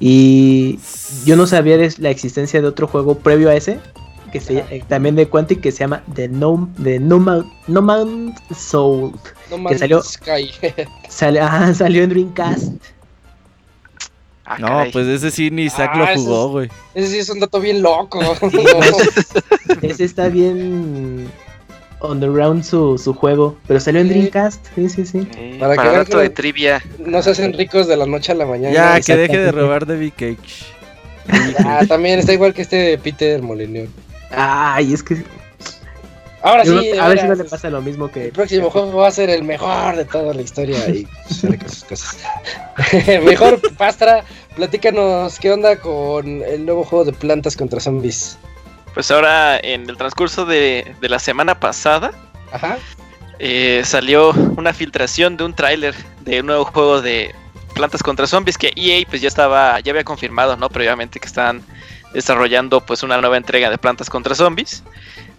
Y 0.00 0.80
yo 1.24 1.36
no 1.36 1.46
sabía 1.46 1.78
la 1.98 2.10
existencia 2.10 2.60
de 2.60 2.66
otro 2.66 2.88
juego 2.88 3.18
previo 3.18 3.48
a 3.48 3.54
ese, 3.54 3.78
que 4.32 4.40
se, 4.40 4.58
eh, 4.58 4.82
también 4.88 5.14
de 5.14 5.28
Quantic, 5.28 5.60
que 5.60 5.70
se 5.70 5.80
llama 5.80 6.02
The 6.14 6.26
No, 6.28 6.68
The 6.82 6.98
no, 6.98 7.20
Man, 7.20 7.52
no 7.68 7.82
Man 7.82 8.34
Soul. 8.56 9.12
No 9.50 9.68
que 9.68 9.78
salió, 9.78 10.02
Sky. 10.02 10.50
salió 11.08 12.02
en 12.02 12.08
Dreamcast. 12.08 12.72
Ah, 14.44 14.58
no, 14.58 14.84
pues 14.92 15.06
ese 15.06 15.30
sí 15.30 15.50
ni 15.50 15.64
Isaac 15.64 15.94
lo 15.94 16.04
ah, 16.04 16.12
jugó, 16.14 16.48
güey. 16.48 16.68
Ese 16.94 17.08
sí 17.08 17.18
es 17.18 17.28
un 17.30 17.40
dato 17.40 17.60
bien 17.60 17.82
loco. 17.82 18.20
ese 19.82 20.04
está 20.04 20.28
bien 20.28 21.30
underground 22.00 22.64
su, 22.64 22.98
su 22.98 23.14
juego, 23.14 23.56
pero 23.68 23.78
salió 23.78 24.00
en 24.00 24.08
Dreamcast, 24.08 24.66
sí, 24.74 24.88
sí, 24.88 25.06
sí. 25.06 25.28
para, 25.60 25.76
para 25.76 26.04
que 26.04 26.16
de 26.16 26.30
trivia. 26.30 26.82
No 26.98 27.22
se 27.22 27.30
hacen 27.30 27.52
ricos 27.52 27.86
de 27.86 27.96
la 27.96 28.06
noche 28.06 28.32
a 28.32 28.34
la 28.34 28.46
mañana. 28.46 28.74
Ya, 28.74 29.00
que 29.00 29.16
deje 29.16 29.38
de 29.38 29.52
robar 29.52 29.86
de 29.86 30.10
Cage. 30.10 30.64
ah, 31.64 31.82
también 31.86 32.18
está 32.18 32.32
igual 32.32 32.52
que 32.52 32.62
este 32.62 32.76
de 32.76 32.98
Peter 32.98 33.40
Molyneux. 33.40 33.88
Ay, 34.34 34.92
es 34.92 35.02
que 35.02 35.24
Ahora 36.42 36.64
sí. 36.64 36.98
a 36.98 37.08
ver 37.08 37.20
si 37.20 37.26
no 37.26 37.34
le 37.36 37.44
pasa 37.44 37.70
lo 37.70 37.80
mismo 37.80 38.10
que. 38.10 38.26
El 38.26 38.32
próximo 38.32 38.68
juego 38.68 38.92
va 38.98 39.08
a 39.08 39.12
ser 39.12 39.30
el 39.30 39.44
mejor 39.44 39.94
de 39.94 40.04
toda 40.04 40.34
la 40.34 40.42
historia 40.42 40.76
y 40.88 41.06
sus 41.30 41.84
cosas. 41.84 42.18
mejor, 43.24 43.60
Pastra, 43.76 44.24
platícanos 44.56 45.38
qué 45.38 45.52
onda 45.52 45.76
con 45.76 46.42
el 46.42 46.66
nuevo 46.66 46.82
juego 46.84 47.04
de 47.04 47.12
plantas 47.12 47.56
contra 47.56 47.78
zombies. 47.78 48.36
Pues 48.92 49.10
ahora, 49.10 49.58
en 49.58 49.88
el 49.88 49.96
transcurso 49.96 50.44
de, 50.44 50.94
la 51.00 51.18
semana 51.18 51.58
pasada, 51.58 52.10
eh, 53.38 53.82
salió 53.84 54.32
una 54.56 54.74
filtración 54.74 55.36
de 55.36 55.44
un 55.44 55.54
tráiler 55.54 55.94
de 56.22 56.40
un 56.40 56.46
nuevo 56.46 56.64
juego 56.64 57.00
de 57.00 57.34
Plantas 57.74 58.02
contra 58.02 58.26
Zombies 58.26 58.58
que 58.58 58.70
EA 58.76 59.06
pues 59.08 59.22
ya 59.22 59.28
estaba, 59.28 59.80
ya 59.80 59.92
había 59.92 60.04
confirmado, 60.04 60.56
¿no? 60.56 60.68
Previamente 60.68 61.18
que 61.18 61.26
están 61.26 61.62
desarrollando 62.12 62.80
pues 62.80 63.02
una 63.02 63.20
nueva 63.20 63.36
entrega 63.36 63.70
de 63.70 63.78
Plantas 63.78 64.10
contra 64.10 64.34
Zombies. 64.34 64.82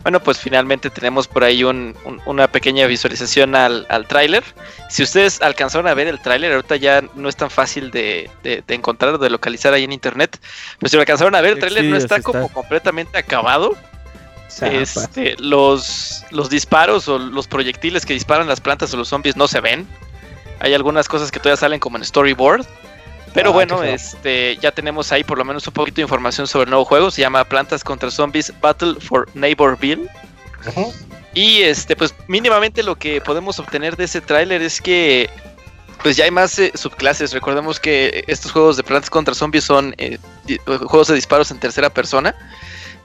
Bueno, 0.03 0.21
pues 0.21 0.37
finalmente 0.37 0.89
tenemos 0.89 1.29
por 1.29 1.45
ahí 1.45 1.63
una 1.63 2.47
pequeña 2.49 2.85
visualización 2.87 3.55
al, 3.55 3.87
al 3.89 4.05
tráiler. 4.05 4.43
Si 4.89 5.01
ustedes 5.01 5.41
alcanzaron 5.41 5.87
a 5.87 5.93
ver 5.93 6.07
el 6.07 6.19
tráiler, 6.19 6.51
ahorita 6.51 6.75
ya 6.75 7.01
no 7.15 7.29
es 7.29 7.37
tan 7.37 7.49
fácil 7.49 7.89
de, 7.89 8.29
de, 8.43 8.63
encontrar 8.67 9.13
o 9.13 9.17
de 9.17 9.29
localizar 9.29 9.73
ahí 9.73 9.85
en 9.85 9.93
internet. 9.93 10.37
Pero 10.77 10.89
si 10.89 10.97
lo 10.97 11.01
alcanzaron 11.01 11.35
a 11.35 11.41
ver, 11.41 11.53
el 11.53 11.59
tráiler 11.59 11.85
no 11.85 11.95
está, 11.95 12.21
como 12.21 12.49
completamente 12.49 13.17
acabado. 13.17 13.77
Este, 14.61 15.35
los, 15.39 16.25
los 16.31 16.49
disparos 16.49 17.07
o 17.07 17.17
los 17.17 17.47
proyectiles 17.47 18.05
que 18.05 18.13
disparan 18.13 18.47
las 18.47 18.61
plantas 18.61 18.93
o 18.93 18.97
los 18.97 19.07
zombies 19.07 19.37
no 19.37 19.47
se 19.47 19.61
ven. 19.61 19.87
Hay 20.59 20.73
algunas 20.73 21.07
cosas 21.07 21.31
que 21.31 21.39
todavía 21.39 21.57
salen 21.57 21.79
como 21.79 21.97
en 21.97 22.03
storyboard. 22.03 22.65
Pero 23.33 23.49
ah, 23.49 23.53
bueno, 23.53 23.83
este, 23.83 24.57
ya 24.57 24.71
tenemos 24.71 25.11
ahí 25.11 25.23
por 25.23 25.37
lo 25.37 25.45
menos 25.45 25.65
un 25.67 25.73
poquito 25.73 25.95
de 25.95 26.01
información 26.03 26.47
sobre 26.47 26.65
el 26.65 26.69
nuevo 26.69 26.85
juego. 26.85 27.09
Se 27.09 27.21
llama 27.21 27.43
Plantas 27.43 27.83
contra 27.83 28.11
Zombies 28.11 28.53
Battle 28.61 28.95
for 28.99 29.27
Neighborville. 29.33 30.09
Y 31.33 31.63
este, 31.63 31.95
pues 31.95 32.13
mínimamente 32.27 32.83
lo 32.83 32.95
que 32.95 33.19
podemos 33.21 33.59
obtener 33.59 33.97
de 33.97 34.05
ese 34.05 34.21
tráiler 34.21 34.61
es 34.61 34.79
que 34.79 35.29
pues 36.03 36.15
ya 36.15 36.25
hay 36.25 36.31
más 36.31 36.59
eh, 36.59 36.71
subclases. 36.75 37.33
Recordemos 37.33 37.79
que 37.79 38.23
estos 38.27 38.51
juegos 38.51 38.77
de 38.77 38.83
Plantas 38.83 39.09
contra 39.09 39.33
Zombies 39.33 39.63
son 39.63 39.95
eh, 39.97 40.19
juegos 40.65 41.07
de 41.07 41.15
disparos 41.15 41.49
en 41.49 41.59
tercera 41.59 41.89
persona. 41.89 42.35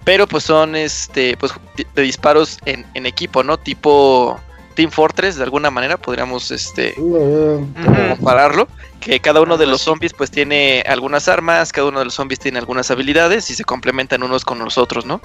Pero 0.04 0.26
pues 0.26 0.44
son 0.44 0.76
este 0.76 1.36
pues 1.36 1.52
de 1.94 2.02
disparos 2.02 2.58
en, 2.66 2.86
en 2.94 3.06
equipo, 3.06 3.42
¿no? 3.42 3.58
Tipo 3.58 4.38
Team 4.78 4.92
Fortress, 4.92 5.34
de 5.34 5.42
alguna 5.42 5.72
manera, 5.72 5.96
podríamos 5.96 6.52
este 6.52 6.94
compararlo. 6.94 8.68
Que 9.00 9.18
cada 9.18 9.40
uno 9.40 9.56
de 9.56 9.66
los 9.66 9.80
zombies 9.80 10.12
pues 10.12 10.30
tiene 10.30 10.84
algunas 10.86 11.26
armas, 11.26 11.72
cada 11.72 11.88
uno 11.88 11.98
de 11.98 12.04
los 12.04 12.14
zombies 12.14 12.38
tiene 12.38 12.60
algunas 12.60 12.88
habilidades 12.92 13.50
y 13.50 13.56
se 13.56 13.64
complementan 13.64 14.22
unos 14.22 14.44
con 14.44 14.60
los 14.60 14.78
otros, 14.78 15.04
¿no? 15.04 15.20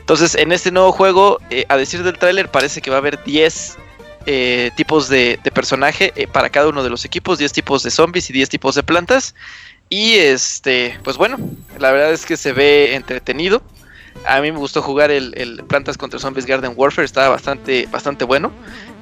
Entonces, 0.00 0.34
en 0.34 0.50
este 0.50 0.72
nuevo 0.72 0.90
juego, 0.90 1.38
eh, 1.50 1.64
a 1.68 1.76
decir 1.76 2.02
del 2.02 2.18
tráiler, 2.18 2.50
parece 2.50 2.80
que 2.80 2.90
va 2.90 2.96
a 2.96 2.98
haber 2.98 3.22
10 3.22 3.76
eh, 4.26 4.72
tipos 4.74 5.08
de, 5.08 5.38
personaje 5.54 6.12
eh, 6.16 6.26
para 6.26 6.50
cada 6.50 6.66
uno 6.66 6.82
de 6.82 6.90
los 6.90 7.04
equipos, 7.04 7.38
10 7.38 7.52
tipos 7.52 7.84
de 7.84 7.92
zombies 7.92 8.28
y 8.30 8.32
10 8.32 8.48
tipos 8.48 8.74
de 8.74 8.82
plantas. 8.82 9.36
Y 9.90 10.14
este, 10.14 10.98
pues 11.04 11.16
bueno, 11.16 11.38
la 11.78 11.92
verdad 11.92 12.12
es 12.12 12.26
que 12.26 12.36
se 12.36 12.52
ve 12.52 12.96
entretenido. 12.96 13.62
A 14.26 14.40
mí 14.40 14.52
me 14.52 14.58
gustó 14.58 14.82
jugar 14.82 15.10
el, 15.10 15.62
Plantas 15.68 15.96
contra 15.96 16.18
Zombies 16.18 16.46
Garden 16.46 16.72
Warfare, 16.76 17.04
estaba 17.04 17.28
bastante, 17.28 17.86
bastante 17.90 18.24
bueno. 18.24 18.52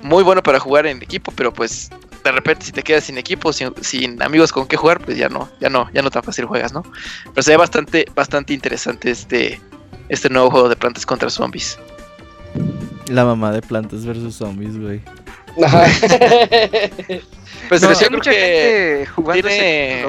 Muy 0.03 0.23
bueno 0.23 0.43
para 0.43 0.61
jugar 0.61 0.87
en 0.87 1.03
equipo, 1.03 1.33
pero 1.35 1.53
pues 1.53 1.91
de 2.23 2.33
repente 2.33 2.67
si 2.67 2.73
te 2.73 2.83
quedas 2.83 3.05
sin 3.05 3.19
equipo, 3.19 3.53
sin, 3.53 4.23
amigos 4.23 4.53
con 4.53 4.67
qué 4.67 4.77
jugar, 4.77 5.01
pues 5.01 5.17
ya 5.17 5.29
no, 5.29 5.49
ya 5.61 5.71
no, 5.71 5.89
ya 5.93 6.03
no 6.03 6.11
tan 6.11 6.23
fácil 6.23 6.45
juegas, 6.47 6.73
¿no? 6.73 6.83
Pero 7.33 7.43
se 7.43 7.53
ve 7.53 7.57
bastante, 7.57 8.05
bastante 8.15 8.53
interesante 8.53 9.11
este, 9.11 9.61
este 10.09 10.29
nuevo 10.29 10.51
juego 10.51 10.69
de 10.69 10.77
Plantas 10.77 11.07
contra 11.07 11.31
Zombies. 11.31 11.79
La 13.09 13.25
mamá 13.25 13.53
de 13.53 13.63
Plantas 13.63 14.05
versus 14.05 14.37
Zombies, 14.37 14.77
güey. 14.79 15.01
pues 17.69 17.81
no, 17.81 17.93
yo 17.93 18.09
creo 18.09 18.21
que 18.21 19.09
tiene 19.33 20.05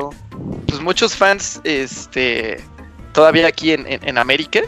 pues 0.68 0.82
muchos 0.82 1.16
fans 1.16 1.62
este 1.64 2.62
todavía 3.14 3.48
aquí 3.48 3.72
en, 3.72 3.86
en 3.88 4.18
América 4.18 4.60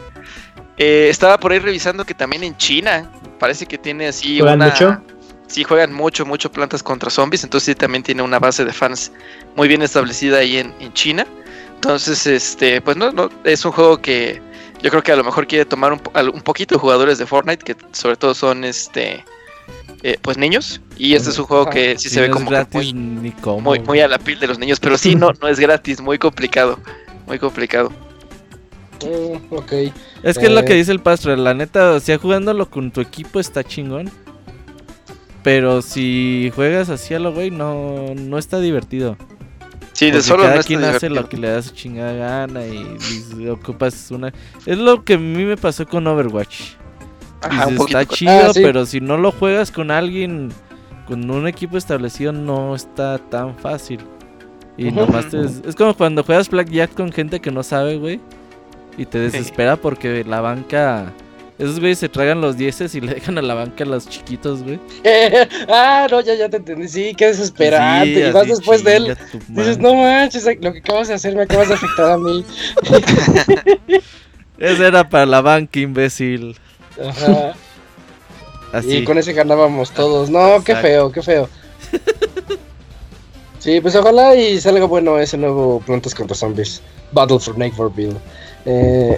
eh, 0.79 1.09
estaba 1.09 1.37
por 1.37 1.51
ahí 1.51 1.59
revisando 1.59 2.05
que 2.05 2.13
también 2.13 2.43
en 2.43 2.57
China 2.57 3.11
parece 3.37 3.65
que 3.65 3.77
tiene 3.77 4.07
así 4.07 4.39
¿Juegan 4.39 4.59
mucho? 4.59 5.01
Sí, 5.47 5.63
juegan 5.63 5.93
mucho, 5.93 6.25
mucho 6.25 6.51
plantas 6.51 6.81
contra 6.81 7.09
zombies. 7.09 7.43
Entonces 7.43 7.73
sí 7.73 7.75
también 7.75 8.03
tiene 8.03 8.21
una 8.21 8.39
base 8.39 8.63
de 8.63 8.71
fans 8.71 9.11
muy 9.55 9.67
bien 9.67 9.81
establecida 9.81 10.37
ahí 10.37 10.57
en, 10.57 10.93
China. 10.93 11.25
Entonces, 11.75 12.25
este, 12.27 12.81
pues 12.81 12.97
no, 12.97 13.11
no, 13.11 13.29
es 13.43 13.65
un 13.65 13.71
juego 13.71 14.01
que 14.01 14.41
yo 14.81 14.89
creo 14.89 15.03
que 15.03 15.11
a 15.11 15.15
lo 15.15 15.23
mejor 15.23 15.47
quiere 15.47 15.65
tomar 15.65 15.91
un, 15.91 16.01
un 16.33 16.41
poquito 16.41 16.75
de 16.75 16.79
jugadores 16.79 17.17
de 17.17 17.25
Fortnite, 17.25 17.63
que 17.63 17.75
sobre 17.91 18.15
todo 18.15 18.33
son 18.33 18.63
este 18.63 19.23
eh, 20.03 20.17
pues 20.21 20.37
niños. 20.37 20.81
Y 20.97 21.15
este 21.15 21.29
es 21.29 21.39
un 21.39 21.45
juego 21.45 21.69
que 21.69 21.97
sí, 21.97 22.09
se 22.09 22.21
ve 22.21 22.29
como 22.29 22.51
muy, 22.71 22.93
muy, 22.93 23.79
muy, 23.79 23.99
a 23.99 24.07
la 24.07 24.17
piel 24.17 24.39
de 24.39 24.47
los 24.47 24.59
niños. 24.59 24.79
Pero 24.79 24.97
sí, 24.97 25.15
no, 25.15 25.31
no 25.41 25.47
es 25.47 25.59
gratis, 25.59 25.99
muy 25.99 26.17
complicado. 26.17 26.79
Muy 27.27 27.37
complicado. 27.39 27.91
Ok. 29.49 29.71
Es 30.23 30.37
que 30.37 30.47
es 30.47 30.51
lo 30.51 30.63
que 30.63 30.73
eh, 30.73 30.77
dice 30.77 30.91
el 30.91 30.99
pastor, 30.99 31.37
la 31.37 31.53
neta, 31.53 31.93
o 31.93 31.99
sea, 31.99 32.17
jugándolo 32.17 32.69
con 32.69 32.91
tu 32.91 33.01
equipo 33.01 33.39
está 33.39 33.63
chingón. 33.63 34.09
Pero 35.43 35.81
si 35.81 36.51
juegas 36.53 36.89
así 36.89 37.13
a 37.13 37.19
lo 37.19 37.33
güey, 37.33 37.49
no, 37.49 38.13
no 38.15 38.37
está 38.37 38.59
divertido. 38.59 39.17
Sí, 39.93 40.11
de 40.11 40.21
solo 40.21 40.43
cada 40.43 40.63
quien 40.63 40.83
hace 40.83 41.09
lo 41.09 41.27
que 41.27 41.37
le 41.37 41.49
da 41.49 41.61
su 41.61 41.73
chingada 41.73 42.13
gana 42.13 42.61
y, 42.65 43.47
ocupas 43.49 44.11
una... 44.11 44.33
Es 44.65 44.77
lo 44.77 45.03
que 45.03 45.15
a 45.15 45.17
mí 45.17 45.43
me 45.43 45.57
pasó 45.57 45.85
con 45.85 46.07
Overwatch. 46.07 46.75
Ajá, 47.41 47.69
está 47.69 48.05
chido, 48.05 48.31
ah, 48.31 48.51
pero 48.53 48.85
si 48.85 49.01
no 49.01 49.17
lo 49.17 49.31
juegas 49.31 49.71
con 49.71 49.91
alguien, 49.91 50.49
con 51.05 51.29
un 51.29 51.47
equipo 51.47 51.77
establecido, 51.77 52.31
no 52.31 52.75
está 52.75 53.17
tan 53.17 53.57
fácil. 53.57 53.99
Y 54.77 54.91
nomás 54.91 55.33
es 55.33 55.75
como 55.75 55.93
cuando 55.93 56.23
juegas 56.23 56.49
Blackjack 56.49 56.93
con 56.93 57.11
gente 57.11 57.41
que 57.41 57.51
no 57.51 57.63
sabe, 57.63 57.97
güey. 57.97 58.21
Y 58.97 59.05
te 59.05 59.19
desespera 59.19 59.77
porque 59.77 60.23
la 60.25 60.41
banca 60.41 61.13
esos 61.59 61.77
güeyes 61.81 61.99
se 61.99 62.07
tragan 62.07 62.39
los 62.39 62.55
dieces 62.55 62.95
y 62.95 63.01
le 63.01 63.15
dejan 63.15 63.37
a 63.37 63.41
la 63.41 63.53
banca 63.53 63.83
a 63.83 63.87
los 63.87 64.07
chiquitos, 64.07 64.63
güey. 64.63 64.79
ah, 65.67 66.07
no, 66.09 66.21
ya, 66.21 66.33
ya 66.35 66.47
te 66.47 66.55
entendí. 66.55 66.87
Sí, 66.87 67.13
qué 67.17 67.27
desesperante. 67.27 68.29
y 68.29 68.31
vas 68.31 68.47
después 68.47 68.81
de 68.85 68.95
él. 68.95 69.17
Dices, 69.49 69.77
no 69.77 69.93
manches, 69.93 70.45
lo 70.61 70.71
que 70.71 70.79
acabas 70.79 71.09
de 71.09 71.15
hacer 71.15 71.35
me 71.35 71.43
acabas 71.43 71.67
de 71.67 71.73
afectar 71.73 72.11
a 72.11 72.17
mí. 72.17 72.45
Ese 74.57 74.87
era 74.87 75.09
para 75.09 75.25
la 75.25 75.41
banca, 75.41 75.79
imbécil. 75.81 76.57
Ajá. 76.97 77.53
Así. 78.71 78.97
Y 78.97 79.03
con 79.03 79.17
ese 79.17 79.33
ganábamos 79.33 79.91
todos. 79.91 80.29
No, 80.29 80.63
qué 80.63 80.75
feo, 80.77 81.11
qué 81.11 81.21
feo. 81.21 81.49
Sí, 83.57 83.81
pues 83.81 83.95
ojalá 83.95 84.35
y 84.35 84.61
salga 84.61 84.85
bueno 84.85 85.19
ese 85.19 85.37
nuevo 85.37 85.81
Plantas 85.85 86.15
contra 86.15 86.37
Zombies. 86.37 86.81
Battle 87.11 87.39
for 87.39 87.57
Nightmare 87.57 87.89
Eh, 88.65 89.17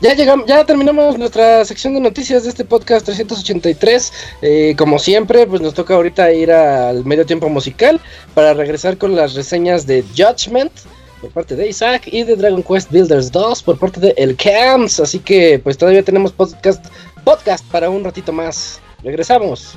ya 0.00 0.14
llegamos, 0.14 0.46
ya 0.46 0.64
terminamos 0.64 1.16
nuestra 1.16 1.64
sección 1.64 1.94
de 1.94 2.00
noticias 2.00 2.42
de 2.42 2.48
este 2.48 2.64
podcast 2.64 3.06
383. 3.06 4.12
Eh, 4.42 4.74
como 4.76 4.98
siempre, 4.98 5.46
pues 5.46 5.60
nos 5.60 5.74
toca 5.74 5.94
ahorita 5.94 6.32
ir 6.32 6.50
al 6.50 7.04
medio 7.04 7.24
tiempo 7.24 7.48
musical 7.48 8.00
para 8.34 8.52
regresar 8.52 8.98
con 8.98 9.14
las 9.14 9.34
reseñas 9.34 9.86
de 9.86 10.02
Judgment 10.16 10.72
por 11.20 11.30
parte 11.30 11.54
de 11.54 11.68
Isaac 11.68 12.02
y 12.06 12.24
de 12.24 12.34
Dragon 12.34 12.64
Quest 12.64 12.90
Builders 12.90 13.30
2 13.30 13.62
por 13.62 13.78
parte 13.78 14.00
de 14.00 14.12
El 14.16 14.36
Camps. 14.36 14.98
Así 14.98 15.20
que 15.20 15.60
pues 15.62 15.78
todavía 15.78 16.02
tenemos 16.02 16.32
podcast, 16.32 16.84
podcast 17.22 17.64
para 17.66 17.88
un 17.88 18.02
ratito 18.02 18.32
más. 18.32 18.80
Regresamos. 19.04 19.76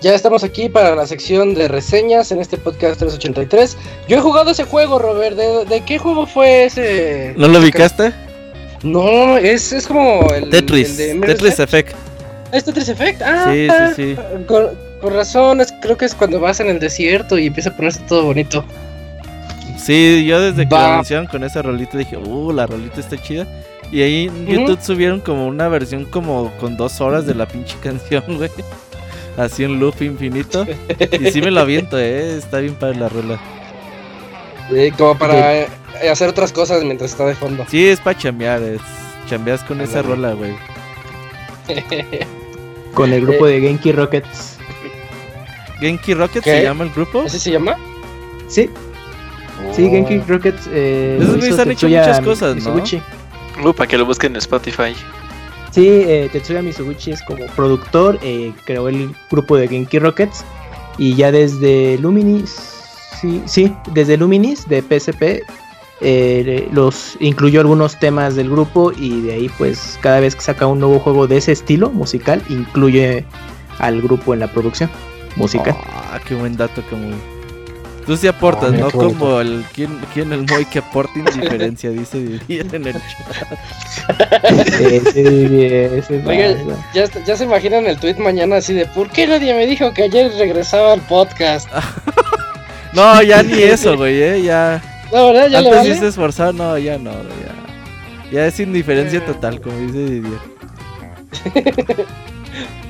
Ya 0.00 0.14
estamos 0.14 0.44
aquí 0.44 0.70
para 0.70 0.96
la 0.96 1.06
sección 1.06 1.52
de 1.52 1.68
reseñas 1.68 2.32
en 2.32 2.40
este 2.40 2.56
podcast 2.56 2.98
383. 3.00 3.76
Yo 4.08 4.16
he 4.16 4.20
jugado 4.20 4.50
ese 4.50 4.64
juego, 4.64 4.98
Robert. 4.98 5.36
¿De, 5.36 5.82
qué 5.82 5.98
juego 5.98 6.26
fue 6.26 6.64
ese? 6.64 7.34
¿No 7.36 7.48
lo 7.48 7.58
ubicaste? 7.58 8.14
No, 8.82 9.36
es, 9.36 9.74
es 9.74 9.86
como 9.86 10.26
el, 10.32 10.48
Tetris. 10.48 10.96
Tetris 10.96 11.58
Effect. 11.58 11.94
¿Es 12.50 12.64
Tetris 12.64 12.88
Effect? 12.88 13.20
Ah, 13.20 13.52
sí, 13.52 13.68
sí, 13.94 14.16
sí. 14.16 14.44
Con, 14.46 14.70
razón, 15.02 15.60
creo 15.82 15.98
que 15.98 16.06
es 16.06 16.14
cuando 16.14 16.40
vas 16.40 16.60
en 16.60 16.68
el 16.68 16.80
desierto 16.80 17.38
y 17.38 17.48
empieza 17.48 17.68
a 17.68 17.76
ponerse 17.76 18.00
todo 18.08 18.24
bonito. 18.24 18.64
Sí, 19.78 20.24
yo 20.24 20.40
desde 20.40 20.66
que 20.66 20.74
lo 20.74 20.80
anunciaron 20.80 21.26
con 21.26 21.44
esa 21.44 21.60
rolita 21.60 21.98
dije, 21.98 22.16
uh, 22.16 22.52
la 22.52 22.66
rolita 22.66 23.00
está 23.00 23.20
chida. 23.20 23.46
Y 23.92 24.00
ahí 24.00 24.28
en 24.28 24.46
YouTube 24.46 24.78
subieron 24.80 25.20
como 25.20 25.46
una 25.46 25.68
versión 25.68 26.06
como 26.06 26.50
con 26.58 26.78
dos 26.78 27.02
horas 27.02 27.26
de 27.26 27.34
la 27.34 27.46
pinche 27.46 27.76
canción, 27.82 28.24
güey. 28.28 28.50
Así 29.36 29.64
en 29.64 29.80
loop 29.80 30.00
infinito. 30.02 30.66
Y 31.20 31.30
sí 31.30 31.42
me 31.42 31.50
lo 31.50 31.60
aviento, 31.60 31.98
eh, 31.98 32.36
está 32.36 32.58
bien 32.58 32.74
para 32.74 32.94
la 32.94 33.08
rola. 33.08 33.40
como 34.96 35.18
para 35.18 35.62
eh, 35.62 35.68
hacer 36.10 36.28
otras 36.28 36.52
cosas 36.52 36.82
mientras 36.84 37.12
está 37.12 37.26
de 37.26 37.34
fondo. 37.34 37.64
Sí, 37.68 37.86
es 37.86 38.00
para 38.00 38.18
chambear, 38.18 38.62
es 38.62 38.80
chambeas 39.28 39.62
con 39.64 39.80
esa 39.80 40.02
rola, 40.02 40.32
güey. 40.32 40.52
con 42.94 43.12
el 43.12 43.20
grupo 43.22 43.46
de 43.46 43.60
Genki 43.60 43.92
Rockets. 43.92 44.58
¿Genki 45.80 46.14
Rockets 46.14 46.44
se 46.44 46.62
llama 46.62 46.84
el 46.84 46.90
grupo? 46.90 47.22
¿Así 47.22 47.38
se 47.38 47.52
llama? 47.52 47.76
Sí. 48.48 48.68
Sí, 49.72 49.88
Genki 49.88 50.18
oh. 50.18 50.24
Rockets. 50.26 50.68
Eh, 50.70 51.18
Esos 51.20 51.58
han 51.58 51.70
hecho 51.70 51.88
muchas 51.88 52.20
cosas, 52.20 52.56
¿no? 52.56 52.74
Uh, 53.62 53.74
para 53.74 53.86
que 53.86 53.98
lo 53.98 54.06
busquen 54.06 54.32
en 54.32 54.38
Spotify. 54.38 54.94
Sí, 55.70 55.86
eh, 55.86 56.28
Tetsuya 56.32 56.62
Mizuguchi 56.62 57.12
es 57.12 57.22
como 57.22 57.46
productor, 57.46 58.18
eh, 58.22 58.52
creó 58.64 58.88
el 58.88 59.14
grupo 59.30 59.56
de 59.56 59.68
Genki 59.68 59.98
Rockets 60.00 60.44
y 60.98 61.14
ya 61.14 61.30
desde 61.30 61.96
Luminis, 61.98 62.50
sí, 63.20 63.40
sí, 63.46 63.72
desde 63.92 64.16
Luminis 64.16 64.68
de 64.68 64.82
PSP 64.82 65.44
eh, 66.00 66.68
los 66.72 67.16
incluyó 67.20 67.60
algunos 67.60 67.98
temas 67.98 68.34
del 68.34 68.50
grupo 68.50 68.90
y 68.96 69.20
de 69.20 69.34
ahí 69.34 69.50
pues 69.58 69.98
cada 70.00 70.18
vez 70.18 70.34
que 70.34 70.40
saca 70.40 70.66
un 70.66 70.80
nuevo 70.80 70.98
juego 70.98 71.26
de 71.26 71.36
ese 71.36 71.52
estilo 71.52 71.90
musical 71.90 72.42
incluye 72.48 73.24
al 73.78 74.02
grupo 74.02 74.34
en 74.34 74.40
la 74.40 74.48
producción 74.48 74.90
musical. 75.36 75.76
Ah, 75.78 76.18
qué 76.26 76.34
buen 76.34 76.56
dato 76.56 76.82
como 76.90 77.10
Tú 78.10 78.16
sí 78.16 78.26
aportas, 78.26 78.72
¿no? 78.72 78.90
Como 78.90 79.40
el 79.40 79.64
¿quién, 79.72 79.96
quién 80.12 80.32
el 80.32 80.44
Moy 80.44 80.64
que 80.64 80.80
aporta 80.80 81.16
indiferencia, 81.16 81.90
dice 81.92 82.40
en 82.48 82.84
el 82.88 82.94
chat. 82.94 83.56
Oiga, 86.26 86.56
ya, 86.92 87.04
ya 87.24 87.36
se 87.36 87.44
imaginan 87.44 87.86
el 87.86 88.00
tweet 88.00 88.16
mañana 88.16 88.56
así 88.56 88.74
de 88.74 88.86
¿por 88.86 89.10
qué 89.10 89.28
nadie 89.28 89.54
me 89.54 89.64
dijo 89.64 89.94
que 89.94 90.02
ayer 90.02 90.32
regresaba 90.32 90.94
al 90.94 91.00
podcast? 91.02 91.68
no, 92.92 93.22
ya 93.22 93.44
ni 93.44 93.62
eso, 93.62 93.96
güey, 93.96 94.20
eh, 94.20 94.42
ya. 94.42 94.82
No, 95.12 95.28
¿verdad? 95.28 95.46
Ya 95.46 95.58
Antes 95.58 95.72
le 95.72 95.94
vale? 95.94 96.08
esforzado, 96.08 96.52
no, 96.52 96.78
ya 96.78 96.98
no, 96.98 97.12
ya. 97.12 98.32
Ya 98.32 98.46
es 98.46 98.58
indiferencia 98.58 99.24
total, 99.24 99.60
como 99.60 99.78
dice 99.78 99.98
Didier. 99.98 100.40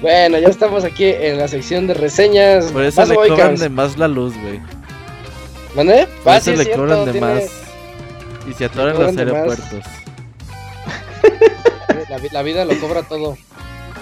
bueno, 0.01 0.39
ya 0.39 0.49
estamos 0.49 0.83
aquí 0.83 1.05
en 1.05 1.37
la 1.37 1.47
sección 1.47 1.87
de 1.89 1.93
reseñas. 1.93 2.73
Por 2.73 2.85
eso 2.85 3.05
le 3.05 3.15
cobran 3.17 3.57
de 3.57 3.69
más 3.69 3.99
la 3.99 4.09
luz, 4.09 4.33
güey. 4.41 4.80
Por 5.75 6.35
eso 6.35 6.53
le 6.53 6.71
cobran 6.73 7.13
de 7.13 7.21
más. 7.21 7.45
Y 8.49 8.55
se 8.55 8.65
atoran 8.65 8.99
los 8.99 9.17
aeropuertos. 9.17 9.67
La, 12.33 12.43
vida 12.43 12.65
lo 12.65 12.79
cobra 12.81 13.03
todo. 13.03 13.37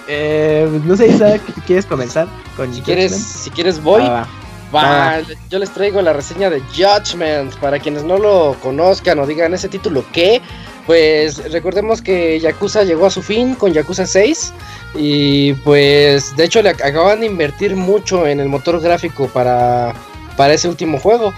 Eh, 0.07 0.67
no 0.83 0.97
sé, 0.97 1.07
Isaac, 1.07 1.41
¿quieres 1.67 1.85
comenzar? 1.85 2.27
Con 2.57 2.73
si 2.73 2.81
quieres, 2.81 3.15
si 3.15 3.51
quieres 3.51 3.81
voy. 3.81 4.01
Ah, 4.03 4.27
va. 4.73 5.19
yo 5.49 5.59
les 5.59 5.69
traigo 5.69 6.01
la 6.01 6.13
reseña 6.13 6.49
de 6.49 6.61
Judgment. 6.75 7.55
Para 7.57 7.79
quienes 7.79 8.03
no 8.03 8.17
lo 8.17 8.55
conozcan 8.63 9.19
o 9.19 9.27
digan 9.27 9.53
ese 9.53 9.69
título, 9.69 10.03
¿qué? 10.11 10.41
Pues 10.87 11.51
recordemos 11.51 12.01
que 12.01 12.39
Yakuza 12.39 12.83
llegó 12.83 13.05
a 13.05 13.11
su 13.11 13.21
fin 13.21 13.53
con 13.53 13.73
Yakuza 13.73 14.07
6. 14.07 14.53
Y 14.95 15.53
pues 15.53 16.35
de 16.35 16.45
hecho 16.45 16.63
le 16.63 16.69
acaban 16.69 17.19
de 17.19 17.27
invertir 17.27 17.75
mucho 17.75 18.25
en 18.25 18.39
el 18.39 18.49
motor 18.49 18.81
gráfico 18.81 19.27
para, 19.27 19.93
para 20.35 20.53
ese 20.53 20.67
último 20.67 20.97
juego 20.97 21.31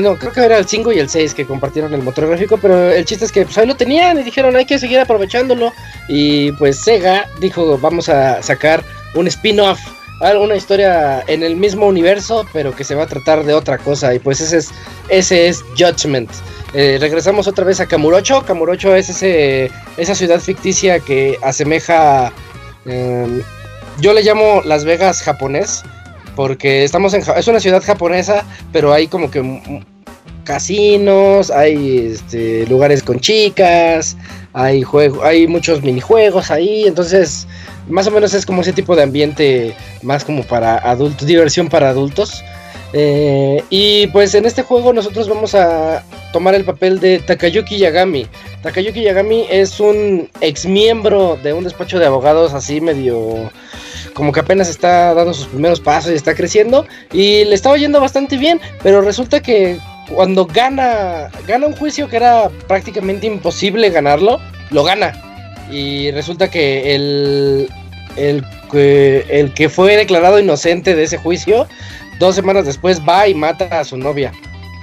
no, 0.00 0.16
creo 0.16 0.32
que 0.32 0.44
era 0.44 0.58
el 0.58 0.66
5 0.66 0.92
y 0.92 0.98
el 0.98 1.08
6 1.08 1.34
que 1.34 1.46
compartieron 1.46 1.92
el 1.94 2.02
motor 2.02 2.28
gráfico, 2.28 2.58
pero 2.58 2.90
el 2.90 3.04
chiste 3.04 3.24
es 3.24 3.32
que 3.32 3.44
pues, 3.44 3.56
ahí 3.58 3.66
lo 3.66 3.76
tenían 3.76 4.18
y 4.18 4.22
dijeron 4.22 4.54
hay 4.56 4.66
que 4.66 4.78
seguir 4.78 4.98
aprovechándolo. 5.00 5.72
Y 6.08 6.52
pues 6.52 6.78
Sega 6.80 7.28
dijo 7.40 7.78
vamos 7.78 8.08
a 8.08 8.42
sacar 8.42 8.84
un 9.14 9.26
spin-off, 9.26 9.80
una 10.38 10.56
historia 10.56 11.22
en 11.26 11.42
el 11.42 11.56
mismo 11.56 11.86
universo, 11.86 12.46
pero 12.52 12.74
que 12.74 12.84
se 12.84 12.94
va 12.94 13.04
a 13.04 13.06
tratar 13.06 13.44
de 13.44 13.54
otra 13.54 13.78
cosa. 13.78 14.14
Y 14.14 14.18
pues 14.18 14.40
ese 14.40 14.58
es, 14.58 14.70
ese 15.08 15.48
es 15.48 15.64
Judgment. 15.78 16.30
Eh, 16.74 16.98
regresamos 17.00 17.46
otra 17.46 17.64
vez 17.64 17.80
a 17.80 17.86
Kamurocho. 17.86 18.42
Kamurocho 18.42 18.94
es 18.94 19.08
ese, 19.08 19.70
esa 19.96 20.14
ciudad 20.14 20.40
ficticia 20.40 21.00
que 21.00 21.38
asemeja... 21.42 22.32
Em, 22.84 23.42
yo 23.98 24.12
le 24.12 24.22
llamo 24.22 24.60
Las 24.64 24.84
Vegas 24.84 25.22
japonés 25.22 25.82
porque 26.36 26.84
estamos 26.84 27.14
en 27.14 27.22
es 27.36 27.48
una 27.48 27.58
ciudad 27.58 27.82
japonesa, 27.82 28.44
pero 28.72 28.92
hay 28.92 29.08
como 29.08 29.30
que 29.30 29.82
casinos, 30.44 31.50
hay 31.50 32.12
este, 32.12 32.66
lugares 32.66 33.02
con 33.02 33.18
chicas, 33.18 34.16
hay 34.52 34.82
juego, 34.82 35.24
hay 35.24 35.48
muchos 35.48 35.82
minijuegos 35.82 36.50
ahí, 36.52 36.84
entonces 36.86 37.48
más 37.88 38.06
o 38.06 38.10
menos 38.10 38.32
es 38.34 38.46
como 38.46 38.62
ese 38.62 38.72
tipo 38.72 38.94
de 38.94 39.02
ambiente 39.02 39.74
más 40.02 40.24
como 40.24 40.44
para 40.44 40.76
adultos, 40.78 41.26
diversión 41.26 41.68
para 41.68 41.90
adultos. 41.90 42.44
Eh, 42.92 43.62
y 43.68 44.06
pues 44.08 44.34
en 44.34 44.46
este 44.46 44.62
juego 44.62 44.92
nosotros 44.92 45.28
vamos 45.28 45.54
a 45.54 46.04
tomar 46.32 46.54
el 46.54 46.64
papel 46.64 47.00
de 47.00 47.18
Takayuki 47.18 47.78
Yagami. 47.78 48.26
Takayuki 48.62 49.02
Yagami 49.02 49.46
es 49.50 49.80
un 49.80 50.30
ex 50.40 50.64
miembro 50.66 51.36
de 51.42 51.52
un 51.52 51.64
despacho 51.64 51.98
de 51.98 52.06
abogados 52.06 52.54
así 52.54 52.80
medio 52.80 53.50
como 54.16 54.32
que 54.32 54.40
apenas 54.40 54.70
está 54.70 55.12
dando 55.12 55.34
sus 55.34 55.46
primeros 55.46 55.78
pasos 55.78 56.10
y 56.10 56.14
está 56.14 56.34
creciendo 56.34 56.86
y 57.12 57.44
le 57.44 57.54
estaba 57.54 57.76
yendo 57.76 58.00
bastante 58.00 58.38
bien, 58.38 58.58
pero 58.82 59.02
resulta 59.02 59.40
que 59.40 59.78
cuando 60.08 60.46
gana 60.46 61.30
gana 61.46 61.66
un 61.66 61.76
juicio 61.76 62.08
que 62.08 62.16
era 62.16 62.48
prácticamente 62.66 63.26
imposible 63.26 63.90
ganarlo, 63.90 64.40
lo 64.70 64.84
gana. 64.84 65.12
Y 65.70 66.10
resulta 66.12 66.48
que 66.48 66.94
el 66.94 67.68
el 68.16 68.42
que, 68.72 69.26
el 69.28 69.52
que 69.52 69.68
fue 69.68 69.96
declarado 69.96 70.40
inocente 70.40 70.94
de 70.94 71.02
ese 71.02 71.18
juicio, 71.18 71.68
dos 72.18 72.34
semanas 72.34 72.64
después 72.64 73.02
va 73.06 73.28
y 73.28 73.34
mata 73.34 73.80
a 73.80 73.84
su 73.84 73.98
novia. 73.98 74.32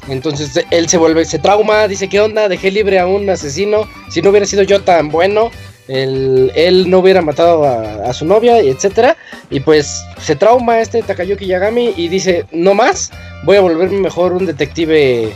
Entonces 0.09 0.63
él 0.69 0.87
se 0.87 0.97
vuelve, 0.97 1.25
se 1.25 1.39
trauma, 1.39 1.87
dice, 1.87 2.07
¿qué 2.07 2.19
onda? 2.19 2.49
Dejé 2.49 2.69
libre 2.69 2.99
a 2.99 3.07
un 3.07 3.27
asesino. 3.31 3.89
Si 4.11 4.21
no 4.21 4.29
hubiera 4.29 4.45
sido 4.45 4.61
yo 4.61 4.81
tan 4.81 5.09
bueno, 5.09 5.49
él, 5.87 6.85
no 6.87 6.99
hubiera 6.99 7.21
matado 7.21 7.65
a, 7.65 8.13
su 8.13 8.25
novia, 8.25 8.59
etcétera. 8.59 9.17
Y 9.49 9.59
pues 9.59 10.03
se 10.19 10.35
trauma 10.35 10.79
este 10.79 11.01
Takayuki 11.01 11.45
Yagami 11.45 11.93
y 11.95 12.07
dice, 12.07 12.45
no 12.51 12.73
más, 12.73 13.11
voy 13.43 13.57
a 13.57 13.61
volverme 13.61 13.99
mejor 13.99 14.33
un 14.33 14.45
detective, 14.45 15.33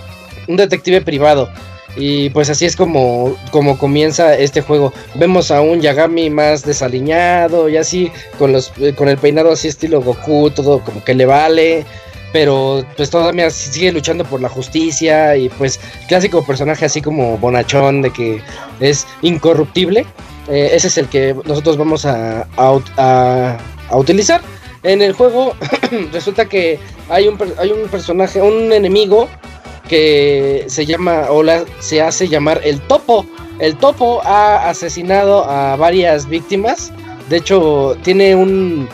un 0.47 0.57
detective 0.57 1.01
privado. 1.01 1.49
Y 1.95 2.29
pues 2.29 2.49
así 2.49 2.65
es 2.65 2.75
como, 2.75 3.35
como 3.51 3.77
comienza 3.77 4.35
este 4.35 4.61
juego. 4.61 4.93
Vemos 5.15 5.49
a 5.49 5.61
un 5.61 5.81
Yagami 5.81 6.29
más 6.29 6.63
desaliñado 6.63 7.69
y 7.69 7.77
así, 7.77 8.11
con, 8.37 8.53
los, 8.53 8.71
con 8.95 9.09
el 9.09 9.17
peinado 9.17 9.51
así 9.51 9.67
estilo 9.67 10.01
Goku, 10.01 10.51
todo 10.51 10.79
como 10.83 11.03
que 11.03 11.15
le 11.15 11.25
vale. 11.25 11.85
Pero 12.33 12.85
pues 12.95 13.09
todavía 13.09 13.49
sigue 13.49 13.91
luchando 13.91 14.25
por 14.25 14.41
la 14.41 14.49
justicia 14.49 15.35
y 15.37 15.49
pues 15.49 15.79
clásico 16.07 16.45
personaje 16.45 16.85
así 16.85 17.01
como 17.01 17.37
bonachón 17.37 18.01
de 18.01 18.11
que 18.11 18.41
es 18.79 19.07
incorruptible. 19.21 20.05
Eh, 20.47 20.69
ese 20.73 20.87
es 20.87 20.97
el 20.97 21.07
que 21.07 21.35
nosotros 21.45 21.77
vamos 21.77 22.05
a, 22.05 22.47
a, 22.57 23.57
utilizar. 23.91 24.41
En 24.83 25.01
el 25.01 25.13
juego 25.13 25.53
resulta 26.13 26.45
que 26.45 26.79
hay 27.09 27.27
un, 27.27 27.37
hay 27.57 27.71
un 27.71 27.89
personaje, 27.89 28.41
un 28.41 28.71
enemigo 28.71 29.27
que 29.87 30.65
se 30.67 30.85
llama 30.85 31.27
o 31.29 31.43
se 31.79 32.01
hace 32.01 32.27
llamar 32.27 32.61
el 32.63 32.79
topo. 32.81 33.25
El 33.59 33.75
topo 33.75 34.21
ha 34.23 34.69
asesinado 34.69 35.49
a 35.49 35.75
varias 35.75 36.27
víctimas. 36.27 36.91
De 37.29 37.37
hecho, 37.37 37.97
tiene 38.03 38.35
un, 38.35 38.87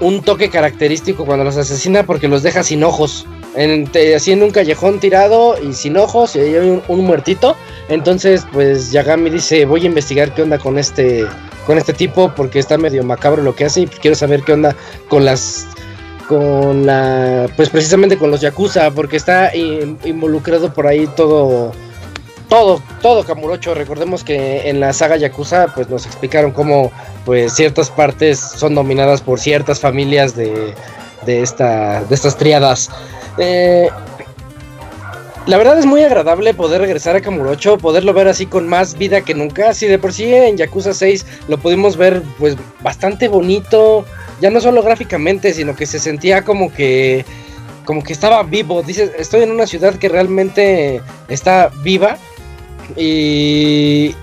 un 0.00 0.22
toque 0.22 0.48
característico 0.48 1.24
cuando 1.24 1.44
los 1.44 1.56
asesina 1.56 2.04
porque 2.04 2.28
los 2.28 2.42
deja 2.42 2.62
sin 2.62 2.82
ojos. 2.82 3.26
En, 3.54 3.90
así 4.16 4.32
en 4.32 4.42
un 4.42 4.50
callejón 4.50 4.98
tirado 4.98 5.56
y 5.62 5.72
sin 5.74 5.96
ojos 5.96 6.34
y 6.36 6.40
hay 6.40 6.82
un 6.86 7.04
muertito. 7.04 7.56
Entonces, 7.88 8.46
pues 8.52 8.90
Yagami 8.90 9.30
dice, 9.30 9.64
voy 9.64 9.82
a 9.82 9.86
investigar 9.86 10.34
qué 10.34 10.42
onda 10.42 10.58
con 10.58 10.78
este 10.78 11.24
con 11.66 11.78
este 11.78 11.92
tipo 11.92 12.32
porque 12.34 12.58
está 12.58 12.78
medio 12.78 13.02
macabro 13.04 13.42
lo 13.42 13.54
que 13.54 13.64
hace 13.64 13.82
y 13.82 13.86
quiero 13.86 14.14
saber 14.14 14.42
qué 14.42 14.52
onda 14.52 14.76
con 15.08 15.24
las 15.24 15.66
con 16.28 16.86
la 16.86 17.48
pues 17.56 17.68
precisamente 17.70 18.16
con 18.16 18.30
los 18.30 18.40
yakuza 18.40 18.90
porque 18.90 19.16
está 19.16 19.54
involucrado 19.54 20.72
por 20.72 20.86
ahí 20.86 21.06
todo 21.16 21.72
todo 22.48 22.82
todo 23.02 23.24
Kamurocho 23.24 23.74
recordemos 23.74 24.24
que 24.24 24.68
en 24.68 24.80
la 24.80 24.92
saga 24.92 25.16
yakuza 25.16 25.68
pues 25.74 25.88
nos 25.88 26.06
explicaron 26.06 26.52
cómo 26.52 26.92
pues 27.24 27.54
ciertas 27.54 27.90
partes 27.90 28.38
son 28.38 28.74
dominadas 28.74 29.20
por 29.20 29.40
ciertas 29.40 29.80
familias 29.80 30.34
de 30.36 30.74
de 31.24 31.42
esta 31.42 32.02
de 32.04 32.14
estas 32.14 32.36
triadas 32.36 32.90
eh, 33.38 33.88
la 35.46 35.58
verdad 35.58 35.78
es 35.78 35.84
muy 35.84 36.02
agradable 36.02 36.54
poder 36.54 36.80
regresar 36.80 37.16
a 37.16 37.20
Kamurocho, 37.20 37.76
poderlo 37.76 38.14
ver 38.14 38.28
así 38.28 38.46
con 38.46 38.66
más 38.66 38.96
vida 38.96 39.20
que 39.20 39.34
nunca. 39.34 39.68
Así 39.68 39.86
de 39.86 39.98
por 39.98 40.12
sí 40.14 40.32
en 40.32 40.56
Yakuza 40.56 40.94
6 40.94 41.26
lo 41.48 41.58
pudimos 41.58 41.98
ver 41.98 42.22
pues 42.38 42.56
bastante 42.80 43.28
bonito, 43.28 44.06
ya 44.40 44.48
no 44.48 44.58
solo 44.60 44.82
gráficamente, 44.82 45.52
sino 45.52 45.76
que 45.76 45.84
se 45.84 45.98
sentía 45.98 46.44
como 46.44 46.72
que 46.72 47.26
como 47.84 48.02
que 48.02 48.14
estaba 48.14 48.42
vivo. 48.42 48.82
Dices, 48.82 49.10
estoy 49.18 49.42
en 49.42 49.50
una 49.50 49.66
ciudad 49.66 49.96
que 49.96 50.08
realmente 50.08 51.02
está 51.28 51.70
viva 51.82 52.16
y 52.96 54.14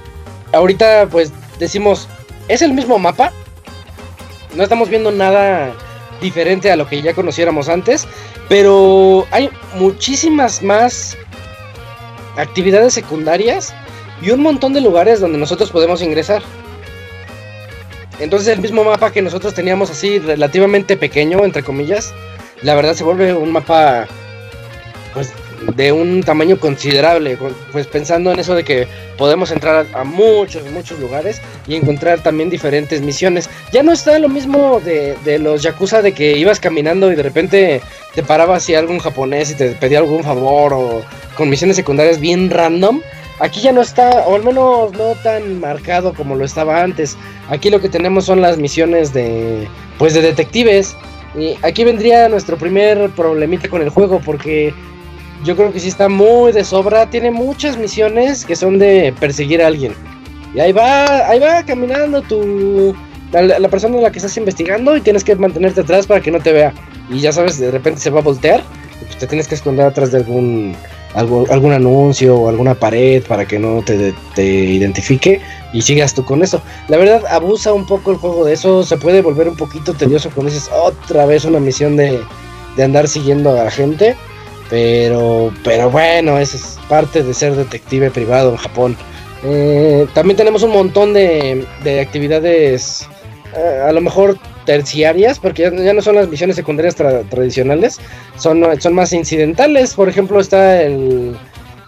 ahorita 0.54 1.08
pues 1.12 1.32
decimos, 1.60 2.10
¿es 2.48 2.64
el 2.64 2.74
mismo 2.74 2.98
mapa? 2.98 3.32
No 4.56 4.64
estamos 4.64 4.90
viendo 4.90 5.12
nada 5.12 5.72
diferente 6.22 6.72
a 6.72 6.76
lo 6.76 6.88
que 6.88 7.02
ya 7.02 7.14
conociéramos 7.14 7.68
antes, 7.68 8.08
pero 8.48 9.26
hay 9.32 9.50
muchísimas 9.76 10.62
más 10.62 11.18
actividades 12.38 12.94
secundarias 12.94 13.74
y 14.22 14.30
un 14.32 14.42
montón 14.42 14.74
de 14.74 14.82
lugares 14.82 15.20
donde 15.20 15.38
nosotros 15.38 15.72
podemos 15.72 16.02
ingresar. 16.02 16.42
Entonces 18.20 18.50
el 18.50 18.62
mismo 18.62 18.84
mapa 18.84 19.12
que 19.12 19.22
nosotros 19.22 19.54
teníamos 19.54 19.90
así 19.90 20.20
relativamente 20.20 20.96
pequeño, 20.96 21.44
entre 21.44 21.64
comillas, 21.64 22.14
la 22.62 22.76
verdad 22.76 22.94
se 22.94 23.04
vuelve 23.04 23.34
un 23.34 23.52
mapa 23.52 24.08
pues 25.14 25.34
de 25.76 25.92
un 25.92 26.24
tamaño 26.24 26.60
considerable, 26.60 27.38
pues 27.72 27.88
pensando 27.88 28.32
en 28.32 28.40
eso 28.40 28.56
de 28.56 28.64
que 28.64 28.88
podemos 29.18 29.52
entrar 29.52 29.86
a, 29.94 30.04
muchos, 30.04 30.64
muchos 30.72 31.00
lugares 31.00 31.42
y 31.68 31.76
encontrar 31.76 32.22
también 32.22 32.50
diferentes 32.50 33.02
misiones. 33.02 33.50
Ya 33.72 33.84
no 33.84 33.92
está 33.92 34.18
lo 34.20 34.30
mismo 34.30 34.80
de, 34.80 35.16
de, 35.24 35.40
los 35.40 35.62
Yakuza 35.62 36.02
de 36.02 36.14
que 36.14 36.38
ibas 36.38 36.60
caminando 36.60 37.12
y 37.12 37.16
de 37.16 37.24
repente 37.24 37.82
te 38.16 38.24
parabas 38.24 38.68
y 38.70 38.76
algún 38.76 39.00
japonés 39.00 39.52
y 39.52 39.56
te 39.56 39.70
pedía 39.72 40.00
algún 40.00 40.24
favor 40.24 40.74
o 40.74 41.02
con 41.36 41.50
misiones 41.50 41.76
secundarias 41.76 42.20
bien 42.20 42.50
random. 42.50 43.02
Aquí 43.40 43.60
ya 43.62 43.72
no 43.72 43.82
está, 43.82 44.24
o 44.28 44.36
al 44.36 44.44
menos 44.44 44.94
no 44.94 45.16
tan 45.24 45.60
marcado 45.60 46.14
como 46.14 46.36
lo 46.36 46.46
estaba 46.46 46.84
antes. 46.84 47.18
Aquí 47.50 47.72
lo 47.72 47.82
que 47.82 47.90
tenemos 47.90 48.26
son 48.26 48.40
las 48.40 48.58
misiones 48.60 49.14
de, 49.14 49.68
pues 49.98 50.14
de 50.14 50.22
detectives. 50.22 50.96
Y 51.36 51.56
aquí 51.64 51.84
vendría 51.84 52.30
nuestro 52.30 52.58
primer 52.58 53.10
problemita 53.12 53.68
con 53.68 53.82
el 53.82 53.90
juego 53.90 54.22
porque 54.24 54.74
yo 55.44 55.56
creo 55.56 55.72
que 55.72 55.80
sí 55.80 55.88
está 55.88 56.10
muy 56.10 56.52
de 56.52 56.64
sobra. 56.64 57.10
Tiene 57.10 57.32
muchas 57.32 57.78
misiones 57.78 58.46
que 58.46 58.56
son 58.56 58.80
de 58.80 59.14
perseguir 59.20 59.62
a 59.62 59.68
alguien. 59.68 59.94
Y 60.54 60.60
ahí 60.60 60.72
va, 60.72 61.28
ahí 61.30 61.40
va 61.40 61.64
caminando 61.64 62.22
tu 62.22 62.96
la, 63.32 63.70
persona 63.70 63.98
a 63.98 64.02
la 64.02 64.12
que 64.12 64.20
estás 64.20 64.36
investigando 64.38 64.96
y 64.98 65.02
tienes 65.02 65.24
que 65.24 65.36
mantenerte 65.36 65.82
atrás 65.82 66.06
para 66.08 66.22
que 66.22 66.32
no 66.32 66.40
te 66.40 66.52
vea. 66.52 66.74
Y 67.10 67.20
ya 67.20 67.32
sabes, 67.32 67.58
de 67.60 67.72
repente 67.72 68.02
se 68.02 68.10
va 68.10 68.20
a 68.20 68.24
voltear 68.24 68.62
y 69.02 69.06
pues 69.06 69.18
te 69.18 69.28
tienes 69.28 69.48
que 69.48 69.56
esconder 69.56 69.86
atrás 69.86 70.12
de 70.12 70.20
algún, 70.20 70.76
algún, 71.14 71.72
anuncio 71.72 72.36
o 72.36 72.50
alguna 72.50 72.76
pared 72.76 73.24
para 73.24 73.48
que 73.48 73.58
no 73.58 73.82
te, 73.82 74.14
te 74.36 74.44
identifique 74.44 75.42
y 75.74 75.82
sigas 75.82 76.14
tú 76.14 76.26
con 76.26 76.44
eso. 76.44 76.62
La 76.90 76.98
verdad, 76.98 77.24
abusa 77.30 77.74
un 77.74 77.86
poco 77.86 78.12
el 78.12 78.18
juego 78.18 78.46
de 78.46 78.54
eso. 78.54 78.84
Se 78.84 78.98
puede 78.98 79.22
volver 79.22 79.48
un 79.48 79.56
poquito 79.56 79.94
tedioso 79.94 80.30
cuando 80.34 80.52
dices 80.52 80.70
otra 80.74 81.26
vez 81.26 81.46
una 81.46 81.60
misión 81.60 81.96
de, 81.96 82.20
de 82.76 82.84
andar 82.84 83.08
siguiendo 83.08 83.52
a 83.52 83.64
la 83.64 83.72
gente. 83.72 84.16
Pero, 84.72 85.54
pero 85.66 85.92
bueno, 85.92 86.40
eso 86.40 86.56
es 86.56 86.80
parte 86.88 87.22
de 87.22 87.34
ser 87.34 87.56
detective 87.58 88.10
privado 88.10 88.52
en 88.52 88.56
Japón. 88.56 88.98
Eh, 89.44 90.08
también 90.14 90.38
tenemos 90.38 90.64
un 90.64 90.72
montón 90.72 91.14
de, 91.14 91.68
de 91.84 92.00
actividades, 92.00 93.06
eh, 93.54 93.82
a 93.86 93.92
lo 93.92 94.00
mejor 94.00 94.38
terciarias, 94.66 95.40
porque 95.40 95.64
ya, 95.64 95.94
no 95.94 96.02
son 96.02 96.16
las 96.16 96.30
misiones 96.30 96.56
secundarias 96.56 96.96
tradicionales, 96.96 98.00
son, 98.38 98.64
son 98.80 98.94
más 98.94 99.12
incidentales. 99.12 99.94
Por 99.94 100.08
ejemplo, 100.08 100.40
está 100.40 100.82
el, 100.82 101.36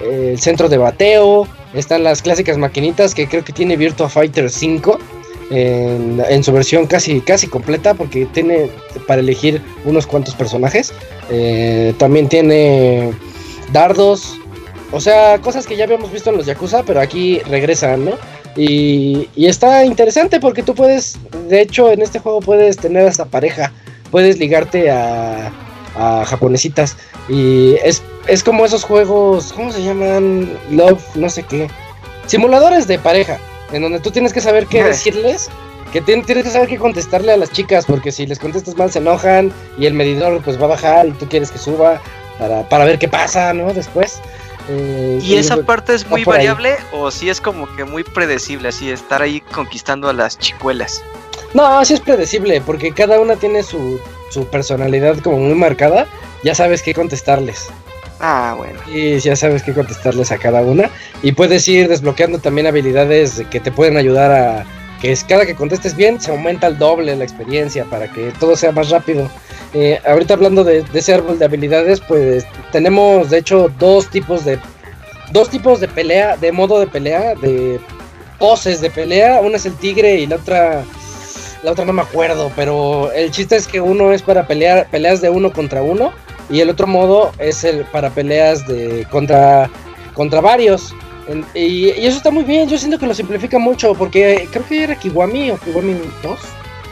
el, 0.02 0.38
centro 0.38 0.68
de 0.68 0.78
bateo, 0.78 1.48
están 1.74 2.04
las 2.04 2.22
clásicas 2.22 2.58
maquinitas 2.58 3.16
que 3.16 3.30
creo 3.30 3.46
que 3.46 3.54
tiene 3.54 3.78
Virtua 3.78 4.10
Fighter 4.10 4.50
5 4.50 5.00
en, 5.54 6.44
su 6.44 6.52
versión 6.52 6.88
casi, 6.88 7.22
casi 7.22 7.48
completa 7.48 7.94
porque 7.94 8.26
tiene 8.26 8.70
para 9.08 9.22
elegir 9.22 9.62
unos 9.86 10.08
cuantos 10.08 10.36
personajes. 10.36 10.94
Eh, 11.30 11.94
también 11.98 12.28
tiene 12.28 13.14
dardos, 13.72 14.38
o 14.92 15.00
sea, 15.00 15.40
cosas 15.40 15.66
que 15.66 15.76
ya 15.76 15.86
habíamos 15.86 16.12
visto 16.12 16.30
en 16.30 16.38
los 16.38 16.46
Yakuza, 16.46 16.84
pero 16.84 17.00
aquí 17.00 17.40
regresan, 17.40 18.06
¿no? 18.06 18.12
Y, 18.56 19.28
está 19.36 19.84
interesante 19.86 20.40
porque 20.40 20.64
tú 20.64 20.76
puedes, 20.76 21.18
de 21.50 21.62
hecho, 21.62 21.92
en 21.92 22.02
este 22.02 22.20
juego 22.20 22.40
puedes 22.40 22.78
tener 22.78 23.08
hasta 23.08 23.26
pareja, 23.26 23.72
puedes 24.12 24.38
ligarte 24.38 24.92
a, 24.92 25.52
a 25.96 26.26
japonesitas. 26.26 26.98
Y 27.30 27.76
es, 27.84 28.02
es 28.28 28.44
como 28.44 28.66
esos 28.66 28.84
juegos, 28.84 29.54
¿cómo 29.54 29.72
se 29.72 29.84
llaman? 29.84 30.52
Love, 30.72 31.04
no 31.16 31.30
sé 31.30 31.44
qué. 31.44 31.68
Simuladores 32.28 32.88
de 32.88 33.00
pareja 33.00 33.40
en 33.74 33.82
donde 33.82 34.00
tú 34.00 34.12
tienes 34.12 34.32
que 34.32 34.42
saber 34.42 34.68
qué 34.68 34.84
decirles, 34.84 35.50
que 35.92 36.02
tienes 36.02 36.26
que 36.26 36.50
saber 36.50 36.70
qué 36.70 36.78
contestarle 36.78 37.34
a 37.34 37.38
las 37.38 37.52
chicas, 37.52 37.86
porque 37.86 38.12
si 38.12 38.26
les 38.26 38.40
contestas 38.40 38.76
mal 38.78 38.92
se 38.92 39.00
enojan 39.00 39.52
y 39.78 39.86
el 39.86 39.94
medidor 39.94 40.42
pues 40.44 40.60
va 40.60 40.66
a 40.66 40.70
bajar 40.70 41.08
y 41.08 41.12
tú 41.12 41.28
quieres 41.28 41.52
que 41.52 41.58
suba 41.58 42.02
para, 42.70 42.86
ver 42.86 43.00
qué 43.00 43.08
pasa, 43.08 43.54
¿no? 43.54 43.74
Después. 43.74 44.20
Eh, 44.70 45.20
¿Y 45.22 45.36
esa 45.36 45.58
parte 45.58 45.94
es 45.94 46.08
muy 46.08 46.24
variable 46.24 46.78
o 46.94 47.12
si 47.12 47.30
es 47.30 47.42
como 47.42 47.68
que 47.76 47.84
muy 47.84 48.04
predecible, 48.04 48.70
así 48.70 48.90
estar 48.90 49.22
ahí 49.22 49.42
conquistando 49.42 50.08
a 50.10 50.14
las 50.14 50.40
chicuelas? 50.40 51.04
No, 51.54 51.84
sí 51.84 51.94
es 51.94 52.00
predecible, 52.00 52.62
porque 52.62 52.94
cada 52.94 53.20
una 53.20 53.36
tiene 53.36 53.62
su, 53.62 54.00
su 54.30 54.48
personalidad 54.48 55.18
como 55.20 55.38
muy 55.38 55.56
marcada, 55.56 56.08
ya 56.44 56.56
sabes 56.56 56.82
qué 56.82 56.94
contestarles. 56.94 57.70
Ah, 58.26 58.54
bueno. 58.56 58.80
Y 58.88 59.20
ya 59.20 59.36
sabes 59.36 59.64
qué 59.64 59.74
contestarles 59.74 60.32
a 60.32 60.38
cada 60.38 60.62
una. 60.62 60.90
Y 61.24 61.34
puedes 61.34 61.68
ir 61.68 61.90
desbloqueando 61.90 62.40
también 62.40 62.68
habilidades 62.68 63.44
que 63.52 63.60
te 63.60 63.70
pueden 63.70 63.98
ayudar 63.98 64.32
a 64.32 64.66
que 65.02 65.14
cada 65.28 65.46
que 65.46 65.56
contestes 65.56 65.94
bien 65.94 66.22
se 66.22 66.32
aumenta 66.32 66.68
el 66.68 66.78
doble 66.78 67.14
la 67.18 67.26
experiencia 67.26 67.84
para 67.84 68.10
que 68.10 68.32
todo 68.40 68.56
sea 68.56 68.72
más 68.72 68.92
rápido. 68.92 69.30
Eh, 69.74 70.00
ahorita 70.08 70.36
hablando 70.36 70.64
de, 70.64 70.86
ese 70.94 71.14
árbol 71.14 71.38
de 71.38 71.44
habilidades, 71.44 72.00
pues 72.00 72.46
tenemos 72.72 73.30
de 73.30 73.40
hecho 73.40 73.70
dos 73.78 74.10
tipos 74.10 74.46
de 74.46 74.58
dos 75.34 75.50
tipos 75.50 75.82
de 75.82 75.90
pelea, 75.90 76.38
de 76.38 76.54
modo 76.54 76.80
de 76.80 76.88
pelea, 76.88 77.36
de 77.36 77.78
poses 78.40 78.80
de 78.80 78.90
pelea. 78.90 79.42
Una 79.42 79.58
es 79.58 79.66
el 79.66 79.76
tigre 79.76 80.16
y 80.22 80.28
la 80.28 80.38
otra 80.38 80.86
la 81.62 81.72
otra 81.74 81.84
no 81.84 81.92
me 81.92 82.04
acuerdo, 82.04 82.54
pero 82.56 83.12
el 83.12 83.32
chiste 83.32 83.58
es 83.58 83.68
que 83.68 83.82
uno 83.82 84.14
es 84.14 84.22
para 84.22 84.48
pelear 84.48 84.88
peleas 84.90 85.20
de 85.20 85.30
uno 85.30 85.52
contra 85.52 85.82
uno 85.82 86.14
y 86.54 86.62
el 86.62 86.70
otro 86.70 86.86
modo 86.86 87.32
es 87.40 87.64
el 87.64 87.84
para 87.86 88.12
peleas 88.12 88.68
de 88.68 89.08
contra, 89.10 89.70
contra 90.14 90.40
varios. 90.40 90.94
y, 91.56 91.90
eso 91.90 92.18
está 92.18 92.30
muy 92.30 92.44
bien, 92.44 92.70
yo 92.70 92.78
siento 92.78 93.00
que 93.00 93.08
lo 93.08 93.14
simplifica 93.16 93.58
mucho, 93.58 93.96
porque 93.96 94.48
creo 94.52 94.66
que 94.68 94.84
era 94.84 94.96
Kiwami 94.96 95.50
o 95.50 95.58
Kiwami 95.58 95.94
2, 96.22 96.40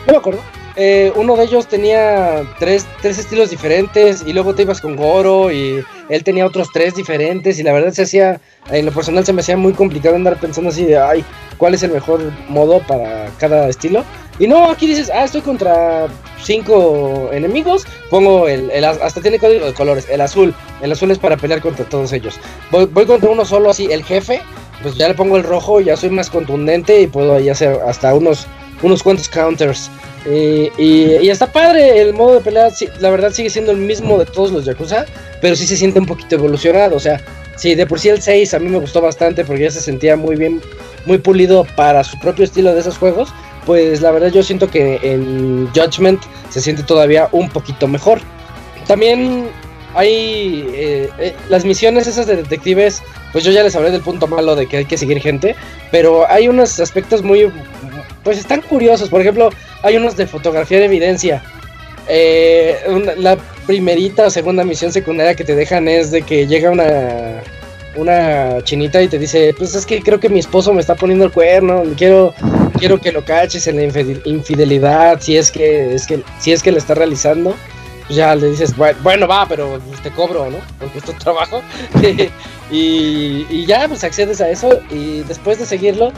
no 0.07 0.13
me 0.13 0.17
acuerdo. 0.17 0.41
Eh, 0.77 1.11
uno 1.15 1.35
de 1.35 1.43
ellos 1.43 1.67
tenía 1.67 2.43
tres, 2.57 2.87
tres 3.01 3.19
estilos 3.19 3.51
diferentes 3.51 4.23
y 4.25 4.33
luego 4.33 4.55
te 4.55 4.63
ibas 4.63 4.81
con 4.81 4.95
Goro 4.95 5.51
y 5.51 5.83
él 6.09 6.23
tenía 6.23 6.45
otros 6.45 6.69
tres 6.73 6.95
diferentes 6.95 7.59
y 7.59 7.63
la 7.63 7.73
verdad 7.73 7.91
se 7.91 8.03
hacía, 8.03 8.41
en 8.71 8.85
lo 8.87 8.91
personal 8.91 9.23
se 9.25 9.33
me 9.33 9.41
hacía 9.41 9.57
muy 9.57 9.73
complicado 9.73 10.15
andar 10.15 10.39
pensando 10.39 10.71
así 10.71 10.85
de, 10.85 10.97
ay, 10.97 11.23
¿cuál 11.57 11.75
es 11.75 11.83
el 11.83 11.91
mejor 11.91 12.21
modo 12.47 12.79
para 12.87 13.29
cada 13.37 13.69
estilo? 13.69 14.03
Y 14.41 14.47
no, 14.47 14.71
aquí 14.71 14.87
dices, 14.87 15.11
ah, 15.13 15.23
estoy 15.23 15.41
contra 15.41 16.07
cinco 16.43 17.29
enemigos, 17.31 17.85
pongo 18.09 18.47
el, 18.47 18.71
hasta 18.83 19.21
tiene 19.21 19.37
código 19.37 19.67
de 19.67 19.73
colores, 19.75 20.07
el 20.09 20.19
azul, 20.19 20.51
el 20.81 20.91
azul 20.91 21.11
es 21.11 21.19
para 21.19 21.37
pelear 21.37 21.61
contra 21.61 21.85
todos 21.85 22.11
ellos. 22.11 22.39
Voy, 22.71 22.87
contra 23.05 23.29
uno 23.29 23.45
solo 23.45 23.69
así, 23.69 23.91
el 23.91 24.03
jefe, 24.03 24.41
pues 24.81 24.95
ya 24.95 25.07
le 25.07 25.13
pongo 25.13 25.37
el 25.37 25.43
rojo, 25.43 25.79
ya 25.79 25.95
soy 25.95 26.09
más 26.09 26.31
contundente 26.31 27.01
y 27.01 27.05
puedo 27.05 27.35
ahí 27.35 27.49
hacer 27.49 27.77
hasta 27.87 28.15
unos, 28.15 28.47
unos 28.81 29.03
cuantos 29.03 29.29
counters. 29.29 29.91
y, 30.25 30.71
y, 30.83 31.29
está 31.29 31.45
padre, 31.45 32.01
el 32.01 32.15
modo 32.15 32.33
de 32.33 32.41
pelea, 32.41 32.69
la 32.99 33.11
verdad 33.11 33.31
sigue 33.31 33.51
siendo 33.51 33.71
el 33.71 33.77
mismo 33.77 34.17
de 34.17 34.25
todos 34.25 34.51
los 34.51 34.65
Yakuza, 34.65 35.05
pero 35.39 35.55
sí 35.55 35.67
se 35.67 35.77
siente 35.77 35.99
un 35.99 36.07
poquito 36.07 36.33
evolucionado, 36.33 36.95
o 36.95 36.99
sea, 36.99 37.21
sí, 37.57 37.75
de 37.75 37.85
por 37.85 37.99
sí 37.99 38.09
el 38.09 38.19
6 38.19 38.55
a 38.55 38.59
mí 38.59 38.69
me 38.69 38.79
gustó 38.79 39.01
bastante 39.01 39.45
porque 39.45 39.65
ya 39.65 39.69
se 39.69 39.81
sentía 39.81 40.15
muy 40.15 40.35
bien, 40.35 40.61
muy 41.05 41.19
pulido 41.19 41.63
para 41.75 42.03
su 42.03 42.17
propio 42.19 42.43
estilo 42.43 42.73
de 42.73 42.79
esos 42.79 42.97
juegos 42.97 43.31
pues 43.65 44.01
la 44.01 44.11
verdad 44.11 44.29
yo 44.29 44.43
siento 44.43 44.69
que 44.69 44.99
en 45.03 45.69
Judgment 45.73 46.21
se 46.49 46.61
siente 46.61 46.83
todavía 46.83 47.29
un 47.31 47.49
poquito 47.49 47.87
mejor. 47.87 48.19
También 48.87 49.49
hay 49.93 50.65
eh, 50.73 51.09
eh, 51.19 51.35
las 51.49 51.65
misiones 51.65 52.07
esas 52.07 52.27
de 52.27 52.37
detectives, 52.37 53.03
pues 53.31 53.43
yo 53.43 53.51
ya 53.51 53.63
les 53.63 53.75
hablé 53.75 53.91
del 53.91 54.01
punto 54.01 54.27
malo 54.27 54.55
de 54.55 54.67
que 54.67 54.77
hay 54.77 54.85
que 54.85 54.97
seguir 54.97 55.19
gente, 55.19 55.55
pero 55.91 56.29
hay 56.29 56.47
unos 56.47 56.79
aspectos 56.79 57.23
muy, 57.23 57.51
pues 58.23 58.37
están 58.37 58.61
curiosos. 58.61 59.09
Por 59.09 59.21
ejemplo, 59.21 59.49
hay 59.83 59.97
unos 59.97 60.15
de 60.15 60.27
fotografía 60.27 60.79
de 60.79 60.85
evidencia. 60.85 61.43
Eh, 62.07 62.77
la 63.17 63.37
primerita 63.67 64.25
o 64.25 64.29
segunda 64.29 64.63
misión 64.63 64.91
secundaria 64.91 65.35
que 65.35 65.43
te 65.43 65.55
dejan 65.55 65.87
es 65.87 66.11
de 66.11 66.23
que 66.23 66.47
llega 66.47 66.71
una 66.71 67.41
una 67.95 68.63
chinita 68.63 69.01
y 69.01 69.07
te 69.07 69.19
dice, 69.19 69.53
pues 69.57 69.75
es 69.75 69.85
que 69.85 70.01
creo 70.01 70.19
que 70.19 70.29
mi 70.29 70.39
esposo 70.39 70.73
me 70.73 70.81
está 70.81 70.95
poniendo 70.95 71.25
el 71.25 71.31
cuerno, 71.31 71.83
quiero 71.97 72.33
quiero 72.81 72.99
que 72.99 73.11
lo 73.11 73.23
caches 73.23 73.67
en 73.67 73.77
la 73.77 73.83
infidelidad, 74.25 75.21
si 75.21 75.37
es 75.37 75.51
que, 75.51 75.93
es 75.93 76.07
que, 76.07 76.23
si 76.39 76.51
es 76.51 76.63
que 76.63 76.71
le 76.71 76.79
está 76.79 76.95
realizando, 76.95 77.55
pues 78.07 78.17
ya 78.17 78.35
le 78.35 78.49
dices, 78.49 78.73
bueno, 78.75 79.27
va, 79.27 79.45
pero 79.47 79.79
te 80.01 80.09
cobro, 80.09 80.49
¿no? 80.49 80.57
Porque 80.79 80.97
es 80.97 81.03
tu 81.03 81.13
trabajo. 81.13 81.61
y, 82.71 83.45
y, 83.49 83.65
ya, 83.67 83.87
pues 83.87 84.03
accedes 84.03 84.41
a 84.41 84.49
eso 84.49 84.79
y 84.89 85.21
después 85.21 85.59
de 85.59 85.65
seguirlo, 85.67 86.11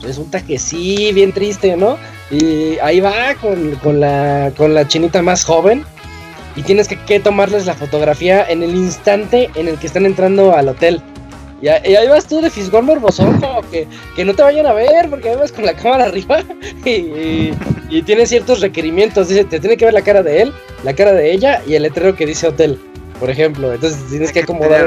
resulta 0.00 0.40
que 0.40 0.58
sí, 0.58 1.12
bien 1.12 1.32
triste, 1.32 1.76
¿no? 1.76 1.98
Y 2.30 2.78
ahí 2.78 3.00
va 3.00 3.34
con, 3.34 3.72
con, 3.76 4.00
la, 4.00 4.52
con 4.56 4.72
la 4.72 4.88
chinita 4.88 5.20
más 5.20 5.44
joven 5.44 5.84
y 6.56 6.62
tienes 6.62 6.88
que, 6.88 6.98
que 6.98 7.20
tomarles 7.20 7.66
la 7.66 7.74
fotografía 7.74 8.48
en 8.48 8.62
el 8.62 8.74
instante 8.74 9.50
en 9.54 9.68
el 9.68 9.78
que 9.78 9.86
están 9.86 10.06
entrando 10.06 10.54
al 10.54 10.70
hotel. 10.70 11.02
Y, 11.62 11.68
ahí 11.68 12.08
vas 12.08 12.26
tú 12.26 12.40
de 12.40 12.50
fisgón 12.50 12.84
morbosón, 12.84 13.40
como 13.40 13.62
que, 13.70 13.86
que 14.14 14.24
no 14.24 14.34
te 14.34 14.42
vayan 14.42 14.66
a 14.66 14.72
ver, 14.72 15.08
porque 15.08 15.30
ahí 15.30 15.36
vas 15.36 15.52
con 15.52 15.64
la 15.64 15.74
cámara 15.74 16.04
arriba 16.04 16.44
y, 16.84 17.52
y, 17.88 18.02
tiene 18.04 18.26
ciertos 18.26 18.60
requerimientos. 18.60 19.28
Dice, 19.28 19.44
te 19.44 19.58
tiene 19.58 19.76
que 19.76 19.86
ver 19.86 19.94
la 19.94 20.02
cara 20.02 20.22
de 20.22 20.42
él, 20.42 20.52
la 20.84 20.94
cara 20.94 21.12
de 21.12 21.32
ella 21.32 21.62
y 21.66 21.74
el 21.74 21.82
letrero 21.82 22.14
que 22.14 22.26
dice 22.26 22.48
hotel, 22.48 22.78
por 23.18 23.30
ejemplo. 23.30 23.72
Entonces 23.72 23.98
tienes 24.10 24.32
que, 24.32 24.40
acomodar 24.40 24.86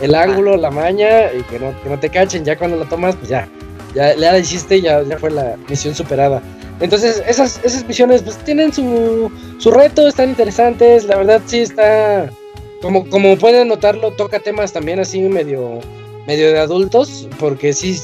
el 0.00 0.14
ángulo, 0.14 0.56
la 0.56 0.70
maña 0.70 1.32
y 1.32 1.42
que 1.44 1.58
no, 1.58 1.74
que 1.82 1.88
no 1.88 1.98
te 1.98 2.10
cachen. 2.10 2.44
Ya 2.44 2.58
cuando 2.58 2.76
lo 2.76 2.84
tomas, 2.84 3.16
pues 3.16 3.30
ya, 3.30 3.48
ya, 3.94 4.14
la 4.14 4.38
hiciste 4.38 4.76
y 4.76 4.82
ya, 4.82 5.02
ya 5.02 5.18
fue 5.18 5.30
la 5.30 5.56
misión 5.68 5.94
superada. 5.94 6.42
Entonces, 6.80 7.22
esas, 7.26 7.60
esas 7.62 7.86
misiones 7.86 8.22
pues 8.22 8.36
tienen 8.38 8.72
su, 8.72 9.30
su 9.58 9.70
reto, 9.70 10.06
están 10.08 10.30
interesantes, 10.30 11.04
la 11.04 11.16
verdad 11.16 11.40
sí 11.46 11.60
está, 11.60 12.28
como, 12.84 13.08
como 13.08 13.38
pueden 13.38 13.68
notarlo, 13.68 14.10
toca 14.10 14.40
temas 14.40 14.74
también 14.74 15.00
así 15.00 15.22
medio, 15.22 15.80
medio 16.26 16.52
de 16.52 16.58
adultos, 16.58 17.26
porque 17.40 17.72
sí, 17.72 17.98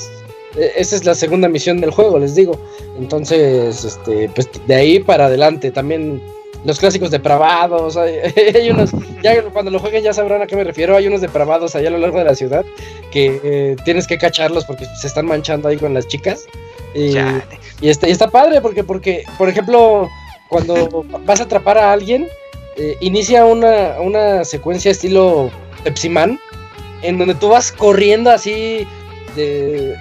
e, 0.57 0.73
esa 0.77 0.97
es 0.97 1.05
la 1.05 1.15
segunda 1.15 1.51
misión 1.51 1.83
del 1.83 1.91
juego, 1.91 2.19
les 2.19 2.35
digo. 2.35 2.59
Entonces, 2.99 3.85
este, 3.85 4.31
pues 4.35 4.49
de 4.67 4.75
ahí 4.75 4.99
para 4.99 5.27
adelante, 5.27 5.71
también 5.71 6.23
los 6.65 6.79
clásicos 6.79 7.11
depravados, 7.11 7.99
hay, 7.99 8.71
unos, 8.71 8.93
ya 9.23 9.43
cuando 9.51 9.71
lo 9.71 9.81
jueguen 9.81 10.03
ya 10.03 10.15
sabrán 10.15 10.41
a 10.41 10.47
qué 10.47 10.57
me 10.57 10.65
refiero, 10.65 10.97
hay 10.97 11.09
unos 11.09 11.21
depravados 11.21 11.77
allá 11.77 11.89
a 11.89 11.93
lo 11.93 11.99
largo 11.99 12.19
de 12.19 12.25
la 12.25 12.35
ciudad 12.35 12.65
que 13.11 13.39
eh, 13.45 13.77
tienes 13.85 14.07
que 14.07 14.17
cacharlos 14.17 14.65
porque 14.65 14.87
se 14.99 15.09
están 15.09 15.27
manchando 15.27 15.69
ahí 15.69 15.77
con 15.77 15.93
las 15.93 16.09
chicas. 16.09 16.47
Y, 16.95 17.19
y 17.83 17.91
está, 17.91 18.09
y 18.09 18.13
está 18.13 18.31
padre 18.31 18.63
porque, 18.63 18.83
porque, 18.83 19.25
por 19.37 19.51
ejemplo, 19.51 20.09
cuando 20.49 21.05
vas 21.27 21.41
a 21.41 21.45
atrapar 21.45 21.77
a 21.77 21.93
alguien, 21.93 22.29
eh, 22.77 22.97
inicia 23.01 23.45
una, 23.45 24.01
una 24.01 24.45
secuencia 24.45 24.91
estilo 24.91 25.51
Pepsi 25.85 26.09
Man, 26.09 26.39
en 27.03 27.19
donde 27.19 27.35
tú 27.35 27.49
vas 27.49 27.73
corriendo 27.73 28.31
así 28.31 28.87
de... 29.37 29.95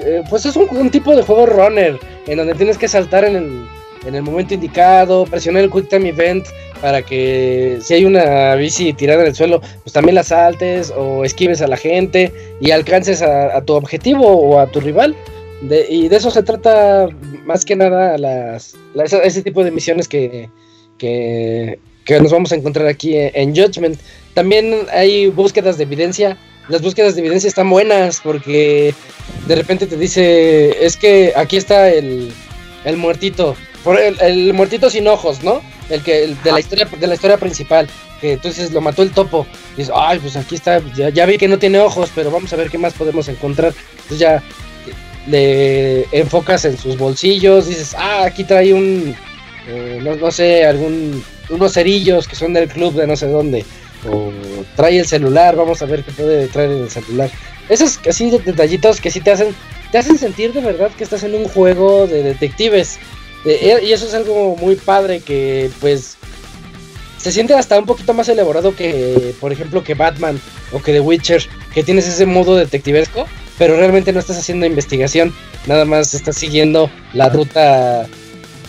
Eh, 0.00 0.22
pues 0.30 0.46
es 0.46 0.54
un, 0.54 0.90
tipo 0.90 1.14
de 1.16 1.22
juego 1.22 1.46
runner, 1.46 1.98
en 2.26 2.38
donde 2.38 2.54
tienes 2.54 2.78
que 2.78 2.86
saltar 2.86 3.24
en 3.24 3.34
el, 3.34 3.68
en 4.06 4.14
el 4.14 4.22
momento 4.22 4.54
indicado, 4.54 5.24
presionar 5.24 5.64
el 5.64 5.70
Quick 5.70 5.88
Time 5.88 6.08
Event 6.10 6.46
para 6.80 7.02
que 7.02 7.78
si 7.82 7.94
hay 7.94 8.04
una 8.04 8.54
bici 8.54 8.92
tirada 8.92 9.22
en 9.22 9.28
el 9.28 9.34
suelo, 9.34 9.60
pues 9.82 9.92
también 9.92 10.14
la 10.14 10.22
saltes 10.22 10.92
o 10.96 11.24
esquives 11.24 11.60
a 11.62 11.66
la 11.66 11.76
gente 11.76 12.32
y 12.60 12.70
alcances 12.70 13.22
a, 13.22 13.60
tu 13.62 13.74
objetivo 13.74 14.26
o 14.26 14.60
a 14.60 14.66
tu 14.68 14.80
rival. 14.80 15.16
Y 15.88 16.06
de 16.06 16.16
eso 16.16 16.30
se 16.30 16.44
trata 16.44 17.08
más 17.44 17.64
que 17.64 17.74
nada 17.74 18.16
las, 18.16 18.76
ese 19.24 19.42
tipo 19.42 19.64
de 19.64 19.72
misiones 19.72 20.06
que, 20.06 20.48
que, 20.98 21.80
nos 22.20 22.32
vamos 22.32 22.52
a 22.52 22.56
encontrar 22.56 22.86
aquí 22.86 23.14
en, 23.16 23.54
Judgment. 23.54 23.98
También 24.34 24.86
hay 24.92 25.28
búsquedas 25.28 25.76
de 25.76 25.84
evidencia. 25.84 26.36
Las 26.68 26.82
búsquedas 26.82 27.14
de 27.14 27.20
evidencia 27.20 27.48
están 27.48 27.70
buenas 27.70 28.20
porque 28.22 28.94
de 29.46 29.54
repente 29.54 29.86
te 29.86 29.96
dice, 29.96 30.84
es 30.84 30.96
que 30.96 31.32
aquí 31.36 31.56
está 31.56 31.88
el, 31.90 32.30
el 32.84 32.96
muertito, 32.96 33.56
por 33.84 33.98
el, 33.98 34.52
muertito 34.54 34.90
sin 34.90 35.06
ojos, 35.08 35.42
¿no? 35.42 35.62
El 35.88 36.02
que 36.02 36.34
de 36.42 36.52
la 36.52 36.60
historia 36.60 36.86
de 36.86 37.06
la 37.06 37.14
historia 37.14 37.38
principal, 37.38 37.88
que 38.20 38.32
entonces 38.32 38.72
lo 38.72 38.80
mató 38.80 39.02
el 39.02 39.12
topo. 39.12 39.46
Y 39.74 39.78
dices, 39.78 39.94
ay, 39.96 40.18
pues 40.18 40.36
aquí 40.36 40.54
está, 40.56 40.82
ya, 40.94 41.08
ya 41.08 41.24
vi 41.26 41.38
que 41.38 41.48
no 41.48 41.58
tiene 41.58 41.78
ojos, 41.78 42.10
pero 42.14 42.30
vamos 42.30 42.52
a 42.52 42.56
ver 42.56 42.70
qué 42.70 42.78
más 42.78 42.92
podemos 42.92 43.28
encontrar. 43.28 43.72
Entonces 43.92 44.18
ya 44.18 44.42
le 45.26 46.06
enfocas 46.12 46.64
en 46.64 46.76
sus 46.76 46.96
bolsillos, 46.96 47.68
dices, 47.68 47.94
ah, 47.96 48.24
aquí 48.24 48.44
trae 48.44 48.72
un, 48.72 49.14
eh, 49.68 50.00
no, 50.02 50.30
sé, 50.30 50.64
algún, 50.64 51.22
unos 51.50 51.72
cerillos 51.72 52.28
que 52.28 52.36
son 52.36 52.52
del 52.52 52.68
club 52.68 52.94
de 52.94 53.06
no 53.06 53.16
sé 53.16 53.26
dónde, 53.26 53.64
o 54.08 54.30
trae 54.76 54.98
el 54.98 55.06
celular, 55.06 55.56
vamos 55.56 55.82
a 55.82 55.86
ver 55.86 56.04
qué 56.04 56.12
puede 56.12 56.46
traer 56.48 56.70
en 56.72 56.82
el 56.82 56.90
celular. 56.90 57.30
Esos 57.68 57.98
así 58.08 58.30
detallitos 58.30 59.00
que 59.00 59.10
sí 59.10 59.20
te 59.20 59.30
hacen, 59.30 59.54
te 59.92 59.98
hacen 59.98 60.18
sentir 60.18 60.52
de 60.52 60.60
verdad 60.60 60.90
que 60.96 61.04
estás 61.04 61.22
en 61.22 61.34
un 61.34 61.44
juego 61.48 62.06
de 62.06 62.22
detectives. 62.22 62.98
Eh, 63.44 63.80
y 63.86 63.92
eso 63.92 64.06
es 64.06 64.14
algo 64.14 64.56
muy 64.56 64.74
padre 64.76 65.20
que 65.20 65.70
pues 65.80 66.16
se 67.18 67.30
siente 67.30 67.54
hasta 67.54 67.78
un 67.78 67.86
poquito 67.86 68.14
más 68.14 68.28
elaborado 68.28 68.74
que, 68.74 69.34
por 69.40 69.52
ejemplo, 69.52 69.84
que 69.84 69.94
Batman 69.94 70.40
o 70.72 70.82
que 70.82 70.92
The 70.92 71.00
Witcher, 71.00 71.46
que 71.72 71.82
tienes 71.82 72.08
ese 72.08 72.26
modo 72.26 72.56
detectivesco 72.56 73.26
pero 73.58 73.76
realmente 73.76 74.12
no 74.12 74.20
estás 74.20 74.38
haciendo 74.38 74.64
investigación, 74.64 75.34
nada 75.66 75.84
más 75.84 76.14
estás 76.14 76.36
siguiendo 76.36 76.90
la 77.12 77.28
ruta, 77.28 78.06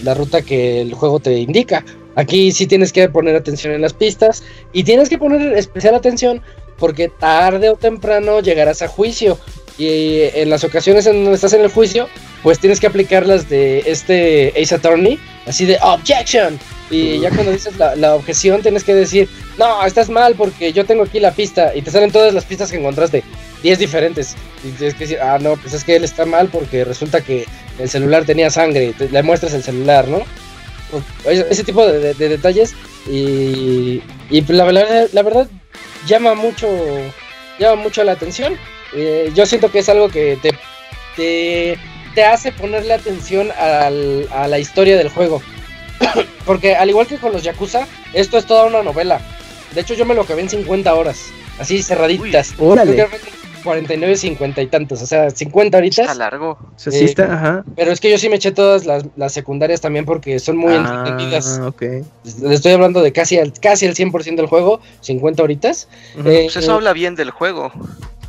la 0.04 0.14
ruta 0.16 0.42
que 0.42 0.82
el 0.82 0.94
juego 0.96 1.20
te 1.20 1.38
indica. 1.38 1.86
Aquí 2.20 2.52
sí 2.52 2.68
tienes 2.68 2.92
que 2.92 3.08
poner 3.08 3.38
atención 3.38 3.74
en 3.74 3.82
las 3.82 3.94
pistas 3.94 4.44
y 4.74 4.84
tienes 4.84 5.08
que 5.08 5.18
poner 5.18 5.54
especial 5.58 5.96
atención 5.96 6.42
porque 6.78 7.08
tarde 7.08 7.70
o 7.70 7.78
temprano 7.78 8.42
llegarás 8.42 8.82
a 8.82 8.90
juicio 8.90 9.40
y 9.78 10.24
en 10.34 10.50
las 10.50 10.66
ocasiones 10.66 11.08
en 11.08 11.24
donde 11.24 11.36
estás 11.36 11.54
en 11.54 11.62
el 11.62 11.72
juicio, 11.72 12.10
pues 12.44 12.60
tienes 12.60 12.82
que 12.82 12.88
aplicar 12.88 13.26
las 13.26 13.48
de 13.48 13.84
este 13.86 14.54
Ace 14.62 14.76
Attorney, 14.76 15.18
así 15.48 15.64
de 15.64 15.78
objection. 15.82 16.60
Y 16.90 17.22
ya 17.22 17.30
cuando 17.30 17.54
dices 17.54 17.78
la, 17.78 17.96
la, 17.96 18.16
objeción, 18.16 18.62
tienes 18.62 18.84
que 18.84 18.94
decir, 18.94 19.30
no, 19.58 19.86
estás 19.86 20.10
mal 20.10 20.36
porque 20.36 20.74
yo 20.74 20.86
tengo 20.86 21.04
aquí 21.04 21.22
la 21.22 21.32
pista 21.32 21.74
y 21.74 21.82
te 21.82 21.92
salen 21.92 22.12
todas 22.12 22.34
las 22.34 22.44
pistas 22.44 22.70
que 22.70 22.80
encontraste. 22.80 23.24
10 23.64 23.80
diferentes. 23.80 24.36
Y 24.66 24.72
tienes 24.72 24.96
que 24.96 25.06
decir, 25.06 25.20
ah, 25.22 25.38
no, 25.40 25.56
pues 25.56 25.74
es 25.74 25.86
que 25.86 25.96
él 25.96 26.04
está 26.04 26.26
mal 26.26 26.50
porque 26.50 26.84
resulta 26.84 27.22
que 27.22 27.46
el 27.78 27.90
celular 27.90 28.26
tenía 28.26 28.50
sangre. 28.50 28.94
le 29.00 29.24
muestras 29.24 29.54
el 29.54 29.64
celular, 29.64 30.10
¿no? 30.10 30.24
Ese 31.26 31.64
tipo 31.64 31.86
de, 31.86 32.14
detalles. 32.14 32.76
Y, 33.08 34.02
y 34.30 34.42
la, 34.48 34.72
la, 35.12 35.24
verdad 35.24 35.48
llama 36.08 36.36
mucho, 36.36 36.68
llama 37.60 37.82
mucho 37.82 38.04
la 38.04 38.14
atención. 38.14 38.56
Eh, 38.94 39.32
yo 39.36 39.46
siento 39.46 39.72
que 39.72 39.80
es 39.80 39.90
algo 39.90 40.10
que 40.10 40.38
te, 40.42 40.52
te, 41.16 41.78
te 42.16 42.26
hace 42.26 42.52
ponerle 42.52 42.94
atención 42.94 43.50
al, 43.58 44.28
a 44.32 44.48
la 44.48 44.60
historia 44.60 44.98
del 44.98 45.10
juego. 45.10 45.42
porque 46.46 46.76
al 46.76 46.90
igual 46.90 47.08
que 47.08 47.18
con 47.18 47.32
los 47.32 47.44
Yakuza, 47.44 47.88
esto 48.14 48.38
es 48.38 48.46
toda 48.46 48.66
una 48.66 48.84
novela. 48.84 49.22
De 49.74 49.82
hecho, 49.82 49.94
yo 49.94 50.06
me 50.06 50.16
lo 50.16 50.22
acabé 50.22 50.42
en 50.42 50.50
50 50.50 50.94
horas. 50.94 51.28
Así 51.60 51.84
cerraditas. 51.84 52.54
órale. 52.58 53.08
49, 53.64 54.16
50 54.16 54.62
y 54.62 54.68
tantos, 54.68 55.02
o 55.02 55.06
sea, 55.06 55.30
50 55.30 55.78
horitas. 55.78 56.00
Está 56.00 56.16
largo. 56.16 56.58
Eh, 56.92 57.16
ajá. 57.18 57.64
Pero 57.76 57.92
es 57.92 58.00
que 58.00 58.10
yo 58.10 58.18
sí 58.18 58.30
me 58.30 58.36
eché 58.36 58.52
todas 58.52 58.86
las, 58.86 59.06
las 59.16 59.34
secundarias 59.34 59.82
también 59.82 60.06
porque 60.06 60.40
son 60.40 60.58
muy 60.58 60.74
ah, 60.74 61.04
entretenidas. 61.06 61.60
Ok. 61.60 61.82
Le 62.42 62.54
estoy 62.54 62.72
hablando 62.72 63.02
de 63.02 63.12
casi 63.12 63.38
al, 63.38 63.54
casi 63.54 63.86
el 63.86 63.96
100% 63.96 64.36
del 64.36 64.48
juego, 64.48 64.82
50 65.02 65.44
horitas. 65.44 65.88
Eh, 66.18 66.22
pues 66.24 66.56
eso 66.56 66.74
habla 66.74 66.94
bien 66.94 67.16
del 67.16 67.32
juego. 67.32 67.72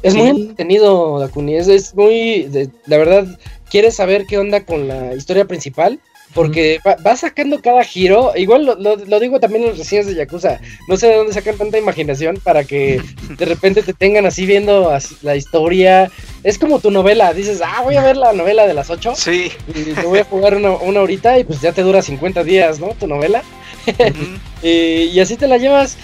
Es 0.03 0.15
muy 0.15 0.29
entretenido, 0.29 1.19
Dakuni, 1.19 1.57
es, 1.57 1.69
es 1.69 1.95
muy, 1.95 2.49
la 2.87 2.97
verdad, 2.97 3.27
quieres 3.71 3.97
saber 3.97 4.25
qué 4.27 4.39
onda 4.39 4.65
con 4.65 4.89
la 4.89 5.15
historia 5.15 5.45
principal 5.45 6.01
porque 6.35 6.81
va, 6.87 7.17
sacando 7.17 7.61
cada 7.61 7.83
giro. 7.83 8.33
Igual 8.37 8.65
lo, 8.65 9.21
digo 9.21 9.41
también 9.41 9.65
en 9.65 9.71
los 9.71 9.79
reseñas 9.79 10.07
de 10.07 10.15
Yakuza. 10.15 10.61
No 10.89 10.97
sé 10.97 11.09
de 11.09 11.17
dónde 11.17 11.33
sacan 11.33 11.57
tanta 11.57 11.79
imaginación 11.79 12.39
para 12.43 12.65
que 12.65 13.01
de 13.39 13.45
repente 13.45 13.83
te 13.83 13.93
tengan 13.93 14.27
así 14.27 14.47
viendo 14.47 14.97
la 15.23 15.37
historia. 15.37 16.11
Es 16.45 16.59
como 16.59 16.79
tu 16.79 16.91
novela. 16.91 17.33
Dices, 17.33 17.61
ah, 17.65 17.83
voy 17.83 17.97
a 17.97 18.03
ver 18.03 18.17
la 18.17 18.33
novela 18.33 18.67
de 18.67 18.75
las 18.75 18.91
8. 18.91 19.15
Sí. 19.17 19.51
Y 19.69 19.93
te 19.93 20.07
voy 20.07 20.21
a 20.21 20.25
jugar 20.25 20.57
una, 20.57 20.71
una 20.73 21.01
horita 21.01 21.39
y 21.39 21.45
pues 21.45 21.61
ya 21.61 21.73
te 21.73 21.83
dura 21.83 22.03
50 22.03 22.45
días, 22.45 22.79
¿no? 22.79 22.89
Tu 22.99 23.07
novela. 23.07 23.43
y, 24.63 25.19
así 25.19 25.37
te 25.37 25.49
la 25.49 25.59
llevas. 25.59 25.97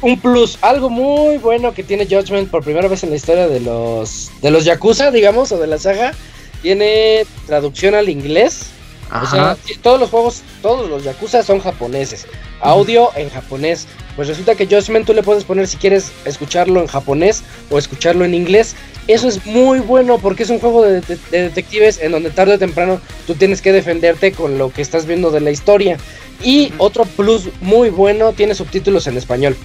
Un 0.00 0.20
plus, 0.20 0.58
algo 0.60 0.90
muy 0.90 1.38
bueno 1.38 1.74
que 1.74 1.82
tiene 1.82 2.06
Judgment 2.06 2.50
por 2.50 2.62
primera 2.62 2.86
vez 2.86 3.02
en 3.02 3.10
la 3.10 3.16
historia 3.16 3.48
de 3.48 3.58
los 3.58 4.30
de 4.42 4.52
los 4.52 4.64
Yakuza, 4.64 5.10
digamos, 5.10 5.50
o 5.50 5.58
de 5.58 5.66
la 5.66 5.76
saga, 5.76 6.14
tiene 6.62 7.26
traducción 7.48 7.96
al 7.96 8.08
inglés 8.08 8.70
o 9.10 9.26
sea, 9.26 9.56
todos 9.82 9.98
los 9.98 10.10
juegos, 10.10 10.42
todos 10.62 10.88
los 10.88 11.04
Yakuza 11.04 11.42
son 11.42 11.60
japoneses. 11.60 12.26
Audio 12.60 13.10
en 13.16 13.30
japonés. 13.30 13.86
Pues 14.16 14.28
resulta 14.28 14.54
que 14.54 14.66
Judgment 14.66 15.06
tú 15.06 15.14
le 15.14 15.22
puedes 15.22 15.44
poner 15.44 15.66
si 15.66 15.76
quieres 15.76 16.12
escucharlo 16.24 16.80
en 16.80 16.88
japonés 16.88 17.42
o 17.70 17.78
escucharlo 17.78 18.24
en 18.24 18.34
inglés. 18.34 18.74
Eso 19.06 19.28
es 19.28 19.46
muy 19.46 19.78
bueno 19.78 20.18
porque 20.18 20.42
es 20.42 20.50
un 20.50 20.58
juego 20.58 20.82
de, 20.82 21.00
detectives 21.30 21.98
en 22.02 22.12
donde 22.12 22.30
tarde 22.30 22.54
o 22.54 22.58
temprano 22.58 23.00
tú 23.26 23.34
tienes 23.34 23.62
que 23.62 23.72
defenderte 23.72 24.32
con 24.32 24.58
lo 24.58 24.70
que 24.72 24.82
estás 24.82 25.06
viendo 25.06 25.30
de 25.30 25.40
la 25.40 25.50
historia. 25.50 25.96
Y 26.42 26.72
otro 26.78 27.04
plus 27.04 27.48
muy 27.60 27.90
bueno, 27.90 28.32
tiene 28.32 28.54
subtítulos 28.54 29.06
en 29.06 29.16
español. 29.16 29.56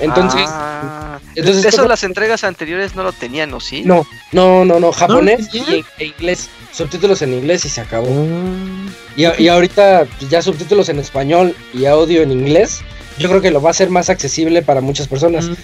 Entonces, 0.00 0.44
ah. 0.46 1.18
entonces 1.34 1.64
eso 1.66 1.86
las 1.86 2.02
entregas 2.02 2.44
anteriores 2.44 2.94
no 2.94 3.02
lo 3.02 3.12
tenían, 3.12 3.50
¿no? 3.50 3.60
Sí. 3.60 3.82
No, 3.84 4.06
no, 4.32 4.64
no, 4.64 4.80
no, 4.80 4.92
japonés 4.92 5.48
y 5.52 5.84
e 5.98 6.06
inglés, 6.06 6.48
subtítulos 6.72 7.22
en 7.22 7.34
inglés 7.34 7.64
y 7.64 7.68
se 7.68 7.80
acabó. 7.80 8.08
Ah. 8.08 8.90
Y, 9.16 9.42
y, 9.42 9.48
ahorita 9.48 10.06
pues, 10.18 10.30
ya 10.30 10.42
subtítulos 10.42 10.88
en 10.88 10.98
español 10.98 11.54
y 11.74 11.84
audio 11.84 12.22
en 12.22 12.32
inglés, 12.32 12.82
yo 13.18 13.28
creo 13.28 13.40
que 13.40 13.50
lo 13.50 13.60
va 13.60 13.70
a 13.70 13.72
hacer 13.72 13.90
más 13.90 14.10
accesible 14.10 14.62
para 14.62 14.80
muchas 14.80 15.08
personas. 15.08 15.46
Mm. 15.46 15.54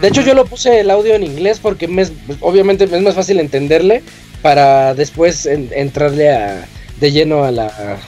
De 0.00 0.08
hecho, 0.08 0.20
yo 0.20 0.34
lo 0.34 0.44
puse 0.44 0.80
el 0.80 0.90
audio 0.90 1.14
en 1.14 1.22
inglés 1.22 1.58
porque 1.60 1.88
me, 1.88 2.06
obviamente 2.40 2.84
es 2.84 3.02
más 3.02 3.14
fácil 3.14 3.40
entenderle 3.40 4.02
para 4.42 4.94
después 4.94 5.46
entrarle 5.46 6.30
a, 6.30 6.66
de 7.00 7.12
lleno 7.12 7.44
a 7.44 7.50
la 7.50 7.98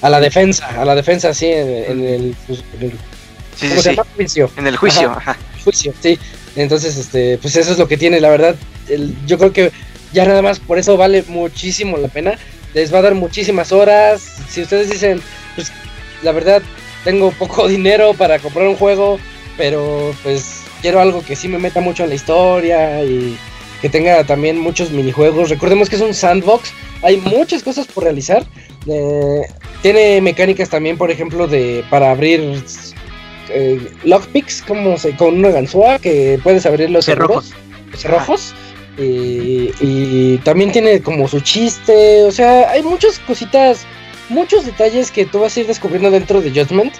a, 0.00 0.10
la 0.10 0.20
defensa, 0.20 0.66
a 0.80 0.84
la 0.84 0.94
defensa 0.94 1.30
así 1.30 1.46
en, 1.46 2.04
el, 2.04 2.36
pues, 2.46 2.64
en 2.80 2.90
el 2.90 2.98
Sí, 3.58 3.68
sí, 3.80 3.96
Juicio. 4.16 4.50
En 4.56 4.66
el 4.66 4.76
juicio. 4.76 5.10
Ajá. 5.10 5.36
Juicio, 5.64 5.92
sí. 6.00 6.18
Entonces, 6.56 6.96
este, 6.96 7.38
pues 7.38 7.56
eso 7.56 7.72
es 7.72 7.78
lo 7.78 7.88
que 7.88 7.96
tiene, 7.96 8.20
la 8.20 8.30
verdad. 8.30 8.56
yo 9.26 9.38
creo 9.38 9.52
que 9.52 9.72
ya 10.12 10.24
nada 10.24 10.42
más 10.42 10.58
por 10.58 10.78
eso 10.78 10.96
vale 10.96 11.24
muchísimo 11.28 11.96
la 11.96 12.08
pena. 12.08 12.38
Les 12.74 12.92
va 12.92 12.98
a 12.98 13.02
dar 13.02 13.14
muchísimas 13.14 13.72
horas. 13.72 14.22
Si 14.48 14.62
ustedes 14.62 14.90
dicen, 14.90 15.20
pues 15.54 15.72
la 16.22 16.32
verdad, 16.32 16.62
tengo 17.04 17.30
poco 17.38 17.68
dinero 17.68 18.14
para 18.14 18.38
comprar 18.38 18.66
un 18.68 18.76
juego, 18.76 19.18
pero 19.56 20.14
pues 20.22 20.62
quiero 20.80 21.00
algo 21.00 21.22
que 21.22 21.36
sí 21.36 21.48
me 21.48 21.58
meta 21.58 21.80
mucho 21.80 22.04
en 22.04 22.10
la 22.10 22.14
historia 22.14 23.02
y 23.04 23.36
que 23.80 23.88
tenga 23.88 24.24
también 24.24 24.58
muchos 24.58 24.90
minijuegos. 24.90 25.50
Recordemos 25.50 25.88
que 25.88 25.96
es 25.96 26.02
un 26.02 26.14
sandbox, 26.14 26.72
hay 27.02 27.18
muchas 27.18 27.62
cosas 27.62 27.86
por 27.86 28.04
realizar. 28.04 28.44
Eh, 28.86 29.42
tiene 29.82 30.20
mecánicas 30.20 30.68
también, 30.68 30.96
por 30.96 31.10
ejemplo, 31.10 31.46
de 31.46 31.84
para 31.90 32.10
abrir 32.10 32.64
eh, 33.50 33.80
lockpicks 34.04 34.62
como 34.62 34.96
con 35.16 35.38
una 35.38 35.50
ganzúa 35.50 35.98
que 35.98 36.38
puedes 36.42 36.66
abrir 36.66 36.90
los 36.90 37.04
cerrojos. 37.04 37.52
Cerrojos. 37.96 38.54
Y, 38.96 39.70
y, 39.80 40.40
también 40.44 40.72
tiene 40.72 41.00
como 41.00 41.28
su 41.28 41.40
chiste. 41.40 42.24
O 42.24 42.32
sea, 42.32 42.70
hay 42.70 42.82
muchas 42.82 43.18
cositas, 43.20 43.86
muchos 44.28 44.66
detalles 44.66 45.10
que 45.10 45.24
tú 45.24 45.40
vas 45.40 45.56
a 45.56 45.60
ir 45.60 45.66
descubriendo 45.66 46.10
dentro 46.10 46.40
de 46.40 46.50
Judgment. 46.50 46.92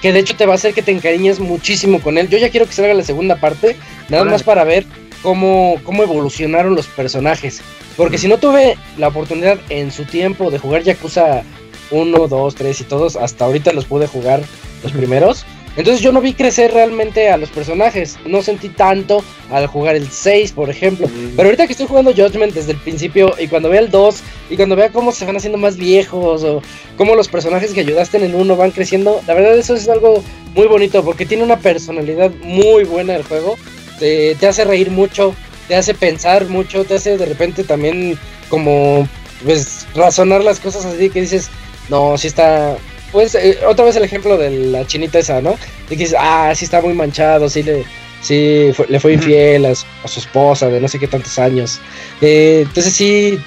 Que 0.00 0.12
de 0.12 0.20
hecho 0.20 0.36
te 0.36 0.46
va 0.46 0.52
a 0.52 0.56
hacer 0.56 0.74
que 0.74 0.82
te 0.82 0.92
encariñes 0.92 1.40
muchísimo 1.40 2.00
con 2.00 2.18
él. 2.18 2.28
Yo 2.28 2.38
ya 2.38 2.50
quiero 2.50 2.66
que 2.66 2.72
salga 2.72 2.94
la 2.94 3.02
segunda 3.02 3.36
parte. 3.36 3.76
Nada 4.08 4.24
más 4.24 4.42
para 4.42 4.62
ver 4.62 4.86
cómo, 5.22 5.80
cómo 5.82 6.02
evolucionaron 6.02 6.76
los 6.76 6.86
personajes. 6.86 7.60
Porque 7.96 8.18
si 8.18 8.28
no 8.28 8.38
tuve 8.38 8.76
la 8.98 9.08
oportunidad 9.08 9.58
en 9.70 9.90
su 9.90 10.04
tiempo 10.04 10.50
de 10.50 10.58
jugar 10.58 10.82
Yakuza 10.82 11.42
1, 11.90 12.28
2, 12.28 12.54
3 12.54 12.80
y 12.80 12.84
todos, 12.84 13.16
hasta 13.16 13.44
ahorita 13.44 13.72
los 13.72 13.86
pude 13.86 14.06
jugar 14.06 14.42
los 14.86 14.96
primeros. 14.96 15.44
Entonces 15.76 16.02
yo 16.02 16.10
no 16.10 16.22
vi 16.22 16.32
crecer 16.32 16.72
realmente 16.72 17.28
a 17.28 17.36
los 17.36 17.50
personajes. 17.50 18.16
No 18.24 18.42
sentí 18.42 18.70
tanto 18.70 19.22
al 19.50 19.66
jugar 19.66 19.94
el 19.94 20.10
6, 20.10 20.52
por 20.52 20.70
ejemplo. 20.70 21.06
Pero 21.36 21.48
ahorita 21.48 21.66
que 21.66 21.72
estoy 21.72 21.86
jugando 21.86 22.14
Judgment 22.14 22.54
desde 22.54 22.72
el 22.72 22.78
principio 22.78 23.34
y 23.38 23.46
cuando 23.48 23.68
vea 23.68 23.80
el 23.80 23.90
2 23.90 24.22
y 24.50 24.56
cuando 24.56 24.74
vea 24.74 24.90
cómo 24.90 25.12
se 25.12 25.26
van 25.26 25.36
haciendo 25.36 25.58
más 25.58 25.76
viejos 25.76 26.42
o 26.44 26.62
cómo 26.96 27.14
los 27.14 27.28
personajes 27.28 27.74
que 27.74 27.80
ayudaste 27.80 28.16
en 28.16 28.24
el 28.24 28.34
1 28.34 28.56
van 28.56 28.70
creciendo, 28.70 29.20
la 29.26 29.34
verdad 29.34 29.58
eso 29.58 29.74
es 29.74 29.86
algo 29.88 30.24
muy 30.54 30.66
bonito 30.66 31.04
porque 31.04 31.26
tiene 31.26 31.44
una 31.44 31.58
personalidad 31.58 32.30
muy 32.42 32.84
buena 32.84 33.14
el 33.14 33.24
juego. 33.24 33.56
Te, 33.98 34.34
te 34.36 34.46
hace 34.46 34.64
reír 34.64 34.90
mucho, 34.90 35.34
te 35.68 35.76
hace 35.76 35.92
pensar 35.92 36.48
mucho, 36.48 36.84
te 36.84 36.94
hace 36.94 37.18
de 37.18 37.26
repente 37.26 37.64
también 37.64 38.18
como 38.48 39.06
pues 39.44 39.86
razonar 39.94 40.42
las 40.42 40.58
cosas 40.58 40.86
así 40.86 41.10
que 41.10 41.20
dices, 41.20 41.50
no, 41.90 42.16
si 42.16 42.28
está 42.28 42.78
pues 43.12 43.34
eh, 43.34 43.58
otra 43.66 43.84
vez 43.84 43.96
el 43.96 44.04
ejemplo 44.04 44.36
de 44.36 44.50
la 44.50 44.86
chinita 44.86 45.18
esa, 45.18 45.40
¿no? 45.40 45.52
De 45.88 45.96
que 45.96 46.04
dices, 46.04 46.16
ah, 46.18 46.52
sí 46.54 46.64
está 46.64 46.80
muy 46.80 46.94
manchado, 46.94 47.48
sí 47.48 47.62
le, 47.62 47.84
sí 48.20 48.72
le 48.88 49.00
fue 49.00 49.14
infiel 49.14 49.66
a 49.66 49.74
su, 49.74 49.86
esposa 50.18 50.68
de 50.68 50.80
no 50.80 50.88
sé 50.88 50.98
qué 50.98 51.06
tantos 51.06 51.38
años. 51.38 51.80
Eh, 52.20 52.64
entonces 52.66 52.92
sí 52.92 53.38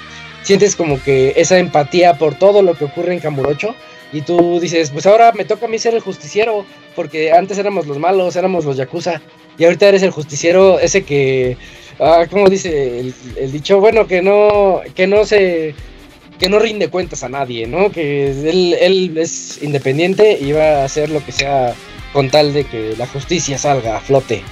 sientes 0.42 0.74
como 0.76 1.02
que 1.02 1.34
esa 1.36 1.58
empatía 1.58 2.14
por 2.14 2.34
todo 2.34 2.62
lo 2.62 2.74
que 2.74 2.84
ocurre 2.84 3.12
en 3.12 3.20
Camurocho. 3.20 3.74
Y 4.12 4.22
tú 4.22 4.58
dices, 4.58 4.90
pues 4.90 5.06
ahora 5.06 5.30
me 5.32 5.44
toca 5.44 5.66
a 5.66 5.68
mí 5.68 5.78
ser 5.78 5.94
el 5.94 6.00
justiciero, 6.00 6.66
porque 6.96 7.30
antes 7.30 7.58
éramos 7.58 7.86
los 7.86 7.98
malos, 7.98 8.34
éramos 8.34 8.64
los 8.64 8.76
yakuza, 8.76 9.22
y 9.56 9.64
ahorita 9.64 9.86
eres 9.86 10.02
el 10.02 10.10
justiciero 10.10 10.80
ese 10.80 11.04
que, 11.04 11.56
ah, 12.00 12.26
¿cómo 12.28 12.48
dice 12.48 12.98
el, 12.98 13.14
el 13.36 13.52
dicho? 13.52 13.78
Bueno, 13.78 14.08
que 14.08 14.20
no, 14.20 14.80
que 14.96 15.06
no 15.06 15.24
se 15.24 15.76
que 16.40 16.48
no 16.48 16.58
rinde 16.58 16.88
cuentas 16.88 17.22
a 17.22 17.28
nadie, 17.28 17.66
¿no? 17.66 17.92
Que 17.92 18.30
él, 18.30 19.16
es 19.18 19.62
independiente 19.62 20.38
y 20.40 20.52
va 20.52 20.80
a 20.80 20.84
hacer 20.84 21.10
lo 21.10 21.24
que 21.24 21.32
sea 21.32 21.74
con 22.14 22.30
tal 22.30 22.54
de 22.54 22.64
que 22.64 22.94
la 22.96 23.06
justicia 23.06 23.58
salga 23.58 23.98
a 23.98 24.00
flote. 24.00 24.42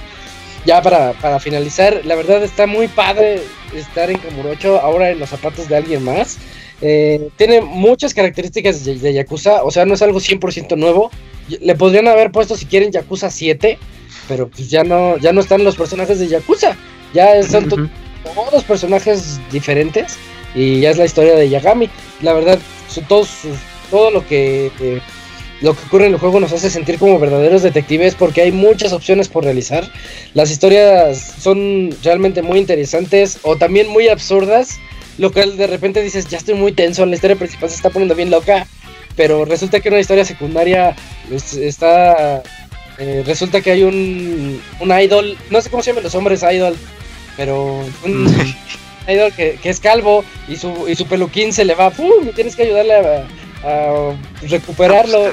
Ya 0.65 0.81
para, 0.83 1.39
finalizar, 1.39 2.01
la 2.05 2.15
verdad 2.15 2.43
está 2.43 2.67
muy 2.67 2.87
padre 2.87 3.41
estar 3.73 4.11
en 4.11 4.19
Kamurocho, 4.19 4.79
ahora 4.79 5.09
en 5.09 5.19
los 5.19 5.29
zapatos 5.29 5.67
de 5.67 5.77
alguien 5.77 6.03
más. 6.03 6.37
Eh, 6.81 7.29
tiene 7.37 7.61
muchas 7.61 8.13
características 8.13 8.85
de, 8.85 9.13
Yakuza, 9.13 9.63
o 9.63 9.71
sea, 9.71 9.85
no 9.85 9.95
es 9.95 10.01
algo 10.03 10.19
100% 10.19 10.77
nuevo. 10.77 11.09
Le 11.47 11.73
podrían 11.73 12.07
haber 12.07 12.31
puesto 12.31 12.55
si 12.55 12.67
quieren 12.67 12.91
Yakuza 12.91 13.31
7, 13.31 13.79
pero 14.27 14.47
pues 14.47 14.69
ya 14.69 14.83
no, 14.83 15.17
ya 15.17 15.33
no 15.33 15.41
están 15.41 15.63
los 15.63 15.75
personajes 15.75 16.19
de 16.19 16.27
Yakuza. 16.27 16.77
Ya 17.15 17.41
son 17.41 17.67
todos 17.67 18.63
personajes 18.63 19.39
diferentes 19.51 20.19
y 20.55 20.79
ya 20.81 20.91
es 20.91 20.97
la 20.97 21.05
historia 21.05 21.35
de 21.35 21.49
Yagami. 21.49 21.89
La 22.21 22.33
verdad, 22.33 22.59
todos, 23.07 23.29
todo 23.89 24.11
lo 24.11 24.25
que, 24.25 24.71
lo 25.61 25.73
que 25.73 25.85
ocurre 25.87 26.07
en 26.07 26.13
el 26.13 26.19
juego 26.19 26.39
nos 26.39 26.51
hace 26.53 26.69
sentir 26.69 26.97
como 26.97 27.19
verdaderos 27.19 27.61
detectives 27.61 28.15
porque 28.15 28.41
hay 28.41 28.51
muchas 28.51 28.93
opciones 28.93 29.27
por 29.27 29.43
realizar. 29.43 29.89
Las 30.33 30.51
historias 30.51 31.19
son 31.39 31.95
realmente 32.03 32.41
muy 32.41 32.59
interesantes 32.59 33.39
o 33.43 33.55
también 33.57 33.87
muy 33.87 34.07
absurdas, 34.07 34.79
lo 35.17 35.31
cual 35.31 35.57
de 35.57 35.67
repente 35.67 36.01
dices, 36.01 36.27
ya 36.27 36.37
estoy 36.37 36.55
muy 36.55 36.71
tenso, 36.71 37.05
la 37.05 37.15
historia 37.15 37.35
principal 37.35 37.69
se 37.69 37.75
está 37.75 37.89
poniendo 37.89 38.15
bien 38.15 38.31
loca, 38.31 38.67
pero 39.15 39.45
resulta 39.45 39.79
que 39.79 39.89
una 39.89 39.99
historia 39.99 40.25
secundaria 40.25 40.95
está... 41.31 42.41
Eh, 43.01 43.23
resulta 43.25 43.61
que 43.61 43.71
hay 43.71 43.83
un, 43.83 44.61
un 44.81 44.99
idol, 44.99 45.37
no 45.49 45.61
sé 45.61 45.69
cómo 45.69 45.81
se 45.81 45.91
llaman 45.91 46.03
los 46.03 46.15
hombres 46.15 46.43
idol, 46.43 46.75
pero 47.37 47.81
un, 48.03 48.27
que, 49.05 49.59
es 49.63 49.79
calvo 49.79 50.23
y 50.47 50.55
su, 50.55 50.87
y 50.87 50.95
su 50.95 51.05
peluquín 51.05 51.53
se 51.53 51.65
le 51.65 51.75
va, 51.75 51.89
¡pum! 51.89 52.27
Y 52.27 52.33
tienes 52.33 52.55
que 52.55 52.63
ayudarle 52.63 52.93
a, 53.63 54.13
recuperarlo. 54.41 55.31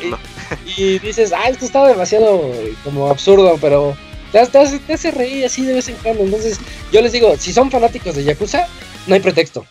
Y, 0.76 0.98
dices, 1.00 1.32
ah, 1.32 1.48
esto 1.48 1.64
está 1.64 1.86
demasiado 1.86 2.52
como 2.84 3.08
absurdo, 3.08 3.58
pero 3.60 3.96
te, 4.32 4.46
te, 4.46 4.92
hace 4.92 5.10
reír 5.10 5.44
así 5.44 5.64
de 5.64 5.74
vez 5.74 5.88
en 5.88 5.96
cuando. 5.96 6.22
Entonces, 6.22 6.58
yo 6.92 7.00
les 7.00 7.12
digo, 7.12 7.36
si 7.36 7.52
son 7.52 7.70
fanáticos 7.70 8.14
de 8.14 8.24
Yakuza, 8.24 8.66
no 9.06 9.14
hay 9.14 9.20
pretexto. 9.20 9.64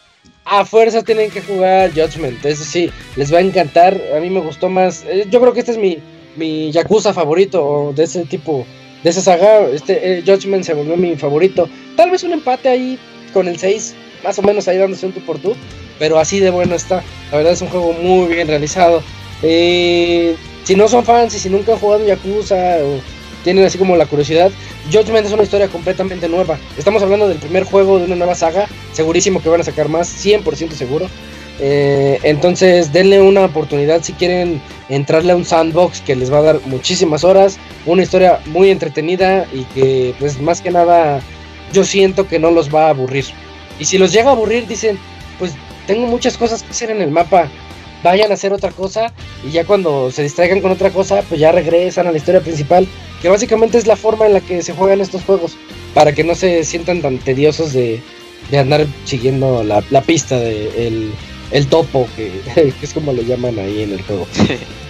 A 0.44 0.64
fuerza 0.64 1.02
tienen 1.02 1.32
que 1.32 1.42
jugar 1.42 1.92
Judgment, 1.92 2.46
eso 2.46 2.64
sí, 2.64 2.92
les 3.16 3.34
va 3.34 3.40
a 3.40 3.42
encantar. 3.42 4.00
A 4.16 4.20
mí 4.20 4.30
me 4.30 4.42
gustó 4.42 4.70
más. 4.70 5.04
Eh, 5.08 5.26
yo 5.30 5.42
creo 5.42 5.54
que 5.54 5.62
este 5.62 5.72
es 5.72 5.78
mi, 5.78 5.98
mi 6.36 6.72
Yakuza 6.72 7.14
favorito 7.14 7.94
de 7.96 8.04
ese 8.04 8.26
tipo, 8.26 8.66
de 9.04 9.10
esa 9.10 9.22
saga. 9.22 9.68
Este 9.68 10.20
eh, 10.20 10.24
Judgment 10.26 10.64
se 10.64 10.74
volvió 10.74 10.96
mi 10.98 11.16
favorito. 11.16 11.68
Tal 11.96 12.12
vez 12.12 12.24
un 12.24 12.34
empate 12.34 12.70
ahí 12.70 13.00
con 13.36 13.50
el 13.50 13.60
6, 13.60 13.94
más 14.24 14.40
o 14.40 14.42
menos 14.42 14.66
ahí 14.70 14.78
dándose 14.78 15.06
un 15.06 15.12
tú 15.12 15.20
por 15.20 15.38
tú, 15.38 15.58
pero 16.00 16.18
así 16.18 16.40
de 16.40 16.52
bueno 16.52 16.74
está. 16.74 17.04
La 17.32 17.38
verdad 17.38 17.52
es 17.52 17.62
un 17.62 17.68
juego 17.68 17.92
muy 17.92 18.34
bien 18.34 18.48
realizado. 18.48 19.04
Eh, 19.44 20.38
si 20.64 20.76
no 20.76 20.88
son 20.88 21.04
fans 21.04 21.36
y 21.36 21.40
si 21.40 21.50
nunca 21.50 21.74
han 21.74 21.80
jugado 21.80 22.06
Yakuza 22.06 22.78
o 22.82 23.02
tienen 23.44 23.66
así 23.66 23.78
como 23.78 23.98
la 23.98 24.06
curiosidad, 24.06 24.52
Judgment 24.90 25.28
es 25.28 25.34
una 25.34 25.44
historia 25.44 25.68
completamente 25.68 26.30
nueva. 26.30 26.58
Estamos 26.78 27.04
hablando 27.04 27.28
del 27.28 27.38
primer 27.38 27.66
juego 27.66 28.00
de 28.00 28.06
una 28.06 28.16
nueva 28.16 28.36
saga, 28.36 28.70
segurísimo 28.94 29.42
que 29.42 29.50
van 29.50 29.60
a 29.60 29.66
sacar 29.66 29.90
más, 29.90 30.08
100% 30.26 30.72
seguro. 30.72 31.10
Eh, 31.60 32.20
entonces 32.24 32.94
denle 32.94 33.22
una 33.22 33.44
oportunidad 33.46 34.02
si 34.02 34.14
quieren 34.14 34.62
entrarle 34.88 35.34
a 35.34 35.36
un 35.36 35.46
sandbox 35.46 36.02
que 36.02 36.16
les 36.16 36.32
va 36.32 36.38
a 36.38 36.42
dar 36.42 36.60
muchísimas 36.68 37.26
horas, 37.26 37.58
una 37.86 38.02
historia 38.02 38.40
muy 38.46 38.72
entretenida 38.72 39.46
y 39.54 39.64
que 39.66 40.16
pues 40.20 40.40
más 40.40 40.62
que 40.62 40.72
nada 40.72 41.22
yo 41.74 41.84
siento 41.84 42.28
que 42.28 42.40
no 42.40 42.52
los 42.52 42.74
va 42.74 42.88
a 42.88 42.90
aburrir. 42.90 43.26
Y 43.80 43.86
si 43.86 43.98
los 43.98 44.12
llega 44.12 44.30
a 44.30 44.34
aburrir, 44.34 44.68
dicen, 44.68 44.98
pues 45.40 45.54
tengo 45.88 46.08
muchas 46.08 46.38
cosas 46.38 46.64
que 46.64 46.72
hacer 46.72 46.92
en 46.92 47.02
el 47.02 47.12
mapa, 47.12 47.50
vayan 48.04 48.32
a 48.32 48.36
hacer 48.36 48.54
otra 48.54 48.72
cosa 48.72 49.12
y 49.44 49.52
ya 49.52 49.66
cuando 49.66 50.12
se 50.12 50.24
distraigan 50.24 50.62
con 50.62 50.72
otra 50.72 50.92
cosa, 50.92 51.24
pues 51.28 51.40
ya 51.40 51.52
regresan 51.52 52.08
a 52.08 52.12
la 52.12 52.18
historia 52.18 52.42
principal, 52.42 52.88
que 53.22 53.30
básicamente 53.30 53.78
es 53.78 53.88
la 53.88 53.96
forma 53.96 54.26
en 54.26 54.34
la 54.34 54.42
que 54.42 54.62
se 54.62 54.74
juegan 54.74 55.02
estos 55.02 55.24
juegos, 55.24 55.58
para 55.94 56.14
que 56.14 56.24
no 56.24 56.36
se 56.36 56.64
sientan 56.64 57.02
tan 57.02 57.18
tediosos 57.18 57.74
de, 57.74 58.02
andar 58.58 58.86
siguiendo 59.06 59.64
la, 59.64 59.82
pista 60.02 60.38
de 60.38 60.88
el, 61.52 61.68
topo, 61.68 62.08
que, 62.16 62.32
que, 62.56 62.74
es 62.86 62.94
como 62.94 63.12
le 63.12 63.26
llaman 63.26 63.58
ahí 63.60 63.82
en 63.82 63.94
el 63.94 64.02
juego. 64.04 64.28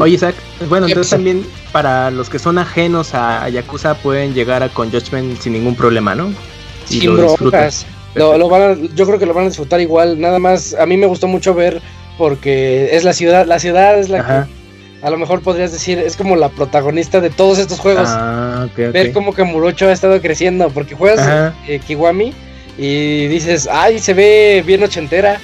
Oye, 0.00 0.14
Isaac, 0.14 0.34
bueno, 0.68 0.86
entonces 0.86 1.10
también 1.10 1.46
para 1.72 2.10
los 2.10 2.28
que 2.28 2.38
son 2.38 2.58
ajenos 2.58 3.14
a, 3.14 3.48
Yakuza 3.48 3.94
pueden 3.94 4.34
llegar 4.34 4.62
a 4.62 4.68
con 4.68 4.90
Judgment 4.90 5.40
sin 5.40 5.52
ningún 5.52 5.74
problema, 5.74 6.14
¿no? 6.14 6.32
Y 6.90 7.00
sin 7.00 7.16
lo 7.16 7.36
broncas. 7.36 7.86
Lo, 8.14 8.48
van 8.48 8.88
yo 8.94 9.06
creo 9.06 9.18
que 9.18 9.26
lo 9.26 9.34
van 9.34 9.44
a 9.44 9.48
disfrutar 9.48 9.80
igual. 9.80 10.18
Nada 10.18 10.38
más, 10.38 10.74
a 10.74 10.86
mí 10.86 10.96
me 10.96 11.06
gustó 11.06 11.28
mucho 11.28 11.54
ver 11.54 11.82
porque 12.16 12.96
es 12.96 13.04
la 13.04 13.12
ciudad, 13.12 13.46
la 13.46 13.58
ciudad 13.58 13.98
es 13.98 14.08
la 14.08 14.26
que 14.26 14.56
a 15.06 15.10
lo 15.10 15.18
mejor 15.18 15.42
podrías 15.42 15.70
decir 15.70 15.98
es 15.98 16.16
como 16.16 16.34
la 16.34 16.48
protagonista 16.48 17.20
de 17.20 17.30
todos 17.30 17.58
estos 17.58 17.78
juegos. 17.78 18.08
Ah, 18.08 18.66
ver 18.76 19.12
cómo 19.12 19.34
que 19.34 19.44
Murocho 19.44 19.88
ha 19.88 19.92
estado 19.92 20.20
creciendo 20.20 20.70
porque 20.70 20.94
juegas 20.94 21.52
eh, 21.68 21.80
Kiwami 21.86 22.32
y 22.78 23.26
dices, 23.28 23.68
ay, 23.70 23.98
se 23.98 24.14
ve 24.14 24.64
bien 24.66 24.82
ochentera. 24.82 25.38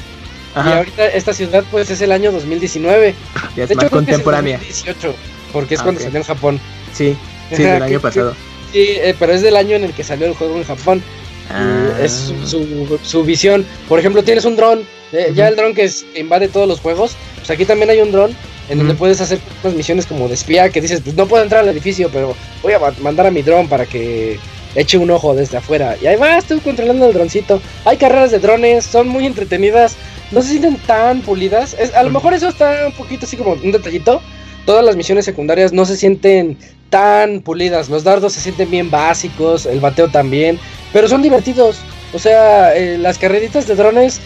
Y 0.55 0.69
ahorita 0.69 1.07
esta 1.09 1.33
ciudad 1.33 1.65
pues 1.71 1.91
es 1.91 2.01
el 2.03 2.13
año 2.13 2.31
2019. 2.33 3.15
Ya 3.57 3.63
es 3.63 3.69
de 3.69 3.75
más 3.75 3.85
hecho, 3.85 3.97
contemporánea. 3.97 4.57
es 4.57 4.85
2018, 4.85 5.15
porque 5.53 5.75
es 5.75 5.81
ah, 5.81 5.85
cuando 5.85 6.01
salió 6.01 6.19
en 6.19 6.25
Japón. 6.25 6.61
Sí, 6.93 7.17
sí, 7.53 7.63
del 7.63 7.83
año 7.83 8.01
pasado. 8.01 8.35
Sí, 8.73 8.87
eh, 8.89 9.15
pero 9.19 9.33
es 9.33 9.43
del 9.43 9.57
año 9.57 9.77
en 9.77 9.85
el 9.85 9.93
que 9.93 10.05
salió 10.05 10.27
el 10.27 10.35
juego 10.35 10.57
en 10.57 10.65
Japón. 10.65 11.03
Ah. 11.51 11.99
Es 12.01 12.33
su, 12.45 12.99
su, 13.03 13.25
visión. 13.25 13.67
Por 13.89 13.99
ejemplo, 13.99 14.23
tienes 14.23 14.45
un 14.45 14.57
dron. 14.57 14.87
Eh, 15.13 15.33
ya 15.35 15.49
el 15.49 15.57
dron 15.57 15.75
que, 15.75 15.91
invade 16.17 16.49
todos 16.49 16.69
los 16.69 16.81
juegos. 16.81 17.17
Pues 17.37 17.51
aquí 17.51 17.65
también 17.65 17.91
hay 17.91 18.01
un 18.01 18.13
dron 18.13 18.35
en 18.69 18.79
donde 18.79 18.95
puedes 18.95 19.21
hacer 19.21 19.39
unas 19.63 19.77
misiones 19.77 20.07
como 20.07 20.29
de 20.29 20.35
espía 20.35 20.71
que 20.71 20.81
dices, 20.81 21.01
pues 21.03 21.17
no 21.17 21.27
puedo 21.27 21.43
entrar 21.43 21.63
al 21.63 21.69
edificio, 21.69 22.09
pero 22.13 22.35
voy 22.63 22.73
a 22.73 22.79
mandar 23.01 23.27
a 23.27 23.31
mi 23.31 23.43
dron 23.43 23.69
para 23.69 23.85
que 23.85 24.39
eche 24.75 24.97
un 24.99 25.11
ojo 25.11 25.35
desde 25.35 25.59
afuera. 25.59 25.97
Y 26.01 26.07
ahí 26.07 26.17
vas 26.17 26.45
tú 26.45 26.61
controlando 26.61 27.07
el 27.07 27.13
droncito. 27.13 27.61
Hay 27.85 27.97
carreras 27.97 28.31
de 28.31 28.39
drones, 28.39 28.85
son 28.85 29.09
muy 29.09 29.27
entretenidas. 29.27 29.97
No 30.33 30.43
se 30.43 30.49
sienten 30.49 30.77
tan 30.79 31.21
pulidas. 31.21 31.77
a 31.95 32.03
lo 32.03 32.11
mejor 32.11 32.35
eso 32.35 32.49
está 32.49 32.87
un 32.87 32.93
poquito 32.93 33.27
así 33.27 33.37
como 33.37 33.53
un 33.53 33.73
detallito. 33.73 34.21
Todas 34.67 34.85
las 34.85 34.97
misiones 34.97 35.25
secundarias 35.25 35.73
no 35.73 35.85
se 35.85 35.97
sienten 35.97 36.57
tan 36.91 37.41
pulidas. 37.41 37.89
Los 37.89 38.05
dardos 38.05 38.33
se 38.33 38.41
sienten 38.41 38.71
bien 38.71 38.91
básicos, 38.91 39.67
el 39.67 39.81
bateo 39.81 40.09
también, 40.09 40.59
pero 40.93 41.09
son 41.09 41.23
divertidos. 41.23 41.81
O 42.15 42.19
sea, 42.19 42.75
eh, 42.77 42.99
las 42.99 43.19
carreritas 43.19 43.67
de 43.67 43.75
drones 43.75 44.21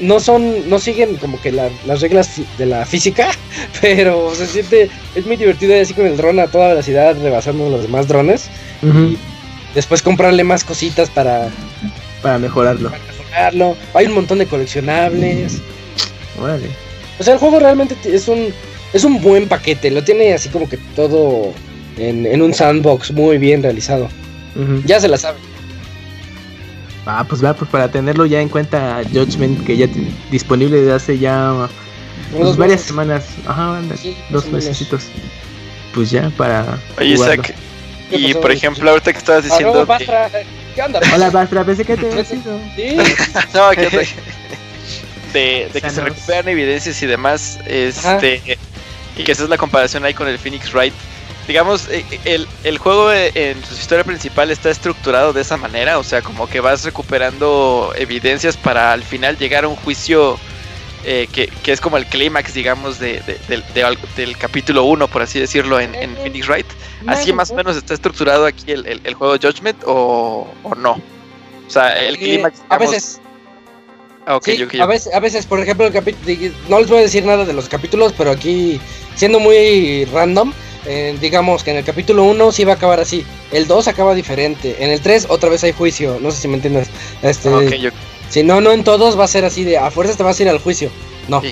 no 0.00 0.18
son, 0.18 0.68
no 0.68 0.78
siguen 0.78 1.16
como 1.16 1.40
que 1.40 1.52
las 1.52 2.00
reglas 2.00 2.40
de 2.58 2.66
la 2.66 2.84
física, 2.84 3.30
pero 3.80 4.34
se 4.34 4.46
siente, 4.46 4.90
es 5.14 5.26
muy 5.26 5.36
divertido 5.36 5.80
así 5.80 5.94
con 5.94 6.06
el 6.06 6.16
dron 6.16 6.40
a 6.40 6.48
toda 6.48 6.68
velocidad 6.68 7.16
rebasando 7.20 7.68
los 7.70 7.82
demás 7.82 8.08
drones. 8.08 8.48
Y 8.82 9.16
después 9.74 10.02
comprarle 10.02 10.44
más 10.44 10.64
cositas 10.64 11.08
para, 11.10 11.48
para 12.22 12.38
mejorarlo. 12.38 12.90
Hay 13.94 14.06
un 14.06 14.14
montón 14.14 14.38
de 14.38 14.46
coleccionables. 14.46 15.60
O 17.18 17.22
sea, 17.22 17.34
el 17.34 17.40
juego 17.40 17.58
realmente 17.60 17.96
es 18.04 18.28
un, 18.28 18.52
es 18.92 19.04
un 19.04 19.20
buen 19.20 19.48
paquete, 19.48 19.90
lo 19.90 20.02
tiene 20.04 20.34
así 20.34 20.48
como 20.48 20.68
que 20.68 20.76
todo 20.94 21.52
en, 21.98 22.42
un 22.42 22.52
sandbox 22.52 23.10
muy 23.12 23.38
bien 23.38 23.62
realizado. 23.62 24.08
Ya 24.84 25.00
se 25.00 25.08
la 25.08 25.18
sabe. 25.18 25.38
Ah, 27.04 27.24
pues 27.28 27.44
va, 27.44 27.54
pues 27.54 27.70
para 27.70 27.88
tenerlo 27.90 28.26
ya 28.26 28.40
en 28.40 28.48
cuenta 28.48 29.00
Judgment, 29.12 29.64
que 29.64 29.76
ya 29.76 29.86
disponible 30.30 30.78
desde 30.78 30.92
hace 30.92 31.18
ya 31.18 31.68
pues, 32.36 32.56
varias 32.56 32.80
semanas. 32.80 33.26
Ajá, 33.46 33.80
dos 34.30 34.46
meses. 34.48 34.86
Pues 35.94 36.10
ya 36.10 36.30
para. 36.36 36.78
Oye, 36.98 37.10
Isaac, 37.10 37.54
y 38.10 38.34
por 38.34 38.50
ejemplo, 38.50 38.90
ahorita 38.90 39.12
que 39.12 39.18
estabas 39.18 39.44
diciendo. 39.44 39.86
¿Qué 40.76 40.82
onda? 40.82 41.00
Hola, 41.14 41.30
Bastra, 41.30 41.64
pensé 41.64 41.84
que 41.84 41.96
te 41.96 42.06
había 42.06 42.24
sido. 42.24 42.60
¿Sí? 42.76 42.96
de 45.32 45.70
que 45.72 45.90
se 45.90 46.00
recuperan 46.02 46.48
evidencias 46.48 47.02
y 47.02 47.06
demás, 47.06 47.58
este. 47.66 48.42
Y 49.16 49.24
que 49.24 49.32
esa 49.32 49.44
es 49.44 49.48
la 49.48 49.56
comparación 49.56 50.04
ahí 50.04 50.12
con 50.12 50.28
el 50.28 50.38
Phoenix 50.38 50.72
Wright 50.72 50.92
digamos, 51.46 51.88
eh, 51.88 52.04
el, 52.24 52.48
el, 52.64 52.78
juego 52.78 53.12
eh, 53.12 53.30
en 53.34 53.64
su 53.64 53.74
historia 53.74 54.04
principal 54.04 54.50
está 54.50 54.68
estructurado 54.70 55.32
de 55.32 55.42
esa 55.42 55.56
manera, 55.56 55.98
o 55.98 56.02
sea, 56.02 56.22
como 56.22 56.48
que 56.48 56.60
vas 56.60 56.84
recuperando 56.84 57.92
evidencias 57.96 58.56
para 58.56 58.92
al 58.92 59.04
final 59.04 59.38
llegar 59.38 59.64
a 59.64 59.68
un 59.68 59.76
juicio 59.76 60.38
eh, 61.08 61.28
que, 61.32 61.46
que, 61.62 61.70
es 61.70 61.80
como 61.80 61.96
el 61.98 62.04
clímax, 62.06 62.52
digamos, 62.52 62.98
de, 62.98 63.22
del 63.48 64.36
capítulo 64.36 64.82
1, 64.84 65.06
por 65.06 65.22
así 65.22 65.38
decirlo, 65.38 65.78
en, 65.78 65.94
en 65.94 66.16
Phoenix 66.16 66.48
Wright. 66.48 66.66
Así 67.06 67.32
más 67.32 67.52
o 67.52 67.54
menos 67.54 67.76
está 67.76 67.94
estructurado 67.94 68.44
aquí 68.44 68.72
el, 68.72 69.00
el, 69.04 69.14
juego 69.14 69.36
Judgment 69.40 69.78
o, 69.86 70.48
o, 70.64 70.74
no. 70.74 70.94
O 70.94 71.70
sea, 71.70 71.96
el 72.04 72.18
clímax... 72.18 72.60
a 72.68 72.78
veces... 72.78 73.20
Ah, 74.26 74.34
okay, 74.34 74.60
a, 74.80 74.86
veces, 74.86 75.14
a 75.14 75.20
veces, 75.20 75.46
por 75.46 75.60
ejemplo, 75.60 75.86
el 75.86 75.92
capítulo, 75.92 76.52
no 76.68 76.80
les 76.80 76.88
voy 76.88 76.98
a 76.98 77.02
decir 77.02 77.24
nada 77.24 77.44
de 77.44 77.52
los 77.52 77.68
capítulos, 77.68 78.12
pero 78.18 78.32
aquí, 78.32 78.80
siendo 79.14 79.38
muy 79.38 80.04
random, 80.06 80.52
eh, 80.86 81.16
digamos 81.20 81.62
que 81.62 81.70
en 81.70 81.76
el 81.76 81.84
capítulo 81.84 82.24
1 82.24 82.50
sí 82.50 82.64
va 82.64 82.72
a 82.72 82.74
acabar 82.76 82.98
así. 82.98 83.24
El 83.52 83.68
2 83.68 83.86
acaba 83.86 84.12
diferente. 84.14 84.76
En 84.80 84.90
el 84.90 85.00
3 85.00 85.26
otra 85.28 85.50
vez 85.50 85.62
hay 85.62 85.70
juicio. 85.70 86.18
No 86.20 86.32
sé 86.32 86.42
si 86.42 86.48
me 86.48 86.54
entiendes. 86.54 86.88
Este, 87.22 87.48
Si 88.30 88.42
no, 88.42 88.60
no 88.60 88.72
en 88.72 88.84
todos 88.84 89.18
va 89.18 89.24
a 89.24 89.28
ser 89.28 89.44
así 89.44 89.64
de 89.64 89.78
a 89.78 89.90
fuerzas 89.90 90.16
te 90.16 90.22
vas 90.22 90.38
a 90.38 90.42
ir 90.42 90.48
al 90.48 90.58
juicio. 90.58 90.90
No. 91.28 91.42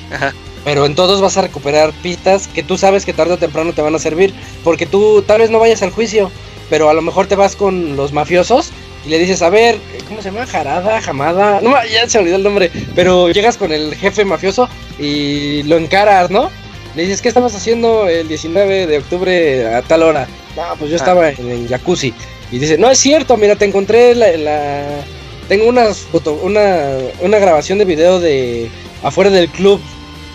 Pero 0.65 0.87
en 0.87 0.95
todos 0.95 1.21
vas 1.21 1.37
a 1.37 1.43
recuperar 1.43 1.93
pistas 2.03 2.49
que 2.49 2.63
tú 2.63 2.79
sabes 2.79 3.05
que 3.05 3.13
tarde 3.13 3.35
o 3.35 3.39
temprano 3.39 3.73
te 3.73 3.83
van 3.83 3.95
a 3.95 3.99
servir. 3.99 4.35
Porque 4.63 4.87
tú 4.87 5.23
tal 5.23 5.41
vez 5.41 5.51
no 5.51 5.59
vayas 5.59 5.83
al 5.83 5.91
juicio. 5.91 6.31
Pero 6.71 6.89
a 6.89 6.95
lo 6.95 7.03
mejor 7.03 7.27
te 7.27 7.37
vas 7.37 7.57
con 7.57 7.97
los 7.97 8.13
mafiosos 8.13 8.71
y 9.05 9.11
le 9.11 9.19
dices, 9.19 9.43
a 9.43 9.51
ver, 9.51 9.79
¿cómo 10.09 10.23
se 10.23 10.31
llama? 10.31 10.47
Jarada, 10.47 11.01
Jamada. 11.03 11.61
No, 11.61 11.75
ya 11.85 12.09
se 12.09 12.19
olvidó 12.19 12.37
el 12.37 12.43
nombre. 12.43 12.71
Pero 12.95 13.29
llegas 13.29 13.59
con 13.59 13.73
el 13.73 13.95
jefe 13.95 14.25
mafioso 14.25 14.69
y 14.99 15.63
lo 15.65 15.77
encaras, 15.77 16.31
¿no? 16.31 16.51
Le 16.97 17.03
dices, 17.03 17.21
¿qué 17.21 17.29
estabas 17.29 17.55
haciendo 17.55 18.09
el 18.09 18.29
19 18.29 18.87
de 18.87 18.99
octubre 18.99 19.75
a 19.75 19.83
tal 19.83 20.05
hora? 20.05 20.27
No, 20.57 20.63
pues 20.79 20.91
yo 20.91 20.97
ah. 20.97 21.01
estaba 21.01 21.29
en 21.29 21.51
el 21.51 21.69
jacuzzi. 21.69 22.15
Y 22.51 22.59
dice, 22.59 22.79
no 22.79 22.91
es 22.91 22.99
cierto, 22.99 23.37
mira, 23.37 23.57
te 23.57 23.65
encontré 23.65 24.15
la... 24.15 25.05
Tengo 25.49 25.69
unas 25.69 25.99
foto, 25.99 26.35
una, 26.35 26.89
una 27.21 27.39
grabación 27.39 27.79
de 27.79 27.85
video 27.85 28.21
de 28.21 28.71
afuera 29.03 29.31
del 29.31 29.49
club, 29.49 29.81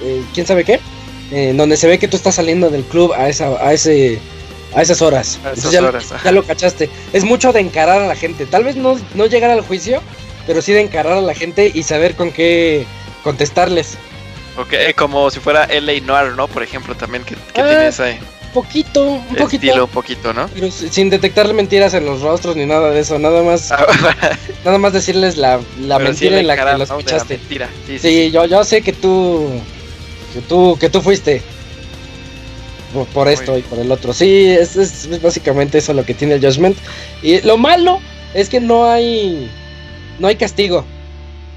eh, 0.04 0.24
quién 0.34 0.46
sabe 0.46 0.64
qué, 0.64 0.80
En 1.32 1.58
donde 1.58 1.78
se 1.78 1.88
ve 1.88 2.00
que 2.00 2.08
tú 2.08 2.18
estás 2.18 2.36
saliendo 2.36 2.70
del 2.70 2.84
club 2.84 3.14
a 3.14 3.30
esa, 3.30 3.48
a 3.66 3.74
ese, 3.74 4.20
a 4.74 4.82
esas 4.82 5.02
horas. 5.02 5.40
ya, 5.72 5.92
ya, 6.24 6.32
lo 6.32 6.44
cachaste. 6.44 6.90
Es 7.14 7.24
mucho 7.24 7.52
de 7.54 7.60
encarar 7.60 8.02
a 8.02 8.08
la 8.08 8.16
gente. 8.16 8.46
Tal 8.46 8.64
vez 8.64 8.76
no, 8.76 9.00
no 9.16 9.26
llegar 9.26 9.52
al 9.52 9.62
juicio, 9.62 10.02
pero 10.48 10.62
sí 10.62 10.74
de 10.74 10.82
encarar 10.82 11.14
a 11.14 11.22
la 11.22 11.34
gente 11.34 11.72
y 11.74 11.84
saber 11.84 12.16
con 12.16 12.32
qué 12.32 12.86
contestarles. 13.24 13.98
Ok, 14.58 14.74
como 14.96 15.30
si 15.32 15.40
fuera 15.40 15.68
LA 15.68 16.02
Noir, 16.02 16.34
¿no? 16.36 16.48
Por 16.48 16.64
ejemplo, 16.64 16.96
también 16.96 17.24
que, 17.24 17.36
ah, 17.56 17.88
ese 17.88 18.20
poquito, 18.50 19.04
un 19.04 19.36
poquito. 19.36 19.66
Estilo, 19.66 19.86
un 19.86 19.92
poquito, 19.92 20.34
¿no? 20.34 20.48
Pero 20.54 20.72
sin 20.72 21.10
detectarle 21.10 21.54
mentiras 21.54 21.94
en 21.94 22.06
los 22.06 22.22
rostros 22.22 22.56
ni 22.56 22.66
nada 22.66 22.92
de 22.92 23.00
eso, 23.00 23.18
nada 23.20 23.44
más. 23.44 23.72
Ah, 23.72 23.86
nada 24.66 24.78
más 24.78 24.94
decirles 24.94 25.38
la, 25.38 25.60
la 25.82 26.00
mentira 26.00 26.40
en 26.40 26.48
la 26.48 26.56
que 26.56 26.78
los 26.78 26.90
escuchaste. 26.90 27.40
Sí, 27.88 28.00
sí, 28.00 28.32
yo, 28.32 28.46
yo 28.46 28.64
sé 28.64 28.82
que 28.82 28.94
tú, 28.94 29.50
que 30.34 30.42
tú, 30.42 30.78
que 30.80 30.90
tú 30.90 31.02
fuiste. 31.02 31.42
Por, 33.14 33.28
esto 33.28 33.56
y 33.56 33.62
por 33.62 33.78
el 33.78 33.92
otro. 33.92 34.14
Sí, 34.14 34.48
es, 34.48 34.76
es, 34.76 35.22
básicamente 35.22 35.78
eso 35.78 35.94
lo 35.94 36.04
que 36.06 36.16
tiene 36.16 36.34
el 36.34 36.42
Judgment. 36.42 36.76
Y 37.22 37.40
lo 37.42 37.56
malo 37.56 38.00
es 38.34 38.50
que 38.50 38.60
no 38.60 38.90
hay, 38.90 39.50
no 40.18 40.28
hay 40.28 40.36
castigo. 40.36 40.86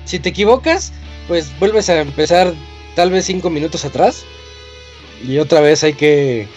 Si 0.05 0.19
te 0.19 0.29
equivocas, 0.29 0.93
pues 1.29 1.59
vuelves 1.59 1.89
a 1.89 2.01
empezar 2.01 2.53
tal 2.95 3.11
vez 3.11 3.25
cinco 3.25 3.51
minutos 3.51 3.85
atrás. 3.85 4.25
Y 5.27 5.39
otra 5.39 5.61
vez 5.61 5.85
hay 5.85 5.95
que. 5.95 6.49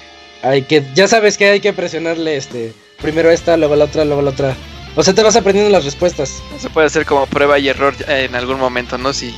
Hay 0.42 0.64
que. 0.64 0.84
Ya 0.94 1.08
sabes 1.08 1.38
que 1.38 1.50
hay 1.50 1.60
que 1.60 1.74
presionarle 1.74 2.38
este. 2.38 2.74
Primero 3.02 3.30
esta, 3.30 3.58
luego 3.58 3.76
la 3.76 3.86
otra, 3.86 4.06
luego 4.06 4.22
la 4.22 4.32
otra. 4.32 4.56
O 4.96 5.04
sea, 5.04 5.14
te 5.14 5.24
vas 5.24 5.36
aprendiendo 5.36 5.72
las 5.72 5.86
respuestas. 5.86 6.42
Se 6.58 6.70
puede 6.70 6.88
hacer 6.88 7.06
como 7.06 7.26
prueba 7.26 7.60
y 7.60 7.68
error 7.68 7.94
en 8.08 8.36
algún 8.36 8.60
momento, 8.60 8.98
¿no? 8.98 9.14
Si. 9.14 9.34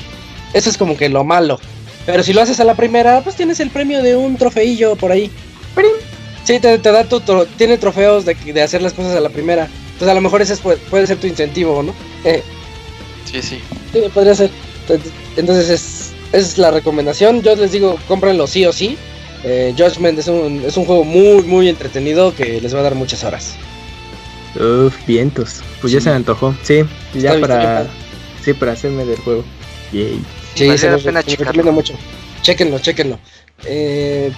Eso 0.54 0.70
es 0.70 0.78
como 0.78 0.96
que 0.96 1.10
lo 1.10 1.24
malo. 1.24 1.60
Pero 2.06 2.24
si 2.24 2.32
lo 2.34 2.42
haces 2.42 2.60
a 2.60 2.64
la 2.64 2.76
primera, 2.76 3.22
pues 3.22 3.36
tienes 3.36 3.60
el 3.60 3.70
premio 3.70 4.02
de 4.02 4.16
un 4.16 4.38
trofeillo 4.38 4.96
por 4.96 5.12
ahí. 5.12 5.32
Sí, 6.44 6.60
te, 6.62 6.78
da 6.78 7.04
tu. 7.04 7.20
tiene 7.58 7.78
trofeos 7.78 8.24
de, 8.24 8.34
de, 8.36 8.62
hacer 8.62 8.82
las 8.82 8.94
cosas 8.94 9.18
a 9.18 9.20
la 9.20 9.30
primera. 9.30 9.68
Entonces 9.94 10.08
a 10.08 10.14
lo 10.14 10.22
mejor 10.22 10.42
ese 10.42 10.56
puede, 10.56 10.78
puede 10.78 11.06
ser 11.06 11.18
tu 11.18 11.28
incentivo, 11.28 11.84
¿no? 11.84 11.94
sí, 13.26 13.42
sí. 13.42 13.60
Sí, 13.92 14.02
podría 14.14 14.34
ser. 14.34 14.50
Entonces 15.36 15.70
es 15.70 16.14
es 16.32 16.58
la 16.58 16.72
recomendación. 16.72 17.42
Yo 17.42 17.56
les 17.56 17.72
digo, 17.72 17.98
cómprenlo 18.08 18.48
sí 18.48 18.66
o 18.66 18.74
sí. 18.74 18.98
Eh, 19.50 19.74
Judgment 19.78 20.20
es 20.20 20.28
un, 20.28 20.62
es 20.66 20.76
un 20.76 20.84
juego 20.84 21.06
muy, 21.06 21.42
muy 21.44 21.70
entretenido 21.70 22.36
que 22.36 22.60
les 22.60 22.76
va 22.76 22.80
a 22.80 22.84
dar 22.84 22.96
muchas 22.96 23.24
horas. 23.24 23.56
Uf, 24.56 24.94
vientos. 25.06 25.62
Pues 25.80 25.94
ya 25.94 26.02
se 26.02 26.10
me 26.10 26.16
antojó. 26.16 26.54
Sí, 26.64 26.84
ya 27.14 27.40
para. 27.40 27.88
Sí, 28.44 28.54
para 28.54 28.74
hacerme 28.74 29.06
del 29.06 29.18
juego. 29.20 29.46
Yay. 29.94 30.20
Sí, 30.54 30.78
se, 30.78 30.90
pena 30.98 31.22
recomiendo 31.22 31.72
mucho. 31.72 31.94
Chequenlo, 32.42 32.80
chequenlo. 32.80 33.20
Eh, 33.64 34.32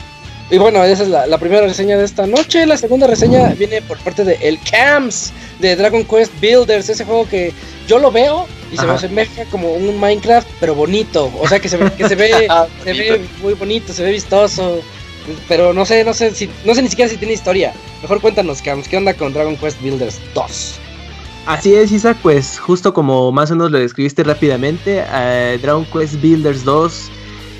y 0.51 0.57
bueno, 0.59 0.83
esa 0.83 1.03
es 1.03 1.09
la, 1.09 1.37
primera 1.39 1.65
reseña 1.65 1.97
de 1.97 2.05
esta 2.05 2.27
noche. 2.27 2.67
La 2.67 2.77
segunda 2.77 3.07
reseña 3.07 3.49
viene 3.53 3.81
por 3.81 3.97
parte 3.99 4.23
de 4.23 4.37
El 4.41 4.59
Camps 4.59 5.31
de 5.59 5.75
Dragon 5.75 6.03
Quest 6.03 6.33
Builders, 6.39 6.89
ese 6.89 7.05
juego 7.05 7.27
que 7.27 7.51
yo 7.87 7.97
lo 7.97 8.11
veo 8.11 8.47
y 8.71 8.77
se 8.77 8.85
me 8.85 8.93
asemeja 8.93 9.45
como 9.45 9.71
un 9.71 9.99
Minecraft, 9.99 10.47
pero 10.59 10.75
bonito. 10.75 11.31
O 11.39 11.47
sea, 11.47 11.59
que 11.59 11.69
se 11.69 11.77
ve, 11.77 11.91
que 11.93 12.07
se 12.07 12.15
ve, 12.15 12.47
ah, 12.49 12.67
se 12.83 12.93
ve 12.93 13.21
muy 13.41 13.53
bonito, 13.53 13.91
se 13.91 14.03
ve 14.03 14.11
vistoso. 14.11 14.81
Pero 15.47 15.73
no 15.73 15.85
sé, 15.85 16.03
no 16.03 16.13
sé 16.13 16.33
si, 16.33 16.49
no 16.65 16.73
sé 16.73 16.81
ni 16.81 16.89
siquiera 16.89 17.09
si 17.09 17.17
tiene 17.17 17.33
historia. 17.33 17.73
Mejor 18.01 18.21
cuéntanos, 18.21 18.61
Camps, 18.61 18.87
¿qué 18.87 18.97
onda 18.97 19.13
con 19.13 19.33
Dragon 19.33 19.55
Quest 19.57 19.81
Builders 19.81 20.19
2? 20.33 20.79
Así 21.45 21.73
es, 21.73 21.91
Isaac, 21.91 22.17
pues 22.21 22.59
justo 22.59 22.93
como 22.93 23.31
más 23.31 23.49
o 23.51 23.55
menos 23.55 23.71
lo 23.71 23.79
describiste 23.79 24.23
rápidamente, 24.23 25.03
eh, 25.11 25.57
Dragon 25.61 25.85
Quest 25.85 26.21
Builders 26.21 26.63
2 26.63 27.11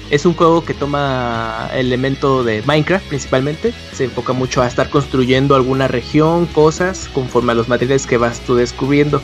es 0.10 0.26
un 0.26 0.34
juego 0.34 0.66
que 0.66 0.74
toma 0.74 1.70
elemento 1.74 2.44
de 2.44 2.64
Minecraft 2.66 3.08
principalmente. 3.08 3.74
Se 3.94 4.06
enfoca 4.06 4.34
mucho 4.34 4.62
a 4.62 4.68
estar 4.68 4.90
construyendo 4.90 5.56
alguna 5.56 5.88
región, 5.88 6.48
cosas, 6.48 7.10
conforme 7.14 7.52
a 7.52 7.56
los 7.56 7.70
materiales 7.70 8.08
que 8.08 8.18
vas 8.18 8.40
tú 8.40 8.56
descubriendo. 8.56 9.22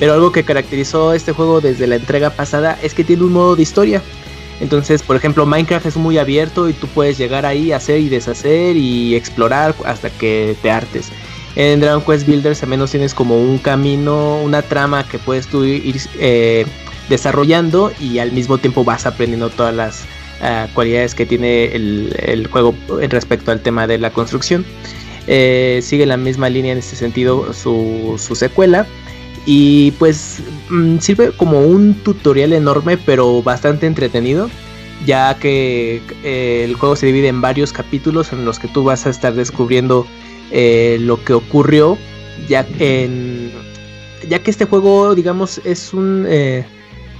Pero 0.00 0.12
algo 0.12 0.32
que 0.32 0.44
caracterizó 0.44 1.12
este 1.12 1.32
juego 1.32 1.60
desde 1.60 1.86
la 1.86 1.96
entrega 1.96 2.30
pasada 2.30 2.76
es 2.82 2.94
que 2.94 3.04
tiene 3.04 3.22
un 3.22 3.32
modo 3.32 3.54
de 3.54 3.62
historia. 3.62 4.02
Entonces, 4.60 5.02
por 5.02 5.16
ejemplo, 5.16 5.46
Minecraft 5.46 5.86
es 5.86 5.96
muy 5.96 6.18
abierto 6.18 6.68
y 6.68 6.72
tú 6.72 6.86
puedes 6.88 7.18
llegar 7.18 7.44
ahí, 7.44 7.72
hacer 7.72 8.00
y 8.00 8.08
deshacer 8.08 8.76
y 8.76 9.14
explorar 9.14 9.74
hasta 9.84 10.10
que 10.10 10.56
te 10.62 10.70
hartes. 10.70 11.10
En 11.56 11.80
Dragon 11.80 12.02
Quest 12.02 12.26
Builders 12.26 12.62
al 12.62 12.68
menos 12.68 12.90
tienes 12.90 13.14
como 13.14 13.40
un 13.40 13.58
camino, 13.58 14.40
una 14.42 14.62
trama 14.62 15.06
que 15.06 15.18
puedes 15.18 15.46
tú 15.46 15.64
ir 15.64 16.00
eh, 16.18 16.66
desarrollando 17.08 17.92
y 18.00 18.18
al 18.18 18.32
mismo 18.32 18.58
tiempo 18.58 18.84
vas 18.84 19.06
aprendiendo 19.06 19.50
todas 19.50 19.74
las 19.74 20.04
cualidades 20.74 21.14
que 21.14 21.24
tiene 21.24 21.66
el, 21.74 22.48
juego 22.50 22.74
respecto 23.08 23.50
al 23.50 23.60
tema 23.60 23.86
de 23.86 23.98
la 23.98 24.10
construcción. 24.10 24.64
Eh, 25.26 25.80
sigue 25.82 26.04
la 26.04 26.18
misma 26.18 26.50
línea 26.50 26.72
en 26.72 26.78
este 26.78 26.96
sentido 26.96 27.52
su, 27.52 28.18
secuela. 28.34 28.86
Y 29.46 29.90
pues 29.92 30.42
mm, 30.70 30.98
sirve 30.98 31.32
como 31.32 31.60
un 31.60 31.94
tutorial 31.94 32.52
enorme 32.52 32.96
pero 32.96 33.42
bastante 33.42 33.86
entretenido 33.86 34.48
ya 35.04 35.36
que 35.38 36.02
eh, 36.22 36.64
el 36.64 36.74
juego 36.74 36.96
se 36.96 37.06
divide 37.06 37.28
en 37.28 37.40
varios 37.40 37.72
capítulos 37.72 38.32
en 38.32 38.44
los 38.44 38.58
que 38.58 38.68
tú 38.68 38.84
vas 38.84 39.06
a 39.06 39.10
estar 39.10 39.34
descubriendo 39.34 40.06
eh, 40.50 40.98
lo 41.00 41.22
que 41.22 41.34
ocurrió 41.34 41.98
ya 42.48 42.66
en 42.78 43.52
ya 44.28 44.38
que 44.42 44.50
este 44.50 44.64
juego 44.64 45.14
digamos 45.14 45.60
es 45.64 45.92
un 45.92 46.24
eh, 46.28 46.64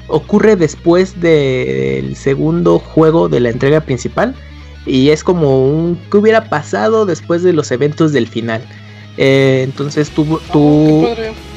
ocurre 0.09 0.57
después 0.57 1.21
del 1.21 2.17
segundo 2.17 2.79
juego 2.79 3.29
de 3.29 3.41
la 3.41 3.51
entrega 3.51 3.81
principal 3.81 4.35
y 4.87 5.11
es 5.11 5.25
como 5.25 5.67
un 5.67 5.97
que 6.11 6.19
hubiera 6.19 6.49
pasado 6.49 7.07
después 7.07 7.43
de 7.43 7.53
los 7.53 7.71
eventos 7.71 8.13
del 8.13 8.27
final 8.27 8.63
entonces 9.17 10.11
tú, 10.11 10.41
tú 10.53 11.07
mm, 11.07 11.54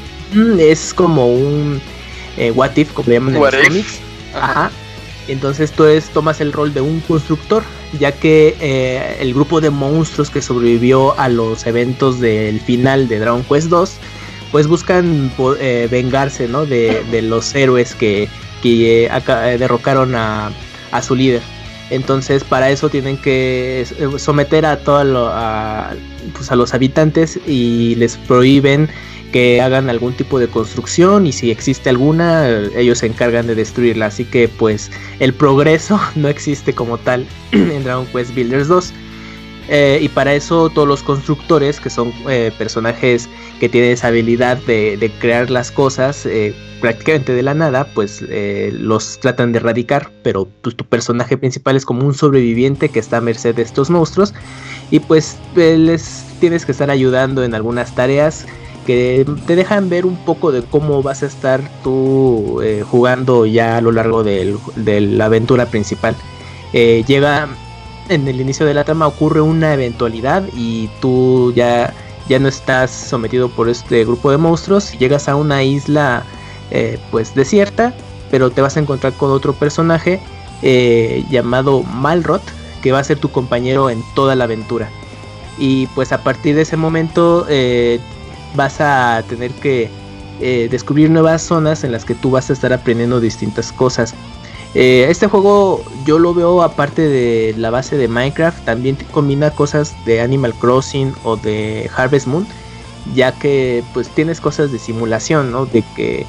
es 0.59 0.93
como 0.93 1.27
un 1.27 1.81
what 2.55 2.75
if 2.75 2.91
como 2.93 3.09
le 3.09 3.15
llaman 3.15 3.35
en 3.35 3.41
los 3.41 3.55
cómics 3.55 3.99
ajá 4.35 4.71
entonces 5.27 5.71
tú 5.71 5.85
tomas 6.13 6.39
el 6.39 6.53
rol 6.53 6.73
de 6.73 6.81
un 6.81 7.01
constructor, 7.01 7.63
ya 7.99 8.11
que 8.11 8.55
eh, 8.61 9.17
el 9.19 9.33
grupo 9.33 9.59
de 9.59 9.69
monstruos 9.69 10.29
que 10.29 10.41
sobrevivió 10.41 11.17
a 11.19 11.27
los 11.27 11.65
eventos 11.67 12.19
del 12.19 12.59
final 12.61 13.07
de 13.07 13.19
Dragon 13.19 13.43
Quest 13.43 13.67
2, 13.67 13.91
pues 14.51 14.67
buscan 14.67 15.31
eh, 15.59 15.87
vengarse 15.91 16.47
¿no? 16.47 16.65
de, 16.65 17.03
los 17.23 17.53
héroes 17.53 17.93
que, 17.93 18.29
que 18.63 19.05
eh, 19.05 19.57
derrocaron 19.59 20.15
a, 20.15 20.51
su 21.01 21.15
líder. 21.15 21.41
Entonces 21.89 22.43
para 22.43 22.69
eso 22.69 22.89
tienen 22.89 23.17
que 23.17 23.85
someter 24.17 24.65
a 24.65 24.77
todos 24.77 25.05
pues 26.33 26.51
a 26.51 26.55
los 26.55 26.73
habitantes 26.73 27.39
y 27.47 27.95
les 27.95 28.17
prohíben 28.17 28.89
que 29.31 29.61
hagan 29.61 29.89
algún 29.89 30.13
tipo 30.13 30.39
de 30.39 30.47
construcción 30.47 31.27
y 31.27 31.31
si 31.31 31.51
existe 31.51 31.89
alguna 31.89 32.47
ellos 32.75 32.99
se 32.99 33.07
encargan 33.07 33.47
de 33.47 33.55
destruirla. 33.55 34.07
Así 34.07 34.25
que 34.25 34.47
pues 34.47 34.91
el 35.19 35.33
progreso 35.33 35.99
no 36.15 36.27
existe 36.27 36.73
como 36.73 36.97
tal 36.97 37.25
en 37.51 37.83
Dragon 37.83 38.05
Quest 38.07 38.33
Builders 38.35 38.67
2 38.67 38.93
eh, 39.69 39.99
y 40.01 40.07
para 40.07 40.33
eso 40.33 40.69
todos 40.69 40.87
los 40.87 41.03
constructores 41.03 41.81
que 41.81 41.89
son 41.89 42.13
eh, 42.29 42.51
personajes 42.57 43.27
que 43.59 43.67
tienen 43.67 43.91
esa 43.91 44.07
habilidad 44.07 44.57
de, 44.65 45.11
crear 45.19 45.49
las 45.49 45.71
cosas 45.71 46.25
eh, 46.25 46.55
prácticamente 46.79 47.33
de 47.33 47.43
la 47.43 47.53
nada 47.53 47.85
pues 47.93 48.23
los 48.71 49.19
tratan 49.19 49.51
de 49.51 49.59
erradicar. 49.59 50.09
Pero 50.23 50.47
tu, 50.61 50.71
tu, 50.71 50.85
personaje 50.85 51.37
principal 51.37 51.75
es 51.75 51.85
como 51.85 52.05
un 52.05 52.13
sobreviviente 52.13 52.89
que 52.89 52.99
está 52.99 53.17
a 53.17 53.21
merced 53.21 53.55
de 53.55 53.63
estos 53.63 53.89
monstruos. 53.89 54.33
Y 54.89 55.01
pues 55.01 55.37
les 55.55 56.23
tienes 56.39 56.65
que 56.65 56.71
estar 56.71 56.89
ayudando 56.89 57.43
en 57.43 57.53
algunas 57.53 57.93
tareas 57.93 58.45
que 58.87 59.25
te 59.45 59.57
dejan 59.57 59.89
ver 59.89 60.05
un 60.05 60.15
poco 60.15 60.53
de 60.53 60.63
cómo 60.63 61.03
vas 61.03 61.21
a 61.21 61.25
estar 61.25 61.61
tú 61.83 62.61
eh, 62.63 62.85
jugando 62.89 63.45
ya 63.45 63.75
a 63.75 63.81
lo 63.81 63.91
largo 63.91 64.23
de 64.23 64.57
la 65.01 65.25
aventura 65.25 65.65
principal. 65.65 66.15
Eh, 66.71 67.03
llega 67.05 67.49
en 68.07 68.29
el 68.29 68.39
inicio 68.39 68.65
de 68.65 68.73
la 68.73 68.85
trama 68.85 69.05
ocurre 69.05 69.41
una 69.41 69.73
eventualidad 69.73 70.43
y 70.55 70.89
tú 71.01 71.51
ya, 71.53 71.93
ya 72.29 72.39
no 72.39 72.47
estás 72.47 72.89
sometido 72.89 73.49
por 73.49 73.67
este 73.67 74.05
grupo 74.05 74.31
de 74.31 74.37
monstruos. 74.37 74.97
Llegas 74.97 75.27
a 75.27 75.35
una 75.35 75.63
isla 75.63 76.23
eh, 76.71 76.97
pues 77.11 77.35
desierta, 77.35 77.93
pero 78.31 78.51
te 78.51 78.61
vas 78.61 78.77
a 78.77 78.79
encontrar 78.79 79.11
con 79.13 79.31
otro 79.31 79.53
personaje 79.53 80.21
llamado 81.29 81.83
Malrot 81.83 82.41
que 82.81 82.91
va 82.91 82.99
a 82.99 83.03
ser 83.03 83.19
tu 83.19 83.29
compañero 83.29 83.89
en 83.89 84.01
toda 84.15 84.33
la 84.35 84.45
aventura. 84.45 84.89
Y 85.59 85.87
pues 85.87 86.13
a 86.13 86.23
partir 86.23 86.55
de 86.55 86.61
ese 86.61 86.77
momento 86.77 87.45
vas 88.55 88.79
a 88.79 89.23
tener 89.27 89.51
que 89.51 89.89
eh, 90.39 90.67
descubrir 90.69 91.09
nuevas 91.09 91.41
zonas 91.41 91.83
en 91.83 91.91
las 91.91 92.05
que 92.05 92.15
tú 92.15 92.31
vas 92.31 92.49
a 92.49 92.53
estar 92.53 92.71
aprendiendo 92.73 93.19
distintas 93.19 93.71
cosas. 93.71 94.13
Eh, 94.75 95.07
este 95.09 95.27
juego 95.27 95.83
yo 96.05 96.19
lo 96.19 96.33
veo 96.33 96.61
aparte 96.61 97.01
de 97.01 97.55
la 97.57 97.71
base 97.71 97.97
de 97.97 98.07
Minecraft, 98.07 98.63
también 98.65 98.97
combina 99.11 99.49
cosas 99.49 99.95
de 100.05 100.21
Animal 100.21 100.53
Crossing 100.53 101.13
o 101.23 101.37
de 101.37 101.89
Harvest 101.95 102.27
Moon, 102.27 102.45
ya 103.15 103.31
que 103.31 103.83
pues 103.93 104.09
tienes 104.09 104.39
cosas 104.41 104.71
de 104.71 104.77
simulación, 104.77 105.51
¿no? 105.51 105.65
De 105.65 105.83
que, 105.95 106.25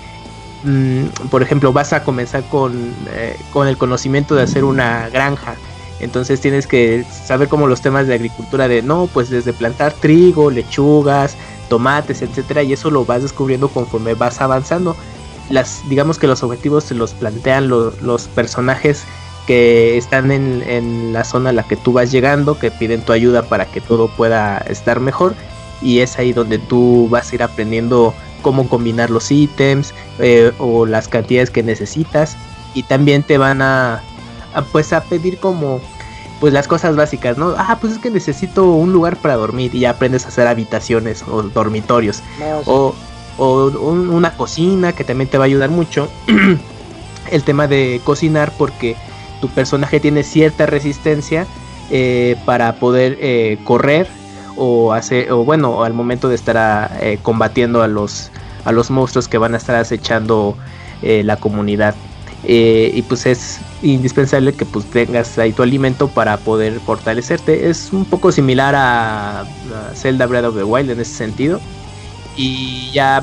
mm, 0.64 1.28
por 1.30 1.42
ejemplo, 1.42 1.72
vas 1.72 1.92
a 1.92 2.04
comenzar 2.04 2.44
con, 2.44 2.94
eh, 3.12 3.36
con 3.52 3.68
el 3.68 3.76
conocimiento 3.76 4.34
de 4.34 4.42
hacer 4.42 4.64
una 4.64 5.08
granja. 5.10 5.56
Entonces 6.00 6.40
tienes 6.40 6.66
que 6.66 7.04
saber 7.04 7.48
como 7.48 7.66
los 7.66 7.80
temas 7.80 8.06
de 8.06 8.14
agricultura 8.14 8.68
de 8.68 8.82
no, 8.82 9.08
pues 9.12 9.30
desde 9.30 9.52
plantar 9.52 9.92
trigo, 9.92 10.50
lechugas, 10.50 11.36
tomates, 11.68 12.22
etcétera, 12.22 12.62
y 12.62 12.72
eso 12.72 12.90
lo 12.90 13.04
vas 13.04 13.22
descubriendo 13.22 13.68
conforme 13.68 14.14
vas 14.14 14.40
avanzando. 14.40 14.96
Las, 15.50 15.82
digamos 15.88 16.18
que 16.18 16.26
los 16.26 16.42
objetivos 16.42 16.84
se 16.84 16.94
los 16.94 17.12
plantean 17.12 17.68
los 17.68 18.28
personajes 18.34 19.04
que 19.48 19.96
están 19.96 20.30
en, 20.30 21.14
la 21.14 21.24
zona 21.24 21.50
a 21.50 21.52
la 21.54 21.62
que 21.62 21.76
tú 21.76 21.94
vas 21.94 22.12
llegando, 22.12 22.58
que 22.58 22.70
piden 22.70 23.00
tu 23.00 23.14
ayuda 23.14 23.42
para 23.42 23.64
que 23.64 23.80
todo 23.80 24.08
pueda 24.08 24.58
estar 24.58 25.00
mejor. 25.00 25.34
Y 25.80 26.00
es 26.00 26.18
ahí 26.18 26.34
donde 26.34 26.58
tú 26.58 27.08
vas 27.08 27.32
a 27.32 27.34
ir 27.34 27.42
aprendiendo 27.42 28.12
cómo 28.42 28.68
combinar 28.68 29.08
los 29.08 29.30
ítems 29.30 29.94
eh, 30.18 30.52
o 30.58 30.84
las 30.84 31.08
cantidades 31.08 31.50
que 31.50 31.62
necesitas. 31.62 32.36
Y 32.74 32.82
también 32.82 33.22
te 33.22 33.38
van 33.38 33.62
a, 33.62 34.02
pues 34.70 34.92
a 34.92 35.02
pedir 35.02 35.38
como 35.38 35.80
pues 36.40 36.52
las 36.52 36.68
cosas 36.68 36.96
básicas, 36.96 37.36
¿no? 37.36 37.54
Ah, 37.56 37.78
pues 37.80 37.94
es 37.94 37.98
que 37.98 38.10
necesito 38.10 38.70
un 38.70 38.92
lugar 38.92 39.16
para 39.16 39.34
dormir 39.36 39.74
y 39.74 39.80
ya 39.80 39.90
aprendes 39.90 40.24
a 40.24 40.28
hacer 40.28 40.46
habitaciones 40.46 41.22
o 41.22 41.42
dormitorios. 41.42 42.22
O, 42.66 42.94
una 43.38 44.36
cocina 44.36 44.92
que 44.92 45.04
también 45.04 45.30
te 45.30 45.38
va 45.38 45.44
a 45.44 45.46
ayudar 45.46 45.70
mucho. 45.70 46.08
el 47.30 47.42
tema 47.42 47.66
de 47.66 48.00
cocinar 48.04 48.52
porque 48.56 48.96
tu 49.40 49.48
personaje 49.48 50.00
tiene 50.00 50.22
cierta 50.22 50.66
resistencia 50.66 51.46
eh, 51.90 52.36
para 52.44 52.74
poder 52.76 53.18
eh, 53.20 53.58
correr 53.64 54.08
o 54.56 54.92
hacer 54.92 55.30
o 55.30 55.44
bueno 55.44 55.84
al 55.84 55.92
momento 55.92 56.28
de 56.28 56.34
estar 56.34 56.98
eh, 57.00 57.18
combatiendo 57.22 57.82
a 57.82 57.88
los 57.88 58.30
a 58.64 58.72
los 58.72 58.90
monstruos 58.90 59.28
que 59.28 59.38
van 59.38 59.54
a 59.54 59.56
estar 59.56 59.76
acechando 59.76 60.56
la 61.00 61.36
comunidad 61.36 61.94
eh, 62.44 62.92
y 62.94 63.02
pues 63.02 63.26
es 63.26 63.58
indispensable 63.82 64.52
que 64.52 64.64
pues 64.64 64.84
tengas 64.86 65.38
ahí 65.38 65.52
tu 65.52 65.62
alimento 65.62 66.08
para 66.08 66.36
poder 66.36 66.80
fortalecerte. 66.80 67.68
Es 67.68 67.92
un 67.92 68.04
poco 68.04 68.32
similar 68.32 68.74
a, 68.76 69.44
Zelda 69.94 70.26
Breath 70.26 70.46
of 70.46 70.56
the 70.56 70.64
Wild 70.64 70.90
en 70.90 71.00
ese 71.00 71.14
sentido. 71.14 71.60
Y 72.36 72.90
ya 72.92 73.22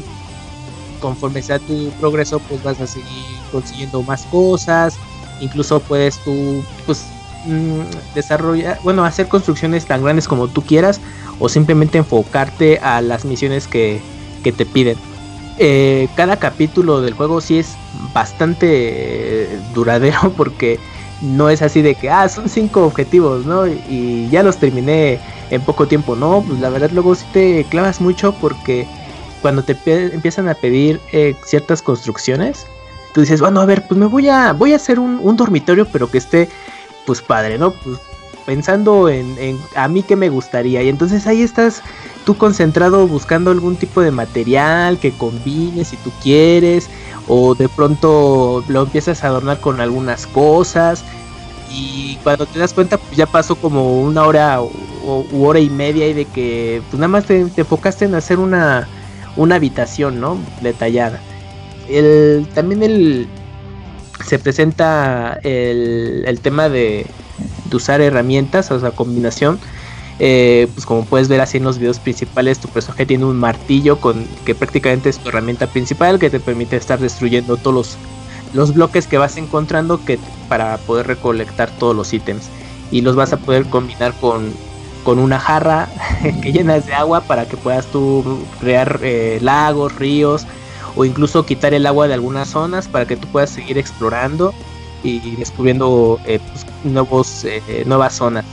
conforme 0.99 1.41
sea 1.41 1.59
tu 1.59 1.89
progreso 1.99 2.39
pues 2.39 2.63
vas 2.63 2.79
a 2.81 2.87
seguir 2.87 3.07
consiguiendo 3.51 4.01
más 4.03 4.23
cosas. 4.23 4.97
Incluso 5.39 5.79
puedes 5.79 6.17
tú 6.19 6.63
pues 6.85 7.05
mm, 7.45 8.13
desarrollar, 8.15 8.79
bueno, 8.83 9.05
hacer 9.05 9.27
construcciones 9.27 9.85
tan 9.85 10.03
grandes 10.03 10.27
como 10.27 10.47
tú 10.47 10.61
quieras 10.61 10.99
o 11.39 11.49
simplemente 11.49 11.97
enfocarte 11.97 12.79
a 12.79 13.01
las 13.01 13.25
misiones 13.25 13.67
que, 13.67 14.01
que 14.43 14.51
te 14.51 14.65
piden. 14.65 14.97
Eh, 15.57 16.09
cada 16.15 16.37
capítulo 16.37 17.01
del 17.01 17.13
juego 17.13 17.39
sí 17.39 17.59
es 17.59 17.75
bastante 18.13 18.67
eh, 18.69 19.59
duradero 19.73 20.33
porque 20.37 20.79
no 21.21 21.49
es 21.49 21.61
así 21.61 21.81
de 21.81 21.95
que, 21.95 22.09
ah, 22.09 22.27
son 22.27 22.49
cinco 22.49 22.83
objetivos, 22.85 23.45
¿no? 23.45 23.65
Y 23.67 24.27
ya 24.29 24.43
los 24.43 24.57
terminé 24.57 25.19
en 25.49 25.61
poco 25.61 25.87
tiempo, 25.87 26.15
¿no? 26.15 26.43
Pues 26.45 26.59
la 26.59 26.69
verdad 26.69 26.91
luego 26.91 27.15
sí 27.15 27.25
te 27.31 27.63
clavas 27.69 28.01
mucho 28.01 28.33
porque 28.33 28.85
cuando 29.41 29.63
te 29.63 29.77
empiezan 30.13 30.49
a 30.49 30.55
pedir 30.55 30.99
eh, 31.13 31.35
ciertas 31.45 31.81
construcciones, 31.81 32.65
tú 33.13 33.21
dices, 33.21 33.39
bueno, 33.39 33.61
a 33.61 33.65
ver, 33.65 33.87
pues 33.87 33.97
me 33.97 34.07
voy 34.07 34.27
a, 34.27 34.51
voy 34.51 34.73
a 34.73 34.75
hacer 34.75 34.99
un, 34.99 35.19
un 35.21 35.37
dormitorio, 35.37 35.87
pero 35.87 36.11
que 36.11 36.17
esté, 36.17 36.49
pues 37.05 37.21
padre, 37.21 37.57
¿no? 37.57 37.71
Pues 37.71 37.99
pensando 38.45 39.09
en, 39.09 39.59
a 39.75 39.87
mí 39.87 40.03
que 40.03 40.15
me 40.15 40.29
gustaría. 40.29 40.83
Y 40.83 40.89
entonces 40.89 41.27
ahí 41.27 41.41
estás 41.41 41.81
tú 42.25 42.37
concentrado 42.37 43.07
buscando 43.07 43.51
algún 43.51 43.75
tipo 43.75 44.01
de 44.01 44.11
material 44.11 44.99
que 44.99 45.11
combines 45.11 45.89
si 45.89 45.97
tú 45.97 46.11
quieres. 46.21 46.89
O 47.27 47.55
de 47.55 47.67
pronto 47.69 48.63
lo 48.67 48.83
empiezas 48.83 49.23
a 49.23 49.27
adornar 49.27 49.59
con 49.59 49.81
algunas 49.81 50.27
cosas. 50.27 51.03
Y 51.71 52.17
cuando 52.23 52.45
te 52.45 52.59
das 52.59 52.73
cuenta, 52.73 52.97
pues 52.97 53.17
ya 53.17 53.25
pasó 53.25 53.55
como 53.55 53.99
una 54.01 54.23
hora 54.23 54.61
o, 54.61 54.71
u 55.31 55.45
hora 55.45 55.59
y 55.59 55.69
media 55.69 56.07
y 56.07 56.13
de 56.13 56.25
que 56.25 56.81
pues 56.89 56.99
nada 56.99 57.07
más 57.07 57.25
te, 57.25 57.39
enfocaste 57.39 58.05
en 58.05 58.15
hacer 58.15 58.39
una, 58.39 58.87
una 59.35 59.55
habitación, 59.55 60.21
¿no? 60.21 60.37
Detallada. 60.61 61.19
El, 61.89 62.47
también 62.53 62.83
el, 62.83 63.27
se 64.25 64.39
presenta 64.39 65.39
el, 65.43 66.23
el 66.25 66.39
tema 66.39 66.69
de, 66.69 67.07
de 67.65 67.75
usar 67.75 68.01
herramientas, 68.01 68.71
o 68.71 68.79
sea, 68.79 68.91
combinación. 68.91 69.59
Eh, 70.19 70.69
pues 70.73 70.85
como 70.85 71.03
puedes 71.03 71.27
ver 71.27 71.41
así 71.41 71.57
en 71.57 71.65
los 71.65 71.77
videos 71.77 71.99
principales, 71.99 72.59
tu 72.59 72.69
personaje 72.69 73.05
tiene 73.05 73.25
un 73.25 73.37
martillo 73.37 73.99
con 73.99 74.25
que 74.45 74.55
prácticamente 74.55 75.09
es 75.09 75.19
tu 75.19 75.27
herramienta 75.27 75.67
principal 75.67 76.19
que 76.19 76.29
te 76.29 76.39
permite 76.39 76.77
estar 76.77 76.99
destruyendo 76.99 77.57
todos 77.57 77.73
los, 77.73 77.97
los 78.53 78.73
bloques 78.73 79.07
que 79.07 79.17
vas 79.17 79.35
encontrando 79.35 80.03
que, 80.05 80.17
para 80.47 80.77
poder 80.77 81.07
recolectar 81.07 81.69
todos 81.71 81.95
los 81.95 82.13
ítems. 82.13 82.49
Y 82.91 83.01
los 83.01 83.15
vas 83.15 83.33
a 83.33 83.37
poder 83.37 83.65
combinar 83.65 84.13
con, 84.21 84.53
con 85.03 85.19
una 85.19 85.39
jarra 85.39 85.89
que 86.41 86.51
llenas 86.53 86.85
de 86.85 86.93
agua 86.93 87.21
para 87.21 87.45
que 87.45 87.57
puedas 87.57 87.85
tú 87.87 88.39
crear 88.59 88.99
eh, 89.03 89.39
lagos, 89.41 89.95
ríos 89.95 90.45
o 90.95 91.03
incluso 91.03 91.45
quitar 91.45 91.73
el 91.73 91.85
agua 91.85 92.07
de 92.07 92.13
algunas 92.13 92.49
zonas 92.49 92.87
para 92.87 93.05
que 93.05 93.17
tú 93.17 93.27
puedas 93.27 93.49
seguir 93.49 93.77
explorando 93.77 94.53
y 95.05 95.35
descubriendo 95.35 96.19
eh, 96.25 96.39
pues, 96.51 96.65
nuevos, 96.83 97.45
eh, 97.45 97.83
nuevas 97.85 98.15
zonas. 98.15 98.45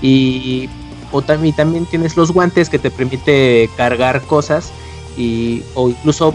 Y 0.00 0.68
o 1.10 1.22
también, 1.22 1.54
también 1.54 1.86
tienes 1.86 2.16
los 2.16 2.32
guantes 2.32 2.68
que 2.68 2.78
te 2.78 2.90
permite 2.90 3.68
cargar 3.76 4.22
cosas 4.22 4.72
y 5.16 5.62
o 5.74 5.88
incluso 5.88 6.32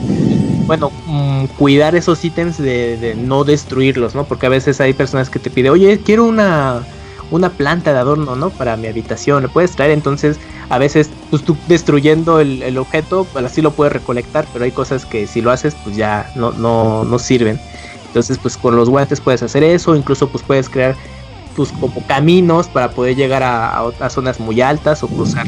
bueno 0.66 0.92
mm, 1.08 1.46
cuidar 1.58 1.96
esos 1.96 2.24
ítems 2.26 2.58
de, 2.58 3.16
no 3.18 3.44
destruirlos 3.44 4.14
no 4.16 4.26
porque 4.26 4.48
a 4.48 4.50
veces 4.50 4.82
hay 4.82 4.94
personas 4.94 5.30
que 5.30 5.40
te 5.40 5.50
piden 5.50 5.72
oye 5.72 6.00
quiero 6.04 6.26
una 6.26 6.84
una 7.32 7.50
planta 7.50 7.94
de 7.94 8.00
adorno 8.00 8.36
no 8.36 8.50
para 8.50 8.76
mi 8.76 8.88
habitación 8.88 9.44
le 9.44 9.50
puedes 9.50 9.72
traer 9.72 9.92
entonces 9.92 10.38
a 10.70 10.78
veces 10.78 11.10
pues 11.30 11.44
tú 11.44 11.56
destruyendo 11.68 12.40
el, 12.40 12.62
el 12.62 12.78
objeto 12.78 13.26
pues 13.32 13.46
así 13.46 13.62
lo 13.62 13.72
puedes 13.72 13.94
recolectar 13.94 14.46
pero 14.52 14.66
hay 14.66 14.72
cosas 14.72 15.06
que 15.06 15.28
si 15.28 15.42
lo 15.42 15.52
haces 15.52 15.76
pues 15.84 15.96
ya 15.96 16.30
no 16.36 16.52
no 16.52 17.06
no 17.06 17.20
sirven 17.20 17.60
entonces 18.14 18.38
pues 18.38 18.58
con 18.58 18.76
los 18.76 18.92
guantes 18.92 19.20
puedes 19.20 19.42
hacer 19.42 19.64
eso 19.64 19.96
incluso 19.96 20.30
pues 20.30 20.44
puedes 20.44 20.70
crear 20.70 20.96
pues 21.56 21.72
como 21.72 22.06
caminos 22.06 22.68
para 22.68 22.92
poder 22.92 23.16
llegar 23.16 23.42
a, 23.42 23.80
a 23.80 24.10
zonas 24.12 24.40
muy 24.40 24.62
altas 24.62 25.02
o 25.02 25.08
cruzar 25.08 25.48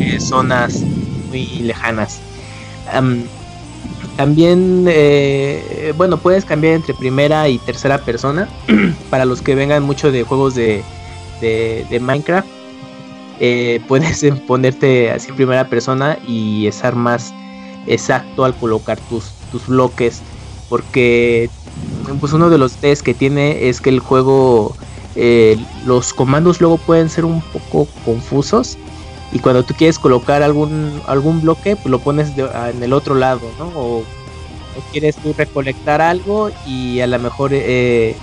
eh, 0.00 0.18
zonas 0.18 0.82
muy 1.28 1.46
lejanas. 1.60 2.18
También, 4.16 4.86
eh, 4.88 5.94
bueno, 5.96 6.16
puedes 6.16 6.44
cambiar 6.44 6.74
entre 6.74 6.92
primera 6.92 7.48
y 7.48 7.58
tercera 7.58 7.98
persona 7.98 8.48
para 9.10 9.24
los 9.24 9.40
que 9.40 9.54
vengan 9.54 9.84
mucho 9.84 10.10
de 10.10 10.24
juegos 10.24 10.56
de, 10.56 10.82
de, 11.40 11.86
de 11.88 12.00
Minecraft. 12.00 12.48
Eh, 13.40 13.80
puedes 13.88 14.24
ponerte 14.46 15.10
así 15.10 15.30
en 15.30 15.36
primera 15.36 15.68
persona 15.68 16.18
y 16.26 16.66
estar 16.66 16.94
más 16.94 17.32
exacto 17.86 18.44
al 18.44 18.54
colocar 18.54 18.98
tus, 19.08 19.32
tus 19.50 19.66
bloques 19.66 20.20
porque 20.72 21.50
pues 22.20 22.32
uno 22.32 22.50
de 22.50 22.58
los 22.58 22.74
test 22.74 23.02
que 23.02 23.14
tiene 23.14 23.68
es 23.68 23.80
que 23.80 23.90
el 23.90 24.00
juego 24.00 24.76
eh, 25.14 25.56
los 25.84 26.12
comandos 26.12 26.60
luego 26.60 26.78
pueden 26.78 27.08
ser 27.08 27.24
un 27.24 27.40
poco 27.40 27.86
confusos 28.04 28.78
y 29.32 29.38
cuando 29.38 29.62
tú 29.62 29.74
quieres 29.74 29.98
colocar 29.98 30.42
algún 30.42 31.00
algún 31.06 31.40
bloque 31.40 31.76
pues 31.76 31.90
lo 31.90 31.98
pones 31.98 32.34
de, 32.36 32.48
en 32.70 32.82
el 32.82 32.92
otro 32.92 33.14
lado 33.14 33.40
no 33.58 33.66
o, 33.68 33.98
o, 33.98 34.04
quieres 34.90 35.16
tú 35.16 35.34
recolectar 35.36 36.00
algo 36.00 36.50
y 36.66 37.00
a 37.00 37.06
lo 37.06 37.18
mejor 37.18 37.52
eh, 37.52 38.16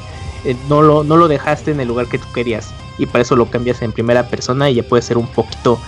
eh, 0.46 0.56
no 0.68 0.82
lo 0.82 1.04
no 1.04 1.18
lo 1.18 1.28
dejaste 1.28 1.72
en 1.72 1.80
el 1.80 1.88
lugar 1.88 2.08
que 2.08 2.18
tú 2.18 2.26
querías 2.34 2.70
y 2.98 3.06
para 3.06 3.22
eso 3.22 3.36
lo 3.36 3.50
cambias 3.50 3.82
en 3.82 3.92
primera 3.92 4.28
persona 4.28 4.70
y 4.70 4.76
ya 4.76 4.84
puede 4.84 5.02
ser 5.02 5.18
un 5.18 5.28
poquito 5.28 5.80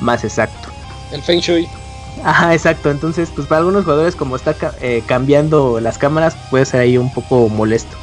más 0.00 0.22
exacto. 0.22 0.68
El 1.10 1.22
feng 1.22 1.40
shui 1.40 1.68
Ajá, 2.22 2.52
exacto. 2.54 2.90
Entonces, 2.90 3.30
pues 3.34 3.46
para 3.46 3.60
algunos 3.60 3.84
jugadores, 3.84 4.16
como 4.16 4.36
está 4.36 4.54
eh, 4.80 5.02
cambiando 5.06 5.80
las 5.80 5.98
cámaras, 5.98 6.36
puede 6.50 6.64
ser 6.64 6.80
ahí 6.80 6.98
un 6.98 7.12
poco 7.12 7.48
molesto. 7.48 7.96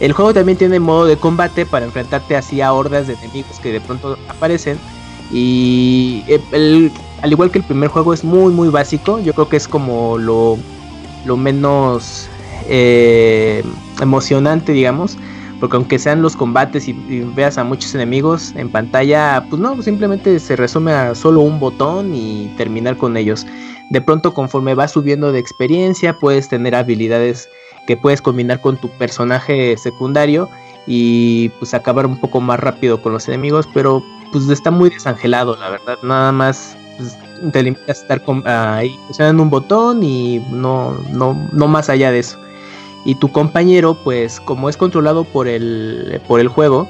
El 0.00 0.12
juego 0.12 0.34
también 0.34 0.58
tiene 0.58 0.80
modo 0.80 1.06
de 1.06 1.16
combate 1.16 1.66
para 1.66 1.86
enfrentarte 1.86 2.36
así 2.36 2.60
a 2.60 2.72
hordas 2.72 3.06
de 3.06 3.14
enemigos 3.14 3.60
que 3.60 3.72
de 3.72 3.80
pronto 3.80 4.18
aparecen. 4.28 4.78
Y 5.30 6.24
el, 6.26 6.42
el, 6.52 6.92
al 7.22 7.32
igual 7.32 7.50
que 7.50 7.58
el 7.58 7.64
primer 7.64 7.88
juego 7.88 8.12
es 8.12 8.24
muy 8.24 8.52
muy 8.52 8.68
básico, 8.68 9.18
yo 9.20 9.32
creo 9.32 9.48
que 9.48 9.56
es 9.56 9.66
como 9.68 10.18
lo, 10.18 10.58
lo 11.24 11.36
menos 11.36 12.28
eh, 12.68 13.64
emocionante, 14.00 14.72
digamos. 14.72 15.16
Porque 15.64 15.78
aunque 15.78 15.98
sean 15.98 16.20
los 16.20 16.36
combates 16.36 16.88
y, 16.88 16.92
veas 17.34 17.56
a 17.56 17.64
muchos 17.64 17.94
enemigos 17.94 18.52
en 18.54 18.68
pantalla, 18.68 19.42
pues 19.48 19.62
no, 19.62 19.80
simplemente 19.80 20.38
se 20.38 20.56
resume 20.56 20.92
a 20.92 21.14
solo 21.14 21.40
un 21.40 21.58
botón 21.58 22.14
y 22.14 22.52
terminar 22.58 22.98
con 22.98 23.16
ellos. 23.16 23.46
De 23.88 24.02
pronto 24.02 24.34
conforme 24.34 24.74
vas 24.74 24.92
subiendo 24.92 25.32
de 25.32 25.38
experiencia, 25.38 26.18
puedes 26.18 26.50
tener 26.50 26.74
habilidades 26.74 27.48
que 27.86 27.96
puedes 27.96 28.20
combinar 28.20 28.60
con 28.60 28.76
tu 28.76 28.90
personaje 28.90 29.78
secundario 29.78 30.50
y 30.86 31.48
pues 31.58 31.72
acabar 31.72 32.04
un 32.04 32.20
poco 32.20 32.42
más 32.42 32.60
rápido 32.60 33.00
con 33.00 33.14
los 33.14 33.26
enemigos, 33.26 33.66
pero 33.72 34.04
pues 34.32 34.46
está 34.50 34.70
muy 34.70 34.90
desangelado, 34.90 35.56
la 35.56 35.70
verdad. 35.70 35.96
Nada 36.02 36.30
más 36.30 36.76
pues, 36.98 37.16
te 37.52 37.62
limitas 37.62 37.88
a 37.88 38.02
estar 38.02 38.22
ahí 38.44 38.94
presionando 39.06 39.42
un 39.42 39.48
botón 39.48 40.02
y 40.02 40.40
no, 40.50 40.92
no, 41.10 41.32
no 41.52 41.68
más 41.68 41.88
allá 41.88 42.10
de 42.10 42.18
eso. 42.18 42.38
Y 43.04 43.16
tu 43.16 43.30
compañero, 43.30 43.94
pues 43.94 44.40
como 44.40 44.68
es 44.68 44.76
controlado 44.76 45.24
por 45.24 45.46
el, 45.46 46.20
por 46.26 46.40
el 46.40 46.48
juego, 46.48 46.88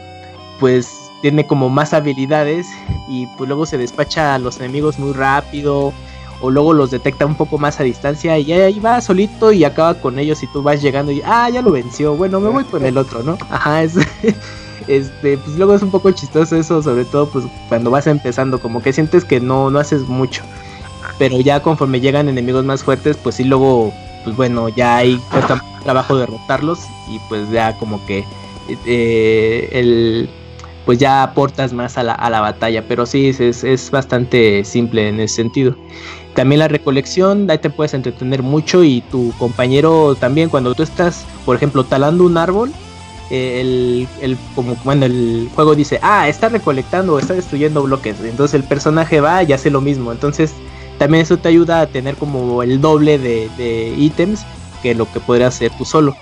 pues 0.61 1.11
tiene 1.23 1.47
como 1.47 1.71
más 1.71 1.95
habilidades 1.95 2.67
y 3.09 3.27
pues 3.39 3.49
luego 3.49 3.67
se 3.67 3.79
despacha 3.79 4.35
a 4.35 4.39
los 4.39 4.59
enemigos 4.59 4.99
muy 4.99 5.13
rápido 5.13 5.93
o 6.41 6.51
luego 6.51 6.75
los 6.75 6.91
detecta 6.91 7.25
un 7.25 7.35
poco 7.35 7.57
más 7.57 7.81
a 7.81 7.83
distancia 7.83 8.39
y 8.39 8.53
ahí 8.53 8.79
va 8.79 9.01
solito 9.01 9.51
y 9.51 9.65
acaba 9.65 9.95
con 9.95 10.19
ellos 10.19 10.43
y 10.43 10.47
tú 10.49 10.63
vas 10.63 10.83
llegando 10.83 11.13
y 11.13 11.23
ah 11.25 11.49
ya 11.49 11.63
lo 11.63 11.71
venció 11.71 12.15
bueno 12.15 12.41
me 12.41 12.51
voy 12.51 12.65
con 12.65 12.85
el 12.85 12.99
otro 12.99 13.23
no 13.23 13.39
ajá 13.49 13.83
es 13.85 13.95
este 14.87 15.39
pues 15.39 15.57
luego 15.57 15.75
es 15.75 15.81
un 15.81 15.91
poco 15.91 16.11
chistoso 16.11 16.57
eso 16.57 16.83
sobre 16.83 17.07
todo 17.07 17.27
pues 17.31 17.47
cuando 17.71 17.91
vas 17.91 18.07
empezando 18.07 18.61
como 18.61 18.83
que 18.83 18.93
sientes 18.93 19.25
que 19.25 19.41
no 19.41 19.71
no 19.71 19.79
haces 19.79 20.03
mucho 20.03 20.43
pero 21.19 21.41
ya 21.41 21.61
conforme 21.61 22.01
llegan 22.01 22.29
enemigos 22.29 22.67
más 22.67 22.85
fuertes 22.85 23.17
pues 23.17 23.37
sí 23.37 23.45
luego 23.45 23.95
pues 24.25 24.37
bueno 24.37 24.69
ya 24.69 24.97
hay 24.97 25.19
cuesta 25.31 25.63
trabajo 25.83 26.17
derrotarlos 26.17 26.81
y 27.09 27.19
pues 27.29 27.51
ya 27.51 27.77
como 27.79 28.05
que 28.07 28.25
eh, 28.87 29.69
el 29.73 30.29
pues 30.85 30.99
ya 30.99 31.23
aportas 31.23 31.73
más 31.73 31.97
a 31.97 32.03
la, 32.03 32.13
a 32.15 32.31
la 32.31 32.41
batalla 32.41 32.85
pero 32.89 33.07
sí 33.07 33.29
es, 33.29 33.41
es 33.41 33.91
bastante 33.91 34.65
simple 34.65 35.09
en 35.09 35.21
ese 35.21 35.37
sentido 35.37 35.77
también 36.35 36.59
la 36.59 36.69
recolección, 36.69 37.49
ahí 37.51 37.59
te 37.59 37.71
puedes 37.71 37.95
entretener 37.95 38.43
mucho 38.43 38.83
y 38.83 39.01
tu 39.03 39.33
compañero 39.39 40.17
también 40.17 40.49
cuando 40.49 40.75
tú 40.75 40.83
estás, 40.83 41.25
por 41.47 41.55
ejemplo, 41.57 41.85
talando 41.85 42.25
un 42.25 42.37
árbol, 42.37 42.73
eh, 43.31 43.61
el, 43.61 44.09
el, 44.21 44.37
como 44.55 44.77
bueno, 44.85 45.07
el 45.07 45.49
juego 45.55 45.77
dice, 45.77 46.01
ah, 46.03 46.29
está 46.29 46.49
recolectando, 46.49 47.19
está 47.19 47.35
destruyendo 47.35 47.85
bloques. 47.85 48.17
Entonces 48.21 48.55
el 48.55 48.65
personaje 48.65 49.21
va 49.21 49.45
y 49.45 49.53
hace 49.53 49.71
lo 49.71 49.81
mismo. 49.81 50.11
Entonces 50.11 50.53
también 50.99 51.23
eso 51.23 51.37
te 51.37 51.49
ayuda 51.49 51.81
a 51.81 51.87
tener 51.87 52.17
como 52.17 52.63
el 52.63 52.81
doble 52.81 53.19
de, 53.19 53.51
de 53.57 53.95
ítems 53.97 54.45
que 54.83 54.95
lo 54.95 55.11
que 55.11 55.21
podrías 55.21 55.55
hacer 55.55 55.73
tú 55.77 55.85
solo. 55.85 56.15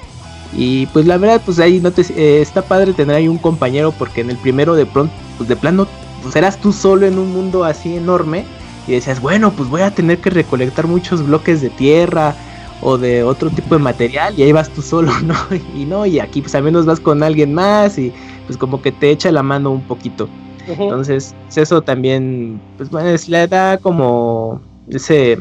Y 0.54 0.86
pues 0.86 1.06
la 1.06 1.16
verdad, 1.16 1.40
pues 1.44 1.58
ahí 1.58 1.80
no 1.80 1.92
te, 1.92 2.02
eh, 2.02 2.42
está 2.42 2.62
padre 2.62 2.92
tener 2.92 3.16
ahí 3.16 3.28
un 3.28 3.38
compañero 3.38 3.92
porque 3.92 4.20
en 4.20 4.30
el 4.30 4.36
primero 4.36 4.74
de 4.74 4.86
pronto, 4.86 5.12
pues 5.38 5.48
de 5.48 5.56
plano, 5.56 5.86
pues 6.22 6.36
eras 6.36 6.58
tú 6.58 6.72
solo 6.72 7.06
en 7.06 7.18
un 7.18 7.32
mundo 7.32 7.64
así 7.64 7.96
enorme 7.96 8.44
y 8.86 8.92
decías, 8.92 9.20
bueno, 9.20 9.52
pues 9.52 9.68
voy 9.68 9.80
a 9.80 9.94
tener 9.94 10.18
que 10.18 10.30
recolectar 10.30 10.86
muchos 10.86 11.26
bloques 11.26 11.62
de 11.62 11.70
tierra 11.70 12.34
o 12.82 12.98
de 12.98 13.22
otro 13.22 13.48
tipo 13.50 13.76
de 13.76 13.82
material 13.82 14.34
y 14.36 14.42
ahí 14.42 14.52
vas 14.52 14.68
tú 14.68 14.82
solo, 14.82 15.12
¿no? 15.24 15.34
Y 15.74 15.84
no, 15.86 16.04
y 16.04 16.20
aquí 16.20 16.42
pues 16.42 16.54
al 16.54 16.64
menos 16.64 16.84
vas 16.84 17.00
con 17.00 17.22
alguien 17.22 17.54
más 17.54 17.98
y 17.98 18.12
pues 18.46 18.58
como 18.58 18.82
que 18.82 18.92
te 18.92 19.10
echa 19.10 19.32
la 19.32 19.42
mano 19.42 19.70
un 19.70 19.82
poquito. 19.82 20.28
Entonces, 20.66 21.34
eso 21.54 21.82
también, 21.82 22.60
pues 22.76 22.90
bueno, 22.90 23.08
es, 23.08 23.28
le 23.28 23.46
da 23.48 23.78
como 23.78 24.60
ese 24.88 25.38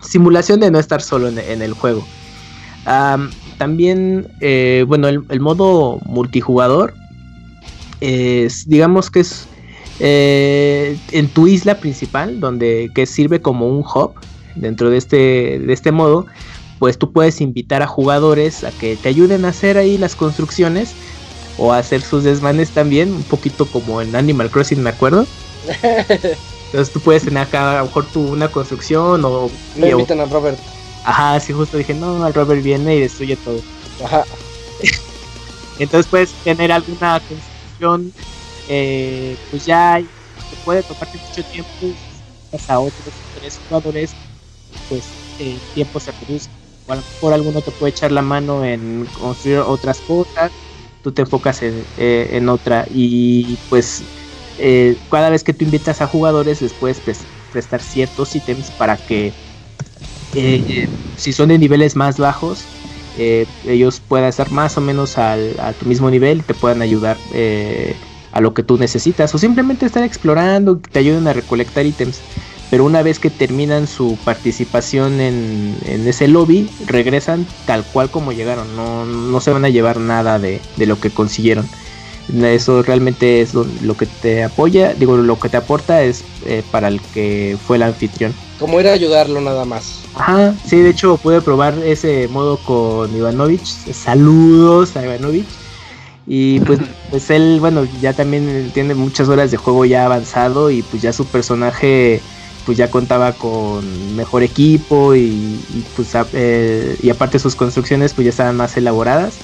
simulación 0.00 0.60
de 0.60 0.70
no 0.70 0.78
estar 0.78 1.00
solo 1.02 1.28
en, 1.28 1.62
el 1.62 1.72
juego. 1.72 2.06
También, 3.58 4.28
eh, 4.40 4.84
bueno, 4.86 5.08
el, 5.08 5.22
el, 5.30 5.40
modo 5.40 5.98
multijugador 6.04 6.92
es, 8.00 8.68
digamos 8.68 9.10
que 9.10 9.20
es 9.20 9.48
eh, 9.98 10.98
en 11.12 11.28
tu 11.28 11.46
isla 11.46 11.80
principal, 11.80 12.38
donde 12.38 12.90
que 12.94 13.06
sirve 13.06 13.40
como 13.40 13.68
un 13.68 13.78
hub 13.78 14.12
dentro 14.54 14.90
de 14.90 14.98
este, 14.98 15.58
de 15.58 15.72
este 15.72 15.92
modo, 15.92 16.26
pues 16.78 16.98
tú 16.98 17.12
puedes 17.12 17.40
invitar 17.40 17.82
a 17.82 17.86
jugadores 17.86 18.62
a 18.64 18.70
que 18.72 18.96
te 18.96 19.08
ayuden 19.08 19.44
a 19.46 19.48
hacer 19.48 19.78
ahí 19.78 19.96
las 19.96 20.14
construcciones 20.14 20.94
o 21.58 21.72
hacer 21.72 22.02
sus 22.02 22.24
desmanes 22.24 22.70
también, 22.70 23.12
un 23.12 23.22
poquito 23.22 23.66
como 23.66 24.00
en 24.02 24.14
Animal 24.14 24.50
Crossing, 24.50 24.82
me 24.82 24.90
acuerdo. 24.90 25.26
Entonces 26.66 26.92
tú 26.92 27.00
puedes 27.00 27.24
tener 27.24 27.42
acá 27.42 27.72
a 27.72 27.78
lo 27.78 27.86
mejor 27.86 28.06
tú 28.12 28.20
una 28.32 28.48
construcción 28.48 29.24
o... 29.24 29.50
Me 29.76 29.90
invitan 29.90 30.20
a 30.20 30.26
Robert. 30.26 30.58
Ajá, 31.04 31.38
sí, 31.40 31.52
justo 31.52 31.76
dije, 31.76 31.94
no, 31.94 32.26
el 32.26 32.34
Robert 32.34 32.62
viene 32.62 32.96
y 32.96 33.00
destruye 33.00 33.36
todo. 33.36 33.60
Ajá. 34.04 34.24
Entonces 35.78 36.06
puedes 36.10 36.32
tener 36.42 36.72
alguna 36.72 37.20
construcción 37.20 38.12
eh, 38.68 39.36
pues 39.50 39.64
ya 39.64 40.00
se 40.00 40.56
puede 40.64 40.82
tomarte 40.82 41.18
mucho 41.18 41.44
tiempo 41.44 41.96
hasta 42.52 42.80
otros 42.80 43.14
tres 43.38 43.60
jugadores 43.68 44.10
pues 44.88 45.04
el 45.38 45.56
eh, 45.56 45.58
tiempo 45.74 46.00
se 46.00 46.10
reduce 46.12 46.48
o 46.88 46.92
a 46.92 46.96
lo 46.96 47.02
mejor 47.02 47.32
alguno 47.32 47.60
te 47.60 47.70
puede 47.70 47.90
echar 47.90 48.10
la 48.10 48.22
mano 48.22 48.64
en 48.64 49.06
construir 49.18 49.58
otras 49.58 50.00
cosas 50.00 50.50
tú 51.06 51.12
te 51.14 51.22
enfocas 51.22 51.62
en, 51.62 51.88
eh, 51.96 52.30
en 52.32 52.48
otra 52.48 52.84
y 52.90 53.58
pues 53.68 54.08
eh, 54.56 54.98
cada 55.08 55.30
vez 55.30 55.44
que 55.44 55.54
tú 55.54 55.64
invitas 55.64 56.00
a 56.00 56.08
jugadores 56.08 56.60
les 56.62 56.74
puedes 56.74 57.00
prestar 57.48 57.80
ciertos 57.80 58.34
ítems 58.34 58.72
para 58.72 59.04
que 59.04 59.36
eh, 60.34 60.58
si 61.14 61.32
son 61.32 61.48
de 61.50 61.58
niveles 61.58 61.96
más 61.96 62.18
bajos 62.18 62.70
ellos 63.12 64.00
puedan 64.00 64.28
estar 64.28 64.50
más 64.50 64.76
o 64.76 64.82
menos 64.82 65.16
al, 65.16 65.56
a 65.60 65.74
tu 65.74 65.86
mismo 65.86 66.10
nivel 66.10 66.40
y 66.40 66.42
te 66.42 66.54
puedan 66.54 66.82
ayudar 66.82 67.22
a 68.32 68.40
lo 68.40 68.52
que 68.52 68.62
tú 68.62 68.76
necesitas 68.78 69.34
o 69.34 69.38
simplemente 69.38 69.86
estar 69.86 70.02
explorando, 70.02 70.82
que 70.82 70.90
te 70.90 70.98
ayuden 70.98 71.26
a 71.28 71.32
recolectar 71.32 71.86
ítems. 71.86 72.24
Pero 72.70 72.84
una 72.84 73.02
vez 73.02 73.18
que 73.18 73.30
terminan 73.30 73.86
su 73.86 74.18
participación 74.24 75.20
en, 75.20 75.76
ese 76.06 76.28
lobby, 76.28 76.68
regresan 76.86 77.46
tal 77.66 77.84
cual 77.84 78.10
como 78.10 78.32
llegaron, 78.32 78.66
no, 78.76 79.40
se 79.40 79.52
van 79.52 79.64
a 79.64 79.68
llevar 79.68 79.98
nada 79.98 80.38
de, 80.38 80.60
lo 80.78 80.98
que 80.98 81.10
consiguieron. 81.10 81.68
Eso 82.42 82.82
realmente 82.82 83.40
es 83.40 83.54
lo, 83.54 83.96
que 83.96 84.06
te 84.06 84.42
apoya, 84.42 84.94
digo, 84.94 85.16
lo 85.16 85.38
que 85.38 85.48
te 85.48 85.58
aporta 85.58 86.02
es 86.02 86.24
eh, 86.44 86.64
para 86.72 86.88
el 86.88 87.00
que 87.00 87.56
fue 87.66 87.76
el 87.76 87.84
anfitrión. 87.84 88.34
Como 88.58 88.80
era 88.80 88.92
ayudarlo 88.92 89.40
nada 89.40 89.64
más. 89.64 90.00
Ajá, 90.16 90.54
sí, 90.64 90.80
de 90.80 90.90
hecho 90.90 91.18
pude 91.18 91.40
probar 91.40 91.74
ese 91.84 92.26
modo 92.26 92.56
con 92.56 93.14
Ivanovich. 93.14 93.64
Saludos 93.92 94.96
a 94.96 95.04
Ivanovich. 95.04 95.46
Y 96.26 96.58
pues, 96.60 96.80
pues 97.10 97.30
él, 97.30 97.58
bueno, 97.60 97.86
ya 98.00 98.12
también 98.12 98.72
tiene 98.74 98.96
muchas 98.96 99.28
horas 99.28 99.52
de 99.52 99.56
juego 99.56 99.84
ya 99.84 100.04
avanzado 100.04 100.70
y 100.70 100.82
pues 100.82 101.02
ya 101.02 101.12
su 101.12 101.26
personaje 101.26 102.22
pues 102.66 102.76
ya 102.76 102.90
contaba 102.90 103.32
con 103.32 104.16
mejor 104.16 104.42
equipo 104.42 105.14
y, 105.14 105.58
pues 105.94 106.10
eh, 106.34 106.98
y 107.02 107.10
aparte 107.10 107.38
sus 107.38 107.54
construcciones 107.54 108.12
pues 108.12 108.24
ya 108.26 108.30
estaban 108.30 108.56
más 108.56 108.76
elaboradas. 108.76 109.36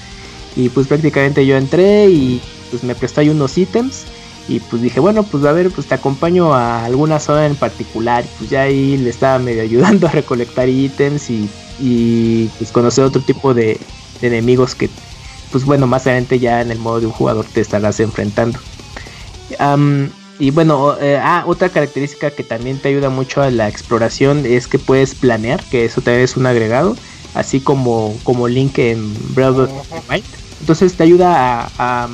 Y 0.55 0.69
pues 0.69 0.85
prácticamente 0.87 1.45
yo 1.45 1.57
entré 1.57 2.09
y 2.09 2.41
pues 2.69 2.83
me 2.83 2.93
prestó 2.93 3.21
ahí 3.21 3.29
unos 3.29 3.57
ítems. 3.57 4.03
Y 4.49 4.59
pues 4.59 4.81
dije 4.81 4.99
bueno 4.99 5.23
pues 5.23 5.45
a 5.45 5.53
ver 5.53 5.71
pues 5.71 5.87
te 5.87 5.95
acompaño 5.95 6.53
a 6.53 6.83
alguna 6.83 7.17
zona 7.19 7.45
en 7.45 7.55
particular 7.55 8.25
pues 8.37 8.49
ya 8.49 8.63
ahí 8.63 8.97
le 8.97 9.09
estaba 9.09 9.39
medio 9.39 9.61
ayudando 9.61 10.05
a 10.09 10.11
recolectar 10.11 10.67
ítems 10.67 11.29
y 11.29 12.49
pues 12.57 12.71
conocer 12.73 13.05
otro 13.05 13.21
tipo 13.21 13.53
de, 13.53 13.79
enemigos 14.21 14.75
que 14.75 14.89
pues 15.51 15.65
bueno 15.65 15.87
más 15.87 16.07
adelante 16.07 16.39
ya 16.39 16.61
en 16.61 16.71
el 16.71 16.79
modo 16.79 16.99
de 16.99 17.05
un 17.07 17.11
jugador 17.11 17.45
te 17.45 17.61
estarás 17.61 17.99
enfrentando 17.99 18.59
y 20.43 20.51
bueno, 20.51 20.97
eh, 20.99 21.17
ah, 21.23 21.45
otra 21.47 21.69
característica 21.69 22.29
que 22.29 22.43
también 22.43 22.77
te 22.77 22.89
ayuda 22.89 23.09
mucho 23.09 23.41
a 23.41 23.49
la 23.49 23.69
exploración 23.69 24.45
es 24.45 24.67
que 24.67 24.77
puedes 24.77 25.15
planear, 25.15 25.63
que 25.69 25.85
eso 25.85 26.01
también 26.01 26.25
es 26.25 26.35
un 26.35 26.45
agregado, 26.45 26.97
así 27.33 27.61
como, 27.61 28.13
como 28.25 28.49
Link 28.49 28.77
en 28.77 29.13
Breath 29.33 29.57
of 29.57 29.69
the 29.69 30.01
Wild. 30.09 30.25
Entonces 30.59 30.95
te 30.95 31.03
ayuda 31.03 31.71
a, 31.77 32.09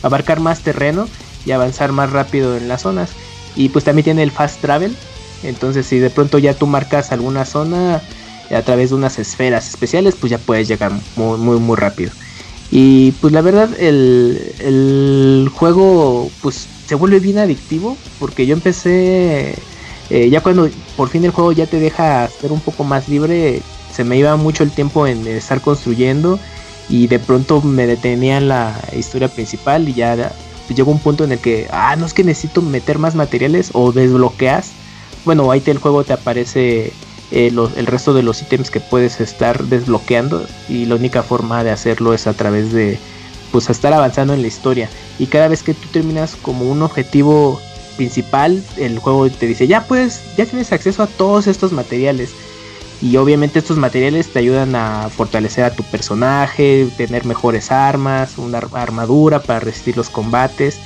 abarcar 0.00 0.40
más 0.40 0.60
terreno 0.60 1.10
y 1.44 1.50
avanzar 1.50 1.92
más 1.92 2.10
rápido 2.10 2.56
en 2.56 2.68
las 2.68 2.80
zonas. 2.80 3.10
Y 3.54 3.68
pues 3.68 3.84
también 3.84 4.04
tiene 4.04 4.22
el 4.22 4.30
fast 4.30 4.62
travel. 4.62 4.96
Entonces 5.42 5.84
si 5.84 5.98
de 5.98 6.08
pronto 6.08 6.38
ya 6.38 6.54
tú 6.54 6.66
marcas 6.66 7.12
alguna 7.12 7.44
zona 7.44 8.00
a 8.50 8.62
través 8.62 8.90
de 8.90 8.96
unas 8.96 9.18
esferas 9.18 9.68
especiales, 9.68 10.14
pues 10.18 10.30
ya 10.30 10.38
puedes 10.38 10.68
llegar 10.68 10.90
muy, 11.16 11.36
muy, 11.36 11.58
muy 11.58 11.76
rápido. 11.76 12.12
Y 12.70 13.12
pues 13.20 13.34
la 13.34 13.42
verdad, 13.42 13.78
el, 13.78 14.54
el 14.60 15.50
juego 15.54 16.30
pues 16.40 16.66
se 16.86 16.94
vuelve 16.94 17.20
bien 17.20 17.38
adictivo 17.38 17.96
porque 18.18 18.46
yo 18.46 18.54
empecé, 18.54 19.54
eh, 20.10 20.30
ya 20.30 20.42
cuando 20.42 20.68
por 20.96 21.08
fin 21.08 21.24
el 21.24 21.30
juego 21.30 21.52
ya 21.52 21.66
te 21.66 21.80
deja 21.80 22.28
ser 22.28 22.52
un 22.52 22.60
poco 22.60 22.84
más 22.84 23.08
libre, 23.08 23.62
se 23.92 24.04
me 24.04 24.16
iba 24.16 24.36
mucho 24.36 24.64
el 24.64 24.70
tiempo 24.70 25.06
en 25.06 25.26
estar 25.26 25.60
construyendo 25.60 26.38
y 26.88 27.06
de 27.06 27.18
pronto 27.18 27.62
me 27.62 27.86
detenía 27.86 28.36
en 28.36 28.48
la 28.48 28.78
historia 28.96 29.28
principal 29.28 29.88
y 29.88 29.94
ya 29.94 30.32
llegó 30.74 30.90
un 30.90 30.98
punto 30.98 31.24
en 31.24 31.32
el 31.32 31.38
que, 31.38 31.68
ah, 31.70 31.96
no 31.96 32.06
es 32.06 32.14
que 32.14 32.24
necesito 32.24 32.62
meter 32.62 32.98
más 32.98 33.14
materiales 33.14 33.70
o 33.72 33.92
desbloqueas. 33.92 34.72
Bueno, 35.24 35.50
ahí 35.50 35.60
te, 35.60 35.70
el 35.70 35.78
juego 35.78 36.04
te 36.04 36.12
aparece 36.12 36.92
eh, 37.30 37.52
el 37.76 37.86
resto 37.86 38.12
de 38.14 38.22
los 38.22 38.42
ítems 38.42 38.70
que 38.70 38.80
puedes 38.80 39.20
estar 39.20 39.64
desbloqueando 39.64 40.46
y 40.68 40.84
la 40.84 40.96
única 40.96 41.22
forma 41.22 41.64
de 41.64 41.70
hacerlo 41.70 42.12
es 42.14 42.26
a 42.26 42.34
través 42.34 42.72
de 42.72 42.98
pues 43.54 43.70
estar 43.70 43.92
avanzando 43.92 44.34
en 44.34 44.42
la 44.42 44.48
historia. 44.48 44.90
Y 45.20 45.26
cada 45.26 45.46
vez 45.46 45.62
que 45.62 45.74
tú 45.74 45.86
terminas 45.92 46.34
como 46.34 46.68
un 46.68 46.82
objetivo 46.82 47.60
principal 47.96 48.60
el 48.76 48.98
juego 48.98 49.30
te 49.30 49.46
dice 49.46 49.68
ya 49.68 49.86
pues 49.86 50.20
ya 50.36 50.44
tienes 50.44 50.72
acceso 50.72 51.04
a 51.04 51.06
todos 51.06 51.46
estos 51.46 51.70
materiales 51.70 52.30
y 53.00 53.16
obviamente 53.16 53.60
estos 53.60 53.76
materiales 53.76 54.32
te 54.32 54.40
ayudan 54.40 54.74
a 54.74 55.08
fortalecer 55.08 55.62
a 55.62 55.70
tu 55.70 55.84
personaje 55.84 56.88
tener 56.96 57.26
mejores 57.26 57.70
armas 57.70 58.38
una 58.38 58.58
armadura 58.58 59.40
para 59.40 59.60
resistir 59.60 59.96
los 59.96 60.10
combates. 60.10 60.80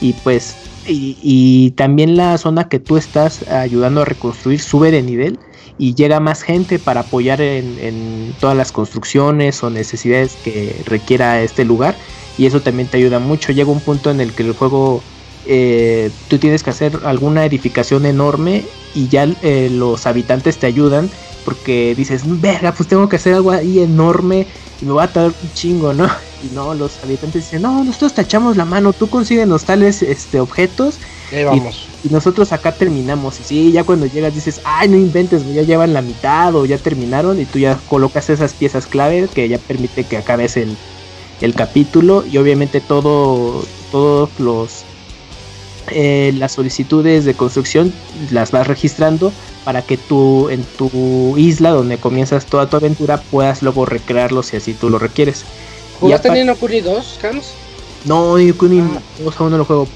Y 0.00 0.12
pues 0.12 0.54
y, 0.86 1.72
también 1.72 2.16
la 2.16 2.38
zona 2.38 2.68
que 2.68 2.78
tú 2.78 2.96
estás 2.96 3.48
ayudando 3.48 4.02
a 4.02 4.04
reconstruir 4.04 4.60
sube 4.60 4.92
de 4.92 5.02
nivel 5.02 5.40
y 5.82 5.94
llega 5.94 6.20
más 6.20 6.42
gente 6.42 6.78
para 6.78 7.00
apoyar 7.00 7.40
en, 7.40 8.36
todas 8.38 8.56
las 8.56 8.70
construcciones 8.70 9.64
o 9.64 9.70
necesidades 9.70 10.36
que 10.36 10.80
requiera 10.84 11.42
este 11.42 11.64
lugar 11.64 11.98
y 12.38 12.46
eso 12.46 12.60
también 12.60 12.88
te 12.88 12.98
ayuda 12.98 13.18
mucho. 13.18 13.50
Llega 13.50 13.72
un 13.72 13.80
punto 13.80 14.08
en 14.12 14.20
el 14.20 14.32
que 14.32 14.44
el 14.44 14.52
juego 14.52 15.02
eh, 15.44 16.12
tú 16.28 16.38
tienes 16.38 16.62
que 16.62 16.70
hacer 16.70 17.00
alguna 17.02 17.44
edificación 17.44 18.06
enorme 18.06 18.64
y 18.94 19.08
ya 19.08 19.24
eh, 19.42 19.70
los 19.72 20.06
habitantes 20.06 20.56
te 20.56 20.68
ayudan 20.68 21.10
porque 21.44 21.96
dices, 21.96 22.22
verga, 22.40 22.72
pues 22.74 22.88
tengo 22.88 23.08
que 23.08 23.16
hacer 23.16 23.34
algo 23.34 23.50
ahí 23.50 23.80
enorme 23.80 24.46
y 24.80 24.84
me 24.84 24.92
va 24.92 25.02
a 25.02 25.12
tardar 25.12 25.34
un 25.42 25.52
chingo, 25.52 25.92
¿no? 25.92 26.06
Y 26.44 26.50
no, 26.50 26.74
los 26.74 27.02
habitantes 27.02 27.42
dicen, 27.42 27.62
no, 27.62 27.82
nosotros 27.82 28.14
te 28.14 28.22
echamos 28.22 28.56
la 28.56 28.64
mano, 28.64 28.92
tú 28.92 29.10
consíguenos 29.10 29.64
tales 29.64 30.02
este, 30.02 30.38
objetos 30.38 31.00
y, 31.32 32.08
nosotros 32.08 32.52
acá 32.52 32.72
terminamos. 32.72 33.40
Y 33.40 33.44
sí, 33.44 33.72
ya 33.72 33.84
cuando 33.84 34.06
llegas 34.06 34.34
dices, 34.34 34.60
ay, 34.64 34.88
no 34.88 34.96
inventes, 34.96 35.42
ya 35.52 35.62
llevan 35.62 35.94
la 35.94 36.02
mitad 36.02 36.54
o 36.54 36.64
ya 36.66 36.78
terminaron 36.78 37.40
y 37.40 37.44
tú 37.44 37.58
ya 37.58 37.78
colocas 37.88 38.30
esas 38.30 38.52
piezas 38.52 38.86
clave 38.86 39.28
que 39.32 39.48
ya 39.48 39.58
permite 39.58 40.04
que 40.04 40.16
acabes 40.16 40.56
el, 40.56 40.76
el 41.40 41.54
capítulo 41.54 42.24
y 42.30 42.38
obviamente 42.38 42.80
todo, 42.80 43.64
todos 43.90 44.30
los 44.38 44.84
eh, 45.90 46.32
las 46.36 46.52
solicitudes 46.52 47.24
de 47.24 47.34
construcción 47.34 47.92
las 48.30 48.52
vas 48.52 48.68
registrando 48.68 49.32
para 49.64 49.82
que 49.82 49.96
tú 49.96 50.48
en 50.48 50.62
tu 50.62 51.36
isla 51.36 51.70
donde 51.70 51.98
comienzas 51.98 52.46
toda 52.46 52.70
tu 52.70 52.76
aventura 52.76 53.18
puedas 53.18 53.62
luego 53.62 53.84
recrearlo 53.84 54.42
si 54.42 54.56
así 54.56 54.74
tú 54.74 54.90
lo 54.90 54.98
requieres. 54.98 55.44
¿Jugaste 56.00 56.28
en 56.28 56.36
Inokuni 56.36 56.80
2, 56.80 57.18
Cams? 57.20 57.52
No, 58.04 58.38
Inokuni 58.38 58.80
ah. 58.80 59.00
aún 59.38 59.50
no 59.50 59.58
lo 59.58 59.64
juego. 59.64 59.88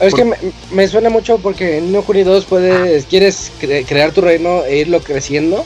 Es 0.00 0.14
que 0.14 0.32
me, 0.72 0.88
suena 0.88 1.10
mucho 1.10 1.38
porque 1.38 1.78
en 1.78 1.88
Inokuni 1.88 2.22
2 2.22 2.44
puedes, 2.46 3.04
quieres 3.06 3.52
crear 3.58 4.12
tu 4.12 4.20
reino 4.20 4.64
e 4.64 4.78
irlo 4.78 5.00
creciendo. 5.00 5.64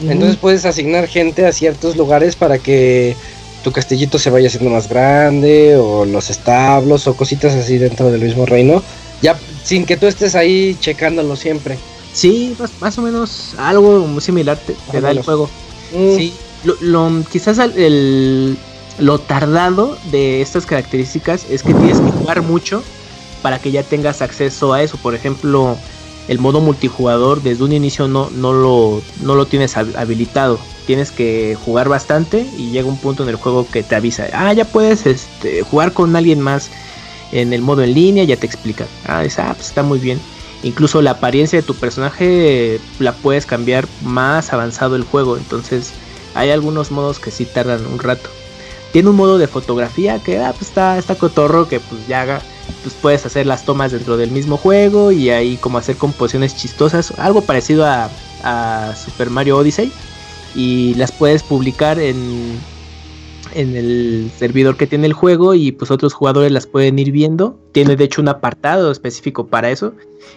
Entonces 0.00 0.36
puedes 0.36 0.64
asignar 0.64 1.08
gente 1.08 1.44
a 1.44 1.52
ciertos 1.52 1.96
lugares 1.96 2.36
para 2.36 2.58
que 2.58 3.16
tu 3.64 3.72
castillito 3.72 4.18
se 4.18 4.30
vaya 4.30 4.46
haciendo 4.46 4.70
más 4.70 4.88
grande 4.88 5.76
o 5.76 6.04
los 6.04 6.30
establos 6.30 7.06
o 7.06 7.16
cositas 7.16 7.54
así 7.54 7.78
dentro 7.78 8.10
del 8.10 8.20
mismo 8.20 8.46
reino, 8.46 8.82
ya 9.22 9.36
sin 9.64 9.84
que 9.84 9.96
tú 9.96 10.06
estés 10.06 10.34
ahí 10.34 10.76
checándolo 10.80 11.34
siempre. 11.34 11.76
Sí, 12.12 12.56
más, 12.80 12.98
o 12.98 13.02
menos 13.02 13.54
algo 13.58 14.00
muy 14.00 14.20
similar 14.20 14.58
te, 14.90 15.00
da 15.00 15.10
el 15.10 15.22
juego. 15.22 15.50
Mm. 15.92 16.16
Sí, 16.16 16.32
lo, 16.80 17.10
quizás 17.30 17.58
el, 17.58 18.56
lo 18.98 19.18
tardado 19.18 19.98
de 20.10 20.40
estas 20.40 20.66
características 20.66 21.46
es 21.50 21.62
que 21.62 21.74
tienes 21.74 22.00
que 22.00 22.10
jugar 22.10 22.42
mucho 22.42 22.82
para 23.42 23.58
que 23.58 23.70
ya 23.70 23.82
tengas 23.82 24.22
acceso 24.22 24.72
a 24.72 24.82
eso. 24.82 24.96
Por 24.98 25.14
ejemplo, 25.14 25.76
el 26.28 26.38
modo 26.38 26.60
multijugador 26.60 27.42
desde 27.42 27.64
un 27.64 27.72
inicio 27.72 28.08
no, 28.08 28.30
no, 28.30 28.52
lo, 28.52 29.02
no 29.22 29.34
lo 29.34 29.46
tienes 29.46 29.76
habilitado 29.76 30.58
tienes 30.88 31.12
que 31.12 31.54
jugar 31.66 31.90
bastante 31.90 32.46
y 32.56 32.70
llega 32.70 32.88
un 32.88 32.96
punto 32.96 33.22
en 33.22 33.28
el 33.28 33.36
juego 33.36 33.66
que 33.70 33.82
te 33.82 33.94
avisa, 33.94 34.26
ah, 34.32 34.54
ya 34.54 34.64
puedes 34.64 35.04
este, 35.04 35.62
jugar 35.62 35.92
con 35.92 36.16
alguien 36.16 36.40
más 36.40 36.70
en 37.30 37.52
el 37.52 37.60
modo 37.60 37.82
en 37.82 37.92
línea, 37.92 38.24
ya 38.24 38.38
te 38.38 38.46
explica. 38.46 38.86
Ah, 39.06 39.22
ah, 39.36 39.52
pues 39.54 39.68
está 39.68 39.82
muy 39.82 39.98
bien. 39.98 40.18
Incluso 40.62 41.02
la 41.02 41.10
apariencia 41.10 41.58
de 41.58 41.62
tu 41.62 41.74
personaje 41.74 42.80
la 43.00 43.12
puedes 43.12 43.44
cambiar 43.44 43.86
más 44.02 44.54
avanzado 44.54 44.96
el 44.96 45.02
juego, 45.02 45.36
entonces 45.36 45.92
hay 46.34 46.48
algunos 46.48 46.90
modos 46.90 47.18
que 47.18 47.30
sí 47.30 47.44
tardan 47.44 47.84
un 47.84 47.98
rato. 47.98 48.30
Tiene 48.90 49.10
un 49.10 49.16
modo 49.16 49.36
de 49.36 49.46
fotografía 49.46 50.18
que 50.20 50.38
ah, 50.38 50.54
pues 50.56 50.68
está, 50.68 50.96
está 50.96 51.16
cotorro, 51.16 51.68
que 51.68 51.80
pues 51.80 52.06
ya 52.08 52.22
haga, 52.22 52.40
pues 52.82 52.94
puedes 53.00 53.26
hacer 53.26 53.46
las 53.46 53.64
tomas 53.64 53.92
dentro 53.92 54.16
del 54.16 54.30
mismo 54.30 54.56
juego 54.56 55.12
y 55.12 55.30
ahí 55.30 55.56
como 55.56 55.78
hacer 55.78 55.96
composiciones 55.96 56.56
chistosas, 56.56 57.12
algo 57.18 57.42
parecido 57.42 57.86
a, 57.86 58.10
a 58.42 58.94
Super 58.96 59.30
Mario 59.30 59.58
Odyssey 59.58 59.92
y 60.54 60.94
las 60.94 61.12
puedes 61.12 61.42
publicar 61.42 61.98
en, 61.98 62.58
en 63.54 63.76
el 63.76 64.30
servidor 64.36 64.76
que 64.76 64.86
tiene 64.86 65.06
el 65.06 65.12
juego 65.12 65.54
y 65.54 65.72
pues 65.72 65.90
otros 65.90 66.14
jugadores 66.14 66.52
las 66.52 66.66
pueden 66.66 66.98
ir 66.98 67.12
viendo. 67.12 67.58
Tiene 67.72 67.96
de 67.96 68.04
hecho 68.04 68.20
un 68.20 68.28
apartado 68.28 68.90
específico 68.90 69.46
para 69.46 69.70
eso. 69.70 69.92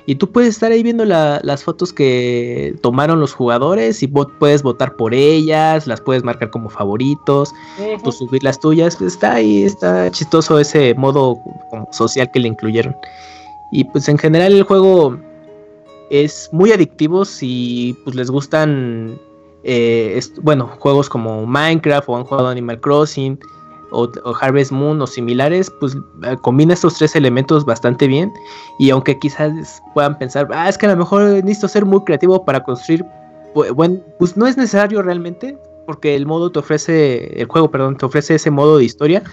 Y 0.05 0.15
tú 0.15 0.31
puedes 0.31 0.49
estar 0.49 0.71
ahí 0.71 0.83
viendo 0.83 1.05
las 1.05 1.63
fotos 1.63 1.93
que 1.93 2.75
tomaron 2.81 3.19
los 3.19 3.33
jugadores 3.33 4.01
y 4.03 4.07
puedes 4.07 4.63
votar 4.63 4.95
por 4.95 5.13
ellas, 5.13 5.85
las 5.87 6.01
puedes 6.01 6.23
marcar 6.23 6.49
como 6.49 6.69
favoritos, 6.69 7.53
pues 8.03 8.17
subir 8.17 8.43
las 8.43 8.59
tuyas. 8.59 8.99
Está 9.01 9.35
ahí, 9.35 9.63
está 9.63 10.09
chistoso 10.11 10.59
ese 10.59 10.93
modo 10.95 11.37
social 11.91 12.29
que 12.31 12.39
le 12.39 12.47
incluyeron. 12.47 12.95
Y 13.71 13.83
pues 13.85 14.07
en 14.09 14.17
general 14.17 14.53
el 14.53 14.63
juego 14.63 15.17
es 16.09 16.49
muy 16.51 16.71
adictivo 16.71 17.25
si 17.25 17.95
pues 18.03 18.15
les 18.15 18.29
gustan 18.29 19.17
eh, 19.63 20.19
bueno, 20.41 20.67
juegos 20.79 21.09
como 21.09 21.45
Minecraft 21.45 22.09
o 22.09 22.17
han 22.17 22.23
jugado 22.23 22.47
Animal 22.47 22.79
Crossing, 22.79 23.39
o, 23.91 24.09
Harvest 24.39 24.71
Moon 24.71 25.01
o 25.01 25.07
similares, 25.07 25.71
pues 25.79 25.95
eh, 26.23 26.35
combina 26.41 26.73
estos 26.73 26.95
tres 26.95 27.15
elementos 27.15 27.65
bastante 27.65 28.07
bien. 28.07 28.31
Y 28.79 28.89
aunque 28.89 29.19
quizás 29.19 29.81
puedan 29.93 30.17
pensar, 30.17 30.47
ah, 30.51 30.69
es 30.69 30.77
que 30.77 30.85
a 30.87 30.89
lo 30.89 30.97
mejor 30.97 31.23
necesito 31.43 31.67
ser 31.67 31.85
muy 31.85 32.03
creativo 32.03 32.43
para 32.43 32.63
construir, 32.63 33.05
bueno, 33.75 33.99
pues 34.17 34.37
no 34.37 34.47
es 34.47 34.57
necesario 34.57 35.01
realmente, 35.01 35.57
porque 35.85 36.15
el 36.15 36.25
modo 36.25 36.51
te 36.51 36.59
ofrece, 36.59 37.39
el 37.39 37.47
juego, 37.47 37.69
perdón, 37.69 37.97
te 37.97 38.05
ofrece 38.05 38.35
ese 38.35 38.49
modo 38.49 38.77
de 38.77 38.85
historia 38.85 39.23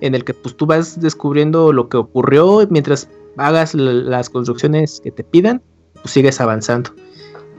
en 0.00 0.14
el 0.14 0.24
que 0.24 0.34
pues 0.34 0.54
tú 0.56 0.66
vas 0.66 1.00
descubriendo 1.00 1.72
lo 1.72 1.88
que 1.88 1.96
ocurrió 1.96 2.66
mientras 2.68 3.08
hagas 3.38 3.74
las 3.74 4.28
construcciones 4.28 5.00
que 5.02 5.10
te 5.10 5.24
pidan, 5.24 5.62
pues 5.94 6.10
sigues 6.10 6.40
avanzando. 6.40 6.90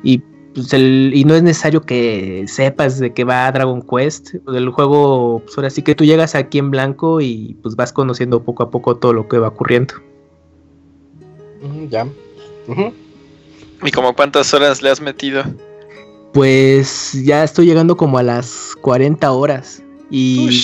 Y 0.04 0.22
pues, 0.58 0.74
y 0.74 1.24
no 1.24 1.36
es 1.36 1.44
necesario 1.44 1.84
que 1.84 2.46
sepas 2.48 2.98
de 2.98 3.14
qué 3.14 3.24
va 3.24 3.52
Dragon 3.52 3.80
Quest. 3.80 4.34
El 4.48 4.70
juego, 4.72 5.44
pues 5.46 5.56
ahora 5.56 5.70
sí 5.70 5.84
que 5.84 5.94
tú 5.94 6.04
llegas 6.04 6.34
aquí 6.34 6.58
en 6.58 6.72
blanco 6.72 7.22
y 7.22 7.56
pues 7.62 7.76
vas 7.76 7.94
conociendo 7.94 8.42
poco 8.42 8.64
a 8.64 8.72
poco 8.72 8.98
todo 8.98 9.14
lo 9.14 9.28
que 9.28 9.38
va 9.38 9.50
ocurriendo. 9.50 9.94
ya. 11.92 12.08
¿Y 13.84 13.92
como 13.92 14.16
cuántas 14.16 14.52
horas 14.52 14.82
le 14.82 14.90
has 14.90 15.00
metido? 15.00 15.44
Pues 16.34 17.14
ya 17.24 17.44
estoy 17.44 17.68
llegando 17.68 17.96
como 17.96 18.18
a 18.18 18.24
las 18.24 18.76
40 18.82 19.32
horas. 19.32 19.84
Y 20.10 20.60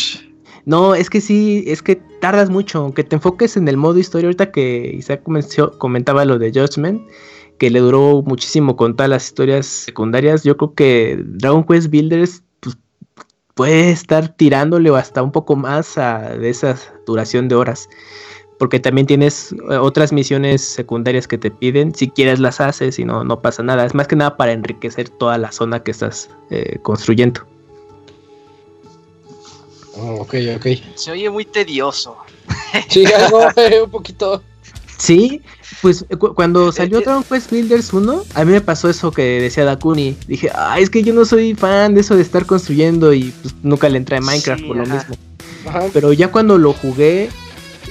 no, 0.66 0.96
es 0.96 1.08
que 1.12 1.22
sí, 1.22 1.66
es 1.68 1.84
que 1.84 1.98
tardas 2.20 2.50
mucho, 2.50 2.80
aunque 2.80 3.04
te 3.04 3.18
enfoques 3.18 3.58
en 3.58 3.68
el 3.68 3.78
modo 3.78 4.00
historia. 4.00 4.26
Ahorita 4.26 4.52
que 4.52 4.96
Isaac 4.98 5.22
comentaba 5.78 6.26
lo 6.26 6.40
de 6.40 6.52
Judgment, 6.52 7.04
que 7.64 7.70
le 7.70 7.80
duró 7.80 8.22
muchísimo 8.26 8.76
con 8.76 8.94
todas 8.94 9.10
las 9.10 9.24
historias 9.24 9.66
secundarias. 9.66 10.44
Yo 10.44 10.58
creo 10.58 10.74
que 10.74 11.24
Dragon 11.26 11.64
Quest 11.64 11.90
Builders 11.90 12.44
pues, 12.60 12.76
puede 13.54 13.90
estar 13.90 14.36
tirándole 14.36 14.90
hasta 14.90 15.24
un 15.24 15.32
poco 15.32 15.56
más 15.56 15.96
de 15.96 16.50
esa 16.50 16.78
duración 17.06 17.48
de 17.48 17.56
horas. 17.56 17.88
Porque 18.60 18.82
también 18.82 19.08
tienes 19.08 19.54
eh, 19.54 19.78
otras 19.78 20.12
misiones 20.12 20.62
secundarias 20.62 21.26
que 21.26 21.38
te 21.38 21.52
piden. 21.52 21.96
Si 21.96 22.10
quieres 22.10 22.40
las 22.40 22.60
haces 22.60 23.00
y 23.00 23.06
no, 23.06 23.24
no 23.24 23.42
pasa 23.42 23.64
nada. 23.64 23.86
Es 23.86 23.94
más 23.94 24.10
que 24.10 24.18
nada 24.18 24.36
para 24.36 24.52
enriquecer 24.52 25.08
toda 25.08 25.38
la 25.38 25.54
zona 25.54 25.84
que 25.84 25.92
estás 25.92 26.30
eh, 26.50 26.80
construyendo. 26.82 27.48
Oh, 29.96 30.16
ok, 30.16 30.36
ok. 30.58 30.68
Se 30.96 31.12
oye 31.12 31.30
muy 31.30 31.46
tedioso. 31.46 32.18
Sí, 32.90 33.06
algo, 33.06 33.40
un 33.86 33.90
poquito. 33.90 34.44
Sí, 35.04 35.42
pues 35.82 36.06
cuando 36.34 36.72
salió 36.72 37.02
Dragon 37.02 37.26
Quest 37.26 37.52
Builders 37.52 37.92
1, 37.92 38.24
a 38.36 38.46
mí 38.46 38.52
me 38.54 38.62
pasó 38.62 38.90
eso 38.90 39.12
que 39.12 39.42
decía 39.42 39.66
Dakuni. 39.66 40.16
Dije, 40.28 40.50
ay, 40.56 40.84
es 40.84 40.90
que 40.90 41.04
yo 41.04 41.14
no 41.14 41.26
soy 41.26 41.56
fan 41.56 41.94
de 41.94 42.00
eso 42.00 42.16
de 42.16 42.22
estar 42.22 42.46
construyendo 42.46 43.14
y 43.14 43.34
pues 43.42 43.54
nunca 43.64 43.90
le 43.90 43.98
entré 43.98 44.16
a 44.16 44.22
Minecraft 44.22 44.64
por 44.66 44.78
lo 44.78 44.86
mismo. 44.86 45.16
Pero 45.92 46.14
ya 46.14 46.30
cuando 46.30 46.58
lo 46.58 46.72
jugué 46.72 47.30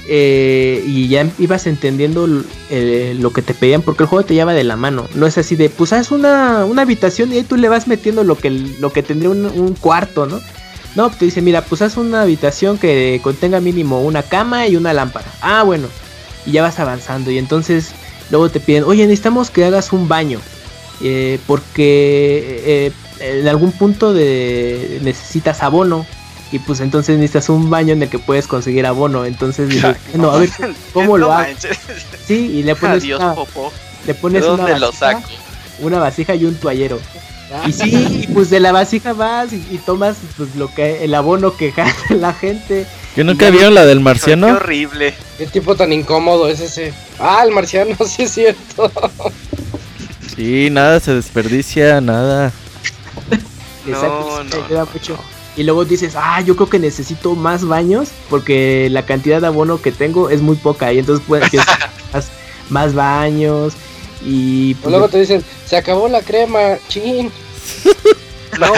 eh, 0.09 0.83
y 0.87 1.09
ya 1.09 1.31
ibas 1.39 1.67
entendiendo 1.67 2.27
lo 2.27 3.31
que 3.31 3.43
te 3.43 3.53
pedían, 3.53 3.83
porque 3.83 4.05
el 4.05 4.09
juego 4.09 4.25
te 4.25 4.33
lleva 4.33 4.55
de 4.55 4.65
la 4.65 4.77
mano. 4.77 5.07
No 5.15 5.27
es 5.27 5.37
así 5.37 5.55
de, 5.55 5.69
pues 5.69 5.93
haz 5.93 6.13
una, 6.13 6.65
una 6.65 6.81
habitación 6.81 7.31
y 7.31 7.37
ahí 7.37 7.43
tú 7.43 7.59
le 7.59 7.69
vas 7.69 7.89
metiendo 7.89 8.25
lo 8.25 8.39
que, 8.39 8.49
lo 8.49 8.91
que 8.91 9.03
tendría 9.03 9.29
un, 9.29 9.45
un 9.45 9.75
cuarto, 9.75 10.25
¿no? 10.25 10.41
No, 10.97 11.11
te 11.11 11.27
dice, 11.27 11.43
mira, 11.43 11.63
pues 11.63 11.83
haz 11.83 11.99
una 11.99 12.23
habitación 12.23 12.79
que 12.79 13.21
contenga 13.23 13.61
mínimo 13.61 14.01
una 14.01 14.23
cama 14.23 14.67
y 14.67 14.77
una 14.77 14.95
lámpara. 14.95 15.27
Ah, 15.43 15.63
bueno 15.63 15.89
y 16.47 16.53
ya 16.53 16.63
vas 16.63 16.79
avanzando. 16.79 17.31
Y 17.31 17.39
entonces 17.39 17.93
luego 18.31 18.49
te 18.49 18.61
piden, 18.61 18.85
oye, 18.85 19.03
necesitamos 19.07 19.51
que 19.51 19.65
hagas 19.65 19.93
un 19.93 20.09
baño 20.09 20.41
eh, 21.03 21.39
porque 21.47 22.63
eh, 22.65 22.93
en 23.21 23.49
algún 23.49 23.73
punto 23.73 24.13
de 24.13 25.01
necesitas 25.03 25.63
abono. 25.63 26.07
Y 26.51 26.59
pues 26.59 26.81
entonces 26.81 27.17
necesitas 27.17 27.49
un 27.49 27.71
baño 27.71 27.95
en 27.95 28.03
el 28.03 28.11
que 28.11 28.19
puedes 28.19 28.47
conseguir 28.47 28.85
abono, 28.85 29.25
entonces 29.25 29.71
no, 30.15 30.31
a 30.31 30.39
ver, 30.39 30.51
¿cómo 30.93 31.17
lo 31.17 31.33
hago? 31.33 31.51
Sí, 32.27 32.59
y 32.59 32.63
le 32.63 32.77
pones 32.77 33.05
una, 33.05 33.35
le 34.07 34.15
pones 34.15 34.45
una 34.45 34.79
vasija, 34.79 35.23
una 35.81 35.99
vasija 35.99 36.35
y 36.35 36.45
un 36.45 36.55
toallero. 36.57 37.01
Y 37.67 37.73
sí, 37.73 38.29
pues 38.35 38.51
de 38.51 38.61
la 38.61 38.71
vasija 38.73 39.15
vas 39.15 39.53
y, 39.53 39.79
tomas 39.85 40.17
pues 40.37 40.55
lo 40.57 40.73
que 40.75 41.05
el 41.05 41.15
abono 41.15 41.57
que 41.57 41.73
la 42.11 42.35
gente 42.35 42.87
¿Que 43.15 43.25
nunca 43.25 43.51
vieron 43.51 43.75
la 43.75 43.85
del 43.85 44.01
marciano? 44.01 44.47
Qué 44.47 44.53
horrible. 44.55 45.15
Qué 45.37 45.47
tipo 45.47 45.77
tan 45.77 45.93
incómodo 45.93 46.49
es 46.49 46.61
ese. 46.61 46.95
Ah, 47.19 47.43
el 47.45 47.53
marciano, 47.53 47.95
sí 48.07 48.23
es 48.23 48.33
cierto. 48.33 48.91
Sí, 50.35 50.71
nada 50.71 50.99
se 50.99 51.15
desperdicia, 51.15 52.01
nada. 52.01 52.53
no, 53.87 54.45
no, 54.45 55.19
Y 55.57 55.63
luego 55.63 55.85
dices, 55.85 56.15
ah, 56.17 56.41
yo 56.41 56.57
creo 56.57 56.71
que 56.71 56.79
necesito 56.79 57.35
más 57.35 57.67
baños 57.67 58.09
porque 58.31 58.89
la 58.91 59.05
cantidad 59.05 59.43
de 59.43 59.49
abono 59.49 59.83
que 59.83 59.93
tengo 59.93 60.31
es 60.31 60.41
muy 60.41 60.57
poca 60.57 60.91
y 60.93 61.01
entonces 61.01 61.25
puedes 61.27 61.53
más, 62.15 62.31
más 62.71 62.95
baños 62.95 63.75
y... 64.25 64.75
Pues, 64.77 64.91
luego 64.91 65.09
te 65.09 65.19
dicen, 65.19 65.45
se 65.67 65.77
acabó 65.77 66.09
la 66.09 66.23
crema, 66.23 66.79
chin. 66.89 67.31
No, 68.59 68.73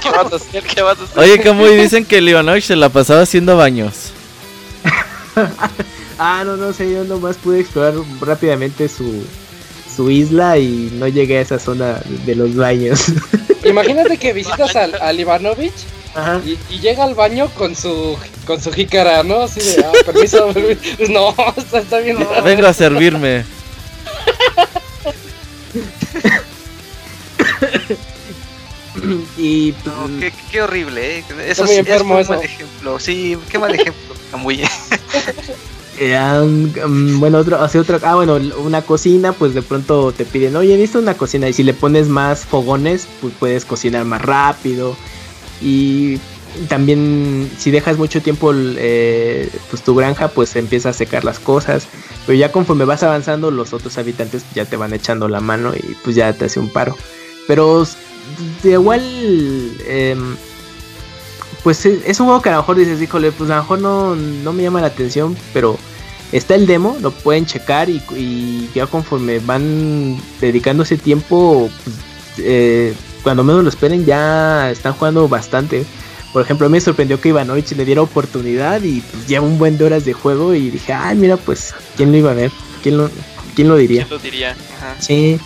¿qué 0.00 0.10
vas 0.10 0.32
a 0.32 0.36
hacer? 0.36 0.62
¿Qué 0.64 0.82
vas 0.82 0.98
a 1.00 1.04
hacer? 1.04 1.18
Oye, 1.18 1.42
como 1.42 1.66
dicen 1.66 2.04
que 2.04 2.20
Leonosh 2.20 2.64
se 2.64 2.76
la 2.76 2.88
pasaba 2.88 3.22
haciendo 3.22 3.56
baños. 3.56 4.12
ah, 6.18 6.42
no, 6.44 6.56
no 6.56 6.72
sé, 6.72 6.92
yo 6.92 7.04
nomás 7.04 7.36
pude 7.36 7.60
explorar 7.60 7.94
rápidamente 8.20 8.88
su, 8.88 9.24
su 9.94 10.10
isla 10.10 10.58
y 10.58 10.90
no 10.94 11.08
llegué 11.08 11.38
a 11.38 11.40
esa 11.42 11.58
zona 11.58 12.00
de 12.24 12.34
los 12.34 12.54
baños. 12.54 13.06
Imagínate 13.64 14.16
que 14.16 14.32
visitas 14.32 14.74
al, 14.74 15.20
Ivanovich 15.20 15.74
Y, 16.44 16.78
llega 16.78 17.04
al 17.04 17.14
baño 17.14 17.50
con 17.50 17.76
su 17.76 18.16
con 18.46 18.60
su 18.60 18.72
jícara, 18.72 19.22
¿no? 19.22 19.42
Así 19.42 19.60
de, 19.60 19.84
ah, 19.84 19.92
permiso, 20.04 20.52
no, 21.08 21.34
está, 21.78 21.98
bien. 21.98 22.18
Vengo 22.42 22.66
a 22.66 22.72
servirme. 22.72 23.44
y 29.36 29.72
pues, 29.72 30.32
qué, 30.50 30.62
horrible, 30.62 31.18
¿eh? 31.18 31.24
Eso 31.46 31.64
es, 31.64 32.00
un 32.00 32.08
mal 32.08 32.42
ejemplo. 32.42 32.98
Sí, 32.98 33.36
qué 33.50 33.58
mal 33.58 33.74
ejemplo. 33.74 34.14
Muy 34.38 34.62
eh, 35.98 36.18
bueno, 37.18 37.38
otro, 37.38 37.60
hace 37.60 37.78
otra, 37.78 37.98
ah, 38.04 38.14
bueno, 38.14 38.38
una 38.58 38.82
cocina, 38.82 39.32
pues 39.32 39.54
de 39.54 39.62
pronto 39.62 40.12
te 40.12 40.24
piden, 40.24 40.54
oye, 40.56 40.74
necesito 40.74 41.00
una 41.00 41.14
cocina, 41.14 41.48
y 41.48 41.52
si 41.52 41.64
le 41.64 41.74
pones 41.74 42.08
más 42.08 42.44
fogones, 42.44 43.08
pues 43.20 43.34
puedes 43.38 43.64
cocinar 43.64 44.04
más 44.04 44.22
rápido. 44.22 44.96
Y 45.60 46.18
también, 46.68 47.50
si 47.58 47.70
dejas 47.70 47.98
mucho 47.98 48.22
tiempo 48.22 48.52
eh, 48.54 49.50
pues 49.70 49.82
tu 49.82 49.94
granja, 49.94 50.28
pues 50.28 50.56
empieza 50.56 50.90
a 50.90 50.92
secar 50.92 51.24
las 51.24 51.38
cosas. 51.38 51.86
Pero 52.26 52.38
ya 52.38 52.52
conforme 52.52 52.84
vas 52.84 53.02
avanzando, 53.02 53.50
los 53.50 53.72
otros 53.72 53.98
habitantes 53.98 54.44
ya 54.54 54.64
te 54.64 54.76
van 54.76 54.92
echando 54.92 55.28
la 55.28 55.40
mano 55.40 55.72
y 55.74 55.94
pues 56.02 56.16
ya 56.16 56.32
te 56.32 56.46
hace 56.46 56.60
un 56.60 56.68
paro. 56.68 56.96
Pero 57.46 57.86
de 58.62 58.70
igual, 58.72 59.02
em, 59.86 60.36
pues 61.62 61.84
es 61.86 62.20
un 62.20 62.26
juego 62.26 62.42
que 62.42 62.48
a 62.48 62.52
lo 62.52 62.58
mejor 62.58 62.76
dices, 62.76 63.00
híjole, 63.00 63.32
pues 63.32 63.50
a 63.50 63.56
lo 63.56 63.62
mejor 63.62 63.78
no, 63.80 64.16
no 64.16 64.52
me 64.52 64.62
llama 64.62 64.80
la 64.80 64.88
atención, 64.88 65.36
pero 65.52 65.78
está 66.32 66.54
el 66.54 66.66
demo, 66.66 66.96
lo 67.00 67.10
pueden 67.10 67.46
checar 67.46 67.88
y, 67.88 68.70
ya 68.74 68.86
conforme 68.86 69.38
van 69.40 70.18
dedicando 70.40 70.82
ese 70.82 70.96
tiempo, 70.96 71.70
pues, 71.84 71.96
eh, 72.38 72.94
cuando 73.22 73.44
menos 73.44 73.62
lo 73.62 73.68
esperen 73.68 74.04
ya 74.04 74.70
están 74.70 74.94
jugando 74.94 75.28
bastante. 75.28 75.84
Por 76.32 76.42
ejemplo, 76.42 76.70
me 76.70 76.80
sorprendió 76.80 77.20
que 77.20 77.30
Ivanovich 77.30 77.72
le 77.72 77.84
diera 77.84 78.02
oportunidad 78.02 78.82
y 78.82 79.00
pues 79.00 79.26
lleva 79.26 79.44
un 79.44 79.58
buen 79.58 79.76
de 79.76 79.84
horas 79.84 80.04
de 80.04 80.12
juego 80.12 80.54
y 80.54 80.70
dije, 80.70 80.92
ay, 80.92 81.16
mira, 81.16 81.36
pues, 81.36 81.74
¿quién 81.96 82.12
lo 82.12 82.18
iba 82.18 82.30
a 82.30 82.34
ver? 82.34 82.52
¿Quién 82.82 82.96
lo, 82.96 83.10
quién 83.56 83.68
lo 83.68 83.76
diría? 83.76 84.04
¿Quién 84.04 84.16
lo 84.16 84.22
diría? 84.22 84.56
Sí. 85.00 85.40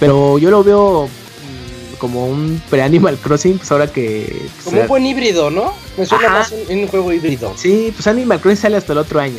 Pero 0.00 0.38
yo 0.38 0.50
lo 0.50 0.62
veo 0.62 1.06
mm, 1.06 1.96
como 1.98 2.26
un 2.26 2.60
pre-Animal 2.70 3.16
Crossing, 3.18 3.58
pues 3.58 3.70
ahora 3.72 3.86
que... 3.86 4.46
como 4.64 4.80
un 4.80 4.86
buen 4.88 5.06
híbrido, 5.06 5.50
¿no? 5.50 5.72
Me 5.96 6.06
suena 6.06 6.28
más 6.28 6.52
un, 6.52 6.78
un, 6.78 6.86
juego 6.88 7.12
híbrido. 7.12 7.52
Sí, 7.56 7.92
pues 7.94 8.06
Animal 8.06 8.40
Crossing 8.40 8.62
sale 8.62 8.76
hasta 8.76 8.92
el 8.92 8.98
otro 8.98 9.20
año. 9.20 9.38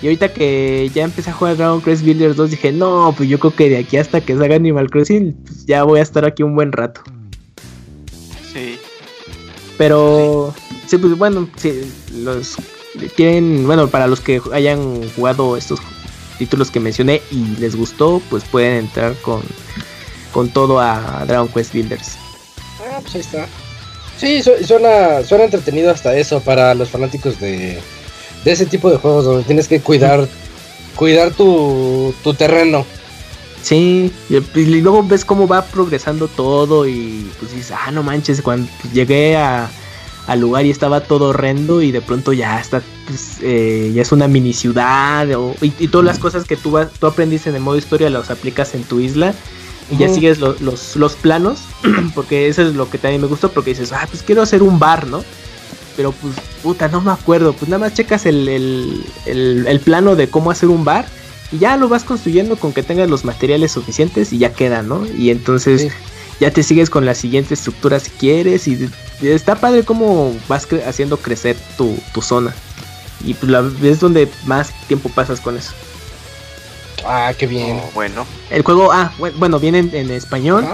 Y 0.00 0.06
ahorita 0.06 0.32
que 0.32 0.90
ya 0.94 1.02
empecé 1.02 1.30
a 1.30 1.32
jugar 1.32 1.56
Dragon 1.56 1.82
Quest 1.82 2.04
Builders 2.04 2.36
2, 2.36 2.50
dije, 2.50 2.70
no, 2.70 3.12
pues 3.16 3.28
yo 3.28 3.38
creo 3.40 3.54
que 3.54 3.68
de 3.68 3.78
aquí 3.78 3.96
hasta 3.96 4.20
que 4.20 4.36
salga 4.36 4.54
Animal 4.54 4.90
Crossing, 4.90 5.32
pues 5.44 5.66
ya 5.66 5.82
voy 5.82 5.98
a 5.98 6.02
estar 6.02 6.24
aquí 6.24 6.44
un 6.44 6.54
buen 6.54 6.70
rato. 6.70 7.02
Sí. 8.52 8.78
Pero, 9.76 10.54
sí, 10.86 10.98
pues 10.98 11.18
bueno, 11.18 11.48
sí, 11.56 11.92
los 12.14 12.56
tienen, 13.16 13.66
bueno, 13.66 13.88
para 13.88 14.06
los 14.06 14.20
que 14.20 14.40
hayan 14.52 15.08
jugado 15.16 15.56
estos 15.56 15.80
títulos 16.38 16.70
que 16.70 16.80
mencioné 16.80 17.20
y 17.30 17.56
les 17.58 17.76
gustó, 17.76 18.22
pues 18.30 18.44
pueden 18.44 18.76
entrar 18.78 19.14
con 19.16 19.42
con 20.32 20.50
todo 20.50 20.78
a 20.78 21.24
Dragon 21.26 21.48
Quest 21.48 21.72
Builders. 21.72 22.16
Ah, 22.80 23.00
pues 23.02 23.14
ahí 23.16 23.20
está. 23.20 23.46
Sí, 24.18 24.42
suena, 24.42 25.22
suena 25.24 25.44
entretenido 25.44 25.90
hasta 25.90 26.16
eso 26.16 26.40
para 26.40 26.74
los 26.74 26.90
fanáticos 26.90 27.38
de, 27.40 27.78
de 28.44 28.52
ese 28.52 28.66
tipo 28.66 28.90
de 28.90 28.96
juegos 28.96 29.24
donde 29.24 29.44
tienes 29.44 29.68
que 29.68 29.80
cuidar 29.80 30.28
cuidar 30.96 31.32
tu, 31.32 32.12
tu 32.24 32.34
terreno. 32.34 32.84
Sí, 33.62 34.12
y, 34.28 34.64
luego 34.80 35.02
ves 35.02 35.24
cómo 35.24 35.46
va 35.46 35.64
progresando 35.64 36.28
todo 36.28 36.86
y 36.86 37.30
pues 37.38 37.54
dices, 37.54 37.72
ah, 37.76 37.90
no 37.90 38.02
manches, 38.02 38.42
cuando 38.42 38.68
llegué 38.92 39.36
a, 39.36 39.70
al 40.28 40.40
lugar 40.40 40.66
y 40.66 40.70
estaba 40.70 41.00
todo 41.00 41.30
horrendo 41.30 41.80
y 41.80 41.90
de 41.90 42.02
pronto 42.02 42.34
ya 42.34 42.60
está, 42.60 42.82
pues, 43.06 43.38
eh, 43.40 43.90
ya 43.94 44.02
es 44.02 44.12
una 44.12 44.28
mini 44.28 44.52
ciudad 44.52 45.26
y, 45.62 45.88
todas 45.88 46.04
las 46.04 46.18
cosas 46.18 46.44
que 46.44 46.56
tú, 46.56 46.70
vas, 46.70 46.90
tú 46.92 47.06
aprendiste 47.06 47.48
en 47.48 47.56
el 47.56 47.62
modo 47.62 47.78
historia 47.78 48.10
las 48.10 48.30
aplicas 48.30 48.74
en 48.74 48.84
tu 48.84 49.00
isla 49.00 49.34
y 49.90 49.96
ya 49.96 50.12
sigues 50.12 50.38
los, 50.38 50.60
los, 50.96 51.14
planos, 51.14 51.60
porque 52.14 52.46
eso 52.46 52.60
es 52.60 52.74
lo 52.74 52.90
que 52.90 52.98
también 52.98 53.22
me 53.22 53.26
gustó, 53.26 53.50
porque 53.50 53.70
dices, 53.70 53.90
ah, 53.92 54.06
pues 54.10 54.22
quiero 54.22 54.42
hacer 54.42 54.62
un 54.62 54.78
bar, 54.78 55.06
¿no? 55.06 55.24
Pero 55.96 56.12
pues, 56.12 56.34
puta, 56.62 56.88
no 56.88 57.00
me 57.00 57.10
acuerdo, 57.10 57.54
pues 57.54 57.70
nada 57.70 57.80
más 57.80 57.94
checas 57.94 58.26
el, 58.26 58.48
el, 59.24 59.80
plano 59.80 60.14
de 60.14 60.28
cómo 60.28 60.50
hacer 60.50 60.68
un 60.68 60.84
bar 60.84 61.06
y 61.50 61.58
ya 61.58 61.78
lo 61.78 61.88
vas 61.88 62.04
construyendo 62.04 62.56
con 62.56 62.74
que 62.74 62.82
tengas 62.82 63.08
los 63.08 63.24
materiales 63.24 63.72
suficientes 63.72 64.30
y 64.34 64.38
ya 64.38 64.52
queda, 64.52 64.82
¿no? 64.82 65.06
Y 65.06 65.30
entonces 65.30 65.90
ya 66.40 66.50
te 66.50 66.62
sigues 66.62 66.90
con 66.90 67.04
la 67.04 67.14
siguiente 67.14 67.54
estructura 67.54 68.00
si 68.00 68.10
quieres 68.10 68.68
y 68.68 68.88
está 69.22 69.56
padre 69.56 69.84
cómo 69.84 70.34
vas 70.48 70.68
haciendo 70.86 71.16
crecer 71.16 71.56
tu, 71.76 71.96
tu 72.14 72.22
zona. 72.22 72.54
Y 73.24 73.34
pues 73.34 73.50
la, 73.50 73.68
es 73.82 74.00
donde 74.00 74.28
más 74.46 74.72
tiempo 74.86 75.08
pasas 75.08 75.40
con 75.40 75.56
eso. 75.56 75.72
Ah, 77.04 77.32
qué 77.36 77.46
bien. 77.46 77.80
Oh, 77.82 77.90
bueno. 77.94 78.26
El 78.50 78.62
juego, 78.62 78.92
ah, 78.92 79.12
bueno, 79.38 79.58
viene 79.58 79.78
en, 79.78 80.10
español. 80.10 80.66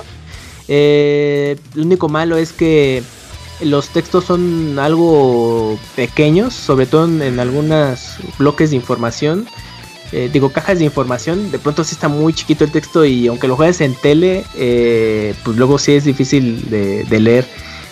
Eh, 0.68 1.56
lo 1.74 1.82
único 1.82 2.08
malo 2.08 2.36
es 2.36 2.52
que 2.52 3.02
los 3.60 3.88
textos 3.88 4.24
son 4.24 4.78
algo 4.78 5.78
pequeños, 5.96 6.54
sobre 6.54 6.86
todo 6.86 7.04
en, 7.04 7.38
algunos 7.38 8.16
bloques 8.38 8.70
de 8.70 8.76
información. 8.76 9.46
Eh, 10.12 10.30
digo, 10.32 10.50
cajas 10.50 10.78
de 10.78 10.84
información, 10.84 11.50
de 11.50 11.58
pronto 11.58 11.82
sí 11.82 11.94
está 11.94 12.08
muy 12.08 12.32
chiquito 12.32 12.64
el 12.64 12.70
texto 12.70 13.04
y 13.04 13.26
aunque 13.26 13.48
lo 13.48 13.56
juegues 13.56 13.80
en 13.80 13.94
tele, 13.94 14.44
eh, 14.56 15.34
pues 15.44 15.56
luego 15.56 15.78
sí 15.78 15.92
es 15.92 16.04
difícil 16.04 16.68
de, 16.70 17.04
de 17.04 17.20
leer. 17.20 17.46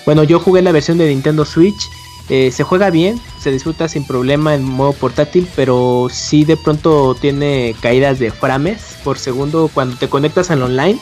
Bueno, 0.07 0.23
yo 0.23 0.39
jugué 0.39 0.63
la 0.63 0.73
versión 0.73 0.99
de 0.99 1.09
Nintendo 1.09 1.45
Switch 1.45 1.89
eh, 2.29 2.51
se 2.51 2.63
juega 2.63 2.91
bien, 2.91 3.21
se 3.39 3.51
disfruta 3.51 3.89
sin 3.89 4.07
problema 4.07 4.55
en 4.55 4.65
modo 4.65 4.93
portátil, 4.93 5.49
pero 5.57 6.09
sí 6.11 6.45
de 6.45 6.57
pronto 6.57 7.17
tiene 7.21 7.75
caídas 7.81 8.19
de 8.19 8.31
frames 8.31 8.97
por 9.03 9.19
segundo 9.19 9.69
cuando 9.73 9.97
te 9.97 10.09
conectas 10.09 10.51
al 10.51 10.63
online. 10.63 10.99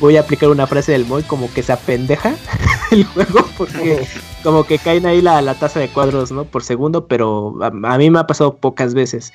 Voy 0.00 0.16
a 0.16 0.20
aplicar 0.20 0.50
una 0.50 0.66
frase 0.66 0.92
del 0.92 1.06
Moy 1.06 1.22
como 1.22 1.50
que 1.52 1.62
se 1.62 1.72
apendeja 1.72 2.34
el 2.90 3.04
juego 3.04 3.46
porque 3.56 4.06
como 4.42 4.64
que 4.64 4.78
caen 4.78 5.06
ahí 5.06 5.22
la, 5.22 5.40
la 5.40 5.54
tasa 5.54 5.80
de 5.80 5.88
cuadros 5.88 6.30
¿no? 6.30 6.44
por 6.44 6.62
segundo, 6.62 7.06
pero 7.06 7.54
a, 7.62 7.70
mí 7.70 8.10
me 8.10 8.18
ha 8.18 8.26
pasado 8.26 8.56
pocas 8.56 8.94
veces. 8.94 9.32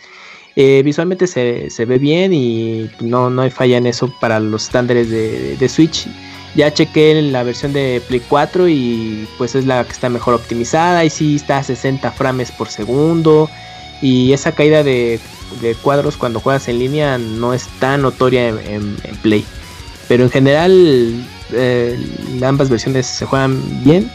Eh, 0.55 0.81
visualmente 0.83 1.27
se, 1.27 1.85
ve 1.85 1.97
bien 1.97 2.33
y 2.33 2.89
no, 3.01 3.29
no 3.29 3.41
hay 3.41 3.51
falla 3.51 3.77
en 3.77 3.87
eso 3.87 4.13
para 4.19 4.39
los 4.39 4.63
estándares 4.63 5.09
de, 5.09 5.57
de 5.57 5.69
Switch. 5.69 6.07
Ya 6.55 6.73
chequé 6.73 7.21
la 7.21 7.43
versión 7.43 7.73
de 7.73 8.01
Play 8.07 8.21
4 8.29 8.69
y 8.69 9.27
pues 9.37 9.55
es 9.55 9.65
la 9.65 9.83
que 9.83 9.91
está 9.91 10.07
mejor 10.07 10.33
optimizada 10.35 11.03
y 11.03 11.09
sí 11.09 11.35
está 11.35 11.57
a 11.57 11.63
60 11.63 12.09
frames 12.13 12.49
por 12.51 12.69
segundo. 12.69 13.49
Y 14.01 14.31
esa 14.31 14.53
caída 14.53 14.81
de, 14.81 15.19
cuadros 15.81 16.15
cuando 16.15 16.39
juegas 16.39 16.67
en 16.69 16.79
línea 16.79 17.17
no 17.17 17.53
es 17.53 17.67
tan 17.79 18.03
notoria 18.03 18.49
en, 18.49 18.95
Play. 19.21 19.43
Pero 20.07 20.23
en 20.23 20.29
general 20.29 21.25
eh, 21.51 21.99
ambas 22.41 22.69
versiones 22.69 23.05
se 23.05 23.25
juegan 23.25 23.61
bien. 23.83 24.09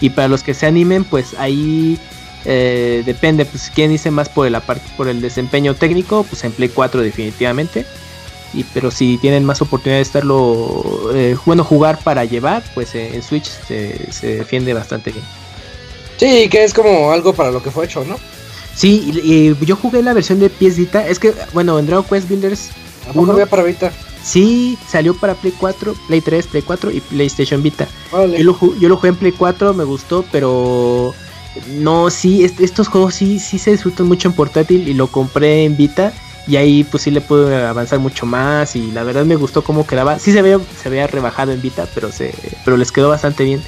Y 0.00 0.10
para 0.10 0.28
los 0.28 0.44
que 0.44 0.54
se 0.54 0.66
animen 0.66 1.02
pues 1.02 1.34
ahí 1.38 1.98
eh, 2.44 3.02
depende, 3.04 3.44
pues 3.44 3.70
quién 3.74 3.90
dice 3.90 4.10
más 4.10 4.28
por 4.28 4.50
parte 4.62 4.84
por 4.96 5.08
el 5.08 5.20
desempeño 5.20 5.74
técnico, 5.74 6.24
pues 6.24 6.44
en 6.44 6.52
Play 6.52 6.70
4 6.70 7.02
definitivamente. 7.02 7.84
Y 8.52 8.64
pero 8.64 8.90
si 8.90 9.18
tienen 9.18 9.44
más 9.44 9.62
oportunidad 9.62 9.98
de 9.98 10.02
estarlo 10.02 11.12
eh, 11.14 11.36
bueno 11.46 11.62
jugar 11.62 12.00
para 12.02 12.24
llevar 12.24 12.64
pues 12.74 12.96
eh, 12.96 13.14
en 13.14 13.22
Switch 13.22 13.44
se, 13.44 14.12
se, 14.12 14.36
defiende 14.38 14.74
bastante 14.74 15.12
bien. 15.12 15.24
Sí 16.16 16.48
que 16.48 16.64
es 16.64 16.74
como 16.74 17.12
algo 17.12 17.32
para 17.32 17.52
lo 17.52 17.62
que 17.62 17.70
fue 17.70 17.84
hecho 17.84 18.04
no 18.04 18.18
sí 18.74 19.12
y, 19.22 19.64
yo 19.64 19.76
jugué 19.76 20.02
la 20.02 20.14
versión 20.14 20.40
de 20.40 20.50
PS 20.50 20.78
Vita. 20.78 21.06
Es 21.06 21.20
que 21.20 21.32
bueno 21.52 21.78
en 21.78 21.86
Dragon 21.86 22.04
Quest 22.04 22.28
Builders 22.28 22.70
uno 23.14 23.36
para 23.46 23.62
Vita 23.62 23.92
sí 24.24 24.76
salió 24.88 25.14
para 25.14 25.34
Play 25.34 25.54
4 25.56 25.94
Play 26.08 26.20
3 26.20 26.46
Play 26.48 26.62
4 26.62 26.90
y 26.90 27.00
PlayStation 27.02 27.62
Vita. 27.62 27.86
Yo, 28.10 28.42
lo, 28.42 28.58
yo 28.80 28.88
lo 28.88 28.96
jugué 28.96 29.10
en 29.10 29.16
Play 29.16 29.32
4 29.32 29.74
me 29.74 29.84
gustó 29.84 30.24
pero 30.32 31.14
no 31.68 32.10
sí 32.10 32.44
estos 32.44 32.88
juegos 32.88 33.14
sí 33.14 33.38
sí 33.38 33.58
se 33.58 33.72
disfrutan 33.72 34.06
mucho 34.06 34.28
en 34.28 34.34
portátil 34.34 34.88
y 34.88 34.94
lo 34.94 35.08
compré 35.08 35.64
en 35.64 35.76
Vita 35.76 36.12
y 36.46 36.56
ahí 36.56 36.84
pues 36.84 37.04
sí 37.04 37.10
le 37.10 37.20
pude 37.20 37.64
avanzar 37.64 37.98
mucho 37.98 38.26
más 38.26 38.74
y 38.74 38.90
la 38.90 39.04
verdad 39.04 39.24
me 39.24 39.36
gustó 39.36 39.62
cómo 39.62 39.86
quedaba. 39.86 40.18
Sí 40.18 40.32
se 40.32 40.42
veía, 40.42 40.58
se 40.82 40.88
había 40.88 41.06
rebajado 41.06 41.52
en 41.52 41.60
Vita, 41.60 41.86
pero 41.94 42.10
se 42.10 42.34
pero 42.64 42.76
les 42.76 42.90
quedó 42.90 43.08
bastante 43.08 43.44
bien. 43.44 43.62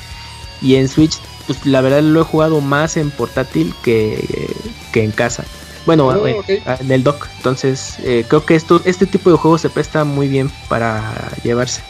Y 0.60 0.76
en 0.76 0.88
Switch, 0.88 1.18
pues 1.46 1.64
la 1.66 1.80
verdad 1.80 2.02
lo 2.02 2.20
he 2.20 2.24
jugado 2.24 2.60
más 2.60 2.96
en 2.96 3.10
portátil 3.10 3.74
que, 3.82 4.50
que 4.92 5.04
en 5.04 5.12
casa. 5.12 5.44
Bueno, 5.86 6.06
oh, 6.06 6.26
en, 6.26 6.90
el 6.90 7.02
dock. 7.02 7.28
Entonces, 7.36 7.96
eh, 8.00 8.24
creo 8.28 8.44
que 8.44 8.54
esto, 8.54 8.80
este 8.84 9.06
tipo 9.06 9.30
de 9.30 9.36
juegos 9.36 9.60
se 9.60 9.70
presta 9.70 10.04
muy 10.04 10.28
bien 10.28 10.50
para 10.68 11.32
llevarse. 11.42 11.82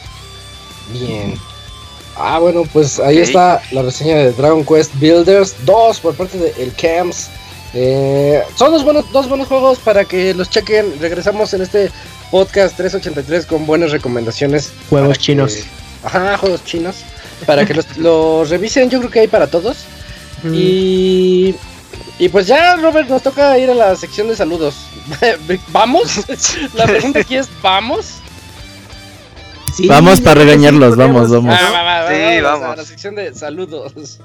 Bien. 0.91 1.35
Ah, 2.15 2.39
bueno, 2.39 2.63
pues 2.71 2.99
ahí 2.99 3.17
está 3.17 3.61
la 3.71 3.81
reseña 3.81 4.17
de 4.17 4.31
Dragon 4.33 4.63
Quest 4.63 4.93
Builders 4.99 5.55
2 5.65 5.99
por 5.99 6.15
parte 6.15 6.37
de 6.37 6.53
El 6.61 6.73
Camps. 6.73 7.29
Eh, 7.73 8.43
son 8.55 8.71
dos 8.71 8.83
buenos, 8.83 9.11
dos 9.11 9.27
buenos 9.27 9.47
juegos 9.47 9.79
para 9.79 10.05
que 10.05 10.33
los 10.33 10.49
chequen. 10.49 10.93
Regresamos 10.99 11.53
en 11.53 11.61
este 11.61 11.91
podcast 12.29 12.77
383 12.77 13.45
con 13.45 13.65
buenas 13.65 13.91
recomendaciones. 13.91 14.71
Juegos 14.89 15.17
chinos. 15.17 15.57
ajá, 16.03 16.37
juegos 16.37 16.63
chinos. 16.65 16.97
Para 17.47 17.65
que 17.65 17.73
los, 17.97 18.49
revisen, 18.49 18.89
yo 18.89 18.99
creo 18.99 19.11
que 19.11 19.19
hay 19.21 19.27
para 19.27 19.47
todos. 19.47 19.85
Y, 20.51 21.55
y 22.19 22.29
pues 22.29 22.47
ya, 22.47 22.75
Robert, 22.75 23.07
nos 23.07 23.23
toca 23.23 23.57
ir 23.57 23.69
a 23.69 23.73
la 23.73 23.95
sección 23.95 24.27
de 24.27 24.35
saludos. 24.35 24.75
¿Vamos? 25.69 26.21
la 26.75 26.85
pregunta 26.85 27.19
aquí 27.19 27.37
es, 27.37 27.47
¿vamos? 27.61 28.15
Vamos 29.87 30.21
para 30.21 30.41
regañarlos, 30.41 30.95
vamos, 30.95 31.31
vamos. 31.31 31.57
Ah, 31.59 32.07
sí, 32.09 32.41
vamos. 32.41 32.69
A 32.69 32.75
la 32.75 32.85
sección 32.85 33.15
de 33.15 33.33
saludos. 33.33 34.19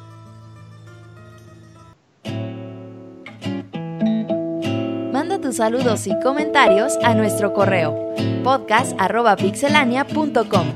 tus 5.40 5.56
saludos 5.56 6.06
y 6.06 6.16
comentarios 6.20 6.98
a 7.02 7.14
nuestro 7.14 7.52
correo 7.54 8.14
podcast.pixelania.com. 8.42 10.72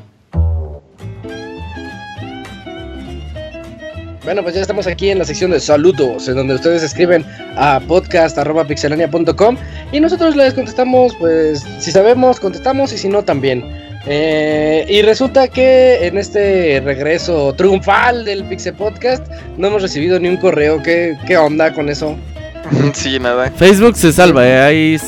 Bueno, 4.24 4.42
pues 4.42 4.54
ya 4.54 4.60
estamos 4.60 4.86
aquí 4.86 5.10
en 5.10 5.18
la 5.18 5.24
sección 5.24 5.50
de 5.50 5.58
saludos, 5.58 6.28
en 6.28 6.36
donde 6.36 6.54
ustedes 6.54 6.84
escriben 6.84 7.26
a 7.56 7.80
podcast.pixelania.com 7.80 9.56
y 9.90 9.98
nosotros 9.98 10.36
les 10.36 10.54
contestamos, 10.54 11.16
pues, 11.16 11.66
si 11.80 11.90
sabemos, 11.90 12.38
contestamos 12.38 12.92
y 12.92 12.98
si 12.98 13.08
no, 13.08 13.24
también. 13.24 13.91
Eh, 14.06 14.84
y 14.88 15.02
resulta 15.02 15.46
que 15.48 16.06
en 16.06 16.18
este 16.18 16.80
regreso 16.84 17.52
triunfal 17.54 18.24
del 18.24 18.44
Pixel 18.44 18.74
Podcast 18.74 19.24
no 19.56 19.68
hemos 19.68 19.82
recibido 19.82 20.18
ni 20.18 20.28
un 20.28 20.36
correo. 20.36 20.82
¿Qué, 20.82 21.16
qué 21.26 21.36
onda 21.36 21.72
con 21.72 21.88
eso? 21.88 22.16
sí, 22.94 23.18
nada. 23.18 23.50
Facebook 23.50 23.96
se 23.96 24.12
salva, 24.12 24.46
¿eh? 24.46 24.60
hay 24.60 25.00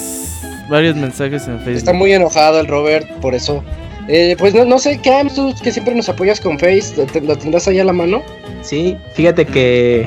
varios 0.68 0.96
mensajes 0.96 1.46
en 1.48 1.58
Facebook. 1.58 1.76
Está 1.76 1.92
muy 1.92 2.12
enojado 2.12 2.60
el 2.60 2.66
Robert 2.66 3.08
por 3.20 3.34
eso. 3.34 3.62
Eh, 4.06 4.36
pues 4.38 4.54
no, 4.54 4.64
no 4.64 4.78
sé, 4.78 5.00
Cam, 5.02 5.28
tú 5.28 5.54
que 5.62 5.72
siempre 5.72 5.94
nos 5.94 6.08
apoyas 6.08 6.38
con 6.38 6.58
Face, 6.58 6.94
¿lo 7.22 7.36
tendrás 7.36 7.66
ahí 7.66 7.78
a 7.78 7.84
la 7.84 7.92
mano? 7.92 8.22
Sí, 8.60 8.96
fíjate 9.14 9.46
que 9.46 10.06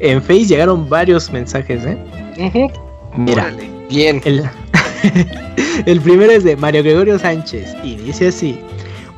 en 0.00 0.20
Face 0.20 0.46
llegaron 0.46 0.88
varios 0.88 1.30
mensajes, 1.30 1.84
¿eh? 1.86 1.96
Mira, 3.16 3.52
bien. 3.88 4.20
El, 4.24 4.42
el 5.86 6.00
primero 6.00 6.32
es 6.32 6.44
de 6.44 6.56
Mario 6.56 6.82
Gregorio 6.82 7.18
Sánchez 7.18 7.74
y 7.82 7.96
dice 7.96 8.28
así: 8.28 8.58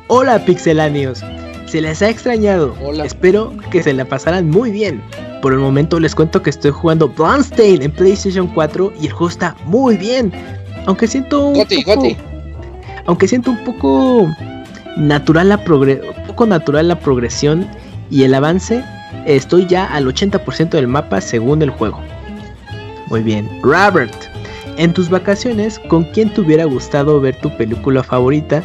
Hola 0.07 0.43
pixelanios, 0.43 1.23
se 1.67 1.81
les 1.81 2.01
ha 2.01 2.09
extrañado. 2.09 2.75
Hola. 2.83 3.05
Espero 3.05 3.53
que 3.71 3.83
se 3.83 3.93
la 3.93 4.05
pasaran 4.05 4.49
muy 4.49 4.71
bien. 4.71 5.01
Por 5.41 5.53
el 5.53 5.59
momento 5.59 5.99
les 5.99 6.15
cuento 6.15 6.41
que 6.41 6.49
estoy 6.49 6.71
jugando 6.71 7.07
Bloodstain 7.07 7.81
en 7.81 7.91
PlayStation 7.91 8.47
4 8.47 8.93
y 8.99 9.07
el 9.07 9.11
juego 9.11 9.29
está 9.29 9.55
muy 9.65 9.95
bien. 9.97 10.33
Aunque 10.85 11.07
siento 11.07 11.47
un 11.47 11.65
poco, 11.85 12.07
Aunque 13.05 13.27
siento 13.27 13.51
un 13.51 13.63
poco 13.63 14.27
natural 14.97 15.49
la 15.49 15.63
poco 15.63 16.45
natural 16.45 16.87
la 16.87 16.99
progresión 16.99 17.67
y 18.09 18.23
el 18.23 18.33
avance, 18.33 18.83
estoy 19.25 19.65
ya 19.65 19.85
al 19.85 20.07
80% 20.07 20.69
del 20.69 20.87
mapa 20.87 21.21
según 21.21 21.61
el 21.61 21.69
juego. 21.69 22.01
Muy 23.07 23.21
bien. 23.21 23.49
Robert, 23.61 24.13
en 24.79 24.93
tus 24.93 25.09
vacaciones, 25.09 25.77
¿con 25.89 26.05
quién 26.05 26.33
te 26.33 26.39
hubiera 26.39 26.63
gustado 26.63 27.19
ver 27.19 27.35
tu 27.41 27.55
película 27.57 28.01
favorita? 28.01 28.63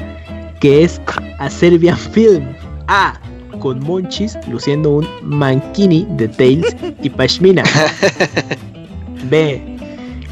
Que 0.60 0.84
es 0.84 1.00
A 1.38 1.50
Serbian 1.50 1.98
Film. 1.98 2.54
A 2.86 3.20
con 3.58 3.80
Monchis 3.80 4.38
luciendo 4.48 4.90
un 4.90 5.08
mankini 5.22 6.06
de 6.10 6.28
Tails 6.28 6.76
y 7.02 7.10
Pashmina. 7.10 7.64
B. 9.28 9.60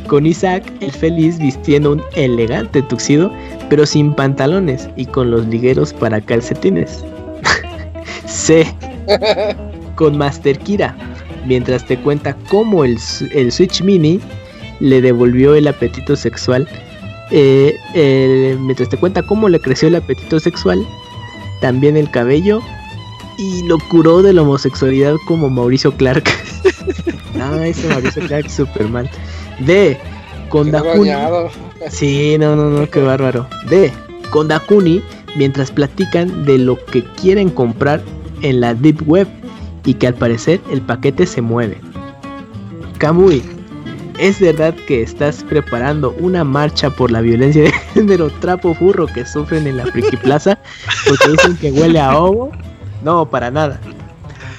Con 0.06 0.24
Isaac 0.24 0.72
el 0.80 0.92
feliz 0.92 1.38
vistiendo 1.38 1.92
un 1.92 2.02
elegante 2.14 2.82
tuxido, 2.82 3.32
pero 3.68 3.84
sin 3.84 4.14
pantalones 4.14 4.88
y 4.96 5.06
con 5.06 5.32
los 5.32 5.46
ligueros 5.46 5.92
para 5.92 6.20
calcetines. 6.20 7.04
C. 8.26 8.72
con 9.96 10.16
Master 10.16 10.56
Kira, 10.60 10.94
mientras 11.44 11.84
te 11.84 11.98
cuenta 11.98 12.36
cómo 12.48 12.84
el, 12.84 12.96
el 13.32 13.50
Switch 13.50 13.82
Mini 13.82 14.20
le 14.82 15.00
devolvió 15.00 15.54
el 15.54 15.68
apetito 15.68 16.16
sexual. 16.16 16.68
Eh, 17.30 18.56
mientras 18.60 18.88
te 18.88 18.98
cuenta 18.98 19.22
cómo 19.22 19.48
le 19.48 19.58
creció 19.60 19.88
el 19.88 19.94
apetito 19.94 20.38
sexual, 20.40 20.84
también 21.60 21.96
el 21.96 22.10
cabello 22.10 22.60
y 23.38 23.62
lo 23.62 23.78
curó 23.88 24.22
de 24.22 24.32
la 24.32 24.42
homosexualidad 24.42 25.14
como 25.26 25.48
Mauricio 25.48 25.92
Clark. 25.96 26.24
ah, 27.40 27.66
ese 27.66 27.88
Mauricio 27.88 28.26
Clark 28.26 28.50
super 28.50 28.88
mal. 28.88 29.08
D. 29.60 29.96
Con 30.48 30.70
Dakuni. 30.70 31.10
Sí, 31.88 32.36
no, 32.38 32.56
no, 32.56 32.68
no, 32.68 32.90
qué 32.90 33.00
bárbaro. 33.00 33.46
D. 33.70 33.90
Con 34.30 34.48
Dakuni 34.48 35.00
mientras 35.36 35.70
platican 35.70 36.44
de 36.44 36.58
lo 36.58 36.84
que 36.86 37.04
quieren 37.04 37.48
comprar 37.48 38.02
en 38.42 38.60
la 38.60 38.74
Deep 38.74 39.08
Web 39.08 39.28
y 39.84 39.94
que 39.94 40.08
al 40.08 40.14
parecer 40.14 40.60
el 40.70 40.82
paquete 40.82 41.24
se 41.24 41.40
mueve. 41.40 41.78
Kamui, 42.98 43.42
¿es 44.18 44.40
verdad 44.40 44.74
que 44.86 45.02
estás 45.02 45.44
preparando 45.44 46.14
una 46.18 46.44
marcha 46.44 46.90
por 46.90 47.10
la 47.10 47.20
violencia 47.20 47.62
de 47.62 47.72
género 47.94 48.30
trapo 48.40 48.74
furro 48.74 49.06
que 49.06 49.26
sufren 49.26 49.66
en 49.66 49.76
la 49.76 49.86
Friki 49.86 50.16
Plaza 50.16 50.58
porque 51.08 51.30
dicen 51.30 51.56
que 51.56 51.70
huele 51.72 52.00
a 52.00 52.16
ovo? 52.16 52.50
No, 53.02 53.28
para 53.28 53.50
nada. 53.50 53.80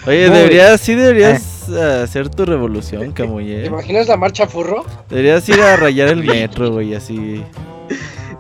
Oye, 0.06 0.30
deberías, 0.30 0.82
sí 0.82 0.96
deberías 0.96 1.70
eh. 1.70 2.02
hacer 2.04 2.30
tu 2.30 2.46
revolución, 2.46 3.14
Kamui. 3.14 3.52
¿eh? 3.52 3.62
¿Te 3.62 3.68
imaginas 3.68 4.08
la 4.08 4.18
marcha 4.18 4.48
furro? 4.48 4.86
Deberías 5.10 5.48
ir 5.48 5.62
a 5.62 5.78
rayar 5.78 6.10
el 6.10 6.24
metro, 6.24 6.72
güey, 6.72 6.94
así. 6.94 7.44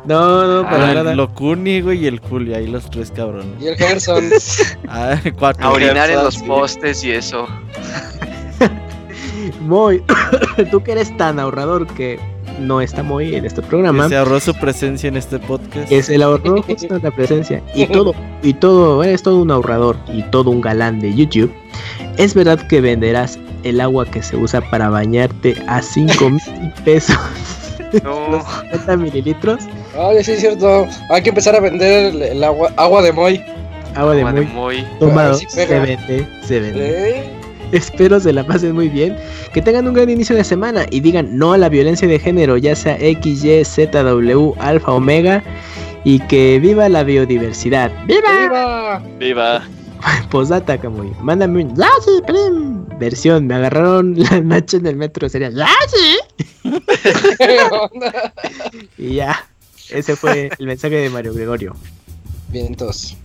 No, 0.06 0.45
no, 0.45 0.69
para 0.69 0.90
ah, 0.90 0.94
nada. 0.95 1.15
Locuni, 1.15 1.80
güey, 1.80 2.03
y 2.03 2.07
el 2.07 2.19
Juli, 2.19 2.53
ahí 2.53 2.68
los 2.68 2.90
tres 2.90 3.11
cabrones. 3.11 3.61
Y 3.61 3.68
el 3.68 3.77
Gerson. 3.77 4.30
ah, 4.90 5.18
cuatro. 5.40 5.65
A 5.65 5.72
orinar 5.72 6.10
en 6.10 6.22
los 6.23 6.38
postes 6.40 7.03
y 7.06 7.11
eso. 7.11 7.48
Muy. 9.62 10.04
Tú 10.72 10.84
que 10.84 10.94
eres 10.94 11.16
tan 11.18 11.40
ahorrador 11.40 11.88
que 11.88 12.20
no 12.60 12.82
está 12.82 13.04
muy 13.04 13.36
en 13.36 13.46
este 13.46 13.62
programa. 13.62 14.10
se 14.10 14.18
ahorró 14.18 14.40
su 14.40 14.54
presencia 14.54 15.08
en 15.08 15.18
este 15.18 15.40
podcast. 15.40 15.90
Que 15.90 16.04
se 16.04 16.18
le 16.18 16.24
ahorró 16.24 16.62
justo 16.62 17.00
la 17.00 17.12
presencia. 17.12 17.62
Y 17.76 17.86
todo, 17.92 18.14
y 18.42 18.54
todo, 18.54 19.04
eres 19.04 19.24
todo 19.24 19.42
un 19.42 19.52
ahorrador 19.52 19.98
y 20.08 20.24
todo 20.24 20.52
un 20.52 20.62
galán 20.62 21.00
de 21.00 21.14
YouTube. 21.14 21.52
Es 22.18 22.34
verdad 22.34 22.68
que 22.68 22.82
venderás 22.82 23.40
el 23.64 23.82
agua 23.82 24.06
que 24.06 24.22
se 24.22 24.36
usa 24.36 24.62
para 24.70 24.90
bañarte 24.90 25.56
a 25.68 25.82
5 25.82 26.30
mil 26.30 26.74
pesos. 26.86 27.18
No. 28.04 28.44
50 28.72 28.98
mililitros. 28.98 29.64
Ay, 29.98 30.24
sí, 30.24 30.32
es 30.32 30.40
cierto. 30.40 30.88
Hay 31.10 31.22
que 31.22 31.30
empezar 31.30 31.56
a 31.56 31.60
vender 31.60 32.16
el, 32.16 32.44
agua, 32.44 32.72
agua 32.78 33.02
de 33.02 33.12
Moy. 33.12 33.44
Agua 33.96 34.16
de 34.16 34.24
Moy. 34.46 34.86
Tomado. 35.00 35.36
se 35.36 35.66
vende, 35.66 36.28
se 36.44 36.60
vende. 36.60 37.43
Espero 37.78 38.20
se 38.20 38.32
la 38.32 38.45
pasen 38.45 38.74
muy 38.74 38.88
bien. 38.88 39.18
Que 39.54 39.62
tengan 39.62 39.88
un 39.88 39.94
gran 39.94 40.10
inicio 40.10 40.36
de 40.36 40.44
semana 40.44 40.86
y 40.91 41.00
digan 41.00 41.38
no 41.38 41.54
a 41.54 41.58
la 41.58 41.70
violencia 41.70 42.08
de 42.08 42.20
género, 42.20 42.58
ya 42.58 42.76
sea 42.76 42.98
X, 43.00 43.44
Y, 43.44 43.66
Z, 43.66 44.04
W, 44.04 44.54
Alfa, 44.60 44.91
Omega. 44.94 45.44
Y 46.06 46.20
que 46.28 46.60
viva 46.60 46.88
la 46.90 47.04
biodiversidad. 47.04 47.91
¡Viva! 48.06 48.41
¡Viva! 48.41 49.04
¡Viva! 49.20 49.64
Posdata, 50.30 50.78
Camuy. 50.78 51.12
Mándame 51.22 51.64
un 51.64 51.76
Yashi, 51.76 52.22
Prim. 52.28 52.86
Versión. 53.00 53.48
Me 53.48 53.56
agarraron 53.56 54.16
la 54.18 54.41
noche 54.41 54.78
en 54.78 54.86
el 54.86 54.95
metro. 54.95 55.30
Sería 55.30 55.50
Yashi. 55.50 56.20
y 58.98 59.16
ya. 59.16 59.48
Ese 59.90 60.16
fue 60.16 60.50
el 60.58 60.68
mensaje 60.68 60.95
de 60.95 61.10
Mario 61.10 61.34
Gregorio. 61.34 61.76
Vientos. 62.50 63.16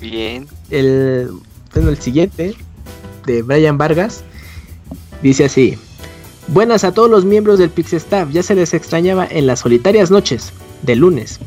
Bien. 0.00 0.46
El, 0.70 1.30
bueno, 1.74 1.90
el 1.90 1.98
siguiente, 1.98 2.54
de 3.28 3.42
Brian 3.42 3.78
Vargas, 3.78 4.24
dice 5.22 5.44
así. 5.44 5.78
Buenas 6.48 6.82
a 6.82 6.92
todos 6.92 7.10
los 7.10 7.26
miembros 7.26 7.58
del 7.58 7.68
Pixestaff, 7.70 8.30
ya 8.32 8.42
se 8.42 8.54
les 8.54 8.72
extrañaba 8.72 9.28
en 9.30 9.46
las 9.46 9.60
solitarias 9.60 10.10
noches 10.10 10.52
de 10.82 10.96
lunes. 10.96 11.38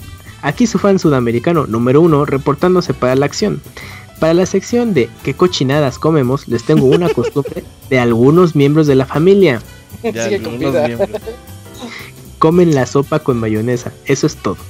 Aquí 0.44 0.68
su 0.68 0.78
fan 0.78 1.00
sudamericano 1.00 1.66
número 1.66 2.02
uno 2.02 2.24
reportándose 2.26 2.94
para 2.94 3.16
la 3.16 3.26
acción. 3.26 3.62
Para 4.20 4.36
la 4.36 4.46
sección 4.46 4.94
de 4.94 5.10
¿Qué 5.24 5.34
cochinadas 5.34 5.98
comemos? 5.98 6.48
les 6.48 6.64
tengo 6.64 6.86
una 6.86 7.10
costumbre 7.14 7.64
de 7.90 8.00
algunos 8.00 8.56
miembros 8.56 8.86
de 8.86 8.96
la 8.96 9.08
familia. 9.08 9.62
Comen 12.40 12.74
la 12.74 12.86
sopa 12.86 13.20
con 13.20 13.38
mayonesa, 13.40 13.92
eso 14.06 14.28
es 14.28 14.36
todo. 14.38 14.58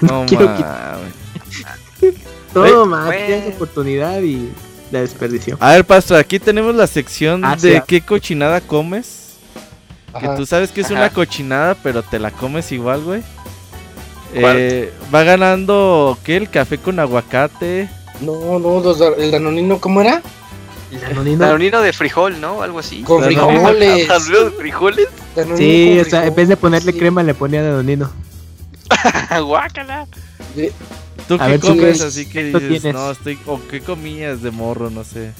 No, 0.00 0.24
quiero 0.26 0.48
Todo 2.52 2.86
más, 2.86 3.10
tienes 3.10 3.56
oportunidad 3.56 4.22
y 4.22 4.48
la 4.90 5.00
desperdició. 5.00 5.56
A 5.60 5.72
ver, 5.72 5.84
Pastor, 5.84 6.18
aquí 6.18 6.38
tenemos 6.38 6.74
la 6.74 6.86
sección 6.86 7.44
ah, 7.44 7.56
de 7.56 7.82
qué 7.86 8.00
cochinada 8.00 8.60
comes. 8.60 9.36
Que 10.18 10.28
tú 10.36 10.46
sabes 10.46 10.70
que 10.70 10.80
es 10.80 10.90
una 10.90 11.10
cochinada, 11.10 11.74
pero 11.82 12.02
te 12.02 12.18
la 12.18 12.30
comes 12.30 12.72
igual, 12.72 13.02
güey. 13.02 13.22
Eh, 14.34 14.92
va 15.14 15.22
ganando, 15.22 16.18
¿qué? 16.24 16.36
El 16.36 16.50
café 16.50 16.78
con 16.78 16.98
aguacate. 16.98 17.88
No, 18.20 18.58
no, 18.58 18.82
el 19.16 19.30
danonino, 19.30 19.80
¿cómo 19.80 20.00
era? 20.00 20.22
El 20.90 21.00
danonino. 21.00 21.38
danonino 21.38 21.80
de 21.82 21.92
frijol, 21.92 22.40
¿no? 22.40 22.62
Algo 22.62 22.78
así. 22.78 23.02
Con 23.02 23.22
frijoles. 23.24 24.08
¿Danonino 24.08 24.44
de 24.44 24.50
frijoles? 24.52 25.08
sí, 25.56 26.00
o 26.00 26.04
sea, 26.04 26.26
en 26.26 26.34
vez 26.34 26.48
de 26.48 26.56
ponerle 26.56 26.96
crema 26.96 27.22
le 27.22 27.34
ponía 27.34 27.62
danonino. 27.62 28.10
Guácala. 29.42 30.06
¿Tú 31.28 31.38
qué 31.38 31.60
comes 31.60 32.00
así 32.00 32.26
que 32.26 32.44
dices, 32.44 32.94
no, 32.94 33.10
estoy, 33.10 33.38
o 33.46 33.60
qué 33.68 33.80
comías 33.80 34.42
de 34.42 34.50
morro, 34.50 34.88
no 34.88 35.04
sé? 35.04 35.32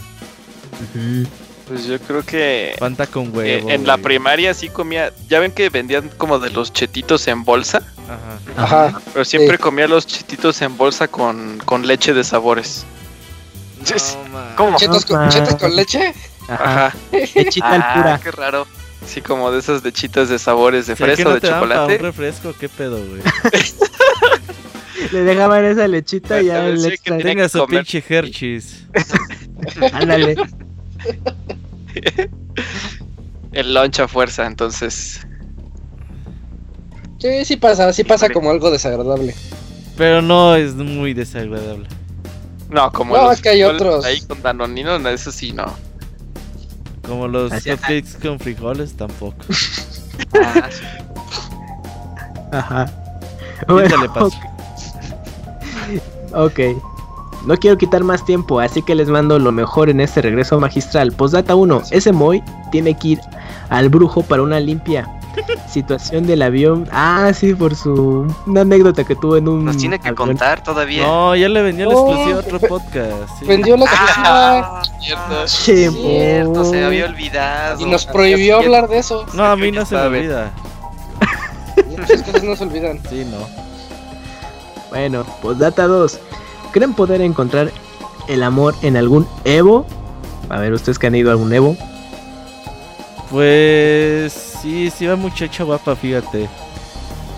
Pues 1.67 1.87
yo 1.87 1.99
creo 1.99 2.23
que. 2.23 2.75
Fanta 2.79 3.07
con 3.07 3.35
huevo. 3.35 3.71
en 3.71 3.87
la 3.87 3.97
primaria 3.99 4.55
sí 4.55 4.69
comía. 4.69 5.13
Ya 5.29 5.41
ven 5.41 5.53
que 5.53 5.69
vendían 5.71 6.11
como 6.17 6.39
de 6.39 6.51
los 6.51 6.73
chetitos 6.73 7.27
en 7.29 7.45
bolsa. 7.45 7.83
Ajá. 8.57 8.87
Ajá. 8.87 9.01
Pero 9.13 9.25
siempre 9.25 9.59
comía 9.59 9.89
los 9.89 10.07
chetitos 10.07 10.61
en 10.63 10.77
bolsa 10.77 11.09
con, 11.09 11.59
con 11.65 11.87
leche 11.87 12.15
de 12.15 12.25
sabores. 12.25 12.85
No, 13.79 14.57
¿Cómo? 14.57 14.77
¿Chetos 14.77 15.05
con, 15.05 15.29
¿Chetos 15.29 15.55
con 15.57 15.75
leche? 15.75 16.15
Ajá. 16.49 16.95
Lechita 17.13 17.71
al 17.71 17.95
pura. 17.95 18.15
Ah, 18.15 18.21
qué 18.23 18.31
raro. 18.31 18.67
Sí, 19.07 19.23
como 19.23 19.51
de 19.51 19.61
esas 19.61 19.83
lechitas 19.83 20.29
de 20.29 20.39
sabores 20.39 20.87
de 20.87 20.97
fresa 20.97 21.29
o 21.29 21.35
de 21.35 21.41
chocolate. 21.41 21.97
un 21.97 22.01
refresco? 22.01 22.55
¿Qué 22.59 22.69
pedo, 22.69 22.99
güey? 22.99 23.23
Le 25.13 25.23
dejaban 25.23 25.65
esa 25.65 25.87
lechita 25.89 26.43
y 26.43 26.47
ya 26.47 26.65
le 26.65 26.99
Que 26.99 27.13
tenga 27.13 27.49
su 27.49 27.65
pinche 27.67 28.03
Hershey's. 28.07 28.85
Ándale. 29.93 30.37
El 33.53 33.75
lunch 33.75 34.01
a 34.01 34.09
fuerza, 34.09 34.47
entonces. 34.47 35.21
Sí, 37.19 37.45
sí 37.45 37.57
pasa, 37.57 37.93
sí 37.93 38.05
pasa 38.05 38.29
como 38.29 38.51
algo 38.51 38.71
desagradable. 38.71 39.35
Pero 39.97 40.23
no 40.23 40.55
es 40.55 40.75
muy 40.75 41.15
desagradable. 41.15 41.89
No, 42.71 42.93
como 42.93 43.17
no, 43.17 43.33
es 43.33 43.41
que 43.41 43.49
hay 43.49 43.65
otros. 43.65 44.05
Ahí 44.05 44.21
con 44.21 44.41
Danonino, 44.43 44.97
eso 45.09 45.33
sí, 45.33 45.53
no. 45.53 45.75
Como 47.07 47.27
los 47.27 47.51
cupcakes 47.53 48.19
con 48.21 48.39
frijoles, 48.39 48.95
tampoco. 48.95 49.39
Ajá. 52.53 52.93
Bueno, 53.67 53.97
ok. 56.35 56.61
No 57.47 57.57
quiero 57.57 57.79
quitar 57.79 58.03
más 58.03 58.25
tiempo, 58.25 58.61
así 58.61 58.83
que 58.83 58.95
les 58.95 59.09
mando 59.09 59.39
lo 59.39 59.53
mejor 59.53 59.89
en 59.91 60.01
este 60.01 60.21
regreso 60.23 60.59
magistral. 60.59 61.13
Postdata 61.13 61.55
1. 61.55 61.83
Ese 61.91 62.13
Moy 62.13 62.43
tiene 62.71 62.95
que 62.95 63.09
ir 63.09 63.21
al 63.69 63.89
brujo 63.89 64.23
para 64.23 64.43
una 64.43 64.61
limpia. 64.61 65.09
Situación 65.69 66.27
del 66.27 66.43
avión. 66.43 66.89
Ah, 66.91 67.31
sí, 67.33 67.55
por 67.55 67.77
su. 67.77 68.27
Una 68.47 68.63
anécdota 68.63 69.05
que 69.05 69.15
tuvo 69.15 69.37
en 69.37 69.49
un. 69.49 69.65
Nos 69.65 69.77
tiene 69.77 69.99
que 69.99 70.15
contar 70.15 70.63
todavía. 70.63 71.07
No, 71.07 71.37
ya 71.37 71.49
le 71.49 71.63
vendió 71.63 71.89
la 71.89 71.95
oh, 71.95 72.09
exclusiva 72.09 72.37
a 72.37 72.41
otro 72.41 72.69
podcast. 72.69 73.43
Vendió 73.47 73.77
la 73.77 73.85
exclusiva. 73.85 74.25
Ah, 74.27 74.83
cierto. 75.01 75.49
cierto, 75.49 76.65
se 76.65 76.85
había 76.85 77.05
olvidado. 77.07 77.81
Y 77.81 77.85
nos 77.85 78.07
prohibió 78.07 78.59
hablar 78.59 78.89
de 78.89 78.99
eso. 78.99 79.25
No, 79.35 79.45
a 79.45 79.57
mí 79.57 79.71
no 79.71 79.87
se 79.87 79.95
me 79.95 80.03
olvida. 80.03 80.51
Muchas 81.89 82.23
cosas 82.23 82.43
no 82.43 82.57
se 82.57 82.65
olvidan. 82.65 83.01
Sí, 83.09 83.25
no. 83.25 83.68
Bueno, 84.91 85.25
pues 85.43 85.59
data 85.59 85.87
2. 85.87 86.19
¿Creen 86.73 86.95
poder 86.95 87.21
encontrar 87.21 87.71
el 88.29 88.43
amor 88.43 88.75
en 88.83 88.97
algún 88.97 89.27
Evo? 89.45 89.87
A 90.49 90.59
ver, 90.59 90.73
¿ustedes 90.73 90.99
que 90.99 91.07
han 91.07 91.15
ido 91.15 91.31
a 91.31 91.33
algún 91.33 91.53
Evo? 91.53 91.77
Pues 93.31 94.33
sí, 94.63 94.91
sí 94.91 95.07
va 95.07 95.17
muchacha 95.17 95.65
guapa, 95.65 95.95
fíjate. 95.95 96.49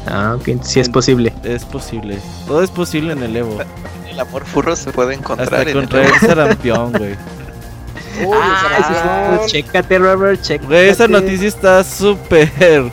Ah, 0.06 0.36
ok, 0.38 0.62
sí 0.62 0.80
es 0.80 0.88
posible. 0.88 1.32
Es 1.42 1.64
posible. 1.64 2.18
Todo 2.46 2.62
es 2.62 2.70
posible 2.70 3.12
en 3.12 3.22
el 3.22 3.36
Evo. 3.36 3.58
El 4.08 4.18
amor 4.18 4.44
furro 4.44 4.74
se 4.76 4.92
puede 4.92 5.14
encontrar 5.14 5.54
Hasta 5.54 5.70
en 5.70 5.76
contra 5.78 6.04
el 6.04 6.14
sarampión, 6.14 6.92
güey. 6.92 7.12
Uy, 8.24 8.36
ah, 8.36 9.40
chécate, 9.46 9.98
Robert, 9.98 10.40
chécate. 10.42 10.66
Güey, 10.66 10.88
esa 10.88 11.08
noticia 11.08 11.48
está 11.48 11.84
súper. 11.84 12.90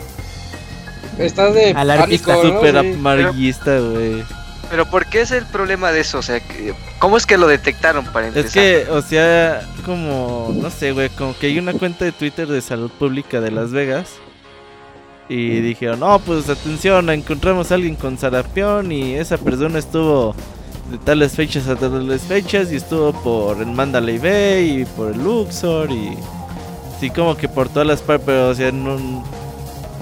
Estás 1.17 1.53
de 1.53 1.71
alarmista, 1.71 2.41
súper 2.41 2.77
amarillista, 2.77 3.79
güey. 3.79 4.23
Pero 4.69 4.85
¿por 4.85 5.05
qué 5.05 5.21
es 5.21 5.31
el 5.31 5.45
problema 5.45 5.91
de 5.91 6.01
eso? 6.01 6.19
O 6.19 6.21
sea, 6.21 6.41
¿cómo 6.99 7.17
es 7.17 7.25
que 7.25 7.37
lo 7.37 7.47
detectaron 7.47 8.05
para 8.05 8.27
empezar? 8.27 8.47
Es 8.47 8.53
que, 8.53 8.91
o 8.91 9.01
sea, 9.01 9.61
como, 9.85 10.51
no 10.53 10.69
sé, 10.69 10.91
güey, 10.91 11.09
como 11.09 11.37
que 11.37 11.47
hay 11.47 11.59
una 11.59 11.73
cuenta 11.73 12.05
de 12.05 12.11
Twitter 12.11 12.47
de 12.47 12.61
salud 12.61 12.91
pública 12.91 13.39
de 13.39 13.51
Las 13.51 13.71
Vegas. 13.71 14.15
Y 15.29 15.59
dijeron, 15.59 15.99
no, 15.99 16.19
pues 16.19 16.49
atención, 16.49 17.09
encontramos 17.09 17.71
a 17.71 17.75
alguien 17.75 17.95
con 17.95 18.17
sarampión 18.17 18.91
y 18.93 19.15
esa 19.15 19.37
persona 19.37 19.79
estuvo 19.79 20.33
de 20.89 20.97
tales 20.99 21.33
fechas 21.33 21.67
a 21.67 21.75
tales 21.75 22.21
fechas 22.21 22.71
y 22.71 22.77
estuvo 22.77 23.11
por 23.11 23.57
el 23.57 23.67
Mandalay 23.67 24.19
Bay 24.19 24.81
y 24.81 24.85
por 24.85 25.11
el 25.11 25.21
Luxor 25.21 25.91
y 25.91 26.17
sí 26.99 27.09
como 27.09 27.35
que 27.35 27.49
por 27.49 27.67
todas 27.67 27.87
las 27.87 28.01
partes, 28.01 28.25
pero 28.25 28.49
o 28.49 28.55
sea, 28.55 28.71
no, 28.71 29.23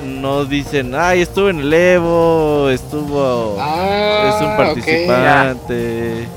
no 0.06 0.46
dicen, 0.46 0.94
ay, 0.96 1.22
estuvo 1.22 1.50
en 1.50 1.60
el 1.60 1.74
Evo, 1.74 2.70
estuvo 2.70 3.58
ah, 3.60 4.32
es 4.34 4.42
un 4.42 4.58
participante. 4.58 6.28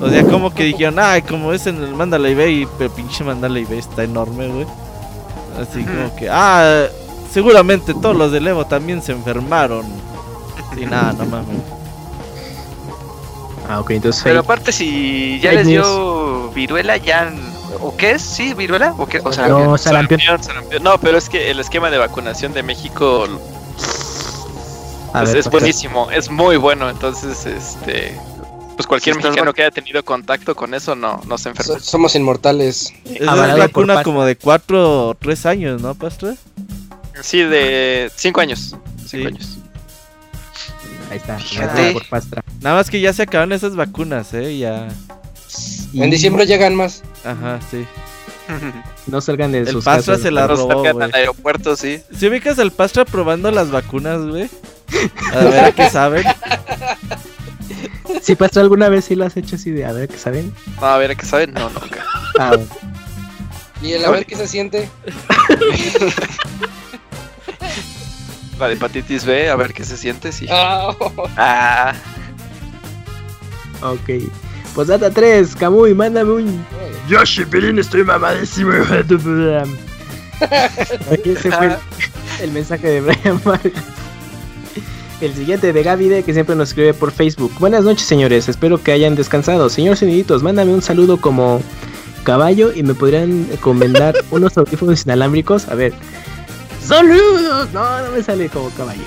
o 0.00 0.08
sea, 0.08 0.24
como 0.24 0.50
que 0.52 0.64
dijeron, 0.64 0.98
ay, 0.98 1.22
como 1.22 1.52
es 1.52 1.66
en 1.66 1.82
el 1.82 1.94
Mandalay 1.94 2.34
Bay, 2.34 2.68
pero 2.78 2.90
pinche 2.90 3.22
Mandalay 3.22 3.64
Bay 3.64 3.78
está 3.78 4.04
enorme, 4.04 4.48
güey. 4.48 4.66
Así 5.60 5.84
como 5.84 6.14
que, 6.16 6.28
ah, 6.30 6.86
seguramente 7.32 7.94
todos 7.94 8.16
los 8.16 8.32
del 8.32 8.46
Evo 8.46 8.66
también 8.66 9.02
se 9.02 9.12
enfermaron. 9.12 9.84
Y 10.76 10.86
nada, 10.86 11.12
no 11.12 11.26
mames. 11.26 11.58
Ah, 13.68 13.80
ok, 13.80 13.90
entonces. 13.90 14.22
Pero 14.24 14.40
aparte, 14.40 14.72
si 14.72 15.38
ya 15.40 15.52
les 15.52 15.66
dio 15.66 16.50
viruela, 16.50 16.96
ya. 16.96 17.32
¿O 17.80 17.96
qué 17.96 18.12
es? 18.12 18.22
¿Sí? 18.22 18.54
¿Viruela? 18.54 18.94
¿O 18.98 19.06
qué? 19.06 19.20
O 19.22 19.32
sea, 19.32 19.48
no, 19.48 19.76
sarampión. 19.78 20.40
No, 20.82 20.98
pero 20.98 21.18
es 21.18 21.28
que 21.28 21.50
el 21.50 21.60
esquema 21.60 21.90
de 21.90 21.98
vacunación 21.98 22.52
de 22.52 22.62
México. 22.62 23.26
Pues, 25.12 25.34
es 25.34 25.50
buenísimo, 25.50 26.10
es 26.10 26.30
muy 26.30 26.56
bueno. 26.56 26.90
Entonces, 26.90 27.46
este. 27.46 28.18
Pues 28.76 28.86
cualquier 28.86 29.16
mexicano 29.16 29.52
que 29.52 29.60
haya 29.62 29.70
tenido 29.70 30.02
contacto 30.02 30.54
con 30.54 30.72
eso 30.72 30.96
no, 30.96 31.20
no 31.26 31.36
se 31.36 31.50
enferma. 31.50 31.78
somos 31.80 32.14
inmortales. 32.14 32.94
Es 33.04 33.20
una 33.20 33.54
vacuna 33.54 34.02
como 34.02 34.24
de 34.24 34.36
4 34.36 35.08
o 35.08 35.14
3 35.14 35.46
años, 35.46 35.82
¿no, 35.82 35.94
Pastor? 35.94 36.34
Sí, 37.20 37.42
de 37.42 38.10
5 38.16 38.40
años. 38.40 38.74
5 39.06 39.28
años. 39.28 39.58
Ahí 41.10 41.18
está. 41.18 41.38
Nada 42.60 42.76
más 42.76 42.88
que 42.88 43.00
ya 43.00 43.12
se 43.12 43.22
acaban 43.22 43.52
esas 43.52 43.76
vacunas, 43.76 44.32
¿eh? 44.32 44.56
Ya. 44.56 44.88
En 45.94 46.10
diciembre 46.10 46.46
llegan 46.46 46.74
más. 46.74 47.02
Ajá, 47.24 47.58
sí. 47.70 47.84
No 49.06 49.20
salgan 49.20 49.52
de 49.52 49.58
el 49.60 49.68
sus 49.68 49.84
Pastra 49.84 50.18
se 50.18 50.30
la 50.30 50.46
robó, 50.46 50.82
güey. 50.92 51.04
al 51.04 51.14
aeropuerto, 51.14 51.76
sí. 51.76 52.02
Si 52.16 52.26
ubicas 52.26 52.58
al 52.58 52.72
Pastra 52.72 53.04
probando 53.04 53.50
las 53.50 53.70
vacunas, 53.70 54.20
güey. 54.22 54.48
A 55.32 55.38
ver 55.44 55.74
qué 55.74 55.88
saben. 55.88 56.24
Si 58.22 58.34
Pastra 58.34 58.62
alguna 58.62 58.88
vez 58.88 59.04
sí 59.04 59.14
lo 59.14 59.24
has 59.24 59.36
hecho 59.36 59.54
así 59.56 59.70
de 59.70 59.84
a 59.84 59.92
ver 59.92 60.08
qué 60.08 60.18
saben. 60.18 60.52
No, 60.80 60.86
a 60.86 60.98
ver 60.98 61.16
qué 61.16 61.24
saben, 61.24 61.54
no, 61.54 61.70
nunca. 61.70 62.04
Ah, 62.38 62.56
¿Y 63.82 63.92
el 63.92 64.04
a 64.04 64.10
ver 64.10 64.26
qué 64.26 64.36
se 64.36 64.46
siente? 64.48 64.90
La 68.58 68.68
de 68.68 68.74
hepatitis 68.74 69.24
B, 69.24 69.48
a 69.48 69.56
ver 69.56 69.72
qué 69.72 69.84
se 69.84 69.96
siente, 69.96 70.32
sí. 70.32 70.46
Ah. 70.50 70.94
Ah. 71.36 71.94
Ok. 73.80 74.10
Pues 74.74 74.88
data 74.88 75.10
3, 75.10 75.56
Kamui, 75.56 75.94
mándame 75.94 76.32
un. 76.32 76.64
Yoshi, 77.08 77.44
Pirin, 77.44 77.78
estoy 77.78 78.04
mamadísimo. 78.04 78.72
Ese 81.24 81.50
fue 81.50 81.66
el, 81.66 81.76
el 82.42 82.50
mensaje 82.52 82.86
de 82.88 83.00
Brian 83.00 83.40
Vargas. 83.44 83.72
El 85.20 85.34
siguiente 85.34 85.72
de 85.72 85.82
Gaby 85.82 86.08
D, 86.08 86.22
que 86.22 86.32
siempre 86.32 86.56
nos 86.56 86.70
escribe 86.70 86.94
por 86.94 87.10
Facebook. 87.10 87.52
Buenas 87.58 87.84
noches, 87.84 88.06
señores. 88.06 88.48
Espero 88.48 88.82
que 88.82 88.92
hayan 88.92 89.16
descansado. 89.16 89.68
Señor 89.68 89.98
Soniditos, 89.98 90.42
mándame 90.42 90.72
un 90.72 90.80
saludo 90.80 91.20
como 91.20 91.60
caballo 92.24 92.72
y 92.72 92.82
me 92.82 92.94
podrían 92.94 93.46
recomendar 93.50 94.14
unos 94.30 94.56
audífonos 94.56 95.04
inalámbricos. 95.04 95.68
A 95.68 95.74
ver, 95.74 95.92
¡Saludos! 96.90 97.68
No, 97.72 98.02
no 98.02 98.10
me 98.10 98.22
sale 98.22 98.48
como 98.48 98.68
caballo. 98.70 99.04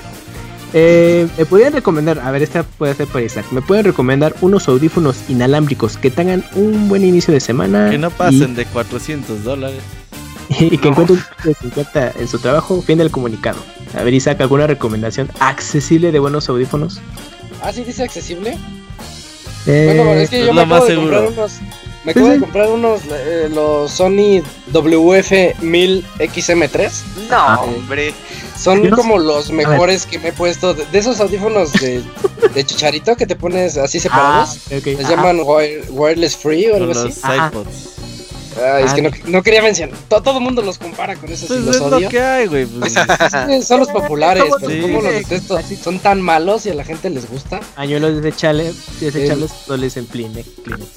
Eh, 0.76 1.28
me 1.38 1.46
podrían 1.46 1.72
recomendar, 1.72 2.18
a 2.18 2.32
ver, 2.32 2.42
esta 2.42 2.64
puede 2.64 2.94
ser 2.94 3.06
para 3.06 3.24
Isaac. 3.24 3.46
Me 3.52 3.62
pueden 3.62 3.84
recomendar 3.84 4.34
unos 4.40 4.66
audífonos 4.66 5.30
inalámbricos 5.30 5.96
que 5.96 6.10
tengan 6.10 6.44
un 6.56 6.88
buen 6.88 7.04
inicio 7.04 7.32
de 7.32 7.38
semana. 7.38 7.90
Que 7.90 7.98
no 7.98 8.10
pasen 8.10 8.56
de 8.56 8.66
400 8.66 9.44
dólares. 9.44 9.80
Y 10.60 10.76
que 10.76 10.88
encuentren 10.88 11.18
un 11.18 11.44
de 11.44 11.54
50 11.54 12.12
en 12.18 12.28
su 12.28 12.38
trabajo. 12.38 12.82
Fin 12.82 12.98
del 12.98 13.10
comunicado. 13.10 13.58
A 13.94 14.02
ver, 14.02 14.12
Isaac, 14.12 14.40
¿alguna 14.42 14.66
recomendación 14.66 15.30
accesible 15.40 16.12
de 16.12 16.18
buenos 16.18 16.50
audífonos? 16.50 17.00
Ah, 17.62 17.72
sí, 17.72 17.82
dice 17.82 18.02
accesible. 18.02 18.58
Eh, 19.66 19.92
bueno, 19.96 20.12
es 20.20 20.28
que 20.30 20.40
yo 20.40 20.48
es 20.50 20.54
me 20.54 20.66
más 20.66 20.82
acabo 20.82 20.86
de 20.86 20.94
comprar 20.96 21.26
unos. 21.28 21.52
Me 22.04 22.12
acabo 22.12 22.28
de 22.28 22.38
comprar 22.40 22.68
unos 22.70 23.00
eh, 23.10 23.48
los 23.50 23.90
Sony 23.90 24.42
WF-1000XM3. 24.72 26.90
No, 27.30 27.60
hombre. 27.62 28.12
Son 28.58 28.88
como 28.90 29.18
sé. 29.18 29.24
los 29.26 29.50
mejores 29.50 30.06
que 30.06 30.18
me 30.18 30.28
he 30.28 30.32
puesto. 30.32 30.72
De, 30.74 30.84
de 30.86 30.98
esos 30.98 31.20
audífonos 31.20 31.72
de, 31.74 32.02
de 32.54 32.64
chicharito 32.64 33.14
que 33.16 33.26
te 33.26 33.36
pones 33.36 33.76
así 33.76 33.98
Ah, 33.98 34.02
separados. 34.02 34.56
ok. 34.76 34.86
Les 34.86 35.00
Ajá. 35.04 35.10
llaman 35.16 35.40
wire- 35.40 35.84
wireless 35.90 36.36
free 36.36 36.68
o 36.70 36.76
algo 36.76 36.92
así. 36.92 37.08
los 37.08 37.16
iPods. 37.18 37.93
Ay, 38.56 38.84
es 38.84 38.92
Ah. 38.92 38.94
que 38.94 39.02
no, 39.02 39.10
no 39.26 39.42
quería 39.42 39.62
mencionar. 39.62 39.96
To- 40.08 40.22
todo 40.22 40.38
el 40.38 40.44
mundo 40.44 40.62
los 40.62 40.78
compara 40.78 41.16
con 41.16 41.30
esos 41.30 41.44
y 41.44 41.54
Pues 41.54 41.60
los 41.60 41.76
es 41.76 41.82
odio. 41.82 42.00
lo 42.00 42.08
que 42.08 42.20
hay, 42.20 42.46
güey. 42.46 42.66
pues. 42.66 42.92
Sí, 43.48 43.62
son 43.62 43.80
los 43.80 43.88
populares, 43.88 44.44
pero 44.60 44.70
Sí. 44.72 44.80
como 44.80 45.02
los 45.02 45.12
detesto. 45.12 45.58
Son 45.82 45.98
tan 45.98 46.20
malos 46.20 46.66
y 46.66 46.70
a 46.70 46.74
la 46.74 46.84
gente 46.84 47.10
les 47.10 47.28
gusta. 47.28 47.60
Pañuelos 47.76 48.22
desechables, 48.22 48.74
desechables 49.00 49.50
no 49.68 49.76
les 49.76 49.96
en 49.96 50.06
Kleenex. 50.06 50.48
Kleenex. 50.64 50.88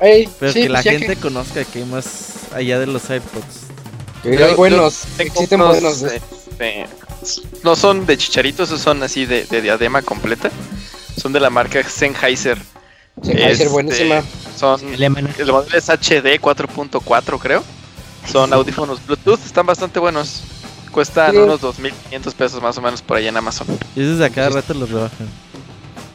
Ey, 0.00 0.28
Pero 0.38 0.52
sí, 0.52 0.62
que 0.62 0.68
la 0.68 0.82
pues 0.82 0.98
gente 0.98 1.16
conozca 1.16 1.64
que 1.64 1.80
hay 1.80 1.84
más 1.84 2.30
allá 2.54 2.78
de 2.78 2.86
los 2.86 3.04
iPods. 3.04 3.66
que 4.22 4.44
hay 4.44 4.54
buenos, 4.54 5.04
existen 5.18 5.60
unos, 5.60 5.80
buenos. 5.80 6.02
eh, 6.12 6.20
de- 6.58 6.86
no 7.64 7.74
son 7.76 8.06
de 8.06 8.16
chicharitos, 8.16 8.68
son 8.68 9.02
así 9.02 9.26
de, 9.26 9.44
de 9.44 9.60
diadema 9.62 10.02
completa. 10.02 10.50
Son 11.20 11.32
de 11.32 11.40
la 11.40 11.50
marca 11.50 11.82
Sennheiser. 11.82 12.58
Sennheiser, 13.22 13.50
este, 13.50 13.68
buenísima. 13.68 14.22
Son 14.58 14.80
Alemana. 14.92 15.30
el 15.38 15.52
modelo 15.52 15.76
es 15.76 15.88
HD 15.88 16.38
4.4 16.40 17.38
creo. 17.38 17.62
Son 18.30 18.52
audífonos 18.52 19.04
Bluetooth, 19.06 19.40
están 19.46 19.66
bastante 19.66 19.98
buenos. 20.00 20.42
Cuestan 20.92 21.32
Sí. 21.32 21.36
unos 21.38 21.60
2.500 21.60 22.34
pesos 22.34 22.62
más 22.62 22.76
o 22.78 22.82
menos 22.82 23.02
por 23.02 23.16
allá 23.16 23.28
en 23.28 23.36
Amazon. 23.36 23.66
Y 23.94 24.02
esos 24.02 24.20
a 24.20 24.30
cada 24.30 24.50
rato 24.50 24.74
los 24.74 24.90
rebajan. 24.90 25.28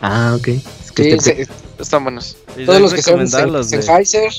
Ah, 0.01 0.33
ok. 0.37 0.47
Es 0.49 0.91
que 0.91 1.03
Sí, 1.03 1.09
este- 1.11 1.47
Están 1.79 2.03
buenos. 2.03 2.37
Todos 2.65 2.79
los 2.81 2.93
que 2.93 3.01
son 3.01 3.19
Sen- 3.27 3.49
los 3.51 3.69
de, 3.69 3.81
Sennheiser. 3.81 4.31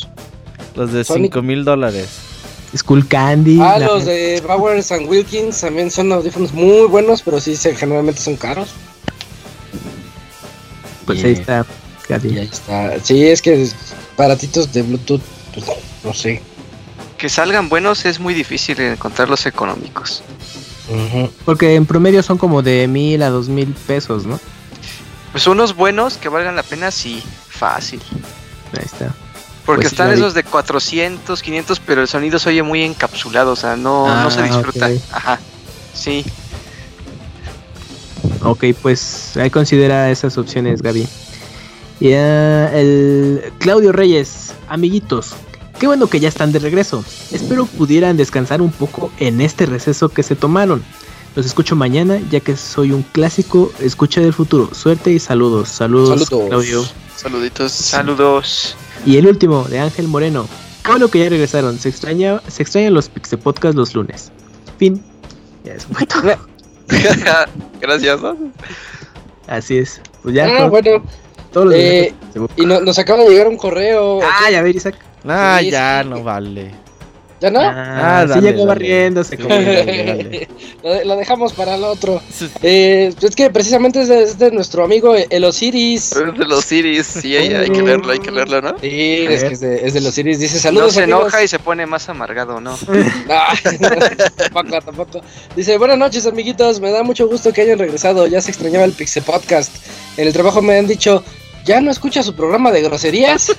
los 0.77 0.93
de 0.93 1.05
Sony. 1.05 1.15
5 1.17 1.43
mil 1.43 1.65
dólares. 1.65 2.09
Skull 2.77 3.07
Candy. 3.07 3.61
Ah, 3.61 3.79
la- 3.79 3.87
los 3.87 4.05
de 4.05 4.43
Bowers 4.47 4.91
and 4.93 5.09
Wilkins 5.09 5.61
también 5.61 5.91
son 5.91 6.13
audífonos 6.13 6.53
muy 6.53 6.87
buenos, 6.89 7.23
pero 7.23 7.41
sí 7.41 7.55
se, 7.57 7.75
generalmente 7.75 8.21
son 8.21 8.37
caros. 8.37 8.71
Pues 11.07 11.19
Yeah. 11.19 11.29
ahí 11.29 11.35
está. 11.35 11.67
Gaby. 12.09 12.35
Y 12.35 12.39
ahí 12.39 12.51
está. 12.53 12.99
Sí, 13.03 13.27
es 13.27 13.41
que 13.43 13.69
baratitos 14.17 14.73
de 14.73 14.83
Bluetooth, 14.83 15.23
pues 15.55 15.67
no, 16.05 16.15
sé. 16.15 16.43
Que 17.19 17.29
salgan 17.29 17.69
buenos 17.69 18.05
es 18.05 18.21
muy 18.21 18.35
difícil 18.35 18.81
encontrarlos 18.81 19.47
económicos. 19.47 20.23
Porque 21.45 21.75
en 21.77 21.87
promedio 21.87 22.23
son 22.23 22.37
como 22.37 22.61
de 22.63 22.87
mil 22.89 23.23
a 23.23 23.31
dos 23.31 23.49
mil 23.49 23.69
pesos, 23.87 24.27
¿no? 24.27 24.39
Pues 25.33 25.47
unos 25.47 25.75
buenos 25.75 26.17
que 26.19 26.29
valgan 26.29 26.57
la 26.57 26.63
pena, 26.63 26.91
sí, 26.91 27.23
fácil. 27.49 28.01
Ahí 28.77 28.85
está. 28.85 29.15
Porque 29.65 29.83
Pues 29.83 29.93
están 29.93 30.13
esos 30.13 30.35
de 30.35 30.45
400, 30.45 31.43
500, 31.43 31.81
pero 31.81 32.03
el 32.03 32.09
sonido 32.09 32.39
se 32.39 32.51
oye 32.51 32.63
muy 32.63 32.83
encapsulado, 32.83 33.53
o 33.53 33.57
sea, 33.57 33.77
no, 33.77 34.07
no 34.23 34.31
se 34.31 34.41
Ah, 34.41 34.45
disfruta. 34.45 34.91
Ajá. 35.11 35.41
Sí. 35.95 36.23
Ok, 38.43 38.65
pues 38.83 39.37
ahí 39.39 39.49
considera 39.51 40.11
esas 40.11 40.37
opciones, 40.37 40.83
Gaby. 40.83 41.09
Ya, 42.05 42.71
el 42.79 43.51
Claudio 43.61 43.91
Reyes, 43.91 44.53
amiguitos, 44.69 45.35
qué 45.81 45.87
bueno 45.87 46.07
que 46.07 46.21
ya 46.21 46.29
están 46.29 46.53
de 46.53 46.59
regreso. 46.59 47.03
Espero 47.33 47.65
pudieran 47.65 48.19
descansar 48.19 48.61
un 48.61 48.71
poco 48.73 49.11
en 49.19 49.41
este 49.41 49.65
receso 49.65 50.11
que 50.11 50.23
se 50.23 50.37
tomaron. 50.37 50.85
Los 51.35 51.47
escucho 51.47 51.77
mañana, 51.77 52.21
ya 52.31 52.41
que 52.41 52.59
soy 52.59 52.93
un 52.93 53.05
clásico 53.05 53.73
escucha 53.81 54.21
del 54.21 54.35
futuro. 54.35 54.69
Suerte 54.75 55.13
y 55.13 55.19
saludos. 55.19 55.71
Saludos, 55.71 56.29
Saludos. 56.29 56.49
Claudio. 56.51 56.85
Saluditos. 57.17 57.73
Saludos. 57.73 58.77
Y 59.07 59.17
el 59.17 59.27
último, 59.27 59.65
de 59.65 59.79
Ángel 59.79 60.07
Moreno. 60.07 60.47
Qué 60.83 60.91
bueno 60.91 61.09
que 61.09 61.21
ya 61.21 61.31
regresaron. 61.31 61.79
Se 61.79 61.89
extraña, 61.89 62.43
se 62.49 62.63
extrañan 62.65 62.93
los 62.93 63.09
Pixel 63.09 63.39
Podcast 63.39 63.75
los 63.77 63.95
lunes. 63.95 64.31
Fin. 64.79 65.03
Ya 65.65 65.73
es 65.73 65.87
todo. 66.07 66.37
Gracias. 67.81 68.21
¿no? 68.21 68.37
Así 69.47 69.79
es. 69.79 70.03
Pues 70.23 70.35
ya, 70.35 70.65
Ah, 70.65 70.69
bueno, 70.69 71.03
todos 71.55 71.67
los 71.69 71.77
eh, 71.77 72.13
y 72.57 72.67
no- 72.67 72.81
nos 72.81 72.99
acaba 72.99 73.23
de 73.23 73.31
llegar 73.31 73.49
un 73.49 73.57
correo. 73.57 74.21
Ah, 74.23 74.51
ya 74.51 74.61
ver, 74.61 74.75
Isaac. 74.75 74.97
Ah, 75.25 75.59
Sí, 75.61 75.71
ya 75.71 76.03
sí. 76.03 76.09
no 76.11 76.23
vale. 76.23 76.85
¿Ya 77.41 77.51
no? 77.51 77.61
Ah, 77.61 78.23
ah 78.23 78.27
sí 78.33 78.41
llegó 78.41 78.65
barriéndose. 78.65 79.37
lo, 80.83 81.17
dejamos 81.17 81.53
para 81.53 81.75
el 81.75 81.85
otro. 81.85 82.23
Eh, 82.63 83.13
es 83.21 83.37
que 83.37 83.51
precisamente 83.51 84.01
es 84.01 84.39
de, 84.39 84.51
nuestro 84.51 84.83
amigo 84.83 85.15
el 85.15 85.45
Osiris. 85.45 86.13
Es 86.13 86.39
de 86.39 86.45
los 86.47 86.61
Osiris, 86.61 87.07
sí, 87.07 87.37
hay, 87.37 87.69
que 87.71 87.83
leerlo, 87.83 88.13
hay 88.13 88.19
que 88.19 88.31
leerlo, 88.31 88.63
¿no? 88.63 88.79
Sí, 88.81 89.27
es 89.29 89.45
que 89.45 89.53
es 89.53 89.61
de, 89.61 89.87
es 89.87 89.95
de 89.95 90.01
los 90.01 90.11
Osiris. 90.11 90.39
Dice 90.39 90.59
saludos. 90.59 90.87
No 90.87 90.93
se 90.93 91.05
enoja 91.05 91.43
y 91.43 91.49
se 91.49 91.59
pone 91.59 91.87
más 91.87 92.09
amargado, 92.09 92.61
¿no? 92.61 92.77
tampoco, 94.37 94.81
tampoco. 94.81 95.21
Dice, 95.55 95.77
buenas 95.77 95.99
noches, 95.99 96.27
amiguitos. 96.27 96.81
Me 96.81 96.91
da 96.91 97.03
mucho 97.03 97.29
gusto 97.29 97.53
que 97.53 97.61
hayan 97.61 97.79
regresado. 97.79 98.27
Ya 98.27 98.41
se 98.41 98.51
extrañaba 98.51 98.85
el 98.87 98.93
Pixel 98.93 99.23
Podcast. 99.23 99.71
En 100.17 100.29
el 100.29 100.33
trabajo 100.33 100.63
me 100.63 100.79
han 100.79 100.87
dicho, 100.87 101.23
ya 101.65 101.81
no 101.81 101.91
escucha 101.91 102.23
su 102.23 102.35
programa 102.35 102.71
de 102.71 102.83
groserías. 102.83 103.53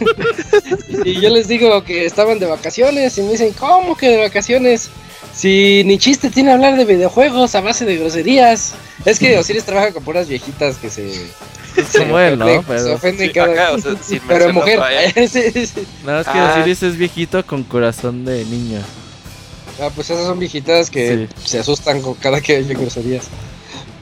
y 1.05 1.19
yo 1.19 1.29
les 1.29 1.47
digo 1.47 1.83
que 1.83 2.05
estaban 2.05 2.39
de 2.39 2.45
vacaciones 2.45 3.17
y 3.17 3.21
me 3.23 3.31
dicen, 3.31 3.53
¿cómo 3.53 3.97
que 3.97 4.09
de 4.09 4.17
vacaciones? 4.17 4.89
Si 5.33 5.83
ni 5.85 5.97
chiste 5.97 6.29
tiene 6.29 6.51
hablar 6.51 6.77
de 6.77 6.85
videojuegos 6.85 7.55
a 7.55 7.61
base 7.61 7.85
de 7.85 7.97
groserías. 7.97 8.73
Es 9.03 9.19
que 9.19 9.37
Osiris 9.37 9.65
trabaja 9.65 9.91
con 9.91 10.03
puras 10.03 10.27
viejitas 10.27 10.77
que 10.77 10.89
se. 10.89 11.11
Se, 11.91 12.05
¿no? 12.05 12.63
Pero, 12.65 12.79
se 12.79 12.93
ofenden 12.93 13.31
cada 13.33 13.75
Pero 14.27 14.53
mujer. 14.53 14.79
No, 16.05 16.19
es 16.19 16.27
que 16.27 16.39
ah. 16.39 16.55
Osiris 16.57 16.83
es 16.83 16.97
viejito 16.97 17.45
con 17.45 17.63
corazón 17.63 18.23
de 18.23 18.45
niño. 18.45 18.79
Ah, 19.81 19.89
pues 19.93 20.09
esas 20.09 20.25
son 20.25 20.39
viejitas 20.39 20.89
que 20.89 21.27
se 21.43 21.59
asustan 21.59 22.01
con 22.01 22.13
cada 22.13 22.39
que 22.39 22.55
hay 22.55 22.63
groserías. 22.63 23.25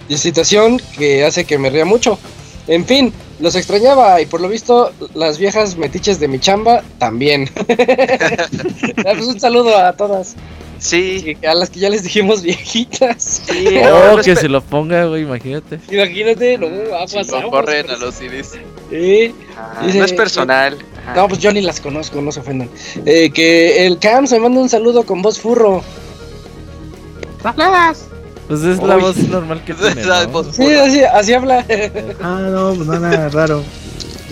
Y 0.07 0.17
situación 0.17 0.79
que 0.97 1.25
hace 1.25 1.45
que 1.45 1.57
me 1.57 1.71
ría 1.71 1.85
mucho. 1.85 2.19
En 2.67 2.85
fin, 2.85 3.11
los 3.43 3.55
extrañaba 3.55 4.21
y 4.21 4.25
por 4.25 4.39
lo 4.39 4.47
visto 4.47 4.93
las 5.13 5.37
viejas 5.37 5.75
metiches 5.75 6.17
de 6.17 6.29
mi 6.29 6.39
chamba 6.39 6.81
también. 6.97 7.49
Ah, 9.05 9.11
pues 9.15 9.25
un 9.25 9.39
saludo 9.39 9.77
a 9.77 9.93
todas. 9.93 10.35
Sí. 10.77 11.35
A 11.45 11.53
las 11.53 11.69
que 11.69 11.81
ya 11.81 11.89
les 11.89 12.03
dijimos 12.03 12.41
viejitas. 12.41 13.41
Sí, 13.45 13.67
oh, 13.91 14.17
que 14.23 14.35
se 14.35 14.47
lo 14.47 14.61
ponga, 14.61 15.05
güey, 15.05 15.23
imagínate. 15.23 15.79
Imagínate, 15.89 16.57
no, 16.57 16.67
aguas, 16.95 17.27
no 17.27 17.49
corren 17.49 17.89
a 17.89 17.97
los 17.97 18.15
CDs. 18.15 18.51
Sí. 18.89 19.35
Ah, 19.57 19.85
no 19.93 20.05
es 20.05 20.13
personal. 20.13 20.77
No, 21.15 21.27
pues 21.27 21.41
yo 21.41 21.51
ni 21.51 21.61
las 21.61 21.81
conozco, 21.81 22.21
no 22.21 22.31
se 22.31 22.39
ofendan. 22.39 22.69
Eh, 23.05 23.29
que 23.31 23.85
el 23.85 23.99
Cam 23.99 24.25
se 24.25 24.39
manda 24.39 24.61
un 24.61 24.69
saludo 24.69 25.03
con 25.03 25.21
voz 25.21 25.39
furro. 25.39 25.83
¡Saludos! 27.41 28.12
Pues 28.47 28.61
es 28.63 28.81
la 28.83 28.97
voz 28.97 29.17
normal 29.17 29.63
que 29.63 29.73
tiene. 29.95 30.03
¿no? 30.03 30.43
Sí, 30.51 30.73
así, 30.73 31.03
así 31.03 31.33
habla. 31.33 31.65
ah, 32.21 32.49
no, 32.51 32.73
pues 32.75 32.87
no 32.87 32.99
nada 32.99 33.29
raro. 33.29 33.63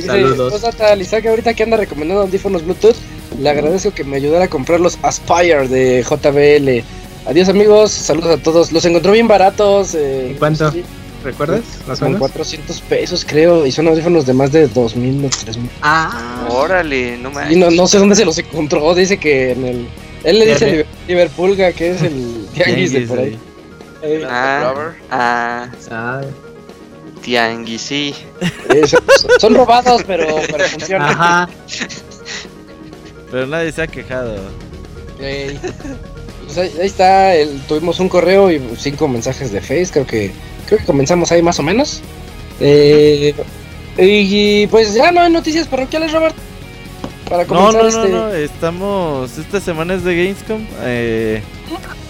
Saludos. 0.05 0.61
Lisa, 0.97 1.21
que 1.21 1.29
ahorita 1.29 1.53
que 1.53 1.63
anda 1.63 1.77
recomendando 1.77 2.23
audífonos 2.23 2.63
Bluetooth, 2.63 2.95
le 3.39 3.49
agradezco 3.49 3.91
que 3.91 4.03
me 4.03 4.17
ayudara 4.17 4.45
a 4.45 4.47
comprar 4.47 4.79
los 4.79 4.97
Aspire 5.03 5.67
de 5.67 6.03
JBL. 6.03 6.83
Adiós 7.29 7.49
amigos, 7.49 7.91
saludos 7.91 8.39
a 8.39 8.41
todos. 8.41 8.71
Los 8.71 8.83
encontró 8.85 9.11
bien 9.11 9.27
baratos. 9.27 9.95
Eh, 9.95 10.35
¿Cuánto? 10.39 10.73
¿Recuerdas? 11.23 11.61
Son 11.97 12.17
400 12.17 12.81
pesos 12.81 13.23
creo 13.27 13.65
y 13.67 13.71
son 13.71 13.87
audífonos 13.87 14.25
de 14.25 14.33
más 14.33 14.51
de 14.51 14.67
2000 14.67 15.25
o 15.25 15.29
3000. 15.29 15.69
Ah, 15.83 16.47
órale, 16.49 17.17
no 17.17 17.29
me. 17.29 17.53
Y 17.53 17.57
no, 17.57 17.69
no 17.69 17.87
sé 17.87 17.99
dónde 17.99 18.15
se 18.15 18.25
los 18.25 18.37
encontró, 18.39 18.93
dice 18.95 19.17
que 19.17 19.51
en 19.51 19.65
el... 19.65 19.87
Él 20.23 20.39
le 20.39 20.45
dice 20.47 20.85
Liverpool 21.07 21.55
que 21.55 21.91
es 21.91 22.01
el 22.01 22.47
tianguis 22.53 22.93
de 22.93 23.01
por 23.01 23.19
ahí. 23.19 23.37
Ah, 24.27 24.73
ah, 25.11 25.67
ah, 25.91 26.21
Tianguis, 27.21 27.81
sí. 27.81 28.15
son, 29.39 29.53
robados, 29.53 30.03
pero, 30.05 30.25
pero 30.51 30.63
funcionan. 30.65 31.09
Ajá. 31.09 31.49
Pero 33.29 33.47
nadie 33.47 33.71
se 33.71 33.83
ha 33.83 33.87
quejado. 33.87 34.37
Pues 35.17 36.57
ahí, 36.57 36.71
está, 36.81 37.35
el, 37.35 37.61
tuvimos 37.61 37.99
un 37.99 38.09
correo 38.09 38.51
y 38.51 38.61
cinco 38.77 39.07
mensajes 39.07 39.51
de 39.51 39.61
Face, 39.61 39.89
creo 39.91 40.07
que 40.07 40.31
creo 40.65 40.79
que 40.79 40.85
comenzamos 40.85 41.31
ahí 41.31 41.41
más 41.41 41.59
o 41.59 41.63
menos. 41.63 42.01
Eh, 42.59 43.35
y 43.97 44.67
pues 44.67 44.93
ya 44.93 45.11
no 45.11 45.21
hay 45.21 45.31
noticias 45.31 45.67
parroquiales, 45.67 46.11
Robert. 46.11 46.35
Para 47.29 47.45
comenzar 47.45 47.75
no, 47.75 47.81
no, 47.83 47.87
este... 47.87 48.09
no, 48.09 48.27
no, 48.27 48.33
estamos, 48.33 49.37
esta 49.37 49.61
semana 49.61 49.93
es 49.93 50.03
de 50.03 50.15
Gamescom. 50.15 50.65
Eh, 50.81 51.41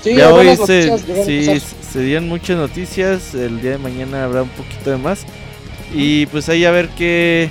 sí, 0.04 0.16
ya 0.16 0.34
hoy 0.34 0.56
se, 0.58 0.98
sí, 1.26 1.62
se 1.92 2.00
dieron 2.00 2.30
muchas 2.30 2.58
noticias, 2.58 3.34
el 3.34 3.62
día 3.62 3.72
de 3.72 3.78
mañana 3.78 4.26
habrá 4.26 4.44
un 4.44 4.50
poquito 4.50 4.92
de 4.92 4.98
más. 4.98 5.26
Y 5.94 6.26
pues 6.28 6.48
ahí 6.50 6.66
a 6.66 6.72
ver 6.72 6.90
qué, 6.90 7.50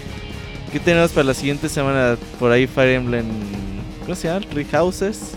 qué 0.73 0.81
tenemos 0.81 1.13
para 1.13 1.25
la 1.25 1.35
siguiente 1.35 1.69
semana. 1.69 2.17
Por 2.39 2.53
ahí 2.53 2.67
Fire 2.67 2.95
Emblem, 2.95 3.27
¿cómo 4.03 4.15
se 4.15 4.29
llama? 4.29 4.47
Three 4.49 4.65
Houses. 4.67 5.33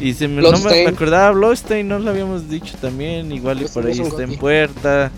Y 0.00 0.12
se 0.12 0.26
me, 0.26 0.42
no 0.42 0.58
me, 0.58 0.86
acordaba 0.86 1.30
Bloodstained, 1.30 1.88
no 1.88 1.98
lo 1.98 2.10
habíamos 2.10 2.48
dicho 2.48 2.76
también. 2.80 3.30
Igual 3.32 3.62
y 3.62 3.66
por 3.66 3.86
ahí 3.86 3.98
está 3.98 4.22
en 4.24 4.36
puerta. 4.36 5.10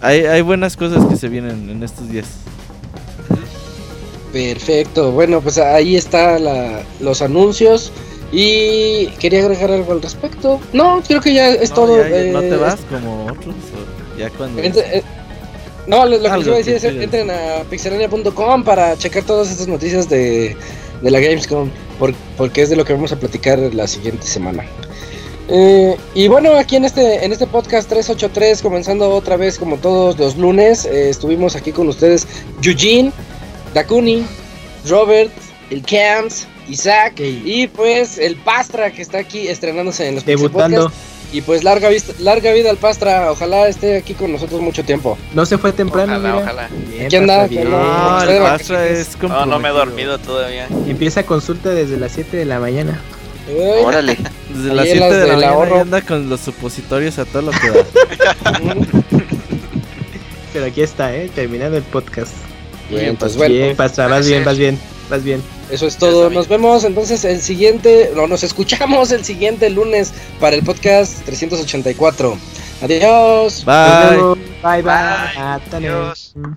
Hay, 0.00 0.20
hay 0.20 0.42
buenas 0.42 0.76
cosas 0.76 1.04
que 1.06 1.16
se 1.16 1.28
vienen 1.28 1.70
en 1.70 1.82
estos 1.82 2.08
días. 2.08 2.26
Perfecto, 4.32 5.12
bueno, 5.12 5.40
pues 5.40 5.56
ahí 5.56 5.96
está 5.96 6.38
la, 6.38 6.82
los 7.00 7.22
anuncios. 7.22 7.90
Y 8.32 9.06
quería 9.18 9.40
agregar 9.40 9.70
algo 9.70 9.92
al 9.92 10.02
respecto. 10.02 10.60
No, 10.72 11.02
creo 11.06 11.20
que 11.20 11.32
ya 11.32 11.50
es 11.50 11.72
todo. 11.72 11.96
¿No 11.96 12.40
te 12.40 12.56
vas 12.56 12.80
como 12.90 13.26
otros? 13.26 13.54
ya 14.18 14.30
cuando... 14.30 14.62
Eh, 14.62 15.02
no, 15.86 16.04
lo, 16.04 16.20
que 16.20 16.28
les 16.28 16.46
iba 16.46 16.54
a 16.54 16.58
decir 16.58 16.74
es 16.74 16.84
entren 16.84 17.30
a 17.30 17.62
pixelania.com 17.70 18.64
para 18.64 18.96
checar 18.96 19.22
todas 19.22 19.50
estas 19.50 19.68
noticias 19.68 20.08
de, 20.08 20.56
de 21.00 21.10
la 21.10 21.20
Gamescom, 21.20 21.70
porque 22.36 22.62
es 22.62 22.70
de 22.70 22.76
lo 22.76 22.84
que 22.84 22.92
vamos 22.92 23.12
a 23.12 23.16
platicar 23.16 23.58
la 23.58 23.86
siguiente 23.86 24.26
semana. 24.26 24.64
Eh, 25.48 25.96
y 26.14 26.26
bueno, 26.26 26.56
aquí 26.56 26.74
en 26.74 26.84
este, 26.84 27.24
en 27.24 27.32
este 27.32 27.46
podcast 27.46 27.88
383, 27.88 28.62
comenzando 28.62 29.10
otra 29.10 29.36
vez 29.36 29.58
como 29.58 29.76
todos 29.76 30.18
los 30.18 30.36
lunes, 30.36 30.84
eh, 30.86 31.08
estuvimos 31.08 31.54
aquí 31.54 31.70
con 31.70 31.88
ustedes 31.88 32.26
Eugene, 32.62 33.12
Dakuni, 33.72 34.26
Robert, 34.88 35.30
el 35.70 35.82
Camps, 35.82 36.48
Isaac 36.68 37.20
y 37.20 37.66
pues 37.68 38.18
el 38.18 38.36
Pastra 38.36 38.90
que 38.90 39.02
está 39.02 39.18
aquí 39.18 39.48
estrenándose 39.48 40.08
en 40.08 40.16
los 40.16 40.24
Debutando. 40.24 40.90
Y 41.32 41.40
pues 41.40 41.64
larga, 41.64 41.88
vista, 41.88 42.12
larga 42.20 42.52
vida 42.52 42.70
al 42.70 42.76
Pastra, 42.76 43.32
ojalá 43.32 43.68
esté 43.68 43.96
aquí 43.96 44.14
con 44.14 44.32
nosotros 44.32 44.60
mucho 44.60 44.84
tiempo. 44.84 45.18
No 45.34 45.44
se 45.44 45.58
fue 45.58 45.72
temprano. 45.72 46.14
Ojalá, 46.14 46.36
ojalá. 46.36 46.70
aquí 47.04 47.16
anda. 47.16 47.48
No, 47.48 48.22
el 48.22 48.42
Pastra 48.42 48.86
es 48.86 49.20
No, 49.20 49.44
no 49.44 49.58
me 49.58 49.68
he 49.68 49.72
dormido 49.72 50.18
todavía. 50.18 50.68
Empieza 50.86 51.24
consulta 51.24 51.70
desde 51.70 51.96
las 51.96 52.12
7 52.12 52.36
de 52.36 52.44
la 52.44 52.60
mañana. 52.60 53.00
Órale. 53.82 54.16
Desde 54.54 54.74
las 54.74 54.88
7 54.88 55.14
de 55.14 55.26
la 55.36 55.54
mañana 55.54 55.80
anda 55.80 56.00
con 56.00 56.28
los 56.28 56.40
supositorios 56.40 57.18
a 57.18 57.24
todo 57.24 57.42
lo 57.42 57.50
que 57.50 57.70
da. 57.70 57.84
Pero 60.52 60.66
aquí 60.66 60.80
está, 60.80 61.14
eh, 61.14 61.30
terminando 61.34 61.76
el 61.76 61.82
podcast. 61.82 62.32
Bien, 62.88 63.16
pues, 63.16 63.36
bueno. 63.36 63.54
Bien, 63.54 63.76
Pastra, 63.76 64.06
vas 64.06 64.26
bien, 64.26 64.44
vas 64.44 64.56
bien, 64.56 64.78
más 65.10 65.22
bien. 65.22 65.42
Eso 65.70 65.86
es 65.86 65.96
todo. 65.96 66.30
Nos 66.30 66.48
vemos 66.48 66.84
entonces 66.84 67.24
el 67.24 67.40
siguiente, 67.40 68.12
no, 68.14 68.26
nos 68.26 68.42
escuchamos 68.42 69.10
el 69.12 69.24
siguiente 69.24 69.70
lunes 69.70 70.12
para 70.40 70.56
el 70.56 70.62
podcast 70.62 71.24
384. 71.24 72.36
Adiós. 72.82 73.64
Bye. 73.64 74.36
Bye, 74.62 74.82
bye. 74.82 74.92
Hasta 74.92 75.76
Adiós. 75.78 76.32
luego. 76.34 76.56